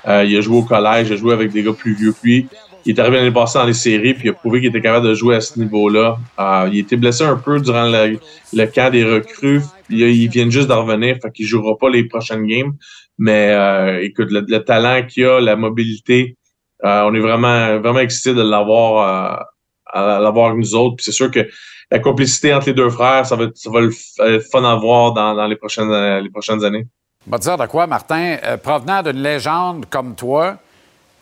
Euh, 0.08 0.24
il 0.24 0.38
a 0.38 0.42
joué 0.42 0.58
au 0.58 0.64
collège, 0.64 1.08
il 1.10 1.14
a 1.14 1.16
joué 1.18 1.34
avec 1.34 1.52
des 1.52 1.64
gars 1.64 1.74
plus 1.74 1.94
vieux 1.94 2.12
que 2.12 2.20
lui. 2.24 2.48
Il 2.86 2.96
est 2.96 3.00
arrivé 3.00 3.18
l'année 3.18 3.32
passée 3.32 3.60
dans 3.60 3.66
les 3.66 3.74
séries, 3.74 4.14
puis 4.14 4.28
il 4.28 4.30
a 4.30 4.34
prouvé 4.34 4.60
qu'il 4.60 4.70
était 4.70 4.82
capable 4.82 5.08
de 5.08 5.14
jouer 5.14 5.36
à 5.36 5.42
ce 5.42 5.60
niveau-là. 5.60 6.18
Euh, 6.40 6.70
il 6.72 6.80
était 6.80 6.96
blessé 6.96 7.24
un 7.24 7.36
peu 7.36 7.60
durant 7.60 7.90
le, 7.90 8.18
le 8.54 8.66
camp 8.68 8.90
des 8.92 9.04
recrues. 9.04 9.62
Il, 9.90 10.00
il 10.00 10.30
vient 10.30 10.50
juste 10.50 10.68
d'en 10.68 10.86
revenir, 10.86 11.18
fait 11.22 11.32
qu'il 11.32 11.46
jouera 11.46 11.78
pas 11.78 11.90
les 11.90 12.06
prochaines 12.06 12.46
games. 12.46 12.74
Mais 13.18 13.50
euh, 13.52 14.02
écoute, 14.02 14.32
le, 14.32 14.46
le 14.48 14.60
talent 14.60 15.06
qu'il 15.06 15.26
a, 15.26 15.42
la 15.42 15.58
mobilité, 15.58 16.38
euh, 16.86 17.04
on 17.06 17.14
est 17.14 17.20
vraiment, 17.20 17.80
vraiment 17.80 18.00
excités 18.00 18.34
de 18.34 18.42
l'avoir 18.42 19.40
euh, 19.40 19.44
à 19.92 20.20
l'avoir 20.20 20.48
avec 20.48 20.60
nous 20.60 20.76
autres. 20.76 20.96
Puis 20.98 21.06
c'est 21.06 21.12
sûr 21.12 21.30
que 21.30 21.48
la 21.92 22.00
complicité 22.00 22.54
entre 22.54 22.68
les 22.68 22.74
deux 22.74 22.90
frères, 22.90 23.26
ça 23.26 23.36
va 23.36 23.46
être, 23.46 23.58
ça 23.58 23.70
va 23.70 23.82
le 23.82 23.90
être 23.90 24.46
fun 24.52 24.64
à 24.64 24.76
voir 24.76 25.14
dans, 25.14 25.36
dans 25.36 25.48
les, 25.48 25.56
prochaines, 25.56 25.92
euh, 25.92 26.22
les 26.22 26.30
prochaines 26.30 26.64
années. 26.64 26.86
On 27.28 27.32
va 27.32 27.38
dire 27.38 27.58
de 27.58 27.66
quoi, 27.66 27.86
Martin? 27.86 28.38
Euh, 28.44 28.58
provenant 28.58 29.04
d'une 29.04 29.22
légende 29.22 29.86
comme 29.90 30.16
toi, 30.16 30.58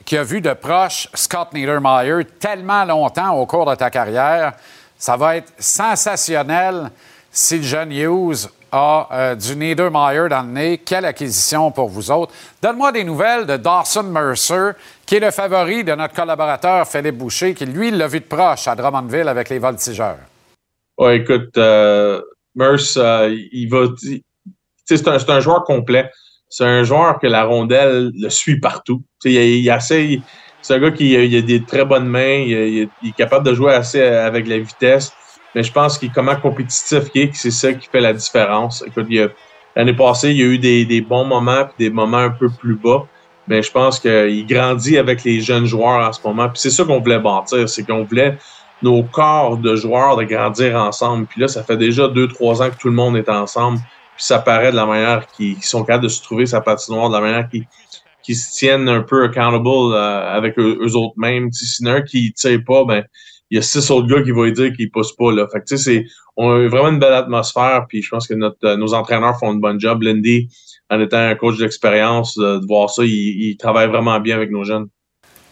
qui 0.05 0.15
a 0.15 0.23
vu 0.23 0.41
de 0.41 0.53
proche 0.53 1.09
Scott 1.13 1.53
Niedermeyer 1.53 2.23
tellement 2.39 2.85
longtemps 2.85 3.35
au 3.35 3.45
cours 3.45 3.65
de 3.65 3.75
ta 3.75 3.89
carrière, 3.89 4.53
ça 4.97 5.17
va 5.17 5.37
être 5.37 5.51
sensationnel 5.57 6.91
si 7.31 7.57
le 7.57 7.63
jeune 7.63 7.91
Hughes 7.91 8.47
a 8.71 9.07
euh, 9.11 9.35
du 9.35 9.55
Niedermeyer 9.55 10.29
dans 10.29 10.43
le 10.43 10.49
nez. 10.49 10.77
Quelle 10.77 11.05
acquisition 11.05 11.71
pour 11.71 11.89
vous 11.89 12.11
autres. 12.11 12.33
Donne-moi 12.61 12.91
des 12.91 13.03
nouvelles 13.03 13.45
de 13.45 13.57
Dawson 13.57 14.03
Mercer, 14.03 14.71
qui 15.05 15.15
est 15.15 15.19
le 15.19 15.31
favori 15.31 15.83
de 15.83 15.93
notre 15.93 16.13
collaborateur 16.13 16.87
Philippe 16.87 17.17
Boucher, 17.17 17.53
qui 17.53 17.65
lui 17.65 17.91
l'a 17.91 18.07
vu 18.07 18.19
de 18.19 18.25
proche 18.25 18.67
à 18.67 18.75
Drummondville 18.75 19.27
avec 19.27 19.49
les 19.49 19.59
Voltigeurs. 19.59 20.17
Ouais, 20.97 21.17
écoute, 21.17 21.57
euh, 21.57 22.21
Merce, 22.55 22.97
euh, 22.97 23.35
il 23.51 23.67
va. 23.69 23.85
C'est 24.87 25.07
un, 25.07 25.17
un 25.27 25.39
joueur 25.39 25.63
complet. 25.63 26.09
C'est 26.49 26.63
un 26.63 26.83
joueur 26.83 27.19
que 27.19 27.27
la 27.27 27.43
rondelle 27.43 28.11
le 28.15 28.29
suit 28.29 28.59
partout. 28.59 29.03
Il, 29.25 29.33
il. 29.33 30.21
C'est 30.61 30.73
un 30.73 30.79
gars 30.79 30.91
qui 30.91 31.15
a, 31.15 31.23
il 31.23 31.35
a 31.35 31.41
des 31.41 31.63
très 31.63 31.85
bonnes 31.85 32.07
mains. 32.07 32.43
Il, 32.45 32.89
est 33.03 33.15
capable 33.17 33.45
de 33.45 33.53
jouer 33.53 33.73
assez 33.73 34.01
avec 34.01 34.47
la 34.47 34.59
vitesse. 34.59 35.11
Mais 35.55 35.63
je 35.63 35.71
pense 35.71 35.97
qu'il 35.97 36.11
comment 36.11 36.35
compétitif 36.35 37.09
qu'il 37.09 37.23
est, 37.23 37.35
c'est 37.35 37.51
ça 37.51 37.73
qui 37.73 37.87
fait 37.87 38.01
la 38.01 38.13
différence. 38.13 38.83
L'année 39.75 39.93
passée, 39.93 40.31
il 40.31 40.37
y 40.37 40.41
a 40.41 40.45
eu 40.45 40.57
des, 40.57 40.85
des 40.85 41.01
bons 41.01 41.25
moments 41.25 41.65
puis 41.65 41.87
des 41.87 41.89
moments 41.89 42.17
un 42.17 42.31
peu 42.31 42.49
plus 42.49 42.75
bas. 42.75 43.05
Mais 43.47 43.61
je 43.61 43.71
pense 43.71 43.99
qu'il 43.99 44.45
grandit 44.45 44.97
avec 44.97 45.23
les 45.23 45.39
jeunes 45.39 45.65
joueurs 45.65 46.07
en 46.07 46.11
ce 46.11 46.19
moment. 46.25 46.49
Puis 46.49 46.59
c'est 46.59 46.69
ça 46.69 46.83
qu'on 46.83 46.99
voulait 46.99 47.19
bâtir, 47.19 47.67
c'est 47.69 47.83
qu'on 47.83 48.03
voulait 48.03 48.37
nos 48.81 49.03
corps 49.03 49.57
de 49.57 49.75
joueurs 49.75 50.17
de 50.17 50.23
grandir 50.23 50.75
ensemble. 50.75 51.25
Puis 51.27 51.41
là, 51.41 51.47
ça 51.47 51.63
fait 51.63 51.77
déjà 51.77 52.07
deux, 52.07 52.27
trois 52.27 52.61
ans 52.61 52.69
que 52.69 52.77
tout 52.77 52.89
le 52.89 52.93
monde 52.93 53.17
est 53.17 53.29
ensemble. 53.29 53.79
Puis 54.17 54.25
ça 54.25 54.39
paraît 54.39 54.71
de 54.71 54.75
la 54.75 54.87
manière 54.87 55.27
qu'ils 55.27 55.61
sont 55.61 55.83
capables 55.83 56.03
de 56.03 56.09
se 56.09 56.23
trouver 56.23 56.47
sa 56.47 56.59
patinoire, 56.59 57.09
de 57.09 57.13
la 57.13 57.21
manière 57.21 57.47
qu'ils 57.49 58.35
se 58.35 58.51
tiennent 58.51 58.89
un 58.89 59.03
peu 59.03 59.25
accountable 59.25 59.67
euh, 59.67 60.35
avec 60.35 60.57
eux, 60.57 60.95
autres 60.95 61.13
mêmes. 61.17 61.51
S'il 61.51 61.85
y 61.85 61.89
un 61.89 62.01
qui 62.01 62.29
ne 62.29 62.31
tire 62.31 62.59
pas, 62.65 62.83
ben 62.83 63.03
il 63.51 63.57
y 63.57 63.59
a 63.59 63.61
six 63.61 63.91
autres 63.91 64.07
gars 64.07 64.23
qui 64.23 64.31
vont 64.31 64.49
dire 64.49 64.73
qu'ils 64.73 64.87
ne 64.87 64.91
poussent 64.91 65.15
pas. 65.15 65.31
Là. 65.31 65.47
Fait 65.53 65.61
que, 65.61 65.77
c'est, 65.77 66.05
on 66.35 66.49
a 66.49 66.67
vraiment 66.67 66.89
une 66.89 66.99
belle 66.99 67.13
atmosphère. 67.13 67.85
Puis 67.87 68.01
je 68.01 68.09
pense 68.09 68.27
que 68.27 68.33
euh, 68.33 68.75
nos 68.75 68.95
entraîneurs 68.95 69.37
font 69.37 69.51
un 69.51 69.55
bon 69.55 69.79
job. 69.79 70.01
Lindy, 70.01 70.49
en 70.89 70.99
étant 70.99 71.17
un 71.17 71.35
coach 71.35 71.59
d'expérience, 71.59 72.35
de 72.35 72.65
voir 72.67 72.89
ça, 72.89 73.03
il, 73.05 73.11
il 73.11 73.55
travaille 73.55 73.87
vraiment 73.87 74.19
bien 74.19 74.35
avec 74.35 74.49
nos 74.49 74.63
jeunes. 74.63 74.87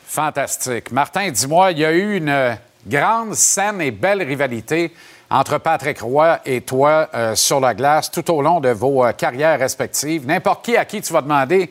Fantastique. 0.05 0.91
Martin, 0.91 1.29
dis-moi, 1.29 1.71
il 1.71 1.79
y 1.79 1.85
a 1.85 1.93
eu 1.93 2.17
une 2.17 2.29
euh, 2.29 2.53
grande, 2.87 3.35
saine 3.35 3.79
et 3.79 3.91
belle 3.91 4.23
rivalité 4.23 4.91
entre 5.29 5.57
Patrick 5.57 5.99
Roy 6.01 6.39
et 6.45 6.61
toi 6.61 7.09
euh, 7.13 7.35
sur 7.35 7.59
la 7.59 7.73
glace 7.73 8.11
tout 8.11 8.29
au 8.31 8.41
long 8.41 8.59
de 8.59 8.69
vos 8.69 9.05
euh, 9.05 9.11
carrières 9.11 9.59
respectives. 9.59 10.25
N'importe 10.27 10.63
qui 10.65 10.77
à 10.77 10.85
qui 10.85 11.01
tu 11.01 11.11
vas 11.13 11.21
demander 11.21 11.69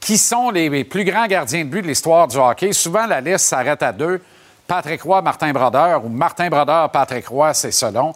qui 0.00 0.18
sont 0.18 0.50
les 0.50 0.84
plus 0.84 1.04
grands 1.04 1.26
gardiens 1.26 1.64
de 1.64 1.70
but 1.70 1.82
de 1.82 1.86
l'histoire 1.88 2.28
du 2.28 2.36
hockey, 2.36 2.72
souvent 2.72 3.06
la 3.06 3.20
liste 3.20 3.46
s'arrête 3.46 3.82
à 3.82 3.92
deux. 3.92 4.20
Patrick 4.66 5.02
Roy, 5.02 5.22
Martin 5.22 5.52
Brodeur, 5.52 6.04
ou 6.04 6.08
Martin 6.08 6.48
Brodeur, 6.48 6.90
Patrick 6.90 7.26
Roy, 7.28 7.54
c'est 7.54 7.70
selon. 7.70 8.12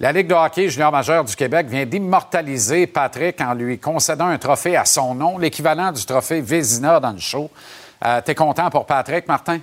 La 0.00 0.12
Ligue 0.12 0.26
de 0.26 0.34
hockey 0.34 0.68
junior 0.68 0.92
majeur 0.92 1.24
du 1.24 1.34
Québec 1.34 1.66
vient 1.66 1.86
d'immortaliser 1.86 2.86
Patrick 2.86 3.40
en 3.40 3.54
lui 3.54 3.78
concédant 3.78 4.26
un 4.26 4.36
trophée 4.38 4.76
à 4.76 4.84
son 4.84 5.14
nom, 5.14 5.38
l'équivalent 5.38 5.92
du 5.92 6.04
trophée 6.04 6.40
Vézina 6.42 7.00
dans 7.00 7.12
le 7.12 7.18
show. 7.20 7.50
Euh, 8.04 8.20
T'es 8.22 8.34
content 8.34 8.68
pour 8.70 8.84
Patrick, 8.84 9.26
Martin? 9.26 9.60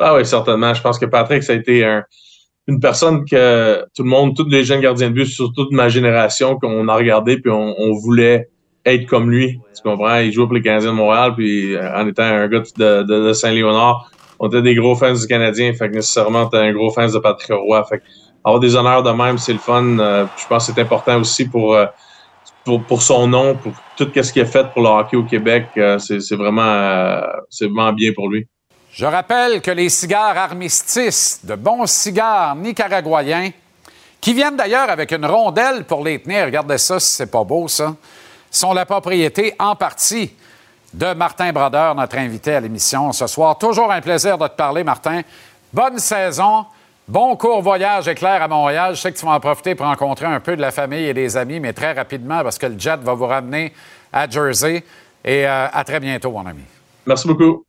Ah 0.00 0.14
oui, 0.14 0.26
certainement. 0.26 0.74
Je 0.74 0.82
pense 0.82 0.98
que 0.98 1.06
Patrick, 1.06 1.42
ça 1.44 1.52
a 1.52 1.56
été 1.56 1.84
un- 1.84 2.02
une 2.68 2.80
personne 2.80 3.24
que 3.24 3.82
tout 3.96 4.02
le 4.02 4.10
monde, 4.10 4.36
tous 4.36 4.48
les 4.48 4.62
jeunes 4.62 4.80
gardiens 4.80 5.08
de 5.08 5.14
but, 5.14 5.26
surtout 5.26 5.64
de 5.68 5.74
ma 5.74 5.88
génération, 5.88 6.58
qu'on 6.58 6.86
a 6.88 6.94
regardé, 6.94 7.38
puis 7.40 7.50
on, 7.50 7.74
on 7.78 7.92
voulait 7.94 8.50
être 8.84 9.06
comme 9.06 9.30
lui. 9.30 9.58
Tu 9.74 9.82
comprends? 9.82 10.18
Il 10.18 10.32
jouait 10.32 10.44
pour 10.44 10.54
les 10.54 10.62
Canadiens 10.62 10.90
de 10.90 10.96
Montréal, 10.96 11.32
puis 11.34 11.74
euh, 11.74 11.96
en 11.96 12.06
étant 12.06 12.24
un 12.24 12.46
gars 12.46 12.60
de, 12.60 13.02
de- 13.02 13.26
de 13.28 13.32
Saint-Léonard, 13.32 14.10
on 14.38 14.48
était 14.48 14.62
des 14.62 14.74
gros 14.74 14.94
fans 14.94 15.12
du 15.14 15.26
Canadien, 15.26 15.72
fait 15.72 15.88
que 15.88 15.94
nécessairement, 15.94 16.42
on 16.44 16.46
était 16.48 16.58
un 16.58 16.72
gros 16.72 16.90
fan 16.90 17.10
de 17.10 17.18
Patrick 17.18 17.50
Roy. 17.50 17.82
Fait 17.84 17.98
que 17.98 18.04
avoir 18.44 18.60
des 18.60 18.76
honneurs 18.76 19.02
de 19.02 19.10
même, 19.10 19.38
c'est 19.38 19.52
le 19.52 19.58
fun. 19.58 19.98
Euh, 19.98 20.26
je 20.36 20.46
pense 20.46 20.68
que 20.68 20.74
c'est 20.74 20.80
important 20.80 21.18
aussi 21.20 21.48
pour, 21.48 21.74
euh, 21.74 21.86
pour, 22.64 22.84
pour 22.84 23.02
son 23.02 23.26
nom, 23.26 23.56
pour 23.56 23.72
tout 23.96 24.08
ce 24.14 24.32
qu'il 24.32 24.42
a 24.42 24.46
fait 24.46 24.66
pour 24.72 24.82
le 24.82 24.88
hockey 24.88 25.16
au 25.16 25.24
Québec. 25.24 25.66
Euh, 25.76 25.98
c'est 25.98 26.36
vraiment, 26.36 27.20
c'est 27.50 27.66
vraiment 27.66 27.92
bien 27.92 28.12
pour 28.12 28.28
lui. 28.28 28.46
Je 28.98 29.06
rappelle 29.06 29.62
que 29.62 29.70
les 29.70 29.90
cigares 29.90 30.36
armistices, 30.36 31.38
de 31.44 31.54
bons 31.54 31.86
cigares 31.86 32.56
nicaraguayens, 32.56 33.52
qui 34.20 34.34
viennent 34.34 34.56
d'ailleurs 34.56 34.90
avec 34.90 35.12
une 35.12 35.24
rondelle 35.24 35.84
pour 35.84 36.02
les 36.02 36.20
tenir, 36.20 36.46
regardez 36.46 36.78
ça 36.78 36.98
si 36.98 37.12
c'est 37.12 37.30
pas 37.30 37.44
beau 37.44 37.68
ça, 37.68 37.94
sont 38.50 38.72
la 38.72 38.84
propriété 38.84 39.54
en 39.60 39.76
partie 39.76 40.34
de 40.92 41.14
Martin 41.14 41.52
Brodeur, 41.52 41.94
notre 41.94 42.18
invité 42.18 42.56
à 42.56 42.60
l'émission 42.60 43.12
ce 43.12 43.28
soir. 43.28 43.56
Toujours 43.56 43.92
un 43.92 44.00
plaisir 44.00 44.36
de 44.36 44.48
te 44.48 44.56
parler, 44.56 44.82
Martin. 44.82 45.20
Bonne 45.72 46.00
saison. 46.00 46.66
Bon 47.06 47.36
court 47.36 47.62
voyage 47.62 48.08
éclair 48.08 48.42
à 48.42 48.48
Montréal. 48.48 48.96
Je 48.96 49.00
sais 49.00 49.12
que 49.12 49.18
tu 49.18 49.24
vas 49.24 49.32
en 49.34 49.38
profiter 49.38 49.76
pour 49.76 49.86
rencontrer 49.86 50.26
un 50.26 50.40
peu 50.40 50.56
de 50.56 50.60
la 50.60 50.72
famille 50.72 51.04
et 51.04 51.14
des 51.14 51.36
amis, 51.36 51.60
mais 51.60 51.72
très 51.72 51.92
rapidement 51.92 52.42
parce 52.42 52.58
que 52.58 52.66
le 52.66 52.76
jet 52.76 52.98
va 53.00 53.14
vous 53.14 53.26
ramener 53.26 53.72
à 54.12 54.28
Jersey. 54.28 54.82
Et 55.24 55.46
euh, 55.46 55.68
à 55.72 55.84
très 55.84 56.00
bientôt, 56.00 56.32
mon 56.32 56.44
ami. 56.44 56.64
Merci 57.06 57.28
beaucoup. 57.28 57.67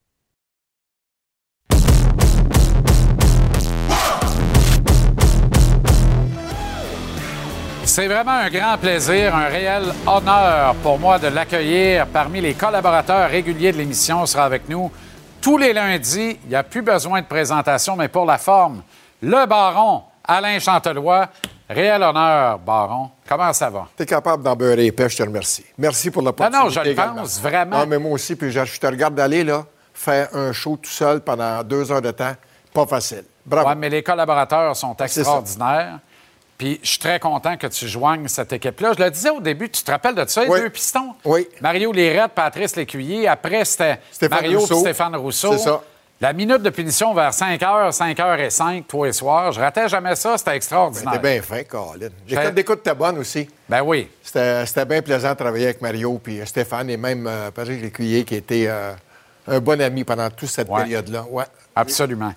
C'est 8.00 8.08
vraiment 8.08 8.32
un 8.32 8.50
grand 8.50 8.78
plaisir, 8.78 9.36
un 9.36 9.48
réel 9.50 9.84
honneur 10.08 10.74
pour 10.76 10.98
moi 10.98 11.20
de 11.20 11.28
l'accueillir 11.28 12.08
parmi 12.08 12.40
les 12.40 12.54
collaborateurs 12.54 13.30
réguliers 13.30 13.74
de 13.74 13.78
l'émission. 13.78 14.26
Sera 14.26 14.46
avec 14.46 14.70
nous 14.70 14.90
tous 15.42 15.58
les 15.58 15.74
lundis. 15.74 16.40
Il 16.46 16.48
n'y 16.50 16.56
a 16.56 16.64
plus 16.64 16.82
besoin 16.82 17.20
de 17.20 17.26
présentation, 17.26 17.98
mais 17.98 18.08
pour 18.08 18.26
la 18.26 18.38
forme, 18.38 18.84
le 19.22 19.46
baron 19.46 20.04
Alain 20.26 20.60
Chantelois. 20.60 21.28
Réel 21.70 22.02
honneur, 22.02 22.60
baron. 22.60 23.10
Comment 23.28 23.52
ça 23.52 23.70
va? 23.70 23.90
Tu 23.98 24.04
es 24.04 24.06
capable 24.06 24.44
d'en 24.44 24.56
beurrer 24.56 24.86
épais, 24.86 25.10
je 25.10 25.18
te 25.18 25.24
remercie. 25.24 25.66
Merci 25.78 26.10
pour 26.10 26.22
Non, 26.22 26.28
l'opportunité. 26.30 26.64
non, 26.64 26.70
je 26.70 26.80
le 26.80 26.96
pense, 26.96 27.42
vraiment. 27.42 27.80
Ah, 27.82 27.86
mais 27.86 28.00
moi 28.00 28.14
aussi, 28.14 28.38
puis 28.38 28.50
je, 28.50 28.64
je 28.64 28.80
te 28.80 28.88
regarde 28.88 29.16
d'aller, 29.16 29.44
là, 29.44 29.66
faire 29.94 30.30
un 30.36 30.54
show 30.54 30.78
tout 30.82 30.90
seul 30.90 31.20
pendant 31.20 31.62
deux 31.66 31.92
heures 31.92 32.02
de 32.02 32.12
temps. 32.12 32.32
Pas 32.74 32.86
facile. 32.86 33.26
Bravo. 33.46 33.68
Ouais, 33.68 33.76
mais 33.76 33.90
les 33.90 34.04
collaborateurs 34.04 34.74
sont 34.78 34.96
extraordinaires. 34.96 36.00
Puis 36.60 36.78
je 36.84 36.90
suis 36.90 37.00
très 37.00 37.20
content 37.22 37.56
que 37.56 37.68
tu 37.68 37.88
joignes 37.88 38.28
cette 38.28 38.52
équipe-là. 38.54 38.92
Je 38.98 39.04
le 39.04 39.10
disais 39.10 39.30
au 39.30 39.40
début, 39.40 39.70
tu 39.70 39.82
te 39.82 39.90
rappelles 39.90 40.14
de 40.14 40.26
ça, 40.28 40.44
les 40.44 40.50
Oui. 40.50 40.60
deux 40.60 40.70
pistons? 40.70 41.16
Oui. 41.24 41.48
Mario 41.62 41.92
Lérette, 41.94 42.34
Patrice 42.34 42.76
Lécuyer. 42.76 43.30
Après, 43.30 43.64
c'était 43.64 43.98
Mario 44.30 44.60
Rousseau. 44.60 44.78
et 44.78 44.82
Stéphane 44.82 45.16
Rousseau. 45.16 45.54
C'est 45.54 45.64
ça. 45.64 45.82
La 46.22 46.34
minute 46.34 46.62
de 46.62 46.70
punition 46.70 47.14
vers 47.14 47.34
5 47.34 47.62
h, 47.62 47.92
5 47.94 48.18
h 48.18 48.40
et 48.42 48.50
5, 48.50 48.86
tous 48.90 49.06
les 49.06 49.14
soirs. 49.14 49.54
Je 49.54 49.62
ratais 49.62 49.88
jamais 49.88 50.18
ça, 50.18 50.38
c'était 50.38 50.58
extraordinaire. 50.58 51.14
T'es 51.14 51.20
bien 51.20 51.42
fin, 51.42 51.64
Colin. 51.64 52.10
L'écoute 52.28 52.54
d'écoute 52.54 52.80
était 52.80 52.94
bonne 52.94 53.20
aussi. 53.20 53.50
Ben 53.70 53.82
oui. 53.82 54.10
C'était 54.22 54.66
c'était 54.66 54.84
bien 54.84 55.02
plaisant 55.02 55.30
de 55.32 55.36
travailler 55.38 55.68
avec 55.68 55.82
Mario 55.82 56.20
puis 56.22 56.42
Stéphane 56.46 56.90
et 56.90 56.98
même 56.98 57.26
euh, 57.26 57.52
Patrick 57.52 57.82
Lécuyer 57.82 58.26
qui 58.26 58.36
était 58.36 58.66
euh, 58.68 58.92
un 59.50 59.60
bon 59.60 59.82
ami 59.82 60.04
pendant 60.04 60.30
toute 60.30 60.50
cette 60.50 60.70
Ouais. 60.70 60.82
période-là. 60.82 61.26
Ouais. 61.30 61.46
Absolument. 61.76 62.34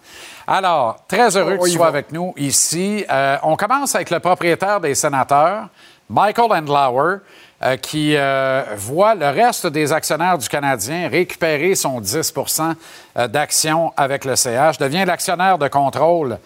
Alors, 0.46 1.00
très 1.08 1.36
heureux 1.36 1.56
que 1.56 1.62
On 1.62 1.64
tu 1.64 1.70
sois 1.72 1.82
va. 1.86 1.88
avec 1.88 2.12
nous 2.12 2.32
ici. 2.36 3.04
Euh, 3.10 3.36
on 3.42 3.56
commence 3.56 3.94
avec 3.94 4.10
le 4.10 4.20
propriétaire 4.20 4.80
des 4.80 4.94
sénateurs, 4.94 5.68
Michael 6.08 6.52
Andlauer, 6.52 7.18
euh, 7.64 7.76
qui 7.76 8.16
euh, 8.16 8.62
voit 8.76 9.14
le 9.14 9.26
reste 9.28 9.66
des 9.68 9.92
actionnaires 9.92 10.36
du 10.38 10.48
Canadien 10.48 11.08
récupérer 11.08 11.74
son 11.74 12.00
10% 12.00 12.74
euh, 13.16 13.28
d'actions 13.28 13.92
avec 13.96 14.24
le 14.24 14.36
CH, 14.36 14.78
devient 14.78 15.04
l'actionnaire 15.06 15.58
de 15.58 15.68
contrôle 15.68 16.38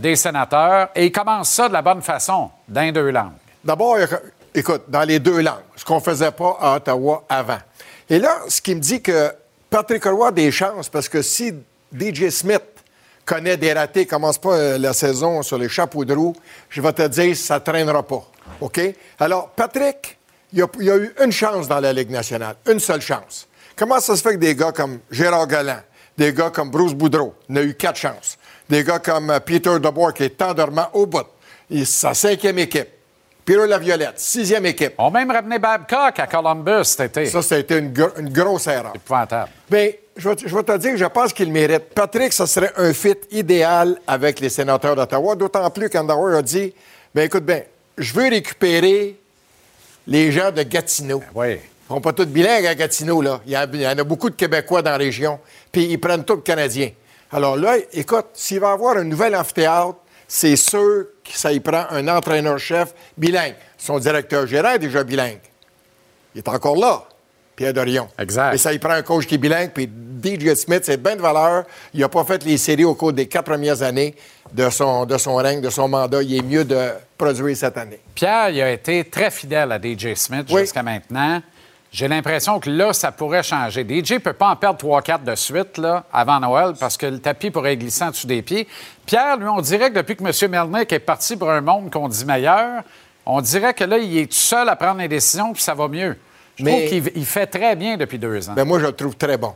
des 0.00 0.16
sénateurs 0.16 0.88
et 0.96 1.06
il 1.06 1.12
commence 1.12 1.48
ça 1.48 1.68
de 1.68 1.72
la 1.72 1.82
bonne 1.82 2.02
façon, 2.02 2.50
d'un 2.66 2.90
deux 2.90 3.10
langues. 3.10 3.30
D'abord, 3.64 3.96
écoute, 4.52 4.82
dans 4.88 5.02
les 5.02 5.20
deux 5.20 5.40
langues, 5.40 5.62
ce 5.76 5.84
qu'on 5.84 5.96
ne 5.96 6.00
faisait 6.00 6.32
pas 6.32 6.56
à 6.60 6.74
Ottawa 6.76 7.22
avant. 7.28 7.58
Et 8.10 8.18
là, 8.18 8.30
ce 8.48 8.60
qui 8.60 8.74
me 8.74 8.80
dit 8.80 9.00
que 9.00 9.30
Patrick 9.76 10.04
Roy 10.06 10.28
a 10.28 10.32
des 10.32 10.50
chances, 10.50 10.88
parce 10.88 11.06
que 11.06 11.20
si 11.20 11.52
DJ 11.94 12.30
Smith 12.30 12.62
connaît 13.26 13.58
des 13.58 13.74
ratés, 13.74 14.06
commence 14.06 14.38
pas 14.38 14.54
euh, 14.54 14.78
la 14.78 14.94
saison 14.94 15.42
sur 15.42 15.58
les 15.58 15.68
chapeaux 15.68 16.02
de 16.02 16.14
roue, 16.14 16.34
je 16.70 16.80
vais 16.80 16.94
te 16.94 17.06
dire, 17.08 17.36
ça 17.36 17.56
ne 17.56 17.60
traînera 17.60 18.02
pas. 18.02 18.24
OK? 18.62 18.80
Alors, 19.18 19.50
Patrick, 19.50 20.16
il 20.54 20.62
a, 20.62 20.64
a 20.64 20.96
eu 20.96 21.12
une 21.22 21.30
chance 21.30 21.68
dans 21.68 21.78
la 21.78 21.92
Ligue 21.92 22.08
nationale, 22.10 22.56
une 22.66 22.80
seule 22.80 23.02
chance. 23.02 23.46
Comment 23.76 24.00
ça 24.00 24.16
se 24.16 24.22
fait 24.22 24.30
que 24.36 24.38
des 24.40 24.54
gars 24.54 24.72
comme 24.72 25.00
Gérard 25.10 25.46
Galland, 25.46 25.82
des 26.16 26.32
gars 26.32 26.48
comme 26.48 26.70
Bruce 26.70 26.94
Boudreau, 26.94 27.34
n'a 27.50 27.60
eu 27.62 27.74
quatre 27.74 27.98
chances, 27.98 28.38
des 28.70 28.82
gars 28.82 28.98
comme 28.98 29.28
euh, 29.28 29.40
Peter 29.40 29.78
DeBoer, 29.78 30.14
qui 30.14 30.22
est 30.22 30.38
tendrement 30.38 30.88
au 30.94 31.04
bout, 31.04 31.26
il- 31.68 31.86
sa 31.86 32.14
cinquième 32.14 32.58
équipe, 32.60 32.88
Pierrot 33.46 33.66
Laviolette, 33.66 34.18
sixième 34.18 34.66
équipe. 34.66 34.94
On 34.98 35.10
même 35.10 35.30
ramené 35.30 35.58
Babcock 35.60 36.18
à 36.18 36.26
Columbus 36.26 36.84
cet 36.84 37.16
été. 37.16 37.26
Ça, 37.26 37.40
ça 37.42 37.54
a 37.54 37.58
été 37.58 37.78
une, 37.78 37.92
gro- 37.92 38.10
une 38.18 38.30
grosse 38.30 38.66
erreur. 38.66 38.92
épouvantable. 38.94 39.50
Bien, 39.70 39.90
je 40.16 40.28
vais, 40.28 40.34
te- 40.36 40.48
je 40.48 40.54
vais 40.54 40.62
te 40.64 40.76
dire 40.78 40.90
que 40.90 40.96
je 40.96 41.04
pense 41.04 41.32
qu'il 41.32 41.52
mérite. 41.52 41.84
Patrick, 41.94 42.32
ça 42.32 42.46
serait 42.48 42.72
un 42.76 42.92
fit 42.92 43.14
idéal 43.30 43.98
avec 44.06 44.40
les 44.40 44.48
sénateurs 44.48 44.96
d'Ottawa, 44.96 45.36
d'autant 45.36 45.70
plus 45.70 45.88
qu'Andauer 45.88 46.36
a 46.36 46.42
dit 46.42 46.74
Bien, 47.14 47.24
écoute 47.24 47.44
bien, 47.44 47.62
je 47.96 48.12
veux 48.14 48.28
récupérer 48.28 49.16
les 50.08 50.32
gens 50.32 50.50
de 50.50 50.62
Gatineau. 50.64 51.22
oui. 51.34 51.58
Ils 51.88 51.94
sont 51.94 52.00
pas 52.00 52.12
tous 52.12 52.24
bilingues 52.26 52.66
à 52.66 52.74
Gatineau, 52.74 53.22
là. 53.22 53.40
Il 53.46 53.52
y, 53.52 53.54
a- 53.54 53.64
il 53.72 53.80
y 53.80 53.86
en 53.86 53.96
a 53.96 54.02
beaucoup 54.02 54.28
de 54.28 54.34
Québécois 54.34 54.82
dans 54.82 54.90
la 54.90 54.96
région, 54.96 55.38
puis 55.70 55.84
ils 55.84 56.00
prennent 56.00 56.24
tout 56.24 56.34
le 56.34 56.40
Canadien. 56.40 56.90
Alors 57.30 57.56
là, 57.56 57.76
écoute, 57.92 58.26
s'il 58.34 58.58
va 58.58 58.70
y 58.70 58.72
avoir 58.72 58.96
un 58.96 59.04
nouvel 59.04 59.36
amphithéâtre, 59.36 59.94
c'est 60.28 60.56
sûr 60.56 61.06
que 61.24 61.32
ça 61.36 61.52
y 61.52 61.60
prend 61.60 61.86
un 61.90 62.08
entraîneur-chef 62.08 62.94
bilingue. 63.16 63.54
Son 63.78 63.98
directeur 63.98 64.46
gérant 64.46 64.72
est 64.72 64.78
déjà 64.78 65.04
bilingue. 65.04 65.40
Il 66.34 66.38
est 66.38 66.48
encore 66.48 66.76
là, 66.76 67.04
Pierre 67.54 67.72
Dorion. 67.72 68.08
Exact. 68.18 68.54
Et 68.54 68.58
ça 68.58 68.72
y 68.72 68.78
prend 68.78 68.90
un 68.90 69.02
coach 69.02 69.26
qui 69.26 69.36
est 69.36 69.38
bilingue, 69.38 69.70
puis 69.72 69.88
DJ 70.22 70.54
Smith, 70.54 70.82
c'est 70.84 71.00
bien 71.02 71.16
de 71.16 71.20
valeur. 71.22 71.64
Il 71.94 72.00
n'a 72.00 72.08
pas 72.08 72.24
fait 72.24 72.44
les 72.44 72.56
séries 72.58 72.84
au 72.84 72.94
cours 72.94 73.12
des 73.12 73.26
quatre 73.26 73.44
premières 73.46 73.82
années 73.82 74.14
de 74.52 74.68
son, 74.70 75.06
de 75.06 75.16
son 75.18 75.36
règne, 75.36 75.60
de 75.60 75.70
son 75.70 75.88
mandat. 75.88 76.22
Il 76.22 76.34
est 76.36 76.42
mieux 76.42 76.64
de 76.64 76.90
produire 77.16 77.56
cette 77.56 77.76
année. 77.78 78.00
Pierre, 78.14 78.50
il 78.50 78.60
a 78.60 78.70
été 78.72 79.04
très 79.04 79.30
fidèle 79.30 79.72
à 79.72 79.78
DJ 79.80 80.14
Smith 80.14 80.46
Oui. 80.50 80.62
jusqu'à 80.62 80.82
maintenant. 80.82 81.40
J'ai 81.92 82.08
l'impression 82.08 82.60
que 82.60 82.68
là, 82.68 82.92
ça 82.92 83.12
pourrait 83.12 83.42
changer. 83.42 83.82
DJ 83.88 84.12
ne 84.12 84.18
peut 84.18 84.32
pas 84.32 84.48
en 84.50 84.56
perdre 84.56 84.78
3-4 84.84 85.24
de 85.24 85.34
suite 85.34 85.78
là, 85.78 86.04
avant 86.12 86.40
Noël 86.40 86.74
parce 86.78 86.96
que 86.96 87.06
le 87.06 87.18
tapis 87.20 87.50
pourrait 87.50 87.76
glisser 87.76 88.04
en 88.04 88.10
dessous 88.10 88.26
des 88.26 88.42
pieds. 88.42 88.66
Pierre, 89.06 89.36
lui, 89.38 89.48
on 89.48 89.60
dirait 89.60 89.90
que 89.90 89.96
depuis 89.96 90.16
que 90.16 90.22
M. 90.24 90.50
Melnick 90.50 90.92
est 90.92 90.98
parti 90.98 91.36
pour 91.36 91.50
un 91.50 91.60
monde 91.60 91.90
qu'on 91.90 92.08
dit 92.08 92.24
meilleur, 92.24 92.82
on 93.24 93.40
dirait 93.40 93.72
que 93.72 93.84
là, 93.84 93.98
il 93.98 94.18
est 94.18 94.26
tout 94.26 94.32
seul 94.36 94.68
à 94.68 94.76
prendre 94.76 94.98
les 95.00 95.08
décisions 95.08 95.52
puis 95.52 95.62
ça 95.62 95.74
va 95.74 95.88
mieux. 95.88 96.16
Je 96.56 96.64
Mais- 96.64 96.86
trouve 96.86 96.88
qu'il 97.04 97.12
il 97.16 97.26
fait 97.26 97.46
très 97.46 97.76
bien 97.76 97.96
depuis 97.96 98.18
deux 98.18 98.48
ans. 98.48 98.54
Ben 98.54 98.64
moi, 98.64 98.78
je 98.80 98.86
le 98.86 98.92
trouve 98.92 99.16
très 99.16 99.36
bon. 99.36 99.54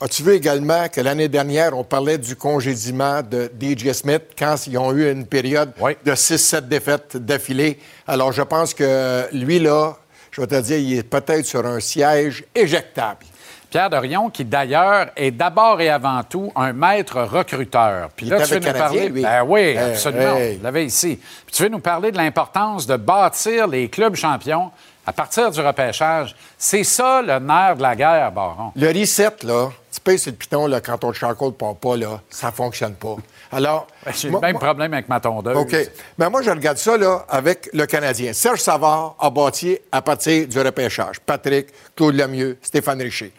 As-tu 0.00 0.22
vu 0.22 0.32
également 0.34 0.88
que 0.88 1.00
l'année 1.00 1.28
dernière, 1.28 1.76
on 1.76 1.82
parlait 1.82 2.18
du 2.18 2.36
congédiement 2.36 3.22
de 3.22 3.50
DJ 3.58 3.92
Smith 3.92 4.22
quand 4.38 4.54
ils 4.66 4.76
ont 4.76 4.92
eu 4.92 5.10
une 5.10 5.24
période 5.26 5.72
de 6.04 6.12
6-7 6.14 6.68
défaites 6.68 7.16
d'affilée? 7.16 7.78
Alors, 8.06 8.30
je 8.32 8.42
pense 8.42 8.74
que 8.74 9.26
lui, 9.32 9.58
là, 9.58 9.96
je 10.36 10.42
vais 10.42 10.46
te 10.46 10.60
dire, 10.60 10.76
il 10.76 10.98
est 10.98 11.02
peut-être 11.02 11.46
sur 11.46 11.64
un 11.64 11.80
siège 11.80 12.44
éjectable. 12.54 13.24
Pierre 13.70 13.88
Dorion, 13.88 14.28
qui 14.28 14.44
d'ailleurs 14.44 15.08
est 15.16 15.30
d'abord 15.30 15.80
et 15.80 15.88
avant 15.88 16.22
tout 16.22 16.52
un 16.54 16.72
maître 16.74 17.22
recruteur. 17.22 18.10
Puis 18.14 18.26
Il 18.26 18.32
là, 18.32 18.42
tu 18.42 18.50
veux 18.52 18.56
nous 18.58 18.64
Canadien, 18.66 18.82
parler. 18.84 19.08
lui. 19.08 19.22
Ben 19.22 19.42
oui, 19.44 19.60
Hey, 19.60 19.78
absolument. 19.78 20.36
hey. 20.36 20.56
Vous 20.58 20.64
l'avez 20.64 20.84
ici. 20.84 21.16
Puis 21.46 21.54
tu 21.54 21.62
veux 21.62 21.68
nous 21.70 21.78
parler 21.80 22.12
de 22.12 22.16
l'importance 22.18 22.86
de 22.86 22.96
bâtir 22.96 23.66
les 23.66 23.88
clubs 23.88 24.14
champions 24.14 24.70
à 25.06 25.12
partir 25.12 25.50
du 25.50 25.60
repêchage. 25.60 26.36
C'est 26.58 26.84
ça 26.84 27.22
le 27.22 27.38
nerf 27.38 27.76
de 27.76 27.82
la 27.82 27.96
guerre, 27.96 28.30
Baron. 28.30 28.72
Le 28.76 28.88
reset, 28.88 29.30
là, 29.42 29.70
tu 29.92 30.00
payes 30.00 30.18
sur 30.18 30.32
le 30.32 30.36
piton, 30.36 30.66
là, 30.66 30.80
quand 30.80 30.98
ton 30.98 31.12
charcoal 31.14 31.48
ne 31.48 31.54
part 31.54 31.76
pas, 31.76 31.96
là, 31.96 32.20
ça 32.28 32.52
fonctionne 32.52 32.94
pas. 32.94 33.16
Alors. 33.56 33.86
J'ai 34.14 34.28
le 34.28 34.38
même 34.38 34.58
problème 34.58 34.92
avec 34.92 35.08
ma 35.08 35.18
tondeuse. 35.18 35.56
OK. 35.56 35.74
Ben 36.18 36.28
moi, 36.28 36.42
je 36.42 36.50
regarde 36.50 36.76
ça 36.76 36.96
là, 36.98 37.24
avec 37.28 37.70
le 37.72 37.86
Canadien. 37.86 38.34
Serge 38.34 38.60
Savard 38.60 39.16
a 39.18 39.30
bâti 39.30 39.78
à 39.90 40.02
partir 40.02 40.46
du 40.46 40.60
repêchage. 40.60 41.20
Patrick, 41.20 41.68
Claude 41.96 42.14
Lemieux, 42.14 42.58
Stéphane 42.60 43.00
Richer. 43.00 43.32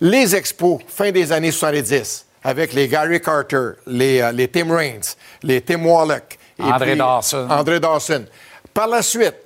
Les 0.00 0.36
expos, 0.36 0.80
fin 0.86 1.10
des 1.10 1.32
années 1.32 1.50
70, 1.50 2.26
avec 2.42 2.74
les 2.74 2.88
Gary 2.88 3.20
Carter, 3.22 3.70
les, 3.86 4.20
euh, 4.20 4.32
les 4.32 4.48
Tim 4.48 4.70
Raines, 4.74 5.00
les 5.42 5.62
Tim 5.62 5.82
Wallach. 5.82 6.38
et 6.58 6.62
André 6.62 6.90
puis 6.90 6.98
Dawson. 6.98 7.46
André 7.48 7.80
Dawson. 7.80 8.26
Par 8.74 8.88
la 8.88 9.00
suite, 9.00 9.36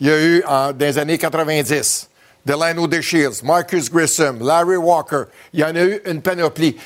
il 0.00 0.06
y 0.06 0.10
a 0.10 0.18
eu, 0.18 0.42
en, 0.46 0.72
dans 0.72 0.86
les 0.86 0.98
années 0.98 1.18
90, 1.18 2.08
Delano 2.46 2.86
DeShields, 2.86 3.42
Marcus 3.42 3.90
Grissom, 3.90 4.38
Larry 4.40 4.76
Walker. 4.76 5.24
Il 5.52 5.60
y 5.60 5.64
en 5.64 5.76
a 5.76 5.82
eu 5.82 6.00
une 6.06 6.22
panoplie. 6.22 6.76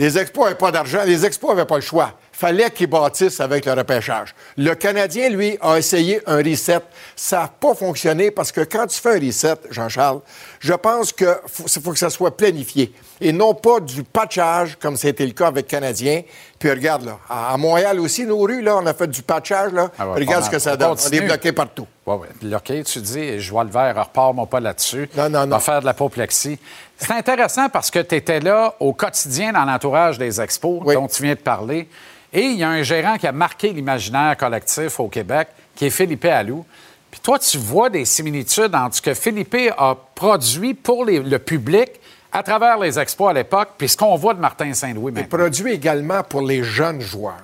Les 0.00 0.16
Expos 0.16 0.44
n'avaient 0.44 0.56
pas 0.56 0.72
d'argent. 0.72 1.02
Les 1.04 1.26
Expos 1.26 1.50
n'avaient 1.50 1.66
pas 1.66 1.74
le 1.74 1.82
choix. 1.82 2.14
fallait 2.32 2.70
qu'ils 2.70 2.86
bâtissent 2.86 3.38
avec 3.38 3.66
le 3.66 3.74
repêchage. 3.74 4.34
Le 4.56 4.74
Canadien, 4.74 5.28
lui, 5.28 5.58
a 5.60 5.76
essayé 5.76 6.22
un 6.26 6.38
reset. 6.38 6.80
Ça 7.14 7.40
n'a 7.40 7.48
pas 7.48 7.74
fonctionné 7.74 8.30
parce 8.30 8.50
que 8.50 8.62
quand 8.62 8.86
tu 8.86 8.98
fais 8.98 9.16
un 9.16 9.20
reset, 9.20 9.56
Jean-Charles, 9.70 10.22
je 10.58 10.72
pense 10.72 11.12
qu'il 11.12 11.36
faut, 11.46 11.68
faut 11.68 11.92
que 11.92 11.98
ça 11.98 12.08
soit 12.08 12.34
planifié 12.34 12.94
et 13.20 13.30
non 13.30 13.52
pas 13.52 13.78
du 13.78 14.02
patchage 14.02 14.78
comme 14.80 14.96
c'était 14.96 15.26
le 15.26 15.32
cas 15.32 15.48
avec 15.48 15.66
Canadien. 15.66 16.22
Puis 16.60 16.70
regarde, 16.70 17.06
là, 17.06 17.18
à, 17.28 17.56
Montréal 17.56 17.98
aussi, 18.00 18.26
nos 18.26 18.38
rues, 18.42 18.60
là, 18.60 18.76
on 18.76 18.84
a 18.86 18.92
fait 18.94 19.06
du 19.08 19.22
patchage. 19.22 19.72
Là. 19.72 19.90
Ah 19.98 20.06
ouais, 20.10 20.14
regarde 20.20 20.44
ce 20.44 20.50
que 20.50 20.58
ça 20.58 20.74
On 20.74 20.76
donne. 20.76 20.88
On 20.90 20.94
continue. 20.94 21.16
est 21.22 21.24
bloqué 21.26 21.52
partout. 21.52 21.86
Oui, 22.06 22.16
oui. 22.20 22.26
Bloqué, 22.42 22.84
tu 22.84 23.00
dis, 23.00 23.40
je 23.40 23.50
vois 23.50 23.64
le 23.64 23.70
verre, 23.70 23.96
repars-moi 23.96 24.44
pas 24.46 24.60
là-dessus. 24.60 25.08
Non, 25.16 25.30
non, 25.30 25.40
non. 25.46 25.56
Va 25.56 25.60
faire 25.60 25.80
de 25.80 25.86
l'apoplexie. 25.86 26.58
C'est 26.98 27.12
intéressant 27.14 27.70
parce 27.70 27.90
que 27.90 27.98
tu 28.00 28.14
étais 28.14 28.40
là 28.40 28.74
au 28.78 28.92
quotidien 28.92 29.52
dans 29.52 29.64
l'entourage 29.64 30.18
des 30.18 30.38
expos 30.38 30.84
dont 30.84 31.08
tu 31.08 31.22
viens 31.22 31.34
de 31.34 31.40
parler. 31.40 31.88
Et 32.32 32.42
il 32.42 32.58
y 32.58 32.62
a 32.62 32.68
un 32.68 32.82
gérant 32.82 33.16
qui 33.16 33.26
a 33.26 33.32
marqué 33.32 33.72
l'imaginaire 33.72 34.36
collectif 34.36 35.00
au 35.00 35.08
Québec, 35.08 35.48
qui 35.74 35.86
est 35.86 35.90
Philippe 35.90 36.26
Allou. 36.26 36.64
Puis 37.10 37.20
toi, 37.20 37.38
tu 37.38 37.56
vois 37.56 37.88
des 37.90 38.04
similitudes 38.04 38.74
entre 38.74 38.96
ce 38.96 39.02
que 39.02 39.14
Philippe 39.14 39.56
a 39.78 39.96
produit 40.14 40.74
pour 40.74 41.06
les- 41.06 41.18
le 41.20 41.38
public 41.38 41.90
à 42.32 42.42
travers 42.42 42.78
les 42.78 42.98
expos 42.98 43.30
à 43.30 43.32
l'époque, 43.32 43.70
puis 43.76 43.88
ce 43.88 43.96
qu'on 43.96 44.16
voit 44.16 44.34
de 44.34 44.40
Martin 44.40 44.72
Saint-Louis 44.72 45.12
Et 45.12 45.14
maintenant. 45.20 45.38
produit 45.38 45.72
également 45.72 46.22
pour 46.22 46.42
les 46.42 46.62
jeunes 46.62 47.00
joueurs. 47.00 47.34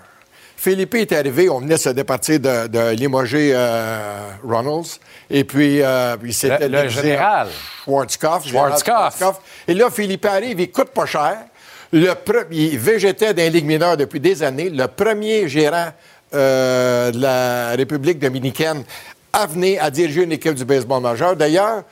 Philippe 0.57 0.95
est 0.95 1.13
arrivé, 1.13 1.49
on 1.51 1.61
venait 1.61 1.75
de 1.75 1.81
se 1.81 1.91
départir 1.91 2.41
de, 2.41 2.67
de 2.67 2.91
limoger 2.95 3.53
euh, 3.55 4.31
Ronalds. 4.43 4.99
Et 5.29 5.45
puis, 5.45 5.83
euh, 5.83 6.17
il 6.25 6.33
s'était 6.33 6.69
Le- 6.69 6.89
général. 6.89 7.49
Schwarzkopf. 7.85 8.47
général 8.47 8.69
Schwarzkopf. 8.71 9.17
Schwarzkopf. 9.19 9.41
Et 9.69 9.75
là, 9.75 9.91
Philippe 9.91 10.25
arrive, 10.25 10.59
il 10.61 10.71
coûte 10.73 10.89
pas 10.91 11.07
cher. 11.07 11.37
Le 11.93 12.09
pre- 12.15 12.47
il 12.51 12.79
végétait 12.79 13.33
dans 13.35 13.43
les 13.43 13.51
ligues 13.51 13.67
mineures 13.67 13.97
depuis 13.97 14.19
des 14.19 14.43
années. 14.43 14.71
Le 14.71 14.87
premier 14.89 15.47
gérant 15.49 15.89
euh, 16.35 17.13
de 17.13 17.21
la 17.21 17.71
République 17.77 18.19
dominicaine 18.19 18.83
à 19.33 19.47
venir 19.47 19.85
à 19.85 19.91
diriger 19.91 20.25
une 20.25 20.33
équipe 20.33 20.55
du 20.55 20.65
baseball 20.65 21.03
majeur. 21.03 21.37
D'ailleurs, 21.37 21.83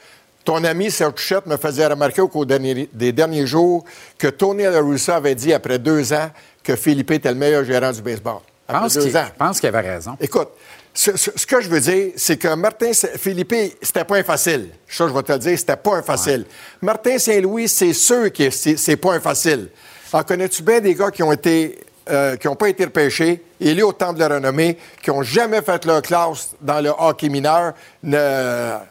ton 0.45 0.63
ami 0.63 0.91
Serge 0.91 1.15
Touchette 1.15 1.45
me 1.47 1.57
faisait 1.57 1.87
remarquer 1.87 2.21
au 2.21 2.27
cours 2.27 2.45
dernier- 2.45 2.87
des 2.93 3.11
derniers 3.11 3.45
jours 3.47 3.83
que 4.17 4.27
Tony 4.27 4.63
La 4.63 4.79
Russa 4.79 5.17
avait 5.17 5.35
dit 5.35 5.51
après 5.51 5.79
deux 5.79 6.13
ans 6.13 6.29
que 6.63 6.75
Philippe 6.75 7.11
était 7.11 7.29
le 7.29 7.35
meilleur 7.35 7.63
gérant 7.65 7.91
du 7.91 8.01
baseball. 8.01 8.37
Je 8.69 8.73
Après 8.73 8.83
pense 8.83 8.93
deux 8.93 9.01
qu'il- 9.07 9.17
ans. 9.17 9.25
je 9.27 9.37
pense 9.37 9.59
qu'il 9.59 9.69
avait 9.75 9.89
raison. 9.93 10.15
Écoute, 10.21 10.49
ce, 10.93 11.17
ce- 11.17 11.31
ce 11.35 11.45
que 11.45 11.59
je 11.61 11.67
veux 11.67 11.79
dire, 11.81 12.13
c'est 12.15 12.37
que 12.37 12.53
Martin 12.55 12.91
Philippe, 12.93 13.53
c'était 13.81 14.05
pas 14.05 14.17
un 14.17 14.23
facile. 14.23 14.69
Ça, 14.87 15.07
je 15.07 15.13
vais 15.13 15.23
te 15.23 15.31
le 15.33 15.39
dire, 15.39 15.57
c'était 15.59 15.75
pas 15.75 15.97
un 15.97 16.01
facile. 16.01 16.45
Martin 16.81 17.17
Saint-Louis, 17.17 17.67
c'est 17.67 17.93
sûr 17.93 18.31
que 18.31 18.49
c'est 18.49 18.77
c'est 18.77 18.95
pas 18.97 19.13
un 19.13 19.19
facile. 19.19 19.69
En 20.13 20.23
connais-tu 20.23 20.63
bien 20.63 20.79
des 20.79 20.95
gars 20.95 21.11
qui 21.11 21.21
ont 21.23 21.31
été 21.33 21.77
euh, 22.09 22.35
qui 22.37 22.47
n'ont 22.47 22.55
pas 22.55 22.69
été 22.69 22.85
repêchés, 22.85 23.43
élus 23.59 23.83
au 23.83 23.91
temps 23.93 24.13
de 24.13 24.19
la 24.19 24.27
renommée, 24.27 24.77
qui 25.01 25.09
n'ont 25.09 25.23
jamais 25.23 25.61
fait 25.61 25.83
leur 25.85 26.01
classe 26.01 26.51
dans 26.61 26.79
le 26.81 26.91
hockey 26.97 27.29
mineur, 27.29 27.73
ne- 28.03 28.17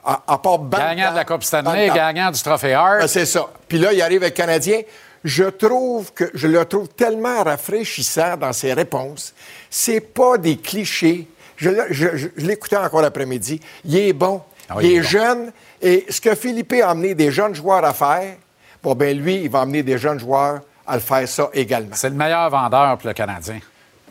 à, 0.05 0.23
à 0.27 0.39
part 0.39 0.59
Gagnant 0.69 1.11
de 1.13 1.17
la 1.17 1.25
Coupe 1.25 1.45
Stanley, 1.45 1.91
gagnant 1.95 2.31
du 2.31 2.43
Trophée 2.43 2.75
Hart. 2.75 3.01
Ben, 3.01 3.07
c'est 3.07 3.27
ça. 3.27 3.47
Puis 3.69 3.79
là, 3.79 3.93
il 3.93 4.03
arrive 4.03 4.23
avec 4.23 4.35
Canadien. 4.35 4.81
Je 5.23 5.45
trouve 5.45 6.13
que 6.13 6.25
je 6.35 6.47
le 6.49 6.65
trouve 6.67 6.89
tellement 6.89 7.43
rafraîchissant 7.45 8.37
dans 8.37 8.53
ses 8.53 8.73
réponses. 8.75 9.33
C'est 9.71 10.01
pas 10.01 10.37
des 10.37 10.57
clichés. 10.59 11.27
Je, 11.57 11.71
l'ai- 11.71 11.87
je- 11.91 12.17
je- 12.17 12.29
je 12.37 12.47
l'écoutais 12.47 12.77
encore 12.77 13.01
l'après-midi. 13.01 13.61
Il 13.85 13.97
est 13.97 14.13
bon. 14.13 14.43
Ah 14.69 14.75
oui, 14.77 14.85
il 14.85 14.91
il 14.91 14.95
est, 14.95 14.97
est 14.97 15.01
bon. 15.03 15.07
jeune. 15.09 15.53
Et 15.81 16.07
ce 16.11 16.21
que 16.21 16.35
Philippe 16.35 16.75
a 16.83 16.91
amené 16.91 17.15
des 17.15 17.31
jeunes 17.31 17.55
joueurs 17.55 17.85
à 17.85 17.95
faire, 17.95 18.35
bon, 18.83 18.95
ben 18.95 19.17
lui, 19.19 19.37
il 19.37 19.51
va 19.51 19.61
amener 19.61 19.83
des 19.83 19.97
jeunes 19.99 20.19
joueurs 20.21 20.61
à 20.87 20.95
le 20.95 21.01
faire 21.01 21.29
ça 21.29 21.49
également. 21.53 21.95
C'est 21.95 22.11
le 22.11 22.15
meilleur 22.15 22.51
vendeur 22.51 22.99
pour 22.99 23.09
le 23.09 23.15
Canadien. 23.15 23.61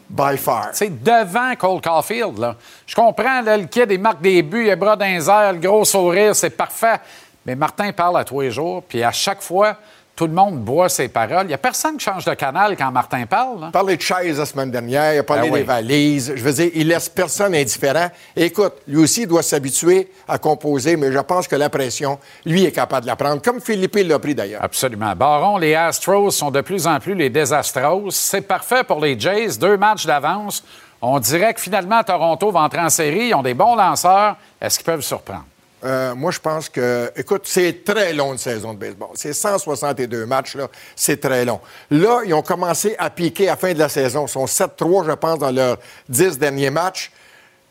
By 0.10 0.38
far. 0.38 0.70
C'est 0.74 1.04
devant 1.04 1.56
Cole 1.56 1.82
Caulfield. 1.82 2.38
Là. 2.38 2.56
Je 2.86 2.94
comprends, 2.94 3.42
là, 3.42 3.58
le 3.58 3.66
kid, 3.66 3.90
il 3.90 4.00
marque 4.00 4.22
des 4.22 4.44
buts, 4.44 4.66
il 4.66 4.72
a 4.72 4.76
bras 4.76 4.96
dans 4.96 5.06
les 5.06 5.30
airs, 5.30 5.54
le 5.54 5.60
gros 5.60 5.86
sourire, 5.86 6.36
c'est 6.36 6.52
parfait. 6.52 7.00
Mais 7.46 7.56
Martin 7.56 7.92
parle 7.92 8.18
à 8.18 8.24
tous 8.24 8.42
les 8.42 8.52
jours, 8.52 8.84
puis 8.84 9.04
à 9.04 9.12
chaque 9.12 9.42
fois, 9.42 9.78
tout 10.16 10.28
le 10.28 10.34
monde 10.34 10.60
boit 10.60 10.90
ses 10.90 11.08
paroles. 11.08 11.46
Il 11.46 11.48
n'y 11.48 11.54
a 11.56 11.58
personne 11.58 11.98
qui 11.98 12.06
change 12.06 12.24
de 12.26 12.34
canal 12.36 12.78
quand 12.78 12.92
Martin 12.92 13.26
parle. 13.26 13.62
là. 13.62 13.70
parlé 13.74 13.98
de 13.98 14.02
chaises 14.02 14.38
la 14.38 14.46
semaine 14.46 14.70
dernière, 14.70 15.16
il 15.16 15.18
a 15.20 15.24
parlé 15.24 15.48
Ben 15.50 15.54
oui. 15.54 15.60
des 15.62 15.66
valises. 15.66 16.34
Je 16.36 16.44
veux 16.44 16.54
dire, 16.54 16.70
il 16.76 16.88
laisse 16.88 17.10
personne 17.10 17.56
indifférent. 17.56 18.10
Écoute, 18.36 18.74
lui 18.88 18.98
aussi, 18.98 19.22
il 19.24 19.28
doit 19.28 19.42
s'habituer 19.42 20.12
à 20.28 20.38
composer, 20.38 20.98
mais 20.98 21.12
je 21.12 21.18
pense 21.20 21.48
que 21.48 21.56
la 21.56 21.70
pression, 21.70 22.20
lui, 22.46 22.64
est 22.64 22.72
capable 22.72 23.02
de 23.02 23.08
la 23.08 23.16
prendre, 23.16 23.42
comme 23.42 23.60
Philippe 23.60 23.96
l'a 23.96 24.20
pris 24.20 24.36
d'ailleurs. 24.36 24.64
Absolument. 24.64 25.16
Baron, 25.16 25.58
les 25.58 25.74
Astros 25.74 26.30
sont 26.32 26.52
de 26.52 26.62
plus 26.62 26.86
en 26.86 27.00
plus 27.00 27.16
les 27.16 27.32
désastros. 27.32 28.14
C'est 28.14 28.42
parfait 28.42 28.84
pour 28.84 29.00
les 29.02 29.20
Jays. 29.20 29.58
Deux 29.60 29.78
matchs 29.78 30.06
d'avance. 30.06 30.64
On 31.02 31.20
dirait 31.20 31.54
que 31.54 31.60
finalement, 31.60 32.04
Toronto 32.04 32.52
va 32.52 32.62
entrer 32.62 32.80
en 32.80 32.90
série. 32.90 33.30
Ils 33.30 33.34
ont 33.34 33.42
des 33.42 33.54
bons 33.56 33.76
lanceurs. 33.76 34.38
Est-ce 34.62 34.78
qu'ils 34.78 34.86
peuvent 34.86 35.02
surprendre? 35.02 35.44
Euh, 35.84 36.16
moi, 36.16 36.32
je 36.32 36.40
pense 36.40 36.70
que, 36.70 37.12
écoute, 37.16 37.44
c'est 37.46 37.84
très 37.84 38.14
long 38.14 38.32
une 38.34 38.38
saison 38.38 38.74
de 38.74 38.80
baseball. 38.80 39.10
C'est 39.16 39.34
162 39.34 40.26
matchs, 40.26 40.56
là. 40.56 40.70
C'est 40.96 41.20
très 41.20 41.44
long. 41.44 41.60
Là, 41.92 42.22
ils 42.26 42.34
ont 42.34 42.42
commencé 42.42 42.96
à 42.98 43.10
piquer 43.10 43.48
à 43.48 43.52
la 43.52 43.58
fin 43.58 43.74
de 43.74 43.80
la 43.80 43.90
saison. 43.90 44.26
Ils 44.26 44.32
sont 44.32 44.46
7-3, 44.46 45.06
je 45.06 45.12
pense, 45.12 45.40
dans 45.40 45.52
leurs 45.52 45.78
10 46.08 46.40
derniers 46.40 46.70
matchs. 46.70 47.12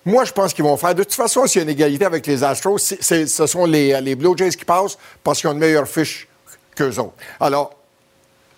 Moi, 0.05 0.24
je 0.24 0.32
pense 0.32 0.52
qu'ils 0.52 0.64
vont 0.64 0.76
faire. 0.76 0.94
De 0.94 1.05
toute 1.05 1.14
façon, 1.14 1.47
s'il 1.47 1.60
y 1.60 1.62
a 1.62 1.64
une 1.64 1.70
égalité 1.70 2.05
avec 2.05 2.26
les 2.26 2.43
Astros, 2.43 2.78
ce 2.78 3.47
sont 3.47 3.66
les, 3.66 4.01
les 4.01 4.14
Blue 4.14 4.36
Jays 4.36 4.51
qui 4.51 4.64
passent 4.64 4.98
parce 5.22 5.40
qu'ils 5.40 5.48
ont 5.48 5.52
une 5.52 5.59
meilleure 5.59 5.86
fiche 5.86 6.28
qu'eux 6.74 6.98
autres. 6.98 7.14
Alors, 7.39 7.70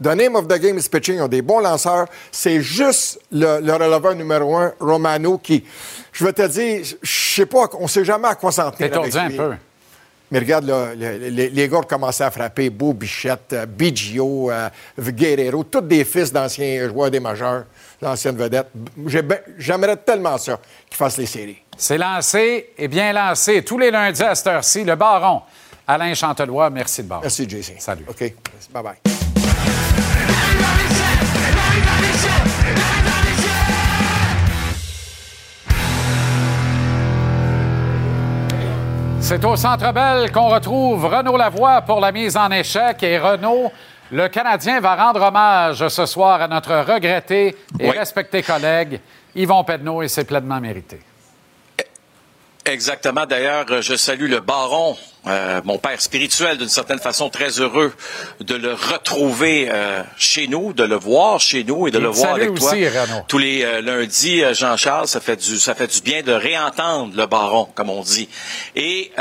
The 0.02 0.14
name 0.16 0.34
of 0.36 0.48
the 0.48 0.58
game 0.58 0.76
is 0.78 0.88
pitching. 0.88 1.16
Ils 1.16 1.22
ont 1.22 1.28
des 1.28 1.42
bons 1.42 1.60
lanceurs. 1.60 2.06
C'est 2.32 2.60
juste 2.60 3.20
le, 3.30 3.60
le 3.60 3.72
releveur 3.72 4.14
numéro 4.14 4.56
un, 4.56 4.72
Romano, 4.80 5.38
qui, 5.38 5.64
je 6.12 6.24
vais 6.24 6.32
te 6.32 6.46
dire, 6.48 6.84
je 7.02 7.34
sais 7.34 7.46
pas, 7.46 7.68
on 7.78 7.86
sait 7.86 8.04
jamais 8.04 8.28
à 8.28 8.34
quoi 8.34 8.50
s'en 8.52 8.70
tenir 8.70 8.98
avec 8.98 9.14
un 9.14 9.28
lui. 9.28 9.36
peu. 9.36 9.52
Mais 10.30 10.40
regarde, 10.40 10.66
là, 10.66 10.94
les, 10.96 11.68
gars 11.68 11.78
ont 11.78 11.82
commencé 11.82 12.24
à 12.24 12.30
frapper. 12.30 12.68
Beau 12.70 12.92
Bichette, 12.92 13.52
euh, 13.52 13.66
Biggio, 13.66 14.50
euh, 14.50 14.68
Guerrero, 14.98 15.62
tous 15.62 15.82
des 15.82 16.04
fils 16.04 16.32
d'anciens 16.32 16.88
joueurs 16.88 17.10
des 17.10 17.20
majeurs, 17.20 17.64
d'anciennes 18.02 18.36
vedettes. 18.36 18.66
Ben- 18.74 19.40
J'aimerais 19.58 19.96
tellement 19.98 20.36
ça 20.38 20.58
qu'ils 20.88 20.96
fassent 20.96 21.18
les 21.18 21.26
séries. 21.26 21.62
C'est 21.76 21.98
lancé 21.98 22.70
et 22.76 22.88
bien 22.88 23.12
lancé. 23.12 23.62
Tous 23.62 23.78
les 23.78 23.90
lundis 23.92 24.22
à 24.22 24.34
cette 24.34 24.46
heure-ci, 24.48 24.82
le 24.82 24.96
Baron. 24.96 25.42
Alain 25.86 26.14
Chantelois, 26.14 26.70
merci 26.70 27.02
de 27.02 27.08
bord. 27.08 27.20
Merci, 27.20 27.48
JC. 27.48 27.74
Salut. 27.78 28.06
OK. 28.08 28.32
Bye-bye. 28.72 29.13
C'est 39.20 39.42
au 39.46 39.56
Centre 39.56 39.90
Bell 39.92 40.30
qu'on 40.30 40.48
retrouve 40.50 41.06
Renaud 41.06 41.38
Lavoie 41.38 41.80
pour 41.80 41.98
la 41.98 42.12
mise 42.12 42.36
en 42.36 42.50
échec. 42.50 43.02
Et 43.02 43.18
Renaud, 43.18 43.72
le 44.12 44.28
Canadien 44.28 44.80
va 44.80 44.94
rendre 44.96 45.22
hommage 45.22 45.88
ce 45.88 46.04
soir 46.04 46.42
à 46.42 46.46
notre 46.46 46.74
regretté 46.74 47.56
et 47.80 47.88
Oui. 47.88 47.98
respecté 47.98 48.42
collègue 48.42 49.00
Yvon 49.34 49.64
Pedneau 49.64 50.02
et 50.02 50.08
c'est 50.08 50.24
pleinement 50.24 50.60
mérité. 50.60 51.00
Exactement. 52.66 53.24
D'ailleurs, 53.24 53.64
je 53.80 53.96
salue 53.96 54.28
le 54.28 54.40
baron, 54.40 54.96
euh, 55.26 55.62
mon 55.64 55.78
père 55.78 56.00
spirituel, 56.00 56.58
d'une 56.58 56.68
certaine 56.68 56.98
façon, 56.98 57.30
très 57.30 57.60
heureux 57.60 57.92
de 58.40 58.54
le 58.54 58.74
retrouver 58.74 59.68
euh, 59.70 60.02
chez 60.18 60.48
nous, 60.48 60.74
de 60.74 60.84
le 60.84 60.96
voir 60.96 61.40
chez 61.40 61.64
nous 61.64 61.88
et 61.88 61.90
de 61.90 61.98
le 61.98 62.08
voir 62.08 62.34
avec 62.34 62.54
toi 62.54 62.72
Renaud. 62.72 63.22
tous 63.26 63.38
les 63.38 63.64
euh, 63.64 63.80
lundis. 63.80 64.42
Jean-Charles, 64.52 65.08
ça 65.08 65.20
fait 65.20 65.36
du 65.36 65.58
ça 65.58 65.74
fait 65.74 65.86
du 65.86 66.02
bien 66.02 66.22
de 66.22 66.32
réentendre 66.32 67.14
le 67.16 67.26
baron, 67.26 67.68
comme 67.74 67.88
on 67.88 68.02
dit. 68.02 68.28
Et 68.76 69.12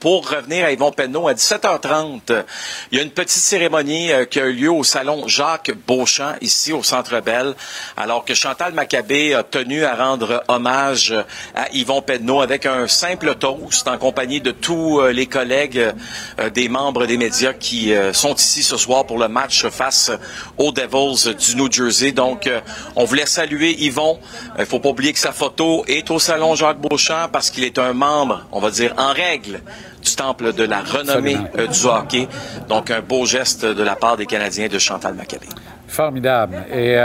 pour 0.00 0.30
revenir 0.30 0.64
à 0.64 0.72
Yvon 0.72 0.92
Penneau, 0.92 1.28
à 1.28 1.34
17h30, 1.34 2.20
euh, 2.30 2.42
il 2.90 2.98
y 2.98 3.00
a 3.00 3.04
une 3.04 3.10
petite 3.10 3.42
cérémonie 3.42 4.10
qui 4.30 4.40
a 4.40 4.46
eu 4.46 4.52
lieu 4.52 4.70
au 4.70 4.84
salon 4.84 5.28
Jacques 5.28 5.72
Beauchamp, 5.86 6.36
ici 6.40 6.72
au 6.72 6.82
Centre 6.82 7.20
Bell, 7.20 7.54
alors 7.96 8.24
que 8.24 8.34
Chantal 8.34 8.72
Maccabé 8.72 9.34
a 9.34 9.42
tenu 9.42 9.84
à 9.84 9.94
rendre 9.94 10.42
hommage 10.48 11.14
à 11.54 11.68
Yvon 11.72 12.00
Penneau 12.00 12.40
avec 12.40 12.64
un 12.64 12.88
simple 12.88 13.34
toast 13.34 13.86
en 13.86 13.98
compagnie 13.98 14.40
de 14.40 14.50
tous 14.50 15.02
les 15.08 15.26
collègues 15.26 15.41
euh, 15.50 16.50
des 16.50 16.68
membres 16.68 17.06
des 17.06 17.16
médias 17.16 17.52
qui 17.52 17.92
euh, 17.92 18.12
sont 18.12 18.34
ici 18.34 18.62
ce 18.62 18.76
soir 18.76 19.06
pour 19.06 19.18
le 19.18 19.28
match 19.28 19.66
face 19.68 20.10
aux 20.58 20.72
Devils 20.72 21.34
du 21.34 21.56
New 21.56 21.70
Jersey. 21.70 22.12
Donc, 22.12 22.46
euh, 22.46 22.60
on 22.96 23.04
voulait 23.04 23.26
saluer 23.26 23.72
Yvon. 23.72 24.18
Il 24.58 24.66
faut 24.66 24.78
pas 24.78 24.90
oublier 24.90 25.12
que 25.12 25.18
sa 25.18 25.32
photo 25.32 25.84
est 25.88 26.10
au 26.10 26.18
salon 26.18 26.54
Jacques 26.54 26.80
Beauchamp 26.80 27.28
parce 27.32 27.50
qu'il 27.50 27.64
est 27.64 27.78
un 27.78 27.92
membre, 27.92 28.46
on 28.52 28.60
va 28.60 28.70
dire, 28.70 28.94
en 28.98 29.12
règle 29.12 29.60
du 30.02 30.14
temple 30.16 30.52
de 30.52 30.64
la 30.64 30.80
renommée 30.80 31.38
du 31.54 31.86
hockey. 31.86 32.28
Donc, 32.68 32.90
un 32.90 33.00
beau 33.00 33.24
geste 33.24 33.64
de 33.64 33.82
la 33.82 33.96
part 33.96 34.16
des 34.16 34.26
Canadiens 34.26 34.68
de 34.68 34.78
Chantal 34.78 35.14
Maccabé. 35.14 35.46
Formidable. 35.86 36.64
Et 36.72 36.96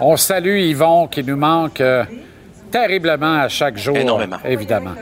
on 0.00 0.16
salue 0.16 0.60
Yvon 0.60 1.08
qui 1.08 1.24
nous 1.24 1.36
manque 1.36 1.82
terriblement 2.74 3.42
à 3.42 3.48
chaque 3.48 3.76
jour. 3.76 3.96
Énormément. 3.96 4.38
Évidemment. 4.44 4.94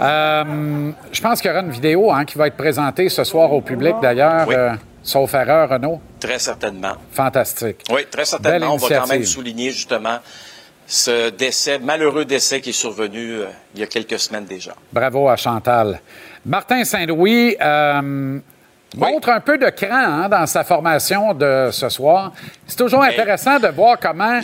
Euh, 0.00 0.90
je 1.12 1.20
pense 1.20 1.40
qu'il 1.40 1.50
y 1.50 1.54
aura 1.54 1.62
une 1.62 1.70
vidéo 1.70 2.10
hein, 2.10 2.24
qui 2.24 2.36
va 2.36 2.48
être 2.48 2.56
présentée 2.56 3.08
ce 3.08 3.22
soir 3.22 3.52
au 3.52 3.60
public 3.60 3.94
d'ailleurs. 4.02 4.48
Oui. 4.48 4.56
euh, 4.56 4.72
sauf 5.04 5.32
erreur, 5.34 5.68
Renaud. 5.68 6.00
Très 6.18 6.40
certainement. 6.40 6.94
Fantastique. 7.12 7.84
Oui, 7.92 8.06
très 8.10 8.24
certainement. 8.24 8.74
On 8.74 8.76
va 8.76 8.98
quand 8.98 9.06
même 9.06 9.24
souligner 9.24 9.70
justement 9.70 10.18
ce 10.84 11.30
décès, 11.30 11.78
malheureux 11.78 12.24
décès 12.24 12.60
qui 12.60 12.70
est 12.70 12.80
survenu 12.86 13.34
euh, 13.34 13.46
il 13.74 13.80
y 13.80 13.84
a 13.84 13.86
quelques 13.86 14.18
semaines 14.18 14.46
déjà. 14.46 14.74
Bravo 14.92 15.28
à 15.28 15.36
Chantal. 15.36 16.00
Martin 16.44 16.82
Saint-Louis 16.82 17.56
montre 18.96 19.28
un 19.28 19.40
peu 19.40 19.58
de 19.58 19.70
cran 19.70 19.94
hein, 19.94 20.28
dans 20.28 20.46
sa 20.46 20.64
formation 20.64 21.34
de 21.34 21.68
ce 21.70 21.88
soir. 21.88 22.32
C'est 22.66 22.76
toujours 22.76 23.04
intéressant 23.04 23.60
de 23.60 23.68
voir 23.68 23.96
comment 24.00 24.40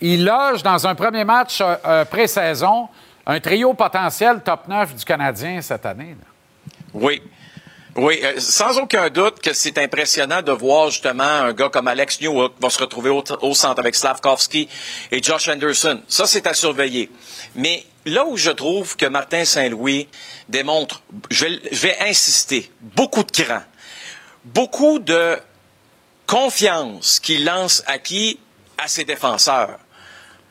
il 0.00 0.24
loge 0.24 0.62
dans 0.62 0.86
un 0.86 0.94
premier 0.94 1.24
match 1.24 1.60
euh, 1.60 1.76
euh, 1.84 2.04
pré-saison 2.04 2.88
un 3.26 3.40
trio 3.40 3.74
potentiel 3.74 4.40
top 4.42 4.68
9 4.68 4.94
du 4.94 5.04
Canadien 5.04 5.60
cette 5.60 5.84
année. 5.84 6.16
Oui. 6.94 7.20
Oui, 7.96 8.20
euh, 8.22 8.34
sans 8.38 8.78
aucun 8.78 9.10
doute 9.10 9.40
que 9.40 9.52
c'est 9.52 9.76
impressionnant 9.76 10.40
de 10.40 10.52
voir 10.52 10.90
justement 10.90 11.24
un 11.24 11.52
gars 11.52 11.68
comme 11.68 11.88
Alex 11.88 12.20
Newhook 12.20 12.52
va 12.60 12.70
se 12.70 12.78
retrouver 12.78 13.10
au, 13.10 13.54
centre 13.54 13.80
avec 13.80 13.96
Slavkovski 13.96 14.68
et 15.10 15.22
Josh 15.22 15.48
Anderson. 15.48 16.00
Ça, 16.06 16.26
c'est 16.26 16.46
à 16.46 16.54
surveiller. 16.54 17.10
Mais 17.56 17.84
là 18.06 18.24
où 18.24 18.36
je 18.36 18.50
trouve 18.50 18.96
que 18.96 19.06
Martin 19.06 19.44
Saint-Louis 19.44 20.08
démontre, 20.48 21.02
je 21.28 21.46
vais, 21.46 21.60
je 21.72 21.80
vais 21.80 21.96
insister, 22.00 22.70
beaucoup 22.80 23.24
de 23.24 23.32
cran, 23.32 23.62
beaucoup 24.44 25.00
de 25.00 25.36
confiance 26.26 27.18
qu'il 27.18 27.44
lance 27.44 27.82
à 27.86 27.98
qui? 27.98 28.38
À 28.80 28.86
ses 28.86 29.04
défenseurs. 29.04 29.76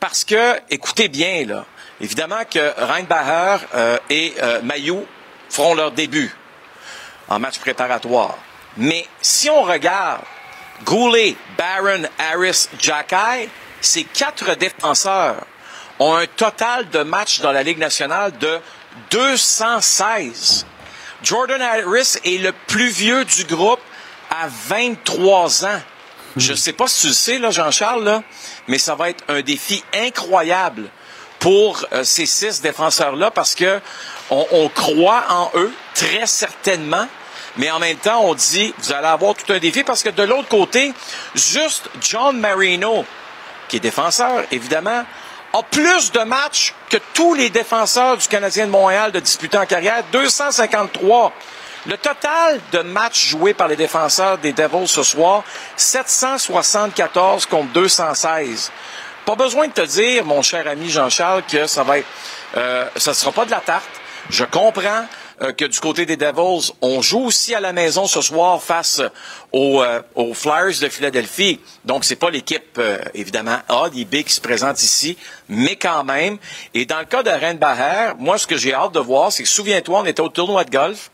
Parce 0.00 0.24
que, 0.24 0.60
écoutez 0.70 1.08
bien, 1.08 1.44
là, 1.46 1.64
évidemment 2.00 2.44
que 2.48 2.72
Reinbacher 2.80 3.66
euh, 3.74 3.98
et 4.08 4.34
euh, 4.42 4.62
Mayou 4.62 5.04
feront 5.50 5.74
leur 5.74 5.92
début 5.92 6.34
en 7.28 7.38
match 7.38 7.58
préparatoire. 7.58 8.36
Mais 8.76 9.06
si 9.20 9.50
on 9.50 9.62
regarde 9.62 10.22
Goulet, 10.84 11.36
Barron, 11.56 12.04
Harris, 12.18 12.68
Jacky, 12.78 13.48
ces 13.80 14.04
quatre 14.04 14.54
défenseurs 14.54 15.44
ont 15.98 16.14
un 16.14 16.26
total 16.26 16.88
de 16.90 17.00
matchs 17.00 17.40
dans 17.40 17.50
la 17.50 17.62
Ligue 17.64 17.78
nationale 17.78 18.36
de 18.38 18.60
216. 19.10 20.66
Jordan 21.22 21.60
Harris 21.60 22.18
est 22.24 22.40
le 22.40 22.52
plus 22.52 22.88
vieux 22.90 23.24
du 23.24 23.44
groupe 23.44 23.80
à 24.30 24.46
23 24.68 25.64
ans. 25.66 25.80
Je 26.38 26.52
ne 26.52 26.56
sais 26.56 26.72
pas 26.72 26.86
si 26.86 27.02
tu 27.02 27.06
le 27.08 27.12
sais, 27.12 27.50
Jean-Charles, 27.50 28.22
mais 28.68 28.78
ça 28.78 28.94
va 28.94 29.10
être 29.10 29.24
un 29.28 29.40
défi 29.40 29.82
incroyable 29.92 30.88
pour 31.40 31.84
euh, 31.92 32.04
ces 32.04 32.26
six 32.26 32.60
défenseurs-là 32.60 33.30
parce 33.30 33.54
que 33.54 33.80
on, 34.30 34.46
on 34.52 34.68
croit 34.68 35.24
en 35.28 35.50
eux 35.56 35.72
très 35.94 36.26
certainement, 36.26 37.06
mais 37.56 37.70
en 37.70 37.78
même 37.78 37.96
temps, 37.96 38.22
on 38.24 38.34
dit 38.34 38.72
vous 38.78 38.92
allez 38.92 39.06
avoir 39.06 39.34
tout 39.34 39.52
un 39.52 39.58
défi 39.58 39.82
parce 39.82 40.02
que 40.02 40.10
de 40.10 40.22
l'autre 40.22 40.48
côté, 40.48 40.92
juste 41.34 41.88
John 42.00 42.38
Marino, 42.38 43.04
qui 43.68 43.76
est 43.76 43.80
défenseur, 43.80 44.44
évidemment, 44.52 45.04
a 45.52 45.62
plus 45.62 46.12
de 46.12 46.20
matchs 46.20 46.74
que 46.90 46.98
tous 47.14 47.34
les 47.34 47.50
défenseurs 47.50 48.16
du 48.16 48.28
Canadien 48.28 48.66
de 48.66 48.70
Montréal 48.70 49.12
de 49.12 49.20
disputer 49.20 49.56
en 49.58 49.66
carrière, 49.66 50.04
253. 50.12 51.32
Le 51.88 51.96
total 51.96 52.60
de 52.70 52.80
matchs 52.80 53.28
joués 53.28 53.54
par 53.54 53.66
les 53.66 53.74
défenseurs 53.74 54.36
des 54.36 54.52
Devils 54.52 54.86
ce 54.86 55.02
soir, 55.02 55.42
774 55.74 57.46
contre 57.46 57.72
216. 57.72 58.70
Pas 59.24 59.34
besoin 59.34 59.68
de 59.68 59.72
te 59.72 59.80
dire, 59.80 60.22
mon 60.26 60.42
cher 60.42 60.68
ami 60.68 60.90
Jean-Charles, 60.90 61.44
que 61.50 61.66
ça 61.66 61.84
va 61.84 62.00
être, 62.00 62.06
euh, 62.58 62.84
ça 62.96 63.14
sera 63.14 63.32
pas 63.32 63.46
de 63.46 63.50
la 63.50 63.60
tarte. 63.60 63.88
Je 64.28 64.44
comprends 64.44 65.06
euh, 65.40 65.52
que 65.52 65.64
du 65.64 65.78
côté 65.78 66.04
des 66.04 66.16
Devils, 66.16 66.72
on 66.80 67.00
joue 67.00 67.26
aussi 67.26 67.54
à 67.54 67.60
la 67.60 67.72
maison 67.72 68.08
ce 68.08 68.20
soir 68.20 68.60
face 68.60 69.00
aux, 69.52 69.82
euh, 69.82 70.02
aux 70.16 70.34
Flyers 70.34 70.80
de 70.80 70.88
Philadelphie. 70.88 71.60
Donc 71.84 72.04
c'est 72.04 72.16
pas 72.16 72.30
l'équipe 72.30 72.76
euh, 72.78 72.98
évidemment 73.14 73.58
A, 73.68 73.88
des 73.88 74.24
qui 74.24 74.32
se 74.32 74.40
présente 74.40 74.82
ici, 74.82 75.16
mais 75.48 75.76
quand 75.76 76.02
même. 76.02 76.38
Et 76.74 76.86
dans 76.86 76.98
le 76.98 77.04
cas 77.04 77.22
de 77.22 77.30
Reinbacher, 77.30 78.14
moi 78.18 78.36
ce 78.36 78.48
que 78.48 78.56
j'ai 78.56 78.74
hâte 78.74 78.92
de 78.92 78.98
voir, 78.98 79.30
c'est 79.30 79.44
que 79.44 79.48
souviens-toi, 79.48 80.00
on 80.00 80.06
était 80.06 80.20
au 80.20 80.28
tournoi 80.28 80.64
de 80.64 80.70
golf 80.70 81.10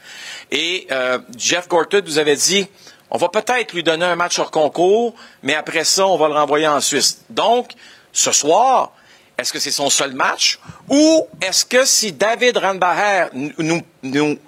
et 0.51 0.89
Jeff 1.37 1.69
Gorton 1.69 2.01
nous 2.05 2.19
avait 2.19 2.37
dit 2.37 2.67
On 3.11 3.19
va 3.19 3.29
peut-être 3.29 3.75
lui 3.75 3.83
donner 3.83 4.07
un 4.07 4.17
match 4.17 4.39
hors 4.39 4.51
concours, 4.51 5.15
mais 5.43 5.55
après 5.55 5.85
ça, 5.85 6.07
on 6.07 6.17
va 6.17 6.29
le 6.29 6.35
renvoyer 6.35 6.69
en 6.69 6.81
Suisse. 6.81 7.25
Donc, 7.29 7.73
ce 8.13 8.33
soir, 8.33 8.93
est-ce 9.39 9.53
que 9.53 9.59
c'est 9.59 9.71
son 9.71 9.91
seul 9.91 10.13
match? 10.13 10.59
Ou 10.89 11.27
est-ce 11.41 11.65
que 11.65 11.85
si 11.85 12.13
David 12.13 12.57
Randbacher 12.57 13.27
nous, 13.33 13.53
nous, 13.59 13.83
nous 14.03 14.39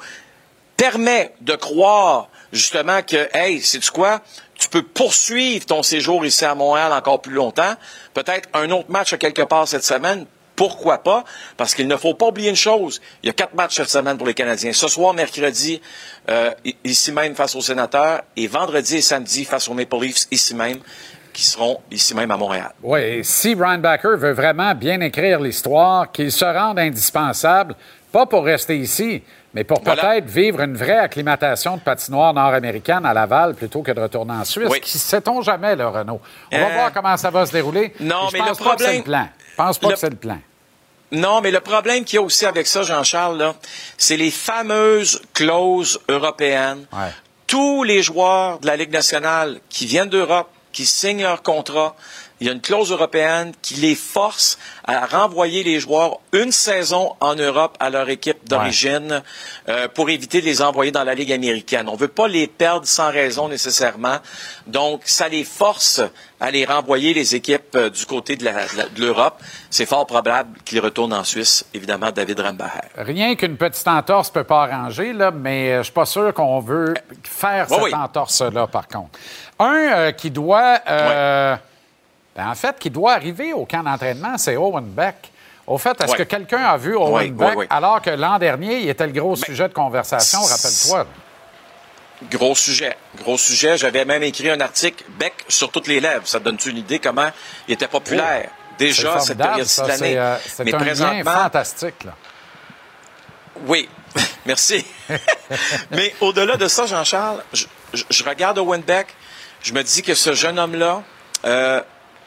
permet 0.76 1.34
de 1.40 1.54
croire 1.54 2.28
justement 2.52 3.02
que, 3.02 3.28
hey, 3.34 3.60
sais-tu 3.60 3.90
quoi? 3.90 4.20
Tu 4.58 4.68
peux 4.68 4.82
poursuivre 4.82 5.66
ton 5.66 5.82
séjour 5.82 6.24
ici 6.24 6.44
à 6.44 6.54
Montréal 6.54 6.92
encore 6.92 7.20
plus 7.20 7.34
longtemps. 7.34 7.74
Peut-être 8.14 8.48
un 8.54 8.70
autre 8.70 8.90
match 8.90 9.12
à 9.12 9.18
quelque 9.18 9.42
part 9.42 9.68
cette 9.68 9.84
semaine. 9.84 10.26
Pourquoi 10.54 11.02
pas? 11.02 11.24
Parce 11.58 11.74
qu'il 11.74 11.86
ne 11.86 11.96
faut 11.98 12.14
pas 12.14 12.28
oublier 12.28 12.48
une 12.48 12.56
chose. 12.56 13.02
Il 13.22 13.26
y 13.26 13.30
a 13.30 13.34
quatre 13.34 13.54
matchs 13.54 13.76
cette 13.76 13.90
semaine 13.90 14.16
pour 14.16 14.26
les 14.26 14.32
Canadiens. 14.32 14.72
Ce 14.72 14.88
soir, 14.88 15.12
mercredi, 15.12 15.82
euh, 16.30 16.50
ici 16.82 17.12
même 17.12 17.34
face 17.34 17.54
aux 17.54 17.60
sénateurs, 17.60 18.22
et 18.36 18.46
vendredi 18.46 18.96
et 18.96 19.02
samedi 19.02 19.44
face 19.44 19.68
aux 19.68 19.74
Maple 19.74 20.00
Leafs, 20.00 20.26
ici 20.30 20.54
même, 20.54 20.78
qui 21.36 21.44
seront 21.44 21.80
ici 21.90 22.14
même 22.14 22.30
à 22.30 22.36
Montréal. 22.38 22.72
Oui, 22.82 22.98
et 23.00 23.22
si 23.22 23.54
Brian 23.54 23.76
Backer 23.78 24.16
veut 24.16 24.32
vraiment 24.32 24.74
bien 24.74 25.00
écrire 25.02 25.38
l'histoire, 25.38 26.10
qu'il 26.10 26.32
se 26.32 26.46
rende 26.46 26.78
indispensable, 26.78 27.74
pas 28.10 28.24
pour 28.24 28.42
rester 28.44 28.78
ici, 28.78 29.22
mais 29.52 29.62
pour 29.62 29.82
peut-être 29.82 30.24
vivre 30.26 30.60
une 30.62 30.76
vraie 30.76 30.96
acclimatation 30.98 31.76
de 31.76 31.82
patinoire 31.82 32.32
nord-américaine 32.32 33.04
à 33.04 33.12
Laval 33.12 33.54
plutôt 33.54 33.82
que 33.82 33.92
de 33.92 34.00
retourner 34.00 34.32
en 34.32 34.44
Suisse. 34.44 34.68
Oui. 34.70 34.80
Qui 34.80 34.98
sait-on 34.98 35.42
jamais, 35.42 35.76
le 35.76 35.86
Renault? 35.86 36.22
On 36.52 36.58
va 36.58 36.64
Euh, 36.70 36.74
voir 36.74 36.92
comment 36.94 37.16
ça 37.18 37.28
va 37.30 37.44
se 37.44 37.52
dérouler. 37.52 37.92
non, 38.00 38.28
je 38.28 38.32
mais 38.32 38.38
pense 38.38 38.58
le 38.58 38.64
pas 38.64 38.76
que 38.76 38.82
c'est 38.82 38.84
problème- 38.86 38.96
le 38.96 39.02
plan. 39.02 39.28
Je 39.50 39.56
pense 39.56 39.78
pas 39.78 39.88
le- 39.88 39.92
que 39.94 39.98
c'est 40.00 40.10
le 40.10 40.16
plan. 40.16 40.38
Non, 41.12 41.40
mais 41.42 41.50
le 41.50 41.60
problème 41.60 42.04
qu'il 42.04 42.16
y 42.16 42.18
a 42.18 42.22
aussi 42.22 42.46
avec 42.46 42.66
ça, 42.66 42.82
Jean-Charles, 42.82 43.36
là, 43.36 43.54
c'est 43.98 44.16
les 44.16 44.30
fameuses 44.30 45.20
clauses 45.34 46.00
européennes. 46.08 46.86
Ouais. 46.94 47.10
Tous 47.46 47.84
les 47.84 48.02
joueurs 48.02 48.58
de 48.58 48.66
la 48.66 48.76
Ligue 48.76 48.90
nationale 48.92 49.60
qui 49.68 49.84
viennent 49.86 50.08
d'Europe, 50.08 50.48
qui 50.77 50.85
signent 50.85 51.23
leur 51.23 51.43
contrat, 51.43 51.97
il 52.39 52.47
y 52.47 52.51
a 52.51 52.53
une 52.53 52.61
clause 52.61 52.93
européenne 52.93 53.53
qui 53.62 53.77
les 53.77 53.94
force 53.94 54.59
à 54.85 55.07
renvoyer 55.07 55.62
les 55.62 55.81
joueurs 55.81 56.19
une 56.35 56.53
saison 56.53 57.15
en 57.20 57.35
Europe 57.35 57.78
à 57.81 57.89
leur 57.89 58.11
équipe 58.11 58.47
d'origine 58.47 59.23
euh, 59.70 59.89
pour 59.89 60.11
éviter 60.11 60.43
de 60.43 60.44
les 60.44 60.61
envoyer 60.61 60.93
dans 60.93 61.03
la 61.03 61.15
Ligue 61.15 61.32
américaine. 61.32 61.89
On 61.89 61.94
ne 61.94 61.98
veut 61.98 62.09
pas 62.09 62.28
les 62.28 62.47
perdre 62.47 62.86
sans 62.86 63.11
raison 63.11 63.48
nécessairement. 63.48 64.19
Donc, 64.66 65.01
ça 65.07 65.28
les 65.28 65.44
force 65.44 66.03
à 66.39 66.51
les 66.51 66.66
renvoyer 66.66 67.15
les 67.15 67.35
équipes 67.35 67.74
euh, 67.74 67.89
du 67.89 68.05
côté 68.05 68.36
de 68.36 68.47
l'Europe. 69.01 69.40
C'est 69.70 69.86
fort 69.86 70.07
probable 70.07 70.59
qu'ils 70.66 70.81
retournent 70.81 71.15
en 71.15 71.24
Suisse, 71.24 71.65
évidemment, 71.73 72.11
David 72.11 72.40
Rambacher. 72.40 72.81
Rien 72.98 73.35
qu'une 73.36 73.57
petite 73.57 73.89
entorse 73.89 74.28
peut 74.28 74.44
pas 74.44 74.65
arranger, 74.65 75.15
là, 75.15 75.31
mais 75.31 75.73
euh, 75.73 75.78
je 75.78 75.85
suis 75.85 75.93
pas 75.94 76.05
sûr 76.05 76.35
qu'on 76.35 76.61
veut 76.61 76.93
faire 77.23 77.66
Oui, 77.70 77.77
cette 77.77 77.85
oui. 77.85 77.94
entorse-là, 77.94 78.66
par 78.66 78.89
contre. 78.89 79.19
Un 79.58 79.74
euh, 79.74 80.12
qui 80.12 80.30
doit... 80.30 80.80
euh, 80.88 81.56
ben, 82.36 82.48
en 82.50 82.54
fait, 82.54 82.78
qui 82.78 82.90
doit 82.90 83.14
arriver 83.14 83.52
au 83.52 83.64
camp 83.64 83.82
d'entraînement, 83.82 84.36
c'est 84.36 84.56
Owen 84.56 84.84
Beck. 84.84 85.30
Au 85.66 85.78
fait, 85.78 86.00
est-ce 86.00 86.12
Ouais. 86.12 86.18
que 86.18 86.22
quelqu'un 86.24 86.62
a 86.64 86.76
vu 86.76 86.94
Owen 86.94 87.12
Ouais, 87.12 87.30
Beck 87.30 87.56
ouais, 87.56 87.66
alors 87.70 88.00
que 88.02 88.10
l'an 88.10 88.38
dernier, 88.38 88.80
il 88.80 88.88
était 88.88 89.06
le 89.06 89.12
gros 89.12 89.34
sujet 89.36 89.66
de 89.68 89.72
conversation, 89.74 90.40
rappelle-toi? 90.42 91.06
Gros 92.30 92.54
sujet. 92.54 92.96
Gros 93.18 93.36
sujet. 93.36 93.76
J'avais 93.76 94.04
même 94.04 94.22
écrit 94.22 94.48
un 94.50 94.60
article, 94.60 95.04
bec 95.18 95.34
sur 95.48 95.70
toutes 95.70 95.86
les 95.86 96.00
lèvres. 96.00 96.26
Ça 96.26 96.38
te 96.38 96.44
donne 96.44 96.56
une 96.66 96.78
idée 96.78 96.98
comment 96.98 97.28
il 97.68 97.74
était 97.74 97.88
populaire? 97.88 98.48
Déjà, 98.78 99.18
C'est 99.20 99.28
cette 99.28 99.38
période-ci 99.38 99.82
de 99.82 99.86
l'année. 99.88 100.18
Euh, 100.18 100.36
Mais 100.64 100.74
un 100.74 100.78
présentement, 100.78 101.30
fantastique. 101.32 102.04
Là. 102.04 102.12
Oui, 103.66 103.88
merci. 104.46 104.84
Mais 105.90 106.14
au-delà 106.20 106.56
de 106.56 106.68
ça, 106.68 106.86
Jean-Charles, 106.86 107.42
je, 107.52 107.64
je- 107.94 108.04
je 108.08 108.24
regarde 108.24 108.58
Owen 108.58 108.82
Beck, 108.82 109.08
je 109.62 109.72
me 109.72 109.82
dis 109.82 110.02
que 110.02 110.14
ce 110.14 110.34
jeune 110.34 110.58
homme-là, 110.58 111.02
euh, 111.44 111.82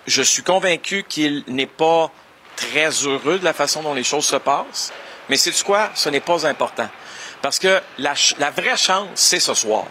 je 0.07 0.21
suis 0.21 0.43
convaincu 0.43 1.03
qu'il 1.07 1.43
n'est 1.47 1.65
pas 1.65 2.11
très 2.55 2.89
heureux 2.89 3.39
de 3.39 3.45
la 3.45 3.53
façon 3.53 3.81
dont 3.81 3.93
les 3.93 4.03
choses 4.03 4.25
se 4.25 4.35
passent. 4.35 4.91
Mais 5.29 5.37
c'est 5.37 5.63
quoi? 5.63 5.91
Ce 5.95 6.09
n'est 6.09 6.19
pas 6.19 6.45
important. 6.45 6.89
Parce 7.41 7.59
que 7.59 7.81
la 7.97 8.13
vraie 8.51 8.77
chance, 8.77 9.07
c'est 9.15 9.39
ce 9.39 9.53
soir. 9.53 9.85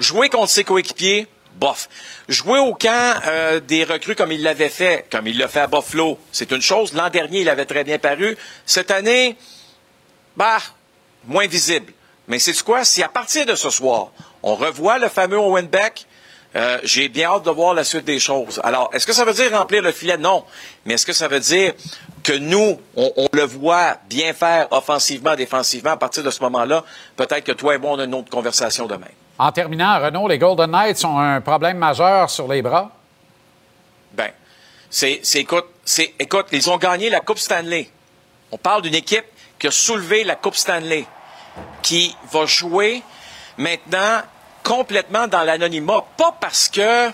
Jouer 0.00 0.28
contre 0.28 0.50
ses 0.50 0.64
coéquipiers, 0.64 1.28
bof. 1.54 1.88
Jouer 2.28 2.58
au 2.58 2.74
camp 2.74 3.20
euh, 3.26 3.60
des 3.60 3.84
recrues 3.84 4.14
comme 4.14 4.32
il 4.32 4.42
l'avait 4.42 4.68
fait, 4.68 5.06
comme 5.10 5.26
il 5.26 5.38
l'a 5.38 5.48
fait 5.48 5.60
à 5.60 5.66
Buffalo, 5.66 6.18
c'est 6.32 6.50
une 6.50 6.62
chose. 6.62 6.92
L'an 6.94 7.10
dernier, 7.10 7.40
il 7.40 7.48
avait 7.48 7.66
très 7.66 7.84
bien 7.84 7.98
paru. 7.98 8.36
Cette 8.66 8.90
année, 8.90 9.36
bah, 10.36 10.58
moins 11.24 11.46
visible. 11.46 11.92
Mais 12.28 12.38
c'est 12.38 12.60
quoi? 12.62 12.84
Si 12.84 13.02
à 13.02 13.08
partir 13.08 13.46
de 13.46 13.54
ce 13.54 13.70
soir, 13.70 14.08
on 14.42 14.54
revoit 14.54 14.98
le 14.98 15.08
fameux 15.08 15.38
Owen 15.38 15.66
Beck, 15.66 16.06
euh, 16.56 16.78
j'ai 16.82 17.08
bien 17.08 17.28
hâte 17.30 17.44
de 17.44 17.50
voir 17.50 17.74
la 17.74 17.84
suite 17.84 18.04
des 18.04 18.18
choses. 18.18 18.60
Alors, 18.64 18.90
est-ce 18.92 19.06
que 19.06 19.12
ça 19.12 19.24
veut 19.24 19.32
dire 19.34 19.56
remplir 19.56 19.82
le 19.82 19.92
filet? 19.92 20.16
Non. 20.16 20.44
Mais 20.84 20.94
est-ce 20.94 21.06
que 21.06 21.12
ça 21.12 21.28
veut 21.28 21.38
dire 21.40 21.74
que 22.24 22.32
nous, 22.32 22.80
on, 22.96 23.12
on 23.16 23.28
le 23.32 23.44
voit 23.44 23.96
bien 24.08 24.32
faire 24.32 24.66
offensivement, 24.72 25.34
défensivement 25.36 25.92
à 25.92 25.96
partir 25.96 26.22
de 26.24 26.30
ce 26.30 26.42
moment-là? 26.42 26.84
Peut-être 27.16 27.44
que 27.44 27.52
toi 27.52 27.74
et 27.74 27.78
moi, 27.78 27.92
on 27.92 27.98
a 28.00 28.04
une 28.04 28.14
autre 28.14 28.30
conversation 28.30 28.86
demain. 28.86 29.06
En 29.38 29.52
terminant, 29.52 29.98
Renaud, 30.00 30.28
les 30.28 30.38
Golden 30.38 30.70
Knights 30.70 31.04
ont 31.04 31.18
un 31.18 31.40
problème 31.40 31.78
majeur 31.78 32.28
sur 32.28 32.46
les 32.48 32.60
bras. 32.62 32.90
Ben, 34.12 34.30
c'est, 34.90 35.20
c'est- 35.22 35.38
écoute, 35.40 35.66
c'est, 35.84 36.14
écoute, 36.18 36.46
ils 36.52 36.68
ont 36.68 36.76
gagné 36.78 37.10
la 37.10 37.20
Coupe 37.20 37.38
Stanley. 37.38 37.88
On 38.52 38.58
parle 38.58 38.82
d'une 38.82 38.94
équipe 38.96 39.24
qui 39.58 39.68
a 39.68 39.70
soulevé 39.70 40.24
la 40.24 40.34
Coupe 40.34 40.56
Stanley, 40.56 41.04
qui 41.82 42.14
va 42.32 42.44
jouer 42.46 43.02
maintenant 43.56 44.20
complètement 44.70 45.26
dans 45.26 45.42
l'anonymat, 45.42 46.04
pas 46.16 46.32
parce 46.40 46.68
que 46.68 47.08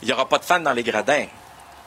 il 0.00 0.08
y 0.08 0.12
aura 0.14 0.26
pas 0.26 0.38
de 0.38 0.44
fans 0.44 0.60
dans 0.60 0.72
les 0.72 0.82
gradins, 0.82 1.26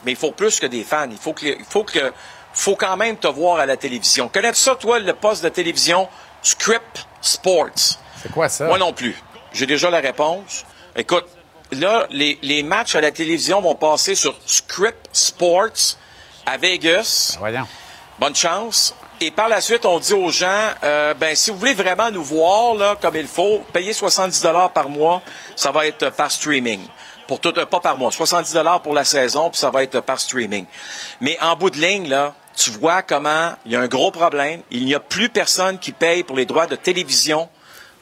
mais 0.04 0.12
il 0.12 0.16
faut 0.16 0.30
plus 0.30 0.60
que 0.60 0.66
des 0.66 0.84
fans. 0.84 1.08
Il 1.10 1.16
faut 1.18 1.32
que, 1.32 1.46
il 1.46 1.64
faut 1.68 1.82
que, 1.82 2.12
faut 2.52 2.76
quand 2.76 2.96
même 2.96 3.16
te 3.16 3.26
voir 3.26 3.58
à 3.58 3.66
la 3.66 3.76
télévision. 3.76 4.28
Connais 4.28 4.54
ça, 4.54 4.76
toi, 4.76 5.00
le 5.00 5.12
poste 5.12 5.42
de 5.42 5.48
télévision 5.48 6.08
Script 6.42 7.06
Sports? 7.20 7.98
C'est 8.22 8.30
quoi 8.30 8.48
ça? 8.48 8.66
Moi 8.66 8.78
non 8.78 8.92
plus. 8.92 9.20
J'ai 9.52 9.66
déjà 9.66 9.90
la 9.90 9.98
réponse. 9.98 10.64
Écoute, 10.94 11.26
là, 11.72 12.06
les, 12.10 12.38
les 12.42 12.62
matchs 12.62 12.94
à 12.94 13.00
la 13.00 13.10
télévision 13.10 13.60
vont 13.60 13.74
passer 13.74 14.14
sur 14.14 14.36
Script 14.46 15.08
Sports 15.12 15.96
à 16.46 16.56
Vegas. 16.56 17.36
Voyons. 17.40 17.66
Bonne 18.20 18.36
chance. 18.36 18.94
Et 19.22 19.30
par 19.30 19.48
la 19.50 19.60
suite, 19.60 19.84
on 19.84 19.98
dit 19.98 20.14
aux 20.14 20.30
gens, 20.30 20.70
euh, 20.82 21.12
ben 21.12 21.36
si 21.36 21.50
vous 21.50 21.58
voulez 21.58 21.74
vraiment 21.74 22.10
nous 22.10 22.24
voir 22.24 22.74
là 22.74 22.96
comme 23.00 23.16
il 23.16 23.26
faut, 23.26 23.62
payez 23.70 23.92
70 23.92 24.40
dollars 24.40 24.70
par 24.72 24.88
mois, 24.88 25.20
ça 25.56 25.70
va 25.70 25.86
être 25.86 26.10
par 26.10 26.30
streaming. 26.30 26.80
Pour 27.28 27.38
tout, 27.38 27.52
euh, 27.58 27.66
pas 27.66 27.80
par 27.80 27.98
mois, 27.98 28.10
70 28.10 28.54
dollars 28.54 28.80
pour 28.80 28.94
la 28.94 29.04
saison, 29.04 29.50
puis 29.50 29.58
ça 29.58 29.70
va 29.70 29.82
être 29.82 30.00
par 30.00 30.18
streaming. 30.18 30.64
Mais 31.20 31.36
en 31.42 31.54
bout 31.54 31.68
de 31.68 31.76
ligne 31.76 32.08
là, 32.08 32.34
tu 32.56 32.70
vois 32.70 33.02
comment 33.02 33.52
il 33.66 33.72
y 33.72 33.76
a 33.76 33.80
un 33.80 33.88
gros 33.88 34.10
problème. 34.10 34.62
Il 34.70 34.86
n'y 34.86 34.94
a 34.94 35.00
plus 35.00 35.28
personne 35.28 35.78
qui 35.78 35.92
paye 35.92 36.22
pour 36.22 36.36
les 36.36 36.46
droits 36.46 36.66
de 36.66 36.76
télévision 36.76 37.48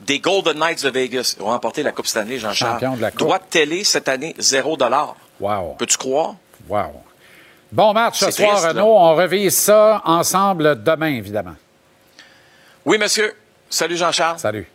des 0.00 0.20
Golden 0.20 0.56
Knights 0.56 0.84
de 0.84 0.90
Vegas. 0.90 1.34
Ils 1.36 1.42
ont 1.42 1.46
remporté 1.46 1.82
la 1.82 1.90
Coupe 1.90 2.06
Stanley, 2.06 2.38
Jean-Charles. 2.38 2.74
Champion 2.74 2.96
de 2.96 3.02
la 3.02 3.10
Coupe. 3.10 3.20
Droits 3.20 3.38
de 3.40 3.44
télé 3.50 3.82
cette 3.82 4.08
année, 4.08 4.36
0 4.38 4.76
dollar. 4.76 5.16
Wow. 5.40 5.74
Peux-tu 5.78 5.96
croire? 5.96 6.36
Wow. 6.68 7.02
Bon 7.70 7.92
match 7.92 8.18
ce 8.18 8.30
soir, 8.30 8.52
triste. 8.52 8.66
Renaud. 8.68 8.96
On 8.96 9.14
revise 9.14 9.56
ça 9.56 10.00
ensemble 10.04 10.82
demain, 10.82 11.14
évidemment. 11.14 11.56
Oui, 12.84 12.98
monsieur. 12.98 13.34
Salut, 13.68 13.96
Jean-Charles. 13.96 14.38
Salut. 14.38 14.66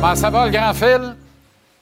Comment 0.00 0.14
ça 0.14 0.30
va, 0.30 0.46
le 0.46 0.50
grand 0.52 0.72
Phil? 0.72 1.14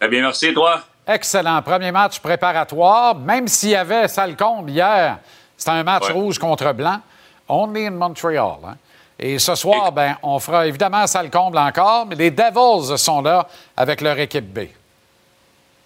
Très 0.01 0.09
bien, 0.09 0.23
merci, 0.23 0.53
toi? 0.53 0.81
Excellent. 1.07 1.63
Premier 1.63 1.93
match 1.93 2.19
préparatoire. 2.21 3.15
Même 3.15 3.47
s'il 3.49 3.71
y 3.71 3.77
avait 3.77 4.09
Salcombe 4.09 4.69
hier, 4.69 5.19
c'était 5.57 5.71
un 5.71 5.83
match 5.85 6.07
Ouais. 6.09 6.13
rouge 6.13 6.39
contre 6.39 6.73
blanc. 6.73 7.01
Only 7.49 7.87
in 7.87 7.93
Montreal. 7.93 8.57
hein. 8.67 8.77
Et 9.19 9.39
ce 9.39 9.55
soir, 9.55 9.91
ben, 9.93 10.17
on 10.23 10.39
fera 10.39 10.67
évidemment 10.67 11.07
Salcombe 11.07 11.57
encore, 11.57 12.07
mais 12.07 12.15
les 12.15 12.31
Devils 12.31 12.99
sont 12.99 13.23
là 13.23 13.47
avec 13.77 14.01
leur 14.01 14.19
équipe 14.19 14.53
B. 14.53 14.67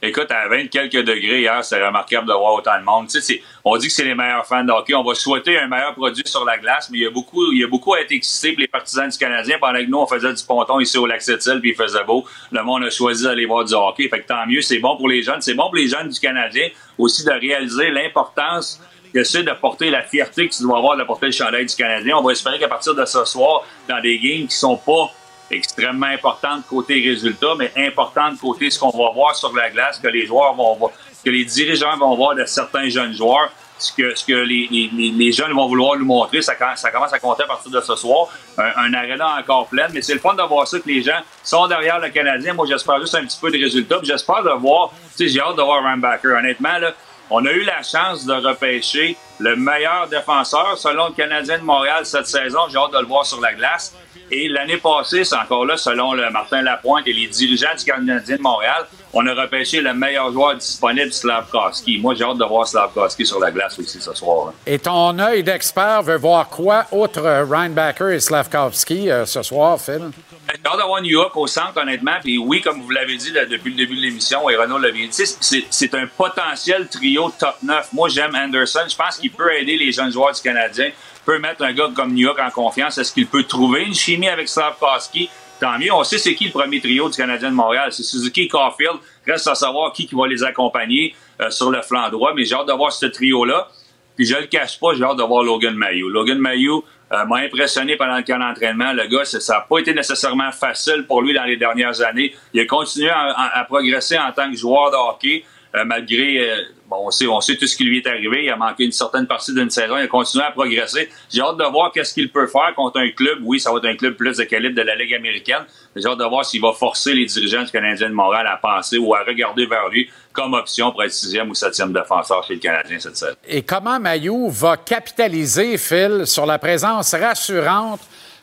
Écoute, 0.05 0.33
à 0.33 0.49
20 0.49 0.67
quelques 0.67 1.05
degrés 1.05 1.43
hier, 1.43 1.65
c'est 1.65 1.81
remarquable 1.81 2.27
de 2.27 2.33
voir 2.33 2.55
autant 2.55 2.77
de 2.77 2.85
monde. 2.85 3.07
Tu 3.07 3.13
sais, 3.13 3.21
c'est- 3.21 3.43
on 3.65 3.77
dit 3.77 3.87
que 3.87 3.93
c'est 3.93 4.05
les 4.05 4.17
meilleurs 4.17 4.45
fans 4.45 4.65
de 4.65 4.73
hockey. 4.73 4.95
On 4.97 5.05
va 5.05 5.15
souhaiter 5.15 5.57
un 5.57 5.69
meilleur 5.69 5.95
produit 5.95 6.25
sur 6.27 6.45
la 6.45 6.59
glace, 6.59 6.89
mais 6.91 6.99
il 6.99 7.03
y 7.03 7.07
a 7.07 7.11
beaucoup, 7.11 7.53
il 7.53 7.61
y 7.61 7.65
a 7.65 7.69
beaucoup 7.69 7.95
à 7.95 8.01
être 8.01 8.11
excité 8.11 8.51
pour 8.53 8.63
les 8.63 8.67
partisans 8.67 9.09
du 9.09 9.17
Canadien. 9.17 9.59
Pendant 9.61 9.79
que 9.79 9.89
nous, 9.89 9.99
on 9.99 10.07
faisait 10.09 10.33
du 10.35 10.43
ponton 10.43 10.81
ici 10.81 10.99
au 10.99 11.07
lac 11.07 11.23
Sept-Îles, 11.23 11.61
puis 11.61 11.71
il 11.71 11.77
faisait 11.77 12.03
beau. 12.03 12.27
Le 12.51 12.65
monde 12.65 12.83
a 12.83 12.91
choisi 12.91 13.23
d'aller 13.23 13.47
voir 13.47 13.65
du 13.65 13.75
hockey. 13.75 14.09
Fait 14.09 14.21
que 14.23 14.27
tant 14.27 14.45
mieux, 14.45 14.61
c'est 14.61 14.81
bon 14.81 14.97
pour 14.97 15.09
les 15.09 15.23
jeunes. 15.23 15.41
C'est 15.41 15.55
bon 15.55 15.65
pour 15.67 15.77
les 15.77 15.87
jeunes 15.87 16.09
du 16.09 16.19
Canadien 16.19 16.69
aussi 16.99 17.25
de 17.25 17.31
réaliser 17.31 17.91
l'importance 17.93 18.81
qui 19.13 19.19
essaie 19.19 19.45
de 19.45 19.53
porter 19.53 19.91
la 19.91 20.03
fierté 20.03 20.49
que 20.49 20.55
tu 20.55 20.63
dois 20.65 20.79
avoir 20.79 20.97
de 20.97 21.05
porter 21.05 21.27
le 21.27 21.33
chandail 21.33 21.67
du 21.67 21.77
Canadien. 21.77 22.17
On 22.17 22.23
va 22.23 22.33
espérer 22.33 22.59
qu'à 22.59 22.67
partir 22.69 22.97
de 22.97 23.05
ce 23.05 23.25
soir, 23.25 23.63
dans 23.89 24.01
des 24.01 24.19
games 24.19 24.49
qui 24.49 24.57
sont 24.57 24.77
pas 24.79 25.13
extrêmement 25.53 26.07
importantes 26.07 26.63
côté 26.69 26.95
résultats, 27.01 27.55
mais 27.59 27.73
importantes 27.77 28.39
côté 28.41 28.71
ce 28.71 28.79
qu'on 28.79 28.91
va 28.91 29.11
voir 29.13 29.37
sur 29.37 29.55
la 29.55 29.71
glace, 29.71 29.99
que 29.99 30.09
les 30.09 30.27
joueurs 30.27 30.55
vont 30.55 30.75
voir, 30.75 30.91
que 31.25 31.31
les 31.31 31.45
dirigeants 31.45 31.97
vont 31.99 32.15
voir 32.17 32.35
de 32.35 32.45
certains 32.45 32.89
jeunes 32.89 33.13
joueurs, 33.15 33.51
ce 33.79 33.93
que, 33.93 34.15
ce 34.15 34.25
que 34.25 34.33
les, 34.33 34.69
les- 34.71 35.11
les 35.11 35.33
jeunes 35.33 35.53
vont 35.53 35.67
vouloir 35.67 35.97
nous 35.99 36.05
montrer, 36.05 36.41
ça, 36.41 36.55
com- 36.55 36.69
ça 36.77 36.91
commence 36.93 37.13
à 37.13 37.19
compter 37.19 37.43
à 37.43 37.47
partir 37.47 37.71
de 37.71 37.81
ce 37.81 37.97
soir. 37.97 38.29
Un, 38.57 38.71
un 38.77 38.95
aréna 38.95 39.37
encore 39.41 39.67
plein, 39.67 39.89
mais 39.93 40.03
c'est 40.03 40.15
le 40.15 40.21
fun 40.21 40.35
de 40.35 40.43
voir 40.43 40.69
ça 40.69 40.79
que 40.79 40.87
les 40.89 41.03
gens 41.03 41.19
sont 41.43 41.67
derrière 41.67 41.99
le 41.99 42.09
Canadien. 42.11 42.55
Moi, 42.55 42.67
j'espère 42.69 43.01
juste 43.01 43.15
un 43.17 43.25
petit 43.25 43.39
peu 43.41 43.51
de 43.51 43.59
résultats, 43.59 43.99
j'espère 44.03 44.43
de 44.45 44.51
voir, 44.51 44.91
tu 45.17 45.27
sais, 45.27 45.29
j'ai 45.29 45.41
hâte 45.41 45.57
de 45.57 45.63
voir 45.63 45.83
Rambacker. 45.83 46.29
Honnêtement, 46.39 46.79
là, 46.79 46.93
on 47.31 47.45
a 47.47 47.51
eu 47.51 47.63
la 47.65 47.83
chance 47.83 48.25
de 48.27 48.35
repêcher 48.35 49.17
le 49.41 49.57
meilleur 49.57 50.07
défenseur 50.09 50.77
selon 50.79 51.07
le 51.09 51.13
Canadien 51.15 51.59
de 51.59 51.65
Montréal 51.65 52.05
cette 52.07 52.27
saison. 52.27 52.61
J'ai 52.71 52.77
hâte 52.79 52.93
de 52.93 52.99
le 52.99 53.07
voir 53.07 53.25
sur 53.27 53.41
la 53.41 53.53
glace. 53.55 53.97
Et 54.35 54.49
l'année 54.49 54.79
passée, 54.79 55.25
c'est 55.25 55.37
encore 55.37 55.67
là, 55.67 55.77
selon 55.77 56.15
le 56.15 56.31
Martin 56.31 56.63
Lapointe 56.63 57.07
et 57.07 57.13
les 57.13 57.27
dirigeants 57.27 57.75
du 57.79 57.85
Canadien 57.85 58.37
de 58.37 58.41
Montréal, 58.41 58.87
on 59.13 59.27
a 59.27 59.35
repêché 59.35 59.83
le 59.83 59.93
meilleur 59.93 60.33
joueur 60.33 60.55
disponible, 60.57 61.13
Slavkovski. 61.13 61.99
Moi, 61.99 62.15
j'ai 62.15 62.25
hâte 62.25 62.39
de 62.39 62.45
voir 62.45 62.67
Slavkovski 62.67 63.27
sur 63.27 63.39
la 63.39 63.51
glace 63.51 63.79
aussi 63.79 64.01
ce 64.01 64.15
soir. 64.15 64.49
hein. 64.49 64.53
Et 64.67 64.79
ton 64.79 65.19
œil 65.19 65.43
d'expert 65.43 66.03
veut 66.03 66.17
voir 66.17 66.49
quoi, 66.49 66.87
outre 66.93 67.23
euh, 67.27 67.45
Reinbacker 67.45 68.09
et 68.15 68.21
Slavkovski, 68.21 69.11
euh, 69.11 69.27
ce 69.27 69.43
soir, 69.43 69.79
Phil? 69.79 70.11
J'ai 70.49 70.55
hâte 70.67 70.79
d'avoir 70.79 71.03
New 71.03 71.11
York 71.11 71.37
au 71.37 71.47
centre, 71.47 71.77
honnêtement. 71.77 72.17
Puis 72.23 72.39
oui, 72.39 72.63
comme 72.63 72.81
vous 72.81 72.91
l'avez 72.91 73.17
dit 73.19 73.33
là, 73.33 73.45
depuis 73.45 73.71
le 73.73 73.77
début 73.77 73.97
de 73.97 74.01
l'émission, 74.01 74.49
et 74.49 74.57
Renaud 74.57 74.79
l'a 74.79 74.91
bien 74.93 75.07
dit, 75.09 75.13
c'est- 75.13 75.67
c'est 75.69 75.95
un 75.95 76.07
potentiel 76.07 76.89
trio 76.89 77.31
top 77.39 77.57
9. 77.63 77.89
Moi, 77.93 78.09
j'aime 78.09 78.35
Anderson. 78.35 78.81
Je 78.89 78.97
pense 78.97 79.19
qu'il 79.19 79.31
peut 79.31 79.53
aider 79.55 79.77
les 79.77 79.93
jeunes 79.93 80.11
joueurs 80.11 80.33
du 80.33 80.41
Canadien. 80.41 80.89
Peut 81.25 81.39
mettre 81.39 81.63
un 81.63 81.73
gars 81.73 81.91
comme 81.95 82.13
New 82.13 82.27
York 82.27 82.39
en 82.41 82.51
confiance. 82.51 82.99
Est-ce 82.99 83.13
qu'il 83.13 83.27
peut 83.27 83.45
trouver 83.45 83.83
une 83.85 83.95
chimie 83.95 84.29
avec 84.29 84.49
Slavkovski? 84.49 85.29
Tant 85.61 85.79
mieux. 85.79 85.93
On 85.93 86.03
sait 86.03 86.19
c'est 86.19 86.35
qui 86.35 86.47
le 86.47 86.51
premier 86.51 86.81
trio 86.81 87.09
du 87.09 87.17
Canadien 87.17 87.51
de 87.51 87.55
Montréal. 87.55 87.93
C'est 87.93 88.03
Suzuki 88.03 88.43
et 88.43 88.49
Caulfield. 88.49 88.97
Reste 89.27 89.47
à 89.47 89.55
savoir 89.55 89.93
qui, 89.93 90.07
qui 90.07 90.15
va 90.17 90.27
les 90.27 90.43
accompagner 90.43 91.15
euh, 91.41 91.51
sur 91.51 91.71
le 91.71 91.81
flanc 91.83 92.09
droit. 92.11 92.33
Mais 92.35 92.45
j'ai 92.45 92.55
hâte 92.57 92.67
de 92.67 92.73
voir 92.73 92.93
ce 92.93 93.07
trio-là. 93.07 93.69
Puis 94.17 94.27
je 94.27 94.35
le 94.37 94.47
cache 94.47 94.79
pas, 94.81 94.89
j'ai 94.95 95.05
hâte 95.05 95.17
de 95.17 95.23
voir 95.23 95.43
Logan 95.45 95.75
Mayou. 95.75 96.09
Logan 96.09 96.39
Mayou 96.39 96.85
euh, 97.13 97.25
m'a 97.27 97.37
impressionné 97.39 97.97
pendant 97.97 98.17
le 98.17 98.23
camp 98.25 98.39
d'entraînement. 98.39 98.93
Le 98.93 99.07
gars, 99.07 99.25
ça 99.25 99.55
n'a 99.55 99.61
pas 99.61 99.79
été 99.79 99.95
nécessairement 99.95 100.51
facile 100.53 101.05
pour 101.07 101.23
lui 101.23 101.33
dans 101.33 101.45
les 101.45 101.57
dernières 101.57 102.01
années. 102.03 102.35
Il 102.53 102.61
a 102.61 102.67
continué 102.67 103.09
à, 103.11 103.21
à- 103.31 103.61
à 103.61 103.65
progresser 103.65 104.19
en 104.19 104.33
tant 104.33 104.51
que 104.51 104.57
joueur 104.57 104.91
de 104.91 104.97
hockey, 104.97 105.45
euh, 105.77 105.85
malgré, 105.85 106.51
euh, 106.51 106.57
on 106.99 107.41
sait, 107.41 107.57
tout 107.57 107.67
ce 107.67 107.77
qui 107.77 107.85
lui 107.85 107.99
est 107.99 108.07
arrivé. 108.07 108.45
Il 108.45 108.51
a 108.51 108.57
manqué 108.57 108.85
une 108.85 108.93
certaine 108.93 109.27
partie 109.27 109.55
d'une 109.55 109.71
saison. 109.71 109.97
Il 109.97 110.05
a 110.05 110.07
continué 110.07 110.45
à 110.45 110.51
progresser. 110.51 111.09
J'ai 111.31 111.41
hâte 111.41 111.57
de 111.57 111.65
voir 111.65 111.93
qu'est-ce 111.93 112.15
qu'il 112.15 112.31
peut 112.31 112.47
faire 112.47 112.73
contre 112.77 112.99
un 112.99 113.11
club. 113.11 113.39
Oui, 113.43 113.61
ça 113.61 113.71
va 113.73 113.79
être 113.79 113.87
un 113.87 113.97
club 113.97 114.15
plus 114.15 114.37
de 114.37 114.45
calibre 114.45 114.77
de 114.77 114.83
la 114.83 114.95
Ligue 114.97 115.15
américaine. 115.15 115.65
J'ai 115.97 116.07
hâte 116.07 116.19
de 116.19 116.25
voir 116.25 116.45
s'il 116.45 116.61
va 116.61 116.73
forcer 116.73 117.15
les 117.15 117.27
dirigeants 117.27 117.65
du 117.65 117.71
Canadien 117.71 118.09
de 118.09 118.15
Montréal 118.15 118.47
à 118.47 118.57
penser 118.57 118.99
ou 118.99 119.15
à 119.15 119.23
regarder 119.23 119.67
vers 119.67 119.89
lui 119.89 120.09
comme 120.33 120.55
option 120.55 120.91
pour 120.91 121.03
être 121.03 121.13
sixième 121.13 121.51
ou 121.51 121.55
septième 121.55 121.93
défenseur 121.93 122.43
chez 122.45 122.55
le 122.55 122.61
Canadien 122.61 122.99
cette 122.99 123.17
saison. 123.17 123.35
Et 123.47 123.63
comment 123.63 124.01
Mayou 124.01 124.49
va 124.51 124.77
capitaliser, 124.77 125.77
Phil, 125.77 126.23
sur 126.27 126.47
la 126.47 126.59
présence 126.59 127.15
rassurante 127.15 128.01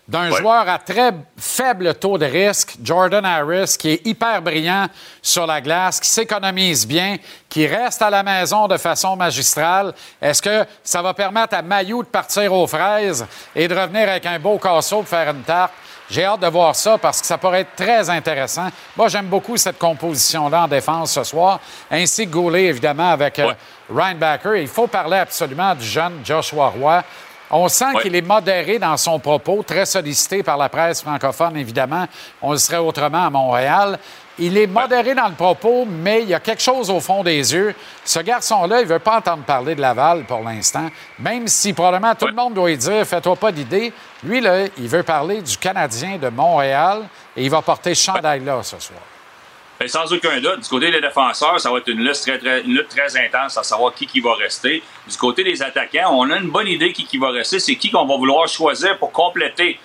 d'un 0.09 0.31
joueur 0.31 0.67
à 0.67 0.79
très 0.79 1.11
faible 1.37 1.93
taux 1.93 2.17
de 2.17 2.25
risque, 2.25 2.77
Jordan 2.83 3.23
Harris, 3.23 3.75
qui 3.77 3.91
est 3.91 4.07
hyper 4.07 4.41
brillant 4.41 4.87
sur 5.21 5.45
la 5.45 5.61
glace, 5.61 5.99
qui 5.99 6.09
s'économise 6.09 6.87
bien, 6.87 7.17
qui 7.47 7.67
reste 7.67 8.01
à 8.01 8.09
la 8.09 8.23
maison 8.23 8.67
de 8.67 8.77
façon 8.77 9.15
magistrale. 9.15 9.93
Est-ce 10.19 10.41
que 10.41 10.65
ça 10.83 11.03
va 11.03 11.13
permettre 11.13 11.53
à 11.53 11.61
Mayou 11.61 12.01
de 12.01 12.07
partir 12.07 12.51
aux 12.51 12.65
fraises 12.65 13.23
et 13.55 13.67
de 13.67 13.75
revenir 13.75 14.09
avec 14.09 14.25
un 14.25 14.39
beau 14.39 14.57
casseau 14.57 14.97
pour 14.97 15.07
faire 15.07 15.29
une 15.29 15.43
tarte? 15.43 15.73
J'ai 16.09 16.25
hâte 16.25 16.39
de 16.39 16.47
voir 16.47 16.75
ça 16.75 16.97
parce 16.97 17.21
que 17.21 17.27
ça 17.27 17.37
pourrait 17.37 17.61
être 17.61 17.75
très 17.75 18.09
intéressant. 18.09 18.69
Moi, 18.97 19.09
j'aime 19.09 19.27
beaucoup 19.27 19.57
cette 19.57 19.77
composition-là 19.77 20.63
en 20.63 20.67
défense 20.67 21.11
ce 21.11 21.23
soir, 21.23 21.59
ainsi 21.91 22.25
que 22.25 22.31
Goulet, 22.31 22.65
évidemment, 22.65 23.11
avec 23.11 23.37
euh, 23.37 23.53
Ryan 23.93 24.15
Backer. 24.15 24.55
Il 24.55 24.67
faut 24.67 24.87
parler 24.87 25.17
absolument 25.17 25.75
du 25.75 25.85
jeune 25.85 26.21
Joshua 26.23 26.69
Roy. 26.69 27.03
On 27.51 27.67
sent 27.67 27.93
qu'il 28.01 28.15
est 28.15 28.21
modéré 28.21 28.77
dans 28.77 28.95
son 28.97 29.17
propos, 29.19 29.63
très 29.63 29.85
sollicité 29.85 30.43
par 30.43 30.57
la 30.57 30.69
presse 30.69 31.01
francophone, 31.01 31.57
évidemment. 31.57 32.05
On 32.41 32.51
le 32.51 32.57
serait 32.57 32.77
autrement 32.77 33.25
à 33.25 33.29
Montréal. 33.29 33.97
Il 34.37 34.57
est 34.57 34.67
modéré 34.67 35.15
dans 35.15 35.27
le 35.27 35.33
propos, 35.33 35.85
mais 35.85 36.21
il 36.21 36.29
y 36.29 36.33
a 36.33 36.39
quelque 36.39 36.61
chose 36.61 36.89
au 36.89 36.99
fond 36.99 37.23
des 37.23 37.53
yeux. 37.53 37.75
Ce 38.05 38.19
garçon-là, 38.19 38.81
il 38.81 38.87
ne 38.87 38.93
veut 38.93 38.99
pas 38.99 39.17
entendre 39.17 39.43
parler 39.43 39.75
de 39.75 39.81
Laval 39.81 40.23
pour 40.25 40.41
l'instant, 40.43 40.87
même 41.17 41.47
si 41.47 41.73
probablement 41.73 42.15
tout 42.15 42.27
le 42.27 42.33
monde 42.33 42.53
doit 42.53 42.69
lui 42.69 42.77
dire 42.77 43.05
Fais-toi 43.05 43.35
pas 43.35 43.51
d'idée. 43.51 43.91
Lui, 44.23 44.39
là, 44.39 44.67
il 44.77 44.87
veut 44.87 45.03
parler 45.03 45.41
du 45.41 45.57
Canadien 45.57 46.17
de 46.17 46.29
Montréal 46.29 47.01
et 47.35 47.43
il 47.43 47.49
va 47.49 47.61
porter 47.61 47.95
ce 47.95 48.03
chandail-là 48.03 48.61
ce 48.63 48.79
soir. 48.79 48.99
Ben, 49.79 49.87
sans 49.87 50.11
aucun 50.11 50.41
doute, 50.41 50.59
du 50.59 50.67
côté 50.67 50.91
des 50.91 50.99
défenseurs, 50.99 51.57
ça 51.57 51.71
va 51.71 51.77
être 51.77 51.87
une 51.87 52.03
lutte 52.03 52.19
très, 52.21 52.37
très, 52.37 52.61
une 52.63 52.73
lutte 52.73 52.89
très 52.89 53.15
intense 53.15 53.57
à 53.57 53.63
savoir 53.63 53.93
qui, 53.93 54.05
qui 54.05 54.19
va 54.19 54.35
rester. 54.35 54.83
Du 55.07 55.17
côté 55.17 55.41
des 55.45 55.63
attaquants, 55.63 56.09
on 56.11 56.29
a 56.31 56.37
une 56.37 56.49
bonne 56.49 56.67
idée 56.67 56.91
qui, 56.91 57.05
qui 57.05 57.17
va 57.17 57.29
rester. 57.29 57.59
C'est 57.59 57.77
qui 57.77 57.89
qu'on 57.89 58.05
va 58.05 58.17
vouloir 58.17 58.45
choisir 58.49 58.97
pour 58.97 59.13
compléter. 59.13 59.79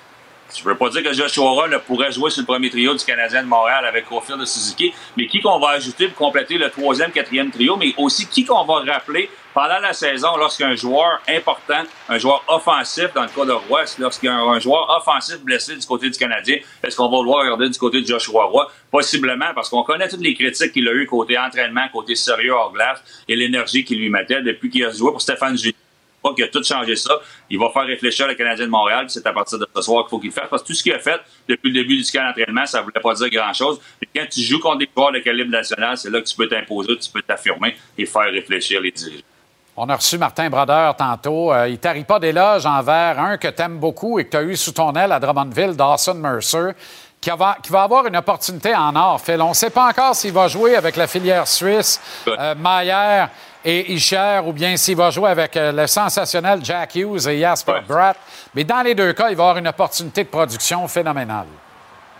Je 0.52 0.62
ne 0.62 0.68
veux 0.68 0.76
pas 0.76 0.88
dire 0.90 1.02
que 1.02 1.12
Joshua 1.12 1.66
là, 1.68 1.78
pourrait 1.78 2.12
jouer 2.12 2.30
sur 2.30 2.42
le 2.42 2.46
premier 2.46 2.70
trio 2.70 2.94
du 2.94 3.04
Canadien 3.04 3.42
de 3.42 3.48
Montréal 3.48 3.84
avec 3.86 4.06
Cofield 4.08 4.40
de 4.40 4.44
Suzuki, 4.44 4.92
mais 5.16 5.26
qui 5.26 5.40
qu'on 5.40 5.58
va 5.58 5.70
ajouter 5.70 6.08
pour 6.08 6.26
compléter 6.26 6.58
le 6.58 6.70
troisième, 6.70 7.10
quatrième 7.10 7.50
trio, 7.50 7.76
mais 7.76 7.94
aussi 7.96 8.26
qui 8.26 8.44
qu'on 8.44 8.64
va 8.64 8.80
rappeler 8.80 9.30
pendant 9.52 9.78
la 9.78 9.92
saison 9.92 10.36
lorsqu'un 10.36 10.74
joueur 10.74 11.20
important, 11.28 11.82
un 12.08 12.18
joueur 12.18 12.44
offensif, 12.48 13.12
dans 13.14 13.22
le 13.22 13.28
cas 13.28 13.44
de 13.44 13.52
Roy, 13.52 13.84
lorsqu'il 13.98 14.28
y 14.28 14.32
a 14.32 14.36
un 14.36 14.58
joueur 14.58 14.88
offensif 14.90 15.38
blessé 15.40 15.76
du 15.76 15.86
côté 15.86 16.10
du 16.10 16.18
Canadien, 16.18 16.58
est-ce 16.82 16.96
qu'on 16.96 17.08
va 17.08 17.18
vouloir 17.18 17.42
regarder 17.42 17.68
du 17.68 17.78
côté 17.78 18.00
de 18.00 18.06
Joshua 18.06 18.44
Roy? 18.44 18.70
Possiblement, 18.90 19.52
parce 19.54 19.68
qu'on 19.68 19.82
connaît 19.82 20.08
toutes 20.08 20.22
les 20.22 20.34
critiques 20.34 20.72
qu'il 20.72 20.88
a 20.88 20.92
eues 20.92 21.06
côté 21.06 21.38
entraînement, 21.38 21.86
côté 21.92 22.16
sérieux 22.16 22.52
hors 22.52 22.72
glace 22.72 23.02
et 23.28 23.36
l'énergie 23.36 23.84
qu'il 23.84 23.98
lui 23.98 24.10
mettait 24.10 24.42
depuis 24.42 24.70
qu'il 24.70 24.84
a 24.84 24.92
joué 24.92 25.12
pour 25.12 25.22
Stéphane 25.22 25.56
Julien 25.56 25.74
pas 26.24 26.34
qu'il 26.34 26.44
a 26.44 26.48
tout 26.48 26.64
changé 26.64 26.96
ça. 26.96 27.20
Il 27.50 27.58
va 27.58 27.68
faire 27.70 27.84
réfléchir 27.84 28.26
le 28.26 28.34
Canadien 28.34 28.64
de 28.64 28.70
Montréal, 28.70 29.06
c'est 29.08 29.26
à 29.26 29.32
partir 29.32 29.58
de 29.58 29.68
ce 29.76 29.82
soir 29.82 30.04
qu'il 30.04 30.10
faut 30.10 30.18
qu'il 30.18 30.30
le 30.30 30.34
fasse. 30.34 30.48
Parce 30.48 30.62
que 30.62 30.68
tout 30.68 30.74
ce 30.74 30.82
qu'il 30.82 30.92
a 30.92 30.98
fait 30.98 31.20
depuis 31.46 31.70
le 31.70 31.82
début 31.82 32.02
du 32.02 32.10
camp 32.10 32.24
d'entraînement, 32.26 32.66
ça 32.66 32.78
ne 32.78 32.84
voulait 32.84 33.00
pas 33.00 33.14
dire 33.14 33.28
grand-chose. 33.28 33.78
Mais 34.00 34.08
quand 34.14 34.26
tu 34.30 34.40
joues 34.40 34.58
contre 34.58 34.78
des 34.78 34.88
joueurs 34.96 35.12
de 35.12 35.18
calibre 35.18 35.50
national, 35.50 35.98
c'est 35.98 36.10
là 36.10 36.20
que 36.20 36.26
tu 36.26 36.34
peux 36.34 36.48
t'imposer, 36.48 36.96
tu 36.96 37.10
peux 37.10 37.22
t'affirmer 37.22 37.76
et 37.98 38.06
faire 38.06 38.32
réfléchir 38.32 38.80
les 38.80 38.90
dirigeants. 38.90 39.22
On 39.76 39.88
a 39.88 39.96
reçu 39.96 40.18
Martin 40.18 40.48
Brodeur 40.48 40.94
tantôt. 40.96 41.52
Euh, 41.52 41.68
il 41.68 41.78
tarit 41.78 42.04
pas 42.04 42.20
d'éloges 42.20 42.64
envers 42.64 43.18
un 43.18 43.36
que 43.36 43.48
tu 43.48 43.60
aimes 43.60 43.78
beaucoup 43.78 44.20
et 44.20 44.24
que 44.24 44.30
tu 44.30 44.36
as 44.36 44.42
eu 44.44 44.56
sous 44.56 44.70
ton 44.72 44.92
aile 44.92 45.10
à 45.10 45.18
Drummondville, 45.18 45.74
Dawson 45.74 46.14
Mercer, 46.14 46.70
qui 47.20 47.30
va, 47.30 47.56
qui 47.60 47.72
va 47.72 47.82
avoir 47.82 48.06
une 48.06 48.16
opportunité 48.16 48.74
en 48.74 48.94
or. 48.94 49.20
Phil, 49.20 49.42
on 49.42 49.48
ne 49.48 49.54
sait 49.54 49.70
pas 49.70 49.88
encore 49.88 50.14
s'il 50.14 50.32
va 50.32 50.46
jouer 50.46 50.76
avec 50.76 50.94
la 50.94 51.08
filière 51.08 51.48
suisse, 51.48 52.00
euh, 52.28 52.54
Maillère 52.54 53.30
et 53.64 53.92
Ischer, 53.92 54.40
ou 54.44 54.52
bien 54.52 54.76
s'il 54.76 54.96
va 54.96 55.10
jouer 55.10 55.30
avec 55.30 55.56
euh, 55.56 55.72
le 55.72 55.86
sensationnel 55.86 56.60
Jack 56.62 56.94
Hughes 56.96 57.26
et 57.28 57.40
Jasper 57.40 57.80
Bratt. 57.88 58.16
Mais 58.54 58.64
dans 58.64 58.82
les 58.82 58.94
deux 58.94 59.12
cas, 59.12 59.30
il 59.30 59.36
va 59.36 59.44
avoir 59.44 59.58
une 59.58 59.68
opportunité 59.68 60.24
de 60.24 60.28
production 60.28 60.86
phénoménale. 60.86 61.46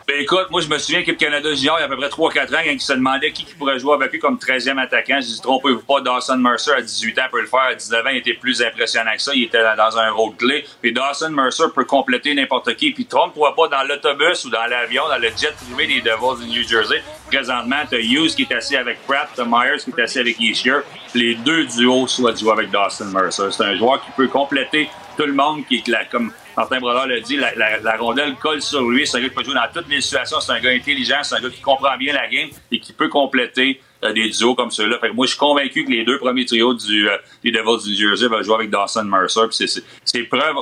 Ben 0.06 0.20
écoute, 0.20 0.48
moi 0.50 0.60
je 0.60 0.68
me 0.68 0.76
souviens 0.76 1.00
qu'Équipe 1.00 1.16
Canada 1.16 1.54
Junior, 1.54 1.76
il 1.78 1.80
y 1.80 1.82
a 1.82 1.86
à 1.86 1.88
peu 1.88 1.96
près 1.96 2.08
3-4 2.08 2.54
ans, 2.54 2.58
quand 2.62 2.70
il 2.70 2.78
se 2.80 2.92
demandait 2.92 3.32
qui, 3.32 3.46
qui 3.46 3.54
pourrait 3.54 3.78
jouer 3.78 3.94
avec 3.94 4.12
lui 4.12 4.18
comme 4.18 4.36
13e 4.36 4.76
attaquant, 4.78 5.16
je 5.18 5.26
dis 5.28 5.40
trompez-vous 5.40 5.80
pas, 5.80 6.02
Dawson 6.02 6.36
Mercer 6.36 6.72
à 6.72 6.82
18 6.82 7.18
ans 7.20 7.22
peut 7.32 7.40
le 7.40 7.46
faire, 7.46 7.60
à 7.70 7.74
19 7.74 8.04
ans, 8.04 8.10
il 8.10 8.18
était 8.18 8.34
plus 8.34 8.60
impressionnant 8.62 9.12
que 9.16 9.22
ça, 9.22 9.32
il 9.34 9.44
était 9.44 9.62
dans- 9.62 9.96
un 9.96 10.10
rôle 10.10 10.36
clé. 10.36 10.66
Puis 10.82 10.92
Dawson 10.92 11.30
Mercer 11.30 11.64
peut 11.74 11.84
compléter 11.86 12.34
n'importe 12.34 12.74
qui. 12.76 12.90
Puis 12.90 13.06
trompe-toi 13.06 13.54
pas 13.54 13.68
dans 13.68 13.82
l'autobus 13.84 14.44
ou 14.44 14.50
dans 14.50 14.66
l'avion, 14.66 15.04
dans 15.08 15.16
le 15.18 15.28
jet 15.28 15.54
privé 15.56 15.86
des 15.86 16.00
Devils 16.02 16.44
du 16.44 16.50
New 16.50 16.68
Jersey. 16.68 17.02
Présentement, 17.28 17.82
t'as 17.88 17.98
Hughes 17.98 18.34
qui 18.34 18.42
est 18.42 18.52
assis 18.54 18.76
avec 18.76 19.06
Pratt, 19.06 19.28
t'as 19.34 19.44
Myers 19.46 19.78
qui 19.84 19.90
est 19.96 20.02
assis 20.02 20.18
avec 20.18 20.38
Ishier. 20.38 20.80
Les 21.14 21.34
deux 21.36 21.64
duos 21.64 22.08
souhaitent 22.08 22.40
jouer 22.40 22.52
avec 22.52 22.70
Dawson 22.70 23.06
Mercer. 23.06 23.44
C'est 23.52 23.64
un 23.64 23.76
joueur 23.76 24.04
qui 24.04 24.10
peut 24.16 24.28
compléter 24.28 24.90
tout 25.16 25.24
le 25.26 25.32
monde 25.32 25.64
qui 25.66 25.76
est 25.76 26.10
comme 26.10 26.32
Martin 26.56 26.78
Brodeur 26.78 27.06
l'a 27.06 27.20
dit, 27.20 27.36
la, 27.36 27.96
rondelle 27.96 28.34
colle 28.36 28.62
sur 28.62 28.88
lui. 28.88 29.06
C'est 29.06 29.18
un 29.18 29.20
gars 29.22 29.28
qui 29.28 29.34
peut 29.34 29.44
jouer 29.44 29.54
dans 29.54 29.68
toutes 29.72 29.88
les 29.88 30.00
situations. 30.00 30.40
C'est 30.40 30.52
un 30.52 30.60
gars 30.60 30.70
intelligent. 30.70 31.18
C'est 31.22 31.36
un 31.36 31.40
gars 31.40 31.50
qui 31.50 31.60
comprend 31.60 31.96
bien 31.96 32.12
la 32.12 32.28
game 32.28 32.48
et 32.70 32.78
qui 32.78 32.92
peut 32.92 33.08
compléter 33.08 33.80
euh, 34.04 34.12
des 34.12 34.28
duos 34.30 34.54
comme 34.54 34.70
ceux-là. 34.70 34.98
Moi, 35.14 35.26
je 35.26 35.30
suis 35.30 35.38
convaincu 35.38 35.84
que 35.84 35.90
les 35.90 36.04
deux 36.04 36.18
premiers 36.18 36.44
trios 36.44 36.74
du, 36.74 37.08
euh, 37.08 37.16
des 37.42 37.50
Devils 37.50 37.84
du 37.84 37.96
Jersey 37.96 38.28
vont 38.28 38.42
jouer 38.42 38.54
avec 38.54 38.70
Dawson 38.70 39.04
Mercer. 39.04 39.40
C'est- 39.50 40.24
preuve. 40.24 40.56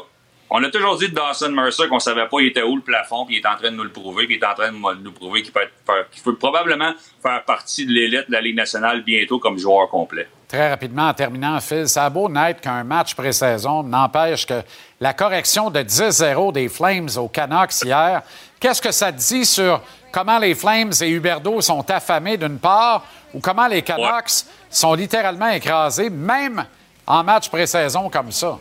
On 0.54 0.62
a 0.62 0.70
toujours 0.70 0.98
dit 0.98 1.08
de 1.08 1.14
Dawson 1.14 1.50
Mercer 1.50 1.88
qu'on 1.88 1.98
savait 1.98 2.26
pas 2.28 2.40
il 2.40 2.48
était 2.48 2.62
où 2.62 2.76
le 2.76 2.82
plafond, 2.82 3.24
puis 3.24 3.36
il 3.36 3.40
est 3.40 3.46
en 3.46 3.56
train 3.56 3.70
de 3.70 3.76
nous 3.76 3.84
le 3.84 3.90
prouver, 3.90 4.26
puis 4.26 4.36
il 4.36 4.38
est 4.38 4.46
en 4.46 4.54
train 4.54 4.70
de 4.70 5.02
nous 5.02 5.12
prouver 5.12 5.42
qu'il 5.42 5.50
peut, 5.50 5.62
être, 5.62 6.10
qu'il 6.10 6.22
peut 6.22 6.36
probablement 6.36 6.92
faire 7.22 7.42
partie 7.44 7.86
de 7.86 7.92
l'élite 7.92 8.26
de 8.28 8.32
la 8.32 8.42
Ligue 8.42 8.56
nationale 8.56 9.02
bientôt 9.02 9.38
comme 9.38 9.58
joueur 9.58 9.88
complet. 9.88 10.28
Très 10.52 10.68
rapidement, 10.68 11.08
en 11.08 11.14
terminant, 11.14 11.58
Phil, 11.60 11.88
ça 11.88 12.04
a 12.04 12.10
beau 12.10 12.28
n'être 12.28 12.60
qu'un 12.60 12.84
match 12.84 13.14
pré-saison, 13.14 13.82
n'empêche 13.82 14.44
que 14.44 14.62
la 15.00 15.14
correction 15.14 15.70
de 15.70 15.80
10-0 15.80 16.52
des 16.52 16.68
Flames 16.68 17.08
aux 17.16 17.28
Canucks 17.28 17.80
hier, 17.82 18.20
qu'est-ce 18.60 18.82
que 18.82 18.92
ça 18.92 19.10
dit 19.10 19.46
sur 19.46 19.80
comment 20.12 20.38
les 20.38 20.54
Flames 20.54 20.92
et 21.00 21.08
Huberdeau 21.08 21.62
sont 21.62 21.90
affamés 21.90 22.36
d'une 22.36 22.58
part, 22.58 23.02
ou 23.32 23.40
comment 23.40 23.66
les 23.66 23.80
Canucks 23.80 24.44
sont 24.68 24.92
littéralement 24.92 25.48
écrasés, 25.48 26.10
même 26.10 26.66
en 27.06 27.24
match 27.24 27.48
pré-saison 27.48 28.10
comme 28.10 28.30
ça? 28.30 28.58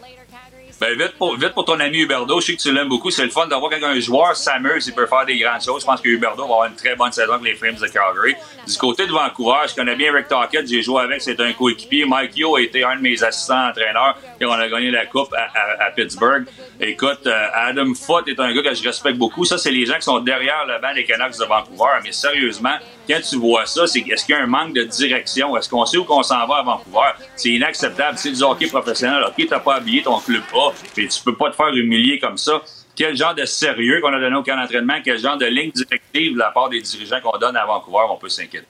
Ben, 0.81 0.97
vite 0.97 1.13
pour, 1.15 1.37
vite 1.37 1.53
pour 1.53 1.63
ton 1.63 1.79
ami 1.79 1.99
Huberdo, 1.99 2.41
je 2.41 2.47
sais 2.47 2.55
que 2.55 2.61
tu 2.63 2.73
l'aimes 2.73 2.89
beaucoup. 2.89 3.11
C'est 3.11 3.23
le 3.23 3.29
fun 3.29 3.45
d'avoir 3.45 3.69
quand 3.69 3.85
un 3.85 3.99
joueur 3.99 4.35
s'amuse, 4.35 4.87
il 4.87 4.95
peut 4.95 5.05
faire 5.05 5.27
des 5.27 5.37
grandes 5.37 5.61
choses. 5.61 5.81
Je 5.81 5.85
pense 5.85 6.01
que 6.01 6.09
Huberdo 6.09 6.37
va 6.37 6.43
avoir 6.55 6.65
une 6.65 6.75
très 6.75 6.95
bonne 6.95 7.11
saison 7.11 7.33
avec 7.33 7.45
les 7.45 7.53
Flames 7.53 7.75
de 7.75 7.85
Calgary. 7.85 8.33
Du 8.65 8.77
côté 8.79 9.05
de 9.05 9.11
Vancouver, 9.11 9.59
je 9.69 9.75
connais 9.75 9.95
bien 9.95 10.11
Rick 10.11 10.27
Tockett, 10.27 10.67
j'ai 10.67 10.81
joué 10.81 11.03
avec, 11.03 11.21
c'est 11.21 11.39
un 11.39 11.53
coéquipier. 11.53 12.05
Mike 12.05 12.35
Yo 12.35 12.55
a 12.55 12.61
été 12.61 12.83
un 12.83 12.95
de 12.95 13.01
mes 13.01 13.23
assistants 13.23 13.69
entraîneurs 13.69 14.17
on 14.45 14.53
a 14.53 14.67
gagné 14.67 14.91
la 14.91 15.05
Coupe 15.05 15.33
à, 15.33 15.91
Pittsburgh. 15.91 16.45
Écoute, 16.79 17.25
euh, 17.25 17.47
Adam 17.53 17.93
Foote 17.93 18.27
est 18.27 18.39
un 18.39 18.53
gars 18.53 18.61
que 18.61 18.73
je 18.73 18.83
respecte 18.83 19.17
beaucoup. 19.17 19.45
Ça, 19.45 19.57
c'est 19.57 19.71
les 19.71 19.85
gens 19.85 19.95
qui 19.95 20.03
sont 20.03 20.19
derrière 20.19 20.65
le 20.65 20.79
banc 20.81 20.93
des 20.93 21.03
Canucks 21.03 21.37
de 21.37 21.45
Vancouver. 21.45 21.99
Mais 22.03 22.11
sérieusement, 22.11 22.75
quand 23.09 23.19
tu 23.21 23.37
vois 23.37 23.65
ça, 23.65 23.87
c'est 23.87 23.99
est-ce 23.99 24.25
qu'il 24.25 24.35
y 24.35 24.37
a 24.37 24.41
un 24.41 24.47
manque 24.47 24.73
de 24.73 24.83
direction? 24.83 25.55
Est-ce 25.57 25.69
qu'on 25.69 25.85
sait 25.85 25.97
où 25.97 26.03
qu'on 26.03 26.23
s'en 26.23 26.45
va 26.47 26.57
à 26.57 26.63
Vancouver? 26.63 27.11
C'est 27.35 27.49
inacceptable. 27.49 28.17
C'est 28.17 28.31
du 28.31 28.43
hockey 28.43 28.67
professionnel. 28.67 29.23
OK, 29.27 29.47
t'as 29.47 29.59
pas 29.59 29.75
habillé 29.75 30.03
ton 30.03 30.19
club 30.19 30.43
A, 30.53 30.71
mais 30.97 31.07
tu 31.07 31.21
peux 31.23 31.35
pas 31.35 31.49
te 31.49 31.55
faire 31.55 31.69
humilier 31.69 32.19
comme 32.19 32.37
ça. 32.37 32.61
Quel 32.95 33.15
genre 33.15 33.33
de 33.33 33.45
sérieux 33.45 34.01
qu'on 34.01 34.13
a 34.13 34.19
donné 34.19 34.35
au 34.35 34.43
camp 34.43 34.57
d'entraînement? 34.57 34.99
Quel 35.03 35.17
genre 35.17 35.37
de 35.37 35.45
ligne 35.45 35.71
directive 35.71 36.33
de 36.33 36.39
la 36.39 36.51
part 36.51 36.69
des 36.69 36.81
dirigeants 36.81 37.21
qu'on 37.21 37.37
donne 37.37 37.55
à 37.55 37.65
Vancouver? 37.65 38.05
On 38.09 38.17
peut 38.17 38.29
s'inquiéter. 38.29 38.67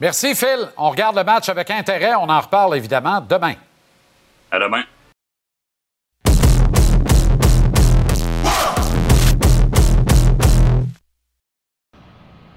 Merci, 0.00 0.34
Phil. 0.34 0.68
On 0.76 0.90
regarde 0.90 1.16
le 1.16 1.24
match 1.24 1.48
avec 1.48 1.70
intérêt. 1.70 2.14
On 2.14 2.28
en 2.28 2.40
reparle 2.40 2.76
évidemment 2.76 3.20
demain. 3.20 3.54
À 4.50 4.58
demain. 4.58 4.84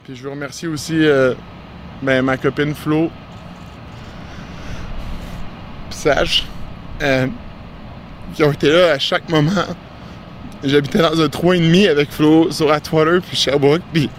Puis 0.03 0.15
je 0.15 0.23
veux 0.23 0.29
remercier 0.29 0.67
aussi 0.67 0.95
euh, 1.05 1.33
ben, 2.01 2.21
ma 2.23 2.37
copine 2.37 2.73
Flo. 2.73 3.09
Sage. 5.89 6.45
euh, 7.01 7.27
qui 8.33 8.43
ont 8.43 8.51
été 8.51 8.71
là 8.71 8.93
à 8.93 8.99
chaque 8.99 9.27
moment. 9.29 9.51
J'habitais 10.63 10.99
dans 10.99 11.19
un 11.19 11.27
3,5 11.27 11.89
avec 11.89 12.11
Flo 12.11 12.51
sur 12.51 12.71
Atwater 12.71 13.21
puis 13.21 13.35
Sherbrooke. 13.35 13.81
Puis 13.93 14.09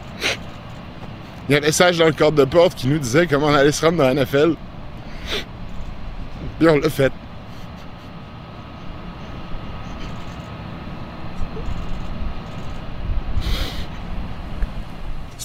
il 1.49 1.53
y 1.55 1.57
avait 1.57 1.73
Sage 1.73 1.99
dans 1.99 2.07
le 2.07 2.13
cadre 2.13 2.33
de 2.33 2.45
porte 2.45 2.75
qui 2.75 2.89
nous 2.89 2.99
disait 2.99 3.27
comment 3.27 3.47
on 3.47 3.55
allait 3.55 3.73
se 3.73 3.85
rendre 3.85 3.99
dans 3.99 4.05
la 4.13 4.15
NFL. 4.15 4.55
Puis 6.59 6.69
on 6.69 6.79
l'a 6.79 6.91
fait. 6.91 7.13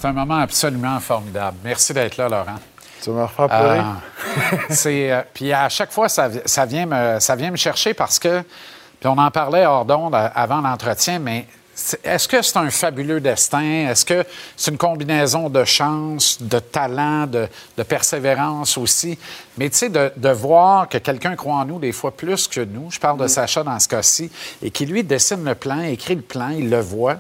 C'est 0.06 0.10
un 0.10 0.14
moment 0.14 0.38
absolument 0.38 0.99
formidable. 0.99 1.57
Merci 1.64 1.91
d'être 1.91 2.18
là, 2.18 2.30
Laurent. 2.30 2.60
Tu 3.02 3.10
me 3.10 3.23
refaire 3.23 3.48
pleurer? 3.48 3.80
Euh, 3.80 4.57
c'est, 4.69 5.11
euh, 5.11 5.23
puis 5.34 5.52
à 5.52 5.68
chaque 5.68 5.91
fois, 5.91 6.10
ça, 6.10 6.30
ça 6.45 6.68
vient 6.68 6.86
me, 6.86 7.19
ça 7.19 7.36
vient 7.36 7.49
me 7.49 7.56
chercher 7.56 7.95
parce 7.95 8.19
que, 8.19 8.44
puis 8.99 9.10
on 9.10 9.18
en 9.18 9.32
parlait 9.32 9.65
hors 9.65 9.84
d'onde 9.84 10.14
euh, 10.14 10.30
avant 10.36 10.61
l'entretien, 10.61 11.18
mais 11.18 11.48
est-ce 12.03 12.27
que 12.27 12.44
c'est 12.44 12.57
un 12.57 12.69
fabuleux 12.69 13.19
destin? 13.19 13.88
Est-ce 13.90 14.06
que 14.06 14.23
c'est 14.56 14.69
une 14.69 14.77
combinaison 14.77 15.49
de 15.49 15.64
chance, 15.64 16.38
de 16.40 16.60
talent, 16.60 17.26
de, 17.26 17.48
de 17.76 17.82
persévérance 17.82 18.77
aussi? 18.77 19.18
Mais 19.57 19.72
tu 19.72 19.77
sais, 19.77 19.90
de, 19.90 20.14
de 20.15 20.30
voir 20.30 20.88
que 20.88 20.99
quelqu'un 20.99 21.36
croit 21.36 21.56
en 21.56 21.65
nous 21.65 21.80
des 21.80 21.94
fois 21.94 22.15
plus 22.15 22.48
que 22.48 22.61
nous, 22.61 22.91
je 22.91 22.99
parle 22.99 23.19
de 23.19 23.26
Sacha 23.26 23.64
dans 23.64 23.80
ce 23.80 23.88
cas-ci, 23.88 24.30
et 24.61 24.69
qui 24.69 24.86
lui 24.86 25.03
dessine 25.03 25.44
le 25.44 25.56
plan, 25.56 25.82
écrit 25.82 26.14
le 26.14 26.22
plan, 26.22 26.49
il 26.49 26.69
le 26.69 26.80
voit. 26.80 27.18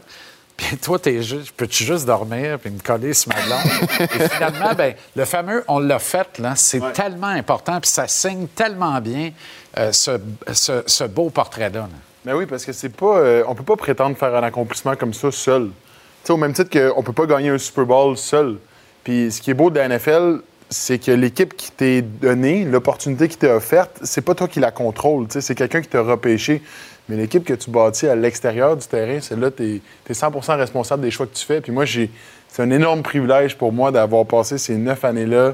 Puis 0.57 0.77
toi, 0.77 0.97
t'es 0.97 1.21
juste, 1.21 1.51
peux-tu 1.51 1.83
juste 1.83 2.05
dormir 2.05 2.57
puis 2.59 2.69
me 2.71 2.79
coller 2.79 3.13
sur 3.13 3.29
ma 3.29 3.41
blonde? 3.45 4.09
Et 4.15 4.29
finalement, 4.29 4.73
ben, 4.73 4.93
le 5.15 5.25
fameux 5.25 5.63
on 5.67 5.79
l'a 5.79 5.99
fait, 5.99 6.39
là, 6.39 6.53
c'est 6.55 6.81
tellement 6.93 7.27
important, 7.27 7.79
puis 7.81 7.89
ça 7.89 8.07
signe 8.07 8.47
tellement 8.47 8.99
bien 9.01 9.31
euh, 9.77 9.91
ce, 9.91 10.11
ce- 10.53 10.83
ce 10.85 11.03
beau 11.03 11.29
portrait-là. 11.29 11.81
là. 11.81 11.89
Ben 12.23 12.33
oui, 12.35 12.45
parce 12.45 12.63
que 12.65 12.71
c'est 12.71 12.89
pas. 12.89 13.17
euh, 13.17 13.43
on 13.47 13.53
peut 13.53 13.63
pas 13.63 13.75
prétendre 13.75 14.17
faire 14.17 14.33
un 14.33 14.43
accomplissement 14.43 14.95
comme 14.95 15.13
ça 15.13 15.29
seul. 15.31 15.65
Tu 15.67 16.27
sais, 16.27 16.33
au 16.33 16.37
même 16.37 16.53
titre 16.53 16.71
qu'on 16.93 17.03
peut 17.03 17.13
pas 17.13 17.25
gagner 17.25 17.49
un 17.49 17.57
Super 17.57 17.85
Bowl 17.85 18.17
seul. 18.17 18.57
Puis 19.03 19.31
ce 19.31 19.41
qui 19.41 19.51
est 19.51 19.53
beau 19.53 19.69
de 19.69 19.77
la 19.77 19.87
NFL, 19.89 20.39
c'est 20.69 20.97
que 20.97 21.11
l'équipe 21.11 21.55
qui 21.55 21.69
t'est 21.71 22.01
donnée, 22.01 22.63
l'opportunité 22.65 23.27
qui 23.27 23.37
t'est 23.37 23.51
offerte, 23.51 23.99
c'est 24.01 24.21
pas 24.21 24.33
toi 24.33 24.47
qui 24.47 24.59
la 24.59 24.71
contrôle. 24.71 25.27
tu 25.27 25.33
sais, 25.33 25.41
C'est 25.41 25.53
quelqu'un 25.53 25.81
qui 25.81 25.89
t'a 25.89 26.01
repêché. 26.01 26.63
Mais 27.07 27.17
l'équipe 27.17 27.43
que 27.43 27.53
tu 27.53 27.69
bâtis 27.69 28.07
à 28.07 28.15
l'extérieur 28.15 28.75
du 28.75 28.85
terrain, 28.87 29.19
c'est 29.21 29.37
là, 29.37 29.51
tu 29.51 29.81
es, 30.09 30.13
100 30.13 30.31
responsable 30.57 31.03
des 31.03 31.11
choix 31.11 31.27
que 31.27 31.35
tu 31.35 31.45
fais. 31.45 31.61
Puis 31.61 31.71
moi, 31.71 31.85
j'ai, 31.85 32.09
c'est 32.47 32.63
un 32.63 32.71
énorme 32.71 33.03
privilège 33.03 33.57
pour 33.57 33.71
moi 33.71 33.91
d'avoir 33.91 34.25
passé 34.25 34.57
ces 34.57 34.75
neuf 34.75 35.05
années-là 35.05 35.53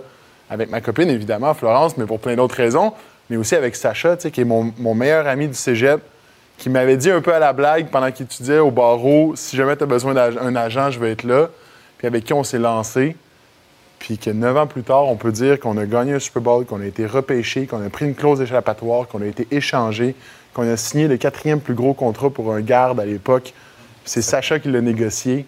avec 0.49 0.69
ma 0.69 0.82
copine, 0.82 1.10
évidemment, 1.10 1.53
Florence, 1.53 1.98
mais 1.98 2.06
pour 2.06 2.19
plein 2.19 2.36
d'autres 2.36 2.56
raisons. 2.56 2.94
Mais 3.30 3.38
aussi 3.38 3.56
avec 3.56 3.76
Sacha, 3.76 4.18
qui 4.18 4.41
est 4.41 4.45
mon, 4.45 4.73
mon 4.78 4.94
meilleur 4.94 5.28
ami 5.28 5.48
du 5.48 5.53
cégep, 5.53 6.02
qui 6.57 6.69
m'avait 6.69 6.98
dit 6.98 7.10
un 7.10 7.22
peu 7.22 7.34
à 7.34 7.40
la 7.40 7.53
blague 7.53 7.88
pendant 7.88 8.11
qu'il 8.11 8.26
étudiait 8.26 8.60
au 8.60 8.69
barreau 8.69 9.34
si 9.36 9.57
jamais 9.57 9.76
tu 9.76 9.84
as 9.84 9.88
besoin 9.88 10.14
d'un 10.14 10.56
agent, 10.56 10.91
je 10.91 10.99
vais 10.99 11.11
être 11.11 11.23
là. 11.23 11.49
Puis 11.98 12.07
avec 12.07 12.23
qui 12.23 12.34
on 12.34 12.44
s'est 12.44 12.60
lancé. 12.60 13.15
Puis 13.98 14.18
que 14.18 14.30
neuf 14.30 14.57
ans 14.57 14.68
plus 14.68 14.84
tard, 14.84 15.07
on 15.07 15.15
peut 15.15 15.32
dire 15.32 15.60
qu'on 15.60 15.78
a 15.78 15.86
gagné 15.86 16.14
un 16.14 16.19
Super 16.19 16.41
Bowl, 16.41 16.65
qu'on 16.65 16.82
a 16.82 16.86
été 16.86 17.06
repêché, 17.06 17.68
qu'on 17.68 17.86
a 17.86 17.90
pris 17.90 18.06
une 18.06 18.15
clause 18.15 18.41
échappatoire, 18.41 19.07
qu'on 19.07 19.22
a 19.22 19.26
été 19.26 19.48
échangé, 19.52 20.15
qu'on 20.53 20.69
a 20.72 20.78
signé 20.78 21.07
le 21.07 21.18
quatrième 21.18 21.60
plus 21.60 21.73
gros 21.76 21.94
contrat 21.94 22.30
pour 22.30 22.53
un 22.53 22.61
garde 22.61 22.99
à 22.99 23.06
l'époque. 23.06 23.53
C'est 24.06 24.22
Sacha 24.22 24.60
qui 24.60 24.69
l'a 24.69 24.82
négocié. 24.82 25.45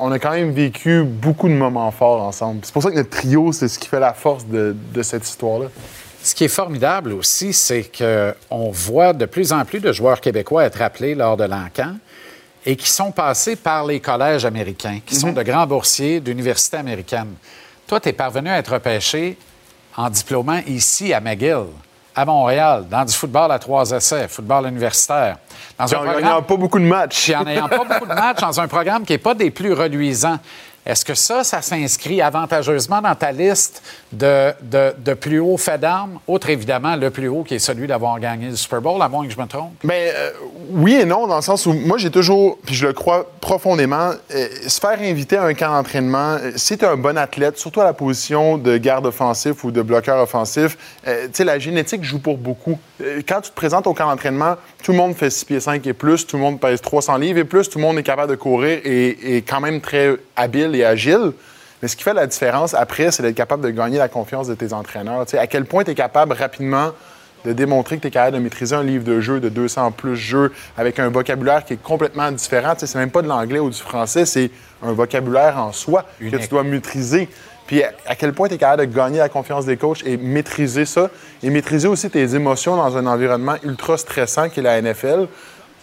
On- 0.00 0.12
a 0.12 0.18
quand 0.20 0.30
même 0.30 0.52
vécu 0.52 1.02
beaucoup 1.02 1.48
de 1.48 1.54
moments 1.54 1.90
forts 1.90 2.22
ensemble. 2.22 2.60
C'est 2.62 2.72
pour 2.72 2.82
ça 2.84 2.90
que 2.90 2.96
notre 2.96 3.10
trio, 3.10 3.50
c'est 3.52 3.66
ce 3.68 3.78
qui 3.78 3.88
fait 3.88 3.98
la 3.98 4.12
force 4.14 4.46
de, 4.46 4.76
de 4.94 5.02
cette 5.02 5.26
histoire-là. 5.28 5.66
Ce 6.22 6.36
qui 6.36 6.44
est 6.44 6.48
formidable 6.48 7.12
aussi, 7.12 7.52
c'est 7.52 7.90
qu'on 7.98 8.70
voit 8.70 9.12
de 9.12 9.26
plus 9.26 9.52
en 9.52 9.64
plus 9.64 9.80
de 9.80 9.92
joueurs 9.92 10.20
québécois 10.20 10.64
être 10.64 10.80
appelés 10.80 11.16
lors 11.16 11.36
de 11.36 11.42
l'encan 11.44 11.96
et 12.64 12.76
qui 12.76 12.88
sont 12.88 13.10
passés 13.10 13.56
par 13.56 13.84
les 13.84 13.98
collèges 13.98 14.44
américains, 14.44 15.00
qui 15.04 15.16
sont 15.16 15.32
de 15.32 15.42
grands 15.42 15.66
boursiers 15.66 16.20
d'universités 16.20 16.76
américaines. 16.76 17.34
Toi, 17.88 17.98
tu 17.98 18.10
es 18.10 18.12
parvenu 18.12 18.50
à 18.50 18.58
être 18.58 18.74
repêché 18.74 19.36
en 19.96 20.08
diplômant 20.08 20.60
ici 20.68 21.12
à 21.12 21.20
McGill, 21.20 21.64
à 22.14 22.24
Montréal, 22.24 22.84
dans 22.90 23.04
du 23.04 23.12
football 23.12 23.50
à 23.52 23.58
trois 23.58 23.90
essais, 23.90 24.28
football 24.28 24.66
universitaire. 24.66 25.36
Dans 25.78 25.84
en 25.84 26.04
gagnant 26.04 26.42
pas 26.42 26.56
beaucoup 26.56 26.78
de 26.78 26.84
matchs. 26.84 27.30
En 27.30 27.44
n'ayant 27.44 27.68
pas 27.68 27.84
beaucoup 27.84 28.06
de 28.06 28.14
matchs 28.14 28.40
dans 28.40 28.60
un 28.60 28.68
programme 28.68 29.04
qui 29.04 29.12
n'est 29.12 29.18
pas 29.18 29.34
des 29.34 29.50
plus 29.50 29.72
reluisants. 29.72 30.38
Est-ce 30.84 31.04
que 31.04 31.14
ça, 31.14 31.44
ça 31.44 31.62
s'inscrit 31.62 32.20
avantageusement 32.20 33.00
dans 33.00 33.14
ta 33.14 33.30
liste 33.30 33.82
de, 34.12 34.52
de, 34.62 35.14
plus 35.14 35.38
hauts 35.38 35.56
faits 35.56 35.80
d'armes? 35.80 36.18
Autre 36.26 36.50
évidemment, 36.50 36.96
le 36.96 37.10
plus 37.10 37.28
haut 37.28 37.44
qui 37.44 37.54
est 37.54 37.60
celui 37.60 37.86
d'avoir 37.86 38.18
gagné 38.18 38.48
le 38.48 38.56
Super 38.56 38.80
Bowl, 38.80 39.00
à 39.00 39.08
moins 39.08 39.24
que 39.24 39.32
je 39.32 39.40
me 39.40 39.46
trompe. 39.46 39.74
Mais 39.84 40.10
euh, 40.12 40.32
oui 40.70 40.94
et 40.94 41.04
non, 41.04 41.28
dans 41.28 41.36
le 41.36 41.42
sens 41.42 41.66
où 41.66 41.72
moi, 41.72 41.98
j'ai 41.98 42.10
toujours, 42.10 42.58
puis 42.66 42.74
je 42.74 42.88
le 42.88 42.92
crois 42.92 43.30
profondément, 43.40 44.10
euh, 44.34 44.48
se 44.66 44.80
faire 44.80 45.00
inviter 45.00 45.36
à 45.36 45.44
un 45.44 45.54
camp 45.54 45.72
d'entraînement, 45.72 46.38
euh, 46.42 46.50
si 46.56 46.76
tu 46.76 46.84
es 46.84 46.88
un 46.88 46.96
bon 46.96 47.16
athlète, 47.16 47.58
surtout 47.58 47.80
à 47.80 47.84
la 47.84 47.92
position 47.92 48.58
de 48.58 48.76
garde 48.76 49.06
offensif 49.06 49.62
ou 49.62 49.70
de 49.70 49.82
bloqueur 49.82 50.20
offensif, 50.20 50.76
tu 51.04 51.10
sais, 51.32 51.44
la 51.44 51.60
génétique 51.60 52.02
joue 52.02 52.18
pour 52.18 52.38
beaucoup. 52.38 52.78
Quand 53.28 53.40
tu 53.40 53.50
te 53.50 53.54
présentes 53.54 53.86
au 53.86 53.94
camp 53.94 54.08
d'entraînement, 54.08 54.56
tout 54.82 54.92
le 54.92 54.98
monde 54.98 55.14
fait 55.14 55.30
6 55.30 55.44
pieds 55.44 55.60
5 55.60 55.86
et 55.86 55.92
plus, 55.92 56.26
tout 56.26 56.36
le 56.36 56.42
monde 56.42 56.60
pèse 56.60 56.80
300 56.80 57.16
livres 57.18 57.38
et 57.38 57.44
plus, 57.44 57.68
tout 57.68 57.78
le 57.78 57.84
monde 57.84 57.98
est 57.98 58.02
capable 58.02 58.30
de 58.30 58.36
courir 58.36 58.80
et 58.84 59.36
est 59.36 59.42
quand 59.42 59.60
même 59.60 59.80
très 59.80 60.16
habile 60.42 60.74
et 60.74 60.84
agile. 60.84 61.32
Mais 61.80 61.88
ce 61.88 61.96
qui 61.96 62.04
fait 62.04 62.14
la 62.14 62.26
différence 62.26 62.74
après, 62.74 63.10
c'est 63.10 63.22
d'être 63.22 63.34
capable 63.34 63.62
de 63.64 63.70
gagner 63.70 63.98
la 63.98 64.08
confiance 64.08 64.46
de 64.46 64.54
tes 64.54 64.72
entraîneurs. 64.72 65.24
Tu 65.26 65.32
sais, 65.32 65.38
à 65.38 65.46
quel 65.46 65.64
point 65.64 65.82
tu 65.82 65.90
es 65.90 65.94
capable 65.94 66.32
rapidement 66.32 66.92
de 67.44 67.52
démontrer 67.52 67.96
que 67.96 68.02
tu 68.02 68.08
es 68.08 68.10
capable 68.10 68.36
de 68.36 68.42
maîtriser 68.42 68.76
un 68.76 68.84
livre 68.84 69.04
de 69.04 69.20
jeu 69.20 69.40
de 69.40 69.48
200 69.48 69.90
plus 69.92 70.16
jeux 70.16 70.52
avec 70.76 71.00
un 71.00 71.08
vocabulaire 71.08 71.64
qui 71.64 71.72
est 71.74 71.82
complètement 71.82 72.30
différent. 72.30 72.74
Sais, 72.76 72.86
c'est 72.86 72.98
même 72.98 73.10
pas 73.10 73.22
de 73.22 73.28
l'anglais 73.28 73.58
ou 73.58 73.68
du 73.68 73.78
français, 73.78 74.24
c'est 74.26 74.50
un 74.82 74.92
vocabulaire 74.92 75.58
en 75.58 75.72
soi 75.72 76.04
que 76.20 76.36
tu 76.36 76.48
dois 76.48 76.62
maîtriser. 76.62 77.28
Puis 77.66 77.82
à, 77.82 78.14
quel 78.16 78.32
point 78.32 78.48
tu 78.48 78.54
es 78.54 78.58
capable 78.58 78.86
de 78.86 78.94
gagner 78.94 79.18
la 79.18 79.28
confiance 79.28 79.64
des 79.64 79.76
coachs 79.76 80.04
et 80.04 80.16
maîtriser 80.16 80.84
ça. 80.84 81.10
Et 81.42 81.50
maîtriser 81.50 81.88
aussi 81.88 82.10
tes 82.10 82.34
émotions 82.34 82.76
dans 82.76 82.96
un 82.96 83.06
environnement 83.06 83.56
ultra 83.64 83.96
stressant 83.96 84.48
qui 84.48 84.60
est 84.60 84.62
la 84.62 84.80
NFL. 84.80 85.26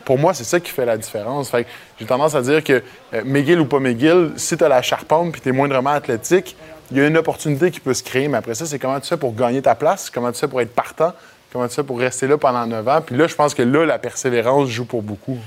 Pour 0.09 0.17
moi, 0.17 0.33
c'est 0.33 0.43
ça 0.43 0.59
qui 0.59 0.71
fait 0.71 0.87
la 0.87 0.97
différence. 0.97 1.51
J'ai 1.99 2.05
tendance 2.07 2.33
à 2.33 2.41
dire 2.41 2.63
que 2.63 2.81
euh, 3.13 3.59
ou 3.59 3.65
pas 3.65 3.79
McGill, 3.79 4.31
si 4.37 4.57
tu 4.57 4.63
as 4.63 4.67
la 4.67 4.81
charpente 4.81 5.31
puis 5.33 5.39
tu 5.39 5.49
es 5.49 5.51
moindrement 5.51 5.91
athlétique, 5.91 6.57
il 6.89 6.97
y 6.97 7.01
a 7.01 7.05
une 7.05 7.15
opportunité 7.15 7.69
qui 7.69 7.79
peut 7.79 7.93
se 7.93 8.01
créer. 8.01 8.27
Mais 8.27 8.39
après 8.39 8.55
ça, 8.55 8.65
c'est 8.65 8.79
comment 8.79 8.99
tu 8.99 9.07
fais 9.07 9.17
pour 9.17 9.35
gagner 9.35 9.61
ta 9.61 9.75
place, 9.75 10.09
comment 10.09 10.31
tu 10.31 10.39
fais 10.39 10.47
pour 10.47 10.61
être 10.61 10.73
partant, 10.73 11.13
comment 11.53 11.67
tu 11.67 11.75
fais 11.75 11.83
pour 11.83 11.99
rester 11.99 12.25
là 12.25 12.39
pendant 12.39 12.65
9 12.65 12.87
ans. 12.87 13.01
Puis 13.05 13.15
là, 13.17 13.27
je 13.27 13.35
pense 13.35 13.53
que 13.53 13.61
là, 13.61 13.85
la 13.85 13.99
persévérance 13.99 14.69
joue 14.69 14.85
pour 14.85 15.03
beaucoup. 15.03 15.37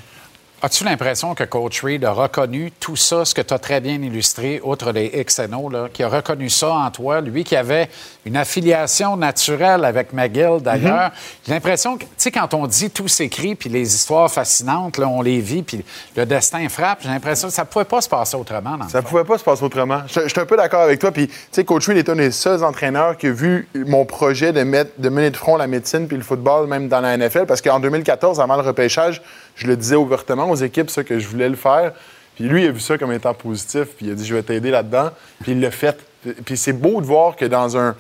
As-tu 0.65 0.85
l'impression 0.85 1.35
que 1.35 1.43
Coach 1.43 1.83
Reed 1.83 2.05
a 2.05 2.13
reconnu 2.13 2.71
tout 2.79 2.95
ça, 2.95 3.25
ce 3.25 3.35
que 3.35 3.41
tu 3.41 3.53
as 3.53 3.59
très 3.59 3.81
bien 3.81 4.01
illustré, 4.01 4.61
outre 4.63 4.93
les 4.93 5.11
XNO, 5.25 5.69
là, 5.69 5.89
qui 5.93 6.05
a 6.05 6.09
reconnu 6.09 6.49
ça 6.51 6.71
en 6.71 6.91
toi, 6.93 7.21
lui 7.21 7.43
qui 7.43 7.57
avait 7.57 7.89
une 8.25 8.37
affiliation 8.37 9.17
naturelle 9.17 9.85
avec 9.85 10.13
McGill 10.13 10.61
d'ailleurs? 10.61 11.11
J'ai 11.45 11.53
l'impression 11.53 11.97
que, 11.97 12.05
tu 12.05 12.11
sais, 12.17 12.31
quand 12.31 12.55
on 12.55 12.69
dit 12.69 12.91
tout 12.91 13.09
s'écrit, 13.09 13.57
puis 13.57 13.71
les 13.71 13.93
histoires 13.93 14.31
fascinantes, 14.31 14.99
là, 14.99 15.09
on 15.09 15.21
les 15.21 15.41
vit, 15.41 15.65
puis 15.65 15.85
le 16.15 16.27
destin 16.27 16.69
frappe, 16.69 17.01
j'ai 17.03 17.09
l'impression 17.09 17.49
que 17.49 17.55
ça 17.55 17.63
ne 17.63 17.67
pouvait 17.67 17.85
pas 17.85 18.01
se 18.01 18.09
passer 18.09 18.37
autrement. 18.37 18.77
Dans 18.77 18.89
Ça 18.89 19.03
pouvait 19.03 19.25
pas 19.25 19.39
se 19.39 19.45
passer 19.45 19.65
autrement. 19.65 20.03
Je, 20.07 20.21
je 20.21 20.29
suis 20.29 20.41
un 20.41 20.47
peu 20.47 20.57
d'accord 20.57 20.83
avec 20.83 21.01
toi. 21.01 21.11
Puis, 21.11 21.27
tu 21.27 21.35
sais, 21.51 21.65
Coach 21.65 21.89
Reed 21.89 21.97
est 21.97 22.09
un 22.09 22.15
des 22.15 22.31
seuls 22.31 22.63
entraîneurs 22.63 23.17
qui 23.17 23.27
a 23.27 23.33
vu 23.33 23.67
mon 23.75 24.05
projet 24.05 24.53
de, 24.53 24.63
mettre, 24.63 24.93
de 24.99 25.09
mener 25.09 25.31
de 25.31 25.37
front 25.37 25.57
la 25.57 25.67
médecine 25.67 26.07
puis 26.07 26.17
le 26.17 26.23
football, 26.23 26.69
même 26.69 26.87
dans 26.87 27.01
la 27.01 27.17
NFL. 27.17 27.47
Parce 27.47 27.61
qu'en 27.61 27.81
2014, 27.81 28.41
avant 28.41 28.55
le 28.55 28.63
repêchage, 28.63 29.21
je 29.55 29.67
le 29.67 29.77
disais 29.77 29.97
ouvertement 29.97 30.51
aux 30.51 30.57
équipes, 30.57 30.91
ça, 30.91 31.05
que 31.05 31.19
je 31.19 31.29
voulais 31.29 31.49
le 31.49 31.57
faire. 31.57 31.93
Puis 32.35 32.45
lui, 32.45 32.65
il 32.65 32.69
a 32.69 32.71
vu 32.71 32.81
ça 32.81 32.99
comme 32.99 33.13
étant 33.13 33.35
positif. 33.35 33.89
Puis 33.97 34.07
il 34.07 34.13
a 34.13 34.15
dit, 34.15 34.27
je 34.27 34.35
vais 34.35 34.43
t'aider 34.43 34.71
là-dedans. 34.71 35.11
Puis 35.43 35.53
il 35.53 35.61
l'a 35.61 35.71
fait. 35.71 35.99
Puis 36.45 36.57
c'est 36.57 36.73
beau 36.73 37.01
de 37.01 37.07
voir 37.07 37.37
que 37.37 37.45
dans 37.45 37.77
un, 37.77 37.97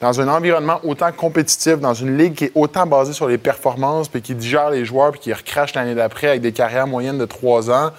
dans 0.00 0.20
un 0.20 0.28
environnement 0.28 0.80
autant 0.82 1.12
compétitif, 1.12 1.78
dans 1.78 1.94
une 1.94 2.16
ligue 2.16 2.34
qui 2.34 2.44
est 2.46 2.52
autant 2.54 2.86
basée 2.86 3.12
sur 3.12 3.28
les 3.28 3.38
performances, 3.38 4.08
puis 4.08 4.22
qui 4.22 4.34
digère 4.34 4.70
les 4.70 4.84
joueurs, 4.84 5.12
puis 5.12 5.20
qui 5.20 5.32
recrache 5.32 5.74
l'année 5.74 5.94
d'après 5.94 6.28
avec 6.28 6.40
des 6.40 6.52
carrières 6.52 6.86
moyennes 6.86 7.18
de 7.18 7.26
trois 7.26 7.70
ans, 7.70 7.90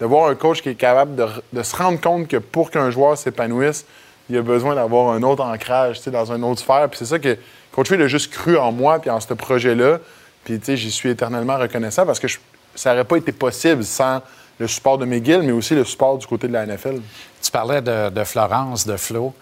de 0.00 0.06
voir 0.06 0.28
un 0.28 0.34
coach 0.34 0.62
qui 0.62 0.68
est 0.68 0.74
capable 0.74 1.16
de, 1.16 1.62
se 1.62 1.76
rendre 1.76 2.00
compte 2.00 2.28
que 2.28 2.36
pour 2.36 2.70
qu'un 2.70 2.90
joueur 2.90 3.16
s'épanouisse, 3.16 3.86
il 4.28 4.36
a 4.36 4.42
besoin 4.42 4.74
d'avoir 4.74 5.14
un 5.14 5.22
autre 5.22 5.42
ancrage 5.42 6.02
dans 6.04 6.32
une 6.32 6.44
autre 6.44 6.60
sphère. 6.60 6.88
Puis 6.90 6.98
c'est 6.98 7.06
ça 7.06 7.18
que 7.18 7.38
Coach 7.72 7.90
Reed 7.90 8.00
a 8.00 8.06
juste 8.06 8.32
cru 8.32 8.58
en 8.58 8.72
moi 8.72 8.98
puis 8.98 9.08
en 9.08 9.20
ce 9.20 9.32
projet-là. 9.32 10.00
Puis 10.46 10.58
tu 10.60 10.64
sais, 10.66 10.76
j'y 10.76 10.92
suis 10.92 11.10
éternellement 11.10 11.58
reconnaissant 11.58 12.06
parce 12.06 12.20
que 12.20 12.28
je- 12.28 12.38
ça 12.76 12.92
n'aurait 12.92 13.04
pas 13.04 13.16
été 13.16 13.32
possible 13.32 13.82
sans 13.84 14.22
le 14.60 14.68
support 14.68 14.96
de 14.96 15.04
McGill, 15.04 15.42
mais 15.42 15.50
aussi 15.50 15.74
le 15.74 15.84
support 15.84 16.16
du 16.18 16.26
côté 16.26 16.46
de 16.46 16.52
la 16.52 16.62
NFL. 16.64 17.00
Tu 17.42 17.50
parlais 17.50 17.82
de, 17.82 18.10
de 18.10 18.22
Florence, 18.24 18.86
de 18.86 18.96
Flo. 18.96 19.34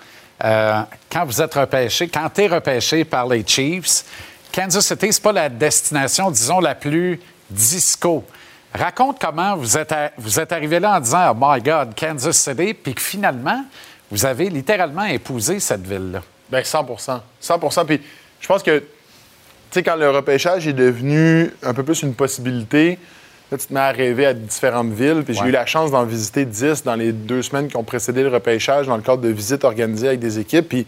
Euh, 0.43 0.81
quand 1.13 1.27
vous 1.27 1.43
êtes 1.43 1.53
repêché, 1.55 2.09
quand 2.09 2.29
tu 2.35 2.41
es 2.43 2.47
repêché 2.47 3.05
par 3.05 3.29
les 3.29 3.45
Chiefs, 3.47 4.05
Kansas 4.51 4.87
City, 4.87 5.13
c'est 5.13 5.23
pas 5.23 5.33
la 5.33 5.49
destination, 5.51 6.31
disons, 6.31 6.59
la 6.61 6.75
plus 6.75 7.21
disco. 7.51 8.25
Raconte 8.73 9.19
comment 9.21 9.57
vous 9.57 9.77
êtes, 9.77 9.93
à- 9.93 10.11
vous 10.17 10.41
êtes 10.41 10.53
arrivé 10.53 10.81
là 10.81 10.97
en 10.97 11.01
disant 11.01 11.31
Oh 11.33 11.37
my 11.39 11.61
God, 11.61 11.95
Kansas 11.95 12.37
City, 12.39 12.73
puis 12.73 12.95
que 12.95 13.03
finalement, 13.03 13.63
vous 14.11 14.25
avez 14.25 14.49
littéralement 14.49 15.05
épousé 15.05 15.61
cette 15.61 15.87
ville-là. 15.87 16.23
Bien, 16.51 16.63
100% 16.63 17.21
100 17.41 17.85
Puis 17.85 18.01
je 18.41 18.47
pense 18.49 18.63
que, 18.63 18.83
sais, 19.75 19.83
quand 19.83 19.97
le 19.97 20.11
repêchage 20.11 20.67
est 20.67 20.73
devenu 20.73 21.51
un 21.63 21.75
peu 21.75 21.83
plus 21.83 22.03
une 22.03 22.15
possibilité, 22.15 22.99
là, 23.51 23.59
tu 23.59 23.67
te 23.67 23.73
mets 23.75 23.81
à 23.81 23.91
rêver 23.91 24.27
à 24.27 24.35
différentes 24.35 24.93
villes. 24.93 25.23
Puis 25.25 25.35
j'ai 25.35 25.45
eu 25.47 25.51
la 25.53 25.67
chance 25.67 25.91
d'en 25.91 26.05
visiter 26.05 26.45
10 26.45 26.83
dans 26.85 26.95
les 26.97 27.13
deux 27.13 27.43
semaines 27.43 27.69
qui 27.69 27.77
ont 27.77 27.85
précédé 27.85 28.23
le 28.23 28.29
repêchage 28.29 28.87
dans 28.87 28.97
le 28.97 29.03
cadre 29.03 29.23
de 29.23 29.29
visites 29.29 29.65
organisées 29.65 30.09
avec 30.09 30.21
des 30.21 30.39
équipes. 30.39 30.69
Puis, 30.69 30.87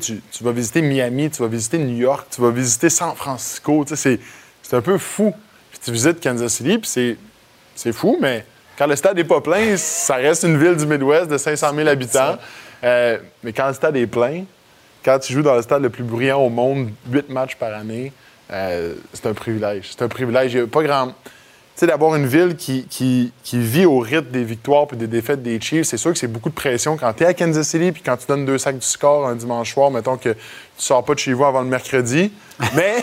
tu 0.00 0.20
vas 0.40 0.52
visiter 0.52 0.80
Miami, 0.80 1.30
tu 1.30 1.42
vas 1.42 1.48
visiter 1.48 1.78
New 1.78 1.96
York, 1.96 2.26
tu 2.30 2.40
vas 2.40 2.50
visiter 2.50 2.88
San 2.88 3.14
Francisco. 3.14 3.84
C'est- 3.94 4.18
un 4.72 4.80
peu 4.80 4.96
fou. 4.96 5.34
Puis 5.70 5.80
tu 5.84 5.92
visites 5.92 6.18
Kansas 6.22 6.50
City, 6.50 6.78
puis 6.78 6.88
c'est, 6.88 7.16
c'est 7.74 7.92
fou, 7.92 8.16
mais 8.20 8.46
quand 8.78 8.86
le 8.86 8.96
stade 8.96 9.16
n'est 9.16 9.24
pas 9.24 9.42
plein, 9.42 9.76
ça 9.76 10.14
reste 10.14 10.44
une 10.44 10.56
ville 10.56 10.76
du 10.76 10.86
Midwest 10.86 11.28
de 11.30 11.36
500 11.36 11.74
000 11.74 11.88
habitants. 11.88 12.38
Euh, 12.82 13.18
mais 13.44 13.52
quand 13.52 13.68
le 13.68 13.74
stade 13.74 13.96
est 13.96 14.06
plein, 14.06 14.44
quand 15.04 15.18
tu 15.18 15.32
joues 15.32 15.42
dans 15.42 15.54
le 15.54 15.62
stade 15.62 15.82
le 15.82 15.90
plus 15.90 16.04
bruyant 16.04 16.40
au 16.40 16.48
monde, 16.48 16.90
8 17.10 17.28
matchs 17.30 17.56
par 17.56 17.74
année, 17.74 18.12
euh, 18.52 18.94
c'est 19.12 19.26
un 19.26 19.34
privilège. 19.34 19.88
C'est 19.90 20.02
un 20.02 20.08
privilège. 20.08 20.52
Il 20.54 20.60
y 20.60 20.62
a 20.62 20.66
pas 20.66 20.82
grand. 20.82 21.06
Tu 21.74 21.80
sais, 21.80 21.86
d'avoir 21.86 22.14
une 22.16 22.26
ville 22.26 22.54
qui, 22.54 22.84
qui- 22.90 23.32
qui 23.42 23.58
vit 23.58 23.86
au 23.86 23.98
rythme 23.98 24.30
des 24.30 24.44
victoires 24.44 24.86
puis 24.86 24.96
des 24.98 25.06
défaites 25.06 25.42
des 25.42 25.58
Chiefs, 25.58 25.86
c'est 25.86 25.96
sûr 25.96 26.12
que 26.12 26.18
c'est 26.18 26.26
beaucoup 26.26 26.50
de 26.50 26.54
pression 26.54 26.98
quand 26.98 27.10
tu 27.14 27.22
es 27.22 27.26
à 27.26 27.32
Kansas 27.32 27.66
City 27.66 27.92
puis 27.92 28.02
quand 28.04 28.16
tu 28.18 28.26
donnes 28.26 28.44
deux 28.44 28.58
sacs 28.58 28.76
du 28.78 28.86
score 28.86 29.26
un 29.26 29.34
dimanche 29.34 29.72
soir, 29.72 29.90
mettons 29.90 30.18
que 30.18 30.28
tu 30.30 30.36
sors 30.76 31.02
pas 31.02 31.14
de 31.14 31.18
chez 31.18 31.32
vous 31.32 31.46
avant 31.46 31.62
le 31.62 31.68
mercredi. 31.68 32.30
Mais, 32.76 32.96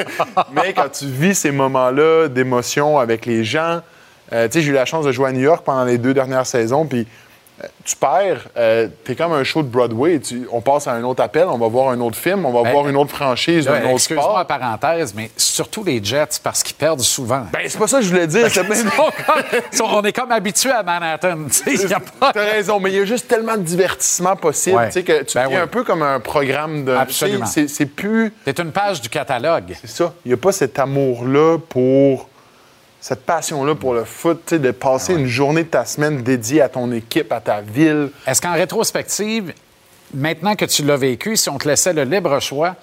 mais 0.52 0.72
quand 0.72 0.88
tu 0.90 1.06
vis 1.06 1.34
ces 1.34 1.50
moments-là 1.52 2.28
d'émotion 2.28 2.98
avec 2.98 3.26
les 3.26 3.44
gens, 3.44 3.80
euh, 4.32 4.46
tu 4.48 4.54
sais, 4.54 4.62
j'ai 4.62 4.70
eu 4.70 4.74
la 4.74 4.86
chance 4.86 5.04
de 5.04 5.12
jouer 5.12 5.28
à 5.28 5.32
New 5.32 5.42
York 5.42 5.62
pendant 5.64 5.84
les 5.84 5.98
deux 5.98 6.14
dernières 6.14 6.46
saisons, 6.46 6.86
puis 6.86 7.06
tu 7.84 7.96
perds, 7.96 8.48
euh, 8.56 8.88
t'es 9.04 9.14
comme 9.14 9.32
un 9.32 9.44
show 9.44 9.62
de 9.62 9.68
Broadway. 9.68 10.18
Tu- 10.20 10.46
on 10.50 10.60
passe 10.60 10.86
à 10.86 10.92
un 10.92 11.02
autre 11.04 11.22
appel, 11.22 11.46
on 11.48 11.58
va 11.58 11.68
voir 11.68 11.90
un 11.90 12.00
autre 12.00 12.16
film, 12.16 12.44
on 12.46 12.52
va 12.52 12.62
Ben, 12.62 12.72
voir 12.72 12.88
une 12.88 12.96
autre 12.96 13.10
franchise, 13.14 13.66
Là, 13.66 13.74
un 13.74 13.90
autre 13.90 14.00
sport. 14.00 14.38
en 14.38 14.44
parenthèse, 14.44 15.14
mais 15.14 15.30
surtout 15.36 15.84
les 15.84 16.02
Jets, 16.02 16.38
parce 16.42 16.62
qu'ils 16.62 16.76
perdent 16.76 17.00
souvent. 17.00 17.42
Ben, 17.52 17.60
c'est 17.68 17.78
pas 17.78 17.86
ça 17.86 17.98
que 17.98 18.04
je 18.04 18.10
voulais 18.10 18.26
dire. 18.26 18.48
c'est 18.50 18.68
même- 18.68 18.90
on 19.82 20.02
est 20.02 20.12
comme 20.12 20.32
habitué 20.32 20.70
à 20.70 20.82
Manhattan. 20.82 21.38
a 21.94 22.00
pas- 22.00 22.32
T'as 22.32 22.44
raison, 22.44 22.80
mais 22.80 22.90
il 22.90 22.96
y 22.96 23.00
a 23.00 23.04
juste 23.04 23.28
tellement 23.28 23.56
de 23.56 23.62
divertissement 23.62 24.36
possible. 24.36 24.76
Ouais. 24.76 24.90
que 25.04 25.22
tu 25.22 25.34
Ben 25.34 25.46
oui. 25.48 25.56
un 25.56 25.66
peu 25.66 25.84
comme 25.84 26.02
un 26.02 26.20
programme 26.20 26.84
de. 26.84 26.92
Absolument. 26.92 27.46
c'est 27.68 27.86
plus. 27.86 28.32
C'est 28.44 28.58
une 28.58 28.72
page 28.72 29.00
du 29.00 29.08
catalogue. 29.08 29.74
C'est 29.80 29.90
ça. 29.90 30.12
Il 30.24 30.28
n'y 30.28 30.34
a 30.34 30.36
pas 30.36 30.52
cet 30.52 30.78
amour-là 30.78 31.58
pour. 31.68 32.28
Cette 33.06 33.26
passion-là 33.26 33.74
pour 33.74 33.92
le 33.92 34.04
foot, 34.04 34.54
de 34.54 34.70
passer 34.70 35.12
une 35.12 35.26
journée 35.26 35.64
de 35.64 35.68
ta 35.68 35.84
semaine 35.84 36.22
dédiée 36.22 36.62
à 36.62 36.70
ton 36.70 36.90
équipe, 36.90 37.30
à 37.32 37.40
ta 37.42 37.60
ville. 37.60 38.08
Est-ce 38.26 38.40
qu'en 38.40 38.54
rétrospective, 38.54 39.52
maintenant 40.14 40.56
que 40.56 40.64
tu 40.64 40.82
l'as 40.86 40.96
vécu, 40.96 41.36
si 41.36 41.50
on 41.50 41.58
te 41.58 41.68
laissait 41.68 41.92
le 41.92 42.04
libre 42.04 42.40
choix, 42.40 42.76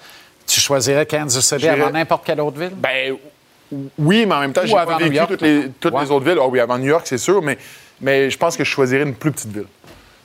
tu 0.46 0.60
choisirais 0.60 1.06
Kansas 1.06 1.44
City 1.44 1.66
avant 1.66 1.90
n'importe 1.90 2.24
quelle 2.24 2.40
autre 2.40 2.56
ville? 2.56 2.70
Ben 2.76 3.16
oui, 3.98 4.24
mais 4.24 4.34
en 4.36 4.40
même 4.42 4.52
temps, 4.52 4.60
j'ai 4.64 4.72
pas 4.72 4.96
vécu 4.96 5.16
York, 5.16 5.28
toutes, 5.28 5.42
les, 5.42 5.70
toutes 5.80 5.92
Ouais. 5.92 6.04
les 6.04 6.10
autres 6.12 6.24
villes. 6.24 6.38
Ah 6.40 6.46
oui, 6.46 6.60
avant 6.60 6.78
New 6.78 6.86
York, 6.86 7.04
c'est 7.04 7.18
sûr, 7.18 7.42
mais, 7.42 7.58
mais 8.00 8.30
je 8.30 8.38
pense 8.38 8.56
que 8.56 8.62
je 8.62 8.70
choisirais 8.70 9.02
une 9.02 9.14
plus 9.16 9.32
petite 9.32 9.50
ville. 9.50 9.66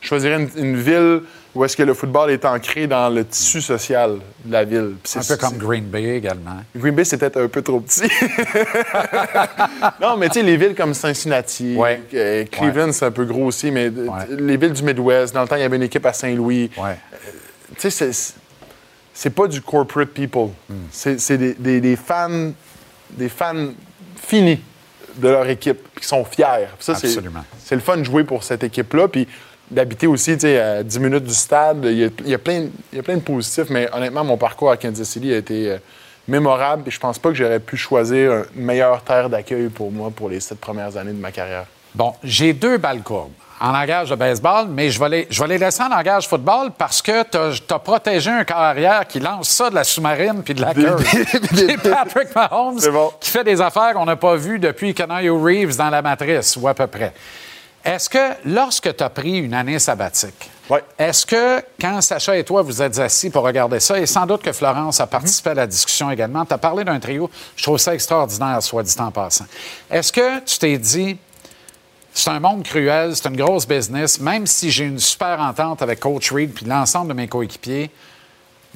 Je 0.07 0.09
choisirais 0.15 0.35
une, 0.41 0.49
une 0.55 0.77
ville 0.77 1.19
où 1.53 1.65
est-ce 1.65 1.75
que 1.75 1.83
le 1.83 1.93
football 1.93 2.31
est 2.31 2.45
ancré 2.45 2.87
dans 2.87 3.09
le 3.09 3.25
tissu 3.25 3.61
social 3.61 4.19
de 4.45 4.51
la 4.53 4.63
ville. 4.63 4.93
Un 5.17 5.19
peu 5.21 5.35
comme 5.35 5.57
Green 5.57 5.83
Bay 5.83 6.15
également. 6.15 6.61
Green 6.73 6.95
Bay, 6.95 7.03
c'est 7.03 7.17
peut-être 7.17 7.41
un 7.41 7.49
peu 7.49 7.61
trop 7.61 7.81
petit. 7.81 8.03
non, 10.01 10.15
mais 10.15 10.29
tu 10.29 10.35
sais, 10.35 10.43
les 10.43 10.55
villes 10.55 10.75
comme 10.75 10.93
Cincinnati, 10.93 11.75
Ouais. 11.75 12.01
euh, 12.13 12.45
Cleveland, 12.49 12.93
c'est 12.93 13.03
un 13.03 13.11
peu 13.11 13.25
gros 13.25 13.47
aussi, 13.47 13.69
mais 13.69 13.91
les 14.29 14.55
villes 14.55 14.71
du 14.71 14.81
Midwest, 14.81 15.33
dans 15.33 15.41
le 15.41 15.47
temps, 15.49 15.57
il 15.57 15.61
y 15.61 15.65
avait 15.65 15.75
une 15.75 15.83
équipe 15.83 16.05
à 16.05 16.13
Saint-Louis. 16.13 16.71
Euh, 16.77 16.93
tu 17.77 17.91
sais, 17.91 18.13
c'est- 19.13 19.29
pas 19.31 19.47
du 19.47 19.61
corporate 19.61 20.11
people. 20.11 20.51
Hmm. 20.69 20.75
C'est 20.89 21.37
des, 21.37 21.53
des- 21.55 21.81
des 21.81 21.95
fans, 21.97 22.51
des 23.11 23.27
fans 23.27 23.71
finis 24.25 24.61
de 25.17 25.27
leur 25.27 25.49
équipe, 25.49 25.79
qui 25.99 26.05
sont 26.07 26.23
fiers. 26.23 26.67
Ça, 26.79 26.95
c'est- 26.95 27.07
Absolument. 27.07 27.43
C'est 27.61 27.75
le 27.75 27.81
fun 27.81 27.97
de 27.97 28.03
jouer 28.03 28.23
pour 28.23 28.43
cette 28.45 28.63
équipe-là, 28.63 29.09
puis 29.09 29.27
d'habiter 29.69 30.07
aussi, 30.07 30.31
à 30.31 30.83
10 30.83 30.99
minutes 30.99 31.23
du 31.23 31.33
stade. 31.33 31.79
Il 31.83 31.97
y 31.97 32.05
a, 32.05 32.09
il 32.19 32.29
y 32.29 32.33
a 32.33 32.37
plein, 32.37 32.67
il 32.91 32.95
y 32.95 32.99
a 32.99 33.03
plein 33.03 33.15
de 33.15 33.21
positifs, 33.21 33.69
mais 33.69 33.89
honnêtement, 33.93 34.23
mon 34.23 34.37
parcours 34.37 34.71
à 34.71 34.77
Kansas 34.77 35.07
City 35.07 35.33
a 35.33 35.37
été 35.37 35.71
euh, 35.71 35.77
mémorable, 36.27 36.83
puis 36.83 36.91
je 36.91 36.99
pense 36.99 37.19
pas 37.19 37.29
que 37.29 37.35
j'aurais 37.35 37.59
pu 37.59 37.77
choisir 37.77 38.45
une 38.55 38.63
meilleure 38.63 39.01
terre 39.03 39.29
d'accueil 39.29 39.69
pour 39.69 39.91
moi 39.91 40.11
pour 40.15 40.29
les 40.29 40.39
sept 40.39 40.59
premières 40.59 40.95
années 40.97 41.13
de 41.13 41.19
ma 41.19 41.31
carrière. 41.31 41.65
Bon, 41.95 42.13
j'ai 42.23 42.53
deux 42.53 42.77
balles 42.77 43.01
courbes 43.01 43.31
en 43.59 43.71
langage 43.71 44.09
de 44.09 44.15
baseball, 44.15 44.67
mais 44.69 44.89
je 44.89 44.99
vais 44.99 45.09
les, 45.09 45.27
je 45.29 45.41
vais 45.41 45.49
les 45.49 45.57
laisser 45.57 45.81
en 45.81 45.89
langage 45.89 46.27
football 46.27 46.71
parce 46.77 47.01
que 47.01 47.23
tu 47.23 47.73
as, 47.73 47.79
protégé 47.79 48.29
un 48.29 48.43
carrière 48.43 49.07
qui 49.07 49.19
lance 49.19 49.49
ça 49.49 49.69
de 49.69 49.75
la 49.75 49.83
sous-marine 49.83 50.43
puis 50.43 50.53
de 50.53 50.61
la 50.61 50.73
curve. 50.73 51.03
C'est 51.53 51.77
Patrick 51.81 52.35
Mahomes 52.35 52.79
qui 53.19 53.31
fait 53.31 53.43
des 53.43 53.59
affaires 53.59 53.93
qu'on 53.93 54.05
n'a 54.05 54.15
pas 54.15 54.35
vues 54.35 54.59
depuis 54.59 54.93
Canario 54.93 55.41
Reeves 55.41 55.75
dans 55.75 55.89
la 55.89 56.01
matrice, 56.01 56.55
ou 56.57 56.67
à 56.67 56.73
peu 56.73 56.87
près. 56.87 57.13
Est-ce 57.83 58.09
que 58.09 58.33
lorsque 58.45 58.95
tu 58.95 59.03
as 59.03 59.09
pris 59.09 59.37
une 59.37 59.53
année 59.53 59.79
sabbatique, 59.79 60.49
est-ce 60.97 61.25
que 61.25 61.63
quand 61.79 62.01
Sacha 62.01 62.35
et 62.35 62.43
toi 62.43 62.61
vous 62.61 62.81
êtes 62.81 62.99
assis 62.99 63.29
pour 63.29 63.43
regarder 63.43 63.79
ça, 63.79 63.97
et 63.99 64.05
sans 64.05 64.25
doute 64.25 64.41
que 64.41 64.51
Florence 64.51 64.99
a 64.99 65.07
participé 65.07 65.51
à 65.51 65.53
la 65.53 65.67
discussion 65.67 66.11
également, 66.11 66.45
tu 66.45 66.53
as 66.53 66.57
parlé 66.57 66.83
d'un 66.83 66.99
trio, 66.99 67.29
je 67.55 67.63
trouve 67.63 67.77
ça 67.77 67.93
extraordinaire, 67.93 68.61
soit 68.61 68.83
dit 68.83 68.95
en 68.99 69.11
passant. 69.11 69.45
Est-ce 69.89 70.11
que 70.11 70.39
tu 70.39 70.57
t'es 70.57 70.77
dit, 70.77 71.17
c'est 72.13 72.31
un 72.31 72.39
monde 72.39 72.63
cruel, 72.63 73.15
c'est 73.15 73.29
une 73.29 73.37
grosse 73.37 73.67
business. 73.67 74.19
Même 74.19 74.47
si 74.47 74.71
j'ai 74.71 74.85
une 74.85 74.99
super 74.99 75.39
entente 75.39 75.81
avec 75.81 75.99
Coach 75.99 76.31
Reed 76.31 76.51
puis 76.51 76.65
l'ensemble 76.65 77.09
de 77.09 77.13
mes 77.13 77.27
coéquipiers, 77.27 77.91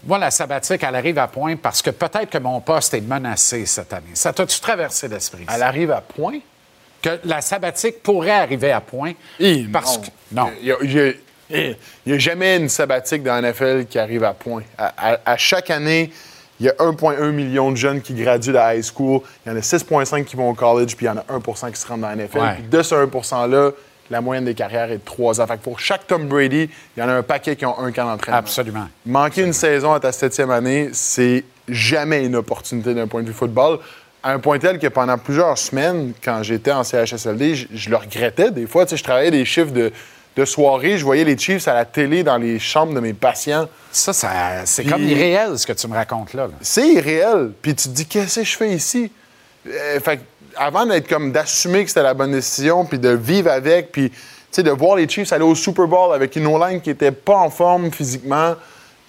moi, 0.03 0.18
la 0.18 0.32
sabbatique, 0.32 0.84
elle 0.84 0.95
arrive 0.95 1.18
à 1.19 1.28
point 1.28 1.56
parce 1.56 1.82
que 1.82 1.91
peut-être 1.91 2.30
que 2.30 2.38
mon 2.38 2.60
poste 2.60 2.94
est 2.94 3.02
menacé 3.02 3.65
cette 3.65 3.94
année. 3.94 4.15
Ça 4.15 4.34
t'a-tu 4.34 4.60
traversé 4.60 5.07
l'esprit? 5.07 5.45
Elle 5.53 5.61
arrive 5.61 5.91
à 5.91 6.02
point? 6.02 6.40
Que 7.02 7.19
la 7.23 7.41
sabbatique 7.41 8.03
pourrait 8.03 8.30
arriver 8.32 8.72
à 8.72 8.82
point 8.82 9.14
parce 9.72 9.98
que... 9.98 10.07
Non. 10.32 10.49
Il 10.61 11.15
n'y 12.06 12.14
a, 12.14 12.18
jamais 12.18 12.57
une 12.57 12.69
sabbatique 12.69 13.23
dans 13.23 13.40
la 13.41 13.52
NFL 13.52 13.86
qui 13.90 13.99
arrive 13.99 14.23
à 14.23 14.34
point. 14.34 14.64
À, 14.78 14.94
à- 15.14 15.19
à 15.26 15.38
chaque 15.38 15.69
année, 15.69 16.11
il 16.60 16.68
y 16.68 16.69
a 16.69 16.73
1,1 16.73 17.32
million 17.32 17.72
de 17.72 17.76
jeunes 17.76 18.02
qui 18.02 18.14
graduent 18.14 18.53
de 18.53 18.60
high 18.60 18.84
school. 18.84 19.22
Il 19.45 19.49
y 19.49 19.52
en 19.53 19.57
a 19.57 19.61
6,5 19.61 20.23
qui 20.23 20.36
vont 20.36 20.49
au 20.49 20.53
college, 20.53 20.95
puis 20.95 21.07
il 21.07 21.10
y 21.10 21.11
en 21.11 21.18
a 21.18 21.26
1% 21.40 21.72
qui 21.72 21.80
se 21.82 21.88
rendent 21.88 22.02
dans 22.02 22.10
la 22.10 22.15
NFL. 22.15 22.38
Ouais. 22.38 22.53
Puis 22.56 22.64
de 22.69 22.82
ce 22.84 22.95
1 22.95 23.06
%-là, 23.07 23.72
la 24.11 24.22
moyenne 24.22 24.45
des 24.45 24.53
carrières 24.53 24.91
est 24.91 24.98
de 24.99 25.03
3 25.03 25.41
ans. 25.41 25.48
Fait 25.48 25.57
que 25.57 25.64
pour 25.64 25.80
chaque 25.80 26.06
Tom 26.06 26.28
Brady, 26.28 26.69
il 26.95 26.99
y 26.99 27.03
en 27.03 27.10
a 27.10 27.14
un 27.14 27.23
paquet 27.23 27.56
qui 27.56 27.65
ont 27.65 27.80
un 27.80 27.91
camp 27.91 28.06
d'entraînement. 28.06 28.40
Absolument. 28.40 28.88
Manquer 29.06 29.41
une 29.41 29.53
saison 29.53 29.94
à 29.94 29.99
ta 29.99 30.11
septième 30.11 30.52
année, 30.52 30.90
c'est 30.94 31.44
jamais 31.68 32.26
une 32.26 32.36
opportunité 32.36 32.94
d'un 32.94 33.07
point 33.07 33.23
de 33.23 33.28
vue 33.28 33.34
football. 33.34 33.80
À 34.23 34.34
un 34.34 34.39
point 34.39 34.60
tel 34.60 34.80
que 34.80 34.88
pendant 34.88 35.18
plusieurs 35.18 35.57
semaines, 35.57 36.14
quand 36.23 36.43
j'étais 36.43 36.72
en 36.72 36.84
CHSLD, 36.84 37.56
je, 37.56 37.68
je 37.73 37.89
le 37.89 37.95
regrettais. 37.95 38.52
Des 38.52 38.68
fois, 38.68 38.85
tu 38.85 38.91
sais, 38.91 38.98
je 38.98 39.03
travaillais 39.03 39.31
des 39.31 39.45
chiffres 39.45 39.72
de, 39.72 39.91
de 40.35 40.45
soirée, 40.45 40.98
je 40.98 41.03
voyais 41.03 41.23
les 41.23 41.38
Chiefs 41.38 41.68
à 41.68 41.73
la 41.73 41.85
télé 41.85 42.23
dans 42.23 42.38
les 42.38 42.60
chambres 42.60 42.93
de 42.93 42.99
mes 42.99 43.14
patients. 43.14 43.68
Ça, 43.91 44.14
ça 44.14 44.31
c'est 44.65 44.85
comme 44.85 45.03
irréel 45.03 45.57
ce 45.57 45.68
que 45.68 45.73
tu 45.73 45.88
me 45.88 45.93
racontes 45.93 46.34
là. 46.34 46.48
là. 46.48 46.53
C'est 46.61 46.88
irréel. 46.88 47.52
Puis 47.61 47.76
tu 47.76 47.89
te 47.89 47.93
dis, 47.93 48.06
qu'est-ce 48.06 48.39
que 48.39 48.45
je 48.45 48.57
fais 48.57 48.69
ici? 48.72 49.11
Euh, 49.68 49.99
fait 49.99 50.18
que 50.18 50.22
avant 50.56 50.85
d'être 50.85 51.07
comme 51.07 51.31
d'assumer 51.31 51.84
que 51.84 51.89
c'était 51.89 52.03
la 52.03 52.14
bonne 52.14 52.31
décision, 52.31 52.85
puis 52.85 52.99
de 52.99 53.10
vivre 53.10 53.52
avec, 53.52 53.91
puis 53.91 54.11
de 54.57 54.72
voir 54.72 54.98
les 54.98 55.07
Chiefs 55.07 55.31
aller 55.31 55.43
au 55.43 55.56
Super 55.56 55.88
Bowl 55.88 56.14
avec 56.14 56.35
une 56.35 56.48
O-line 56.48 56.81
qui 56.81 56.89
était 56.89 57.11
pas 57.11 57.38
en 57.38 57.49
forme 57.49 57.91
physiquement, 57.91 58.56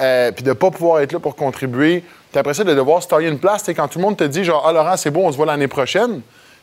euh, 0.00 0.30
puis 0.32 0.44
de 0.44 0.52
pas 0.52 0.70
pouvoir 0.70 1.00
être 1.00 1.12
là 1.12 1.20
pour 1.20 1.34
contribuer, 1.34 2.04
puis 2.32 2.38
après 2.38 2.54
ça, 2.54 2.64
de 2.64 2.74
devoir 2.74 3.02
se 3.02 3.08
tailler 3.08 3.28
une 3.28 3.38
place, 3.38 3.62
sais, 3.62 3.74
quand 3.74 3.88
tout 3.88 3.98
le 3.98 4.04
monde 4.04 4.16
te 4.16 4.24
dit, 4.24 4.42
genre, 4.42 4.64
ah, 4.66 4.72
Laurent, 4.72 4.96
c'est 4.96 5.10
bon, 5.10 5.28
on 5.28 5.32
se 5.32 5.36
voit 5.36 5.44
l'année 5.44 5.68
prochaine. 5.68 6.22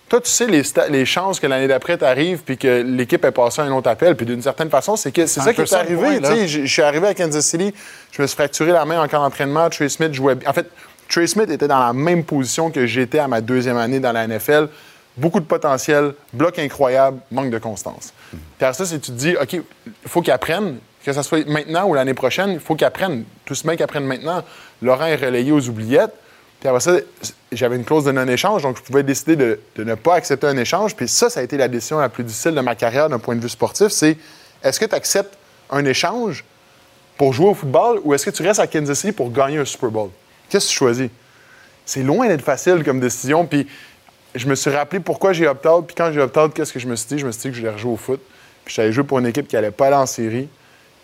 Toi, 0.09 0.19
tu 0.19 0.29
sais 0.31 0.47
les, 0.47 1.05
chances 1.05 1.39
que 1.39 1.45
l'année 1.45 1.67
d'après 1.67 1.95
t'arrive 1.95 2.39
puis 2.39 2.57
que 2.57 2.81
l'équipe 2.81 3.23
est 3.23 3.31
passée 3.31 3.61
à 3.61 3.65
un 3.65 3.71
autre 3.71 3.87
appel. 3.87 4.15
Puis 4.15 4.25
d'une 4.25 4.41
certaine 4.41 4.71
façon, 4.71 4.95
c'est 4.95 5.11
que 5.11 5.27
c'est 5.27 5.39
C'est 5.39 5.45
ça 5.45 5.53
qui 5.53 5.61
est 5.61 5.73
arrivé. 5.73 6.47
Je 6.47 6.65
suis 6.65 6.81
arrivé 6.81 7.07
à 7.09 7.13
Kansas 7.13 7.45
City, 7.45 7.71
je 8.11 8.21
me 8.23 8.25
suis 8.25 8.35
fracturé 8.35 8.71
la 8.71 8.85
main 8.85 8.99
en 8.99 9.07
camp 9.07 9.21
d'entraînement. 9.21 9.69
Trey 9.69 9.87
Smith 9.87 10.11
jouait. 10.11 10.33
bien. 10.33 10.49
En 10.49 10.53
fait, 10.53 10.65
Trey 11.07 11.27
Smith 11.27 11.51
était 11.51 11.67
dans 11.67 11.77
la 11.77 11.93
même 11.93 12.23
position 12.23 12.71
que 12.71 12.87
j'étais 12.87 13.19
à 13.19 13.27
ma 13.27 13.41
deuxième 13.41 13.77
année 13.77 13.99
dans 13.99 14.11
la 14.11 14.25
NFL. 14.25 14.69
Beaucoup 15.15 15.39
de 15.39 15.45
potentiel, 15.45 16.15
bloc 16.33 16.57
incroyable, 16.57 17.19
manque 17.31 17.51
de 17.51 17.59
constance. 17.59 18.11
Puis 18.31 18.39
après 18.59 18.73
ça, 18.73 18.85
c'est 18.87 18.99
tu 18.99 19.11
te 19.11 19.17
dis, 19.17 19.35
OK, 19.39 19.53
il 19.53 19.63
faut 20.07 20.23
qu'il 20.23 20.33
apprenne, 20.33 20.79
que 21.03 21.13
ce 21.13 21.21
soit 21.21 21.47
maintenant 21.47 21.87
ou 21.87 21.93
l'année 21.93 22.13
prochaine, 22.13 22.51
il 22.51 22.59
faut 22.59 22.75
qu'il 22.75 22.85
apprenne. 22.85 23.23
Tout 23.45 23.55
ce 23.55 23.65
mec 23.65 23.77
qui 23.77 23.83
apprenne 23.83 24.05
maintenant. 24.05 24.43
Laurent 24.81 25.05
est 25.05 25.15
relayé 25.15 25.51
aux 25.51 25.67
oubliettes. 25.67 26.13
Puis 26.59 26.67
après 26.67 26.81
ça, 26.81 26.97
j'avais 27.53 27.77
une 27.77 27.85
clause 27.85 28.03
de 28.03 28.11
non-échange, 28.11 28.63
donc 28.63 28.77
je 28.77 28.83
pouvais 28.83 29.03
décider 29.03 29.37
de, 29.37 29.59
de 29.77 29.83
ne 29.85 29.95
pas 29.95 30.15
accepter 30.15 30.45
un 30.45 30.57
échange. 30.57 30.93
Puis 30.95 31.07
ça, 31.07 31.29
ça 31.29 31.39
a 31.39 31.43
été 31.43 31.55
la 31.55 31.69
décision 31.69 31.99
la 31.99 32.09
plus 32.09 32.25
difficile 32.25 32.53
de 32.53 32.59
ma 32.59 32.75
carrière 32.75 33.07
d'un 33.07 33.19
point 33.19 33.35
de 33.35 33.41
vue 33.41 33.49
sportif. 33.49 33.87
C'est 33.87 34.17
est-ce 34.61 34.77
que 34.79 34.85
tu 34.85 34.95
acceptes 34.95 35.37
un 35.69 35.85
échange 35.85 36.43
pour 37.17 37.31
jouer 37.31 37.47
au 37.47 37.53
football 37.53 38.01
ou 38.03 38.13
est-ce 38.13 38.25
que 38.25 38.31
tu 38.31 38.43
restes 38.43 38.59
à 38.59 38.67
Kansas 38.67 38.99
City 38.99 39.13
pour 39.13 39.31
gagner 39.31 39.57
un 39.57 39.65
Super 39.65 39.89
Bowl? 39.89 40.09
Qu'est-ce 40.49 40.65
que 40.67 40.71
tu 40.71 40.77
choisis? 40.77 41.09
C'est 41.85 42.03
loin 42.03 42.27
d'être 42.27 42.43
facile 42.43 42.83
comme 42.83 42.99
décision. 42.99 43.45
Puis 43.45 43.67
je 44.35 44.47
me 44.47 44.55
suis 44.55 44.69
rappelé 44.69 44.99
pourquoi 44.99 45.31
j'ai 45.31 45.47
opt-out. 45.47 45.87
Puis 45.87 45.95
quand 45.95 46.11
j'ai 46.11 46.19
opt-out, 46.19 46.53
qu'est-ce 46.53 46.73
que 46.73 46.79
je 46.79 46.87
me 46.87 46.95
suis 46.95 47.07
dit? 47.07 47.19
Je 47.19 47.25
me 47.25 47.31
suis 47.31 47.43
dit 47.43 47.49
que 47.49 47.55
je 47.55 47.59
voulais 47.61 47.73
rejouer 47.73 47.91
au 47.91 47.97
foot. 47.97 48.21
Puis 48.65 48.75
j'allais 48.75 48.91
jouer 48.91 49.05
pour 49.05 49.19
une 49.19 49.27
équipe 49.27 49.47
qui 49.47 49.55
n'allait 49.55 49.71
pas 49.71 49.87
aller 49.87 49.95
en 49.95 50.05
série. 50.05 50.49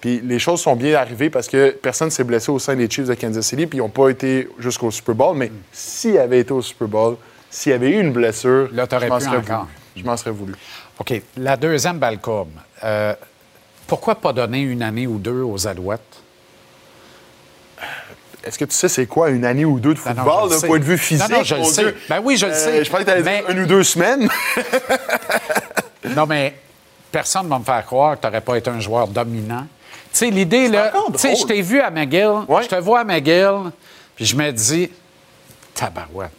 Puis 0.02 0.22
les 0.24 0.38
choses 0.40 0.62
sont 0.62 0.76
bien 0.76 0.96
arrivées 0.96 1.30
parce 1.30 1.48
que 1.48 1.72
personne 1.72 2.12
s'est 2.12 2.24
blessé 2.24 2.52
au 2.52 2.60
sein 2.60 2.76
des 2.76 2.90
Chiefs 2.90 3.08
de 3.08 3.14
Kansas 3.16 3.46
City, 3.46 3.66
puis 3.66 3.78
ils 3.80 3.82
n'ont 3.82 3.90
pas 3.90 4.10
été 4.10 4.48
jusqu'au 4.60 4.92
Super 4.92 5.16
Bowl. 5.16 5.36
Mais 5.38 5.52
s'il 5.72 6.18
avait 6.18 6.40
été 6.40 6.52
au 6.54 6.62
Super 6.62 6.88
Bowl, 6.88 7.18
s'il 7.50 7.72
y 7.72 7.76
avait 7.76 7.90
eu 7.90 8.00
une 8.02 8.12
blessure, 8.12 8.70
Là, 8.74 8.86
je 8.92 9.06
m'en 9.08 9.20
serais 9.20 9.38
voulu. 9.40 9.58
Je 9.96 10.04
m'en 10.04 10.18
serais 10.18 10.32
voulu. 10.32 10.54
OK. 11.00 11.14
La 11.38 11.58
deuxième 11.58 11.98
balle 11.98 12.20
courbe. 12.20 12.50
Euh, 12.84 13.14
pourquoi 13.88 14.16
pas 14.16 14.34
donner 14.34 14.60
une 14.62 14.82
année 14.84 15.08
ou 15.08 15.18
deux 15.18 15.42
aux 15.42 15.68
Alouettes? 15.68 16.02
Est-ce 18.44 18.60
que 18.60 18.66
tu 18.66 18.76
sais 18.76 18.90
c'est 18.90 19.08
quoi 19.08 19.30
une 19.32 19.44
année 19.44 19.66
ou 19.66 19.80
deux 19.80 19.96
de 19.96 20.00
football 20.00 20.50
d'un 20.52 20.60
point 20.68 20.78
de 20.78 20.84
vue 20.84 20.98
physique? 21.00 21.30
Non, 21.32 21.38
non, 21.38 21.44
je 21.44 21.56
le 21.56 21.64
sais. 21.64 21.82
Dieu? 21.82 21.98
Ben 22.08 22.22
oui, 22.24 22.38
je 22.38 22.46
le 22.46 22.52
Euh, 22.52 22.56
sais. 22.56 22.84
Je 22.86 22.92
pensais 22.92 23.04
que 23.04 23.10
t'allais 23.10 23.24
Mais- 23.24 23.44
une 23.50 23.60
ou 23.62 23.66
deux 23.66 23.84
semaines. 23.84 24.30
Non, 26.16 26.28
mais 26.28 26.54
personne 27.12 27.46
ne 27.46 27.50
va 27.50 27.58
me 27.60 27.64
faire 27.64 27.84
croire 27.86 28.16
que 28.16 28.22
tu 28.22 28.28
n'aurais 28.28 28.42
pas 28.42 28.56
été 28.58 28.70
un 28.70 28.80
joueur 28.80 29.08
dominant. 29.08 29.66
Tu 30.16 30.20
sais, 30.20 30.30
l'idée, 30.30 30.70
là. 30.70 30.94
Tu 31.12 31.20
sais, 31.20 31.36
je 31.36 31.46
t'ai 31.46 31.62
vu 31.62 31.82
à 31.82 31.90
McGill, 31.90 32.46
je 32.62 32.68
te 32.68 32.76
vois 32.76 33.02
à 33.02 33.04
McGill, 33.04 33.70
puis 34.16 34.24
je 34.24 34.34
me 34.34 34.50
dis, 34.50 34.90
tabarouette, 35.74 36.32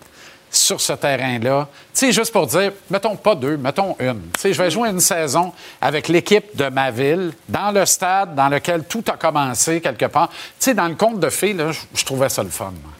sur 0.50 0.80
ce 0.80 0.94
terrain-là. 0.94 1.68
Tu 1.92 2.06
sais, 2.06 2.12
juste 2.12 2.32
pour 2.32 2.46
dire, 2.46 2.72
mettons 2.88 3.16
pas 3.16 3.34
deux, 3.34 3.58
mettons 3.58 3.94
une. 4.00 4.30
Tu 4.32 4.40
sais, 4.40 4.52
je 4.54 4.62
vais 4.62 4.70
jouer 4.70 4.88
une 4.88 5.00
saison 5.00 5.52
avec 5.78 6.08
l'équipe 6.08 6.56
de 6.56 6.70
ma 6.70 6.90
ville, 6.90 7.34
dans 7.50 7.70
le 7.70 7.84
stade 7.84 8.34
dans 8.34 8.48
lequel 8.48 8.84
tout 8.84 9.04
a 9.08 9.18
commencé 9.18 9.82
quelque 9.82 10.06
part. 10.06 10.30
Tu 10.30 10.36
sais, 10.58 10.74
dans 10.74 10.88
le 10.88 10.94
conte 10.94 11.20
de 11.20 11.28
fées, 11.28 11.52
là, 11.52 11.70
je, 11.70 11.80
je 11.92 12.04
trouvais 12.06 12.30
ça 12.30 12.42
le 12.42 12.48
fun. 12.48 12.72
moi. 12.82 12.95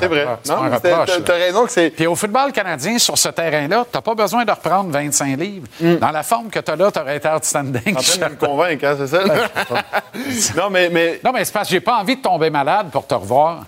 C'est 0.00 0.06
vrai. 0.08 0.24
Non, 0.48 0.62
t'as- 1.06 1.06
t'as 1.24 1.32
raison 1.34 1.64
que 1.64 1.70
c'est. 1.72 1.90
Puis 1.90 2.06
au 2.06 2.14
football 2.14 2.52
canadien, 2.52 2.98
sur 2.98 3.16
ce 3.16 3.28
terrain-là, 3.28 3.84
t'as 3.90 4.00
pas 4.00 4.14
besoin 4.14 4.44
de 4.44 4.50
reprendre 4.50 4.90
25 4.90 5.38
livres. 5.38 5.66
Dans 5.80 6.10
la 6.10 6.22
forme 6.22 6.48
que 6.50 6.58
tu 6.60 6.70
as 6.70 6.76
là, 6.76 6.90
tu 6.90 6.98
aurais 7.00 7.16
été 7.16 7.28
outstanding. 7.28 7.96
En 7.96 8.00
train 8.00 8.28
de 8.28 8.32
me 8.34 8.36
convaincre, 8.36 8.84
hein, 8.84 8.96
c'est 8.98 9.06
ça? 9.06 9.20
non, 10.56 10.70
mais, 10.70 10.88
mais. 10.90 11.20
Non, 11.24 11.32
mais 11.32 11.44
c'est 11.44 11.52
parce 11.52 11.68
que 11.68 11.74
j'ai 11.74 11.80
pas 11.80 11.96
envie 11.96 12.16
de 12.16 12.22
tomber 12.22 12.50
malade 12.50 12.88
pour 12.90 13.06
te 13.06 13.14
revoir. 13.14 13.64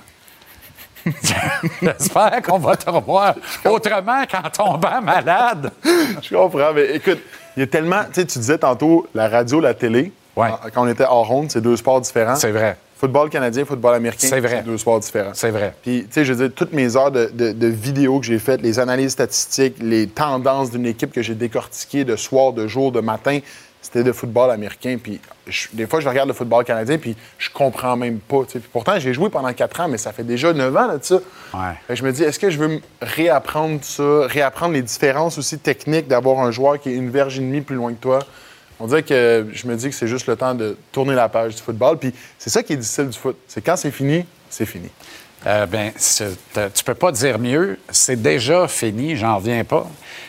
J'espère 1.82 2.42
qu'on 2.42 2.58
va 2.58 2.76
te 2.76 2.90
revoir 2.90 3.34
autrement 3.64 4.22
qu'en 4.30 4.50
tombant 4.50 5.00
malade. 5.00 5.70
Je 6.22 6.34
comprends, 6.34 6.72
mais 6.74 6.94
écoute, 6.96 7.20
il 7.56 7.60
y 7.60 7.62
a 7.62 7.66
tellement. 7.66 8.02
Tu 8.12 8.20
sais, 8.20 8.26
tu 8.26 8.38
disais 8.38 8.58
tantôt 8.58 9.06
la 9.14 9.28
radio, 9.28 9.60
la 9.60 9.74
télé. 9.74 10.12
Quand 10.74 10.84
on 10.84 10.88
était 10.88 11.04
hors 11.04 11.26
ronde, 11.26 11.50
c'est 11.50 11.60
deux 11.60 11.76
sports 11.76 12.00
différents. 12.00 12.36
C'est 12.36 12.50
vrai. 12.52 12.76
Football 13.00 13.30
canadien, 13.30 13.64
football 13.64 13.94
américain, 13.94 14.26
C'est 14.28 14.40
vrai. 14.40 14.62
deux 14.62 14.76
sports 14.76 15.00
différents. 15.00 15.30
C'est 15.32 15.50
vrai. 15.50 15.72
Puis, 15.82 16.02
tu 16.02 16.08
sais, 16.12 16.24
je 16.26 16.34
veux 16.34 16.48
dire, 16.48 16.54
toutes 16.54 16.74
mes 16.74 16.96
heures 16.96 17.10
de, 17.10 17.30
de- 17.32 17.52
de 17.52 17.66
vidéos 17.66 18.20
que 18.20 18.26
j'ai 18.26 18.38
faites, 18.38 18.60
les 18.60 18.78
analyses 18.78 19.12
statistiques, 19.12 19.76
les 19.80 20.06
tendances 20.06 20.70
d'une 20.70 20.84
équipe 20.84 21.10
que 21.10 21.22
j'ai 21.22 21.34
décortiquées 21.34 22.04
de 22.04 22.14
soir, 22.16 22.52
de 22.52 22.66
jour, 22.66 22.92
de 22.92 23.00
matin, 23.00 23.38
c'était 23.80 24.02
de 24.04 24.12
football 24.12 24.50
américain. 24.50 24.98
Puis, 25.02 25.18
je- 25.46 25.68
des 25.72 25.86
fois, 25.86 26.00
je 26.00 26.08
regarde 26.10 26.28
le 26.28 26.34
football 26.34 26.62
canadien, 26.64 26.98
puis 26.98 27.16
je 27.38 27.48
comprends 27.48 27.96
même 27.96 28.18
pas. 28.18 28.42
Puis 28.46 28.60
pourtant, 28.70 28.98
j'ai 28.98 29.14
joué 29.14 29.30
pendant 29.30 29.52
quatre 29.54 29.80
ans, 29.80 29.88
mais 29.88 29.96
ça 29.96 30.12
fait 30.12 30.22
déjà 30.24 30.52
neuf 30.52 30.76
ans, 30.76 30.86
là, 30.86 30.98
ça. 31.00 31.20
Que 31.88 31.94
je 31.94 32.04
me 32.04 32.12
dis, 32.12 32.22
est-ce 32.22 32.38
que 32.38 32.50
je 32.50 32.58
veux 32.58 32.80
réapprendre 33.00 33.78
ça, 33.82 34.26
réapprendre 34.26 34.74
les 34.74 34.82
différences 34.82 35.38
aussi 35.38 35.58
techniques 35.58 36.06
d'avoir 36.06 36.40
un 36.40 36.50
joueur 36.50 36.78
qui 36.78 36.90
est 36.90 36.94
une 36.96 37.08
verge 37.10 37.38
et 37.38 37.40
demie 37.40 37.62
plus 37.62 37.76
loin 37.76 37.94
que 37.94 37.98
toi? 38.00 38.18
On 38.80 38.86
dirait 38.86 39.02
que 39.02 39.46
je 39.52 39.66
me 39.66 39.76
dis 39.76 39.88
que 39.90 39.94
c'est 39.94 40.08
juste 40.08 40.26
le 40.26 40.36
temps 40.36 40.54
de 40.54 40.76
tourner 40.92 41.14
la 41.14 41.28
page 41.28 41.54
du 41.54 41.62
football. 41.62 41.98
Puis 41.98 42.12
c'est 42.38 42.50
ça 42.50 42.62
qui 42.62 42.72
est 42.72 42.76
difficile 42.76 43.08
du 43.08 43.18
foot. 43.18 43.36
C'est 43.46 43.60
quand 43.60 43.76
c'est 43.76 43.90
fini, 43.90 44.24
c'est 44.48 44.66
fini. 44.66 44.88
Euh, 45.46 45.64
ben, 45.64 45.90
t'as- 46.52 46.68
tu 46.68 46.84
peux 46.84 46.94
pas 46.94 47.12
dire 47.12 47.38
mieux. 47.38 47.78
C'est 47.90 48.20
déjà 48.20 48.68
fini, 48.68 49.16
j'en 49.16 49.36
reviens 49.36 49.64
pas. 49.64 49.86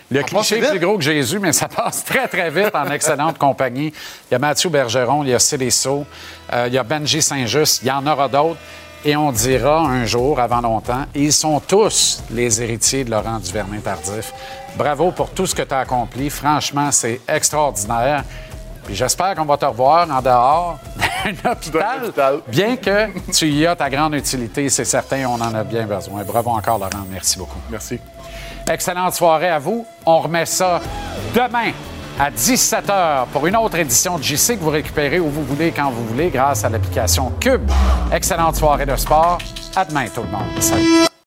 Le 0.09 0.23
cliché 0.23 0.57
est 0.57 0.69
plus 0.69 0.79
gros 0.79 0.97
que 0.97 1.03
Jésus, 1.03 1.39
mais 1.39 1.51
ça 1.53 1.67
passe 1.75 2.03
très, 2.05 2.27
très 2.29 2.49
vite 2.49 2.73
en 2.73 2.89
excellente 2.91 3.37
compagnie. 3.37 3.87
Il 4.29 4.33
y 4.33 4.35
a 4.35 4.39
Mathieu 4.39 4.69
Bergeron, 4.69 5.23
il 5.23 5.29
y 5.29 5.33
a 5.33 5.39
Célisso, 5.39 6.05
euh, 6.53 6.65
il 6.67 6.73
y 6.73 6.77
a 6.77 6.83
Benji 6.83 7.21
Saint-Just, 7.21 7.81
il 7.83 7.87
y 7.87 7.91
en 7.91 8.05
aura 8.07 8.27
d'autres. 8.29 8.59
Et 9.03 9.15
on 9.15 9.31
dira 9.31 9.79
un 9.79 10.05
jour, 10.05 10.39
avant 10.39 10.61
longtemps, 10.61 11.05
ils 11.15 11.33
sont 11.33 11.59
tous 11.59 12.23
les 12.29 12.61
héritiers 12.61 13.03
de 13.03 13.09
Laurent 13.09 13.39
Duvernay-Tardif. 13.39 14.31
Bravo 14.75 15.11
pour 15.11 15.31
tout 15.31 15.47
ce 15.47 15.55
que 15.55 15.63
tu 15.63 15.73
as 15.73 15.79
accompli. 15.79 16.29
Franchement, 16.29 16.91
c'est 16.91 17.19
extraordinaire. 17.27 18.23
Puis 18.85 18.95
j'espère 18.95 19.33
qu'on 19.35 19.45
va 19.45 19.57
te 19.57 19.65
revoir 19.65 20.07
en 20.09 20.21
dehors 20.21 20.77
d'un 21.25 21.51
hôpital, 21.51 22.41
bien 22.47 22.75
que 22.77 23.31
tu 23.31 23.47
y 23.47 23.65
as 23.65 23.75
ta 23.75 23.89
grande 23.89 24.15
utilité, 24.15 24.69
c'est 24.69 24.85
certain, 24.85 25.25
on 25.27 25.39
en 25.39 25.53
a 25.53 25.63
bien 25.63 25.85
besoin. 25.85 26.23
Bravo 26.23 26.51
encore, 26.51 26.79
Laurent. 26.79 27.05
Merci 27.09 27.37
beaucoup. 27.37 27.59
Merci. 27.69 27.99
Excellente 28.69 29.13
soirée 29.13 29.49
à 29.49 29.59
vous. 29.59 29.85
On 30.05 30.19
remet 30.19 30.45
ça 30.45 30.79
demain 31.33 31.71
à 32.19 32.31
17h 32.31 33.27
pour 33.31 33.47
une 33.47 33.55
autre 33.55 33.77
édition 33.77 34.17
de 34.17 34.23
JC 34.23 34.57
que 34.57 34.63
vous 34.63 34.69
récupérez 34.69 35.19
où 35.19 35.29
vous 35.29 35.43
voulez, 35.43 35.71
quand 35.71 35.91
vous 35.91 36.05
voulez, 36.05 36.29
grâce 36.29 36.63
à 36.63 36.69
l'application 36.69 37.31
Cube. 37.39 37.69
Excellente 38.11 38.55
soirée 38.55 38.85
de 38.85 38.95
sport. 38.95 39.37
À 39.75 39.85
demain, 39.85 40.05
tout 40.13 40.21
le 40.21 40.27
monde. 40.27 40.61
Salut. 40.61 41.10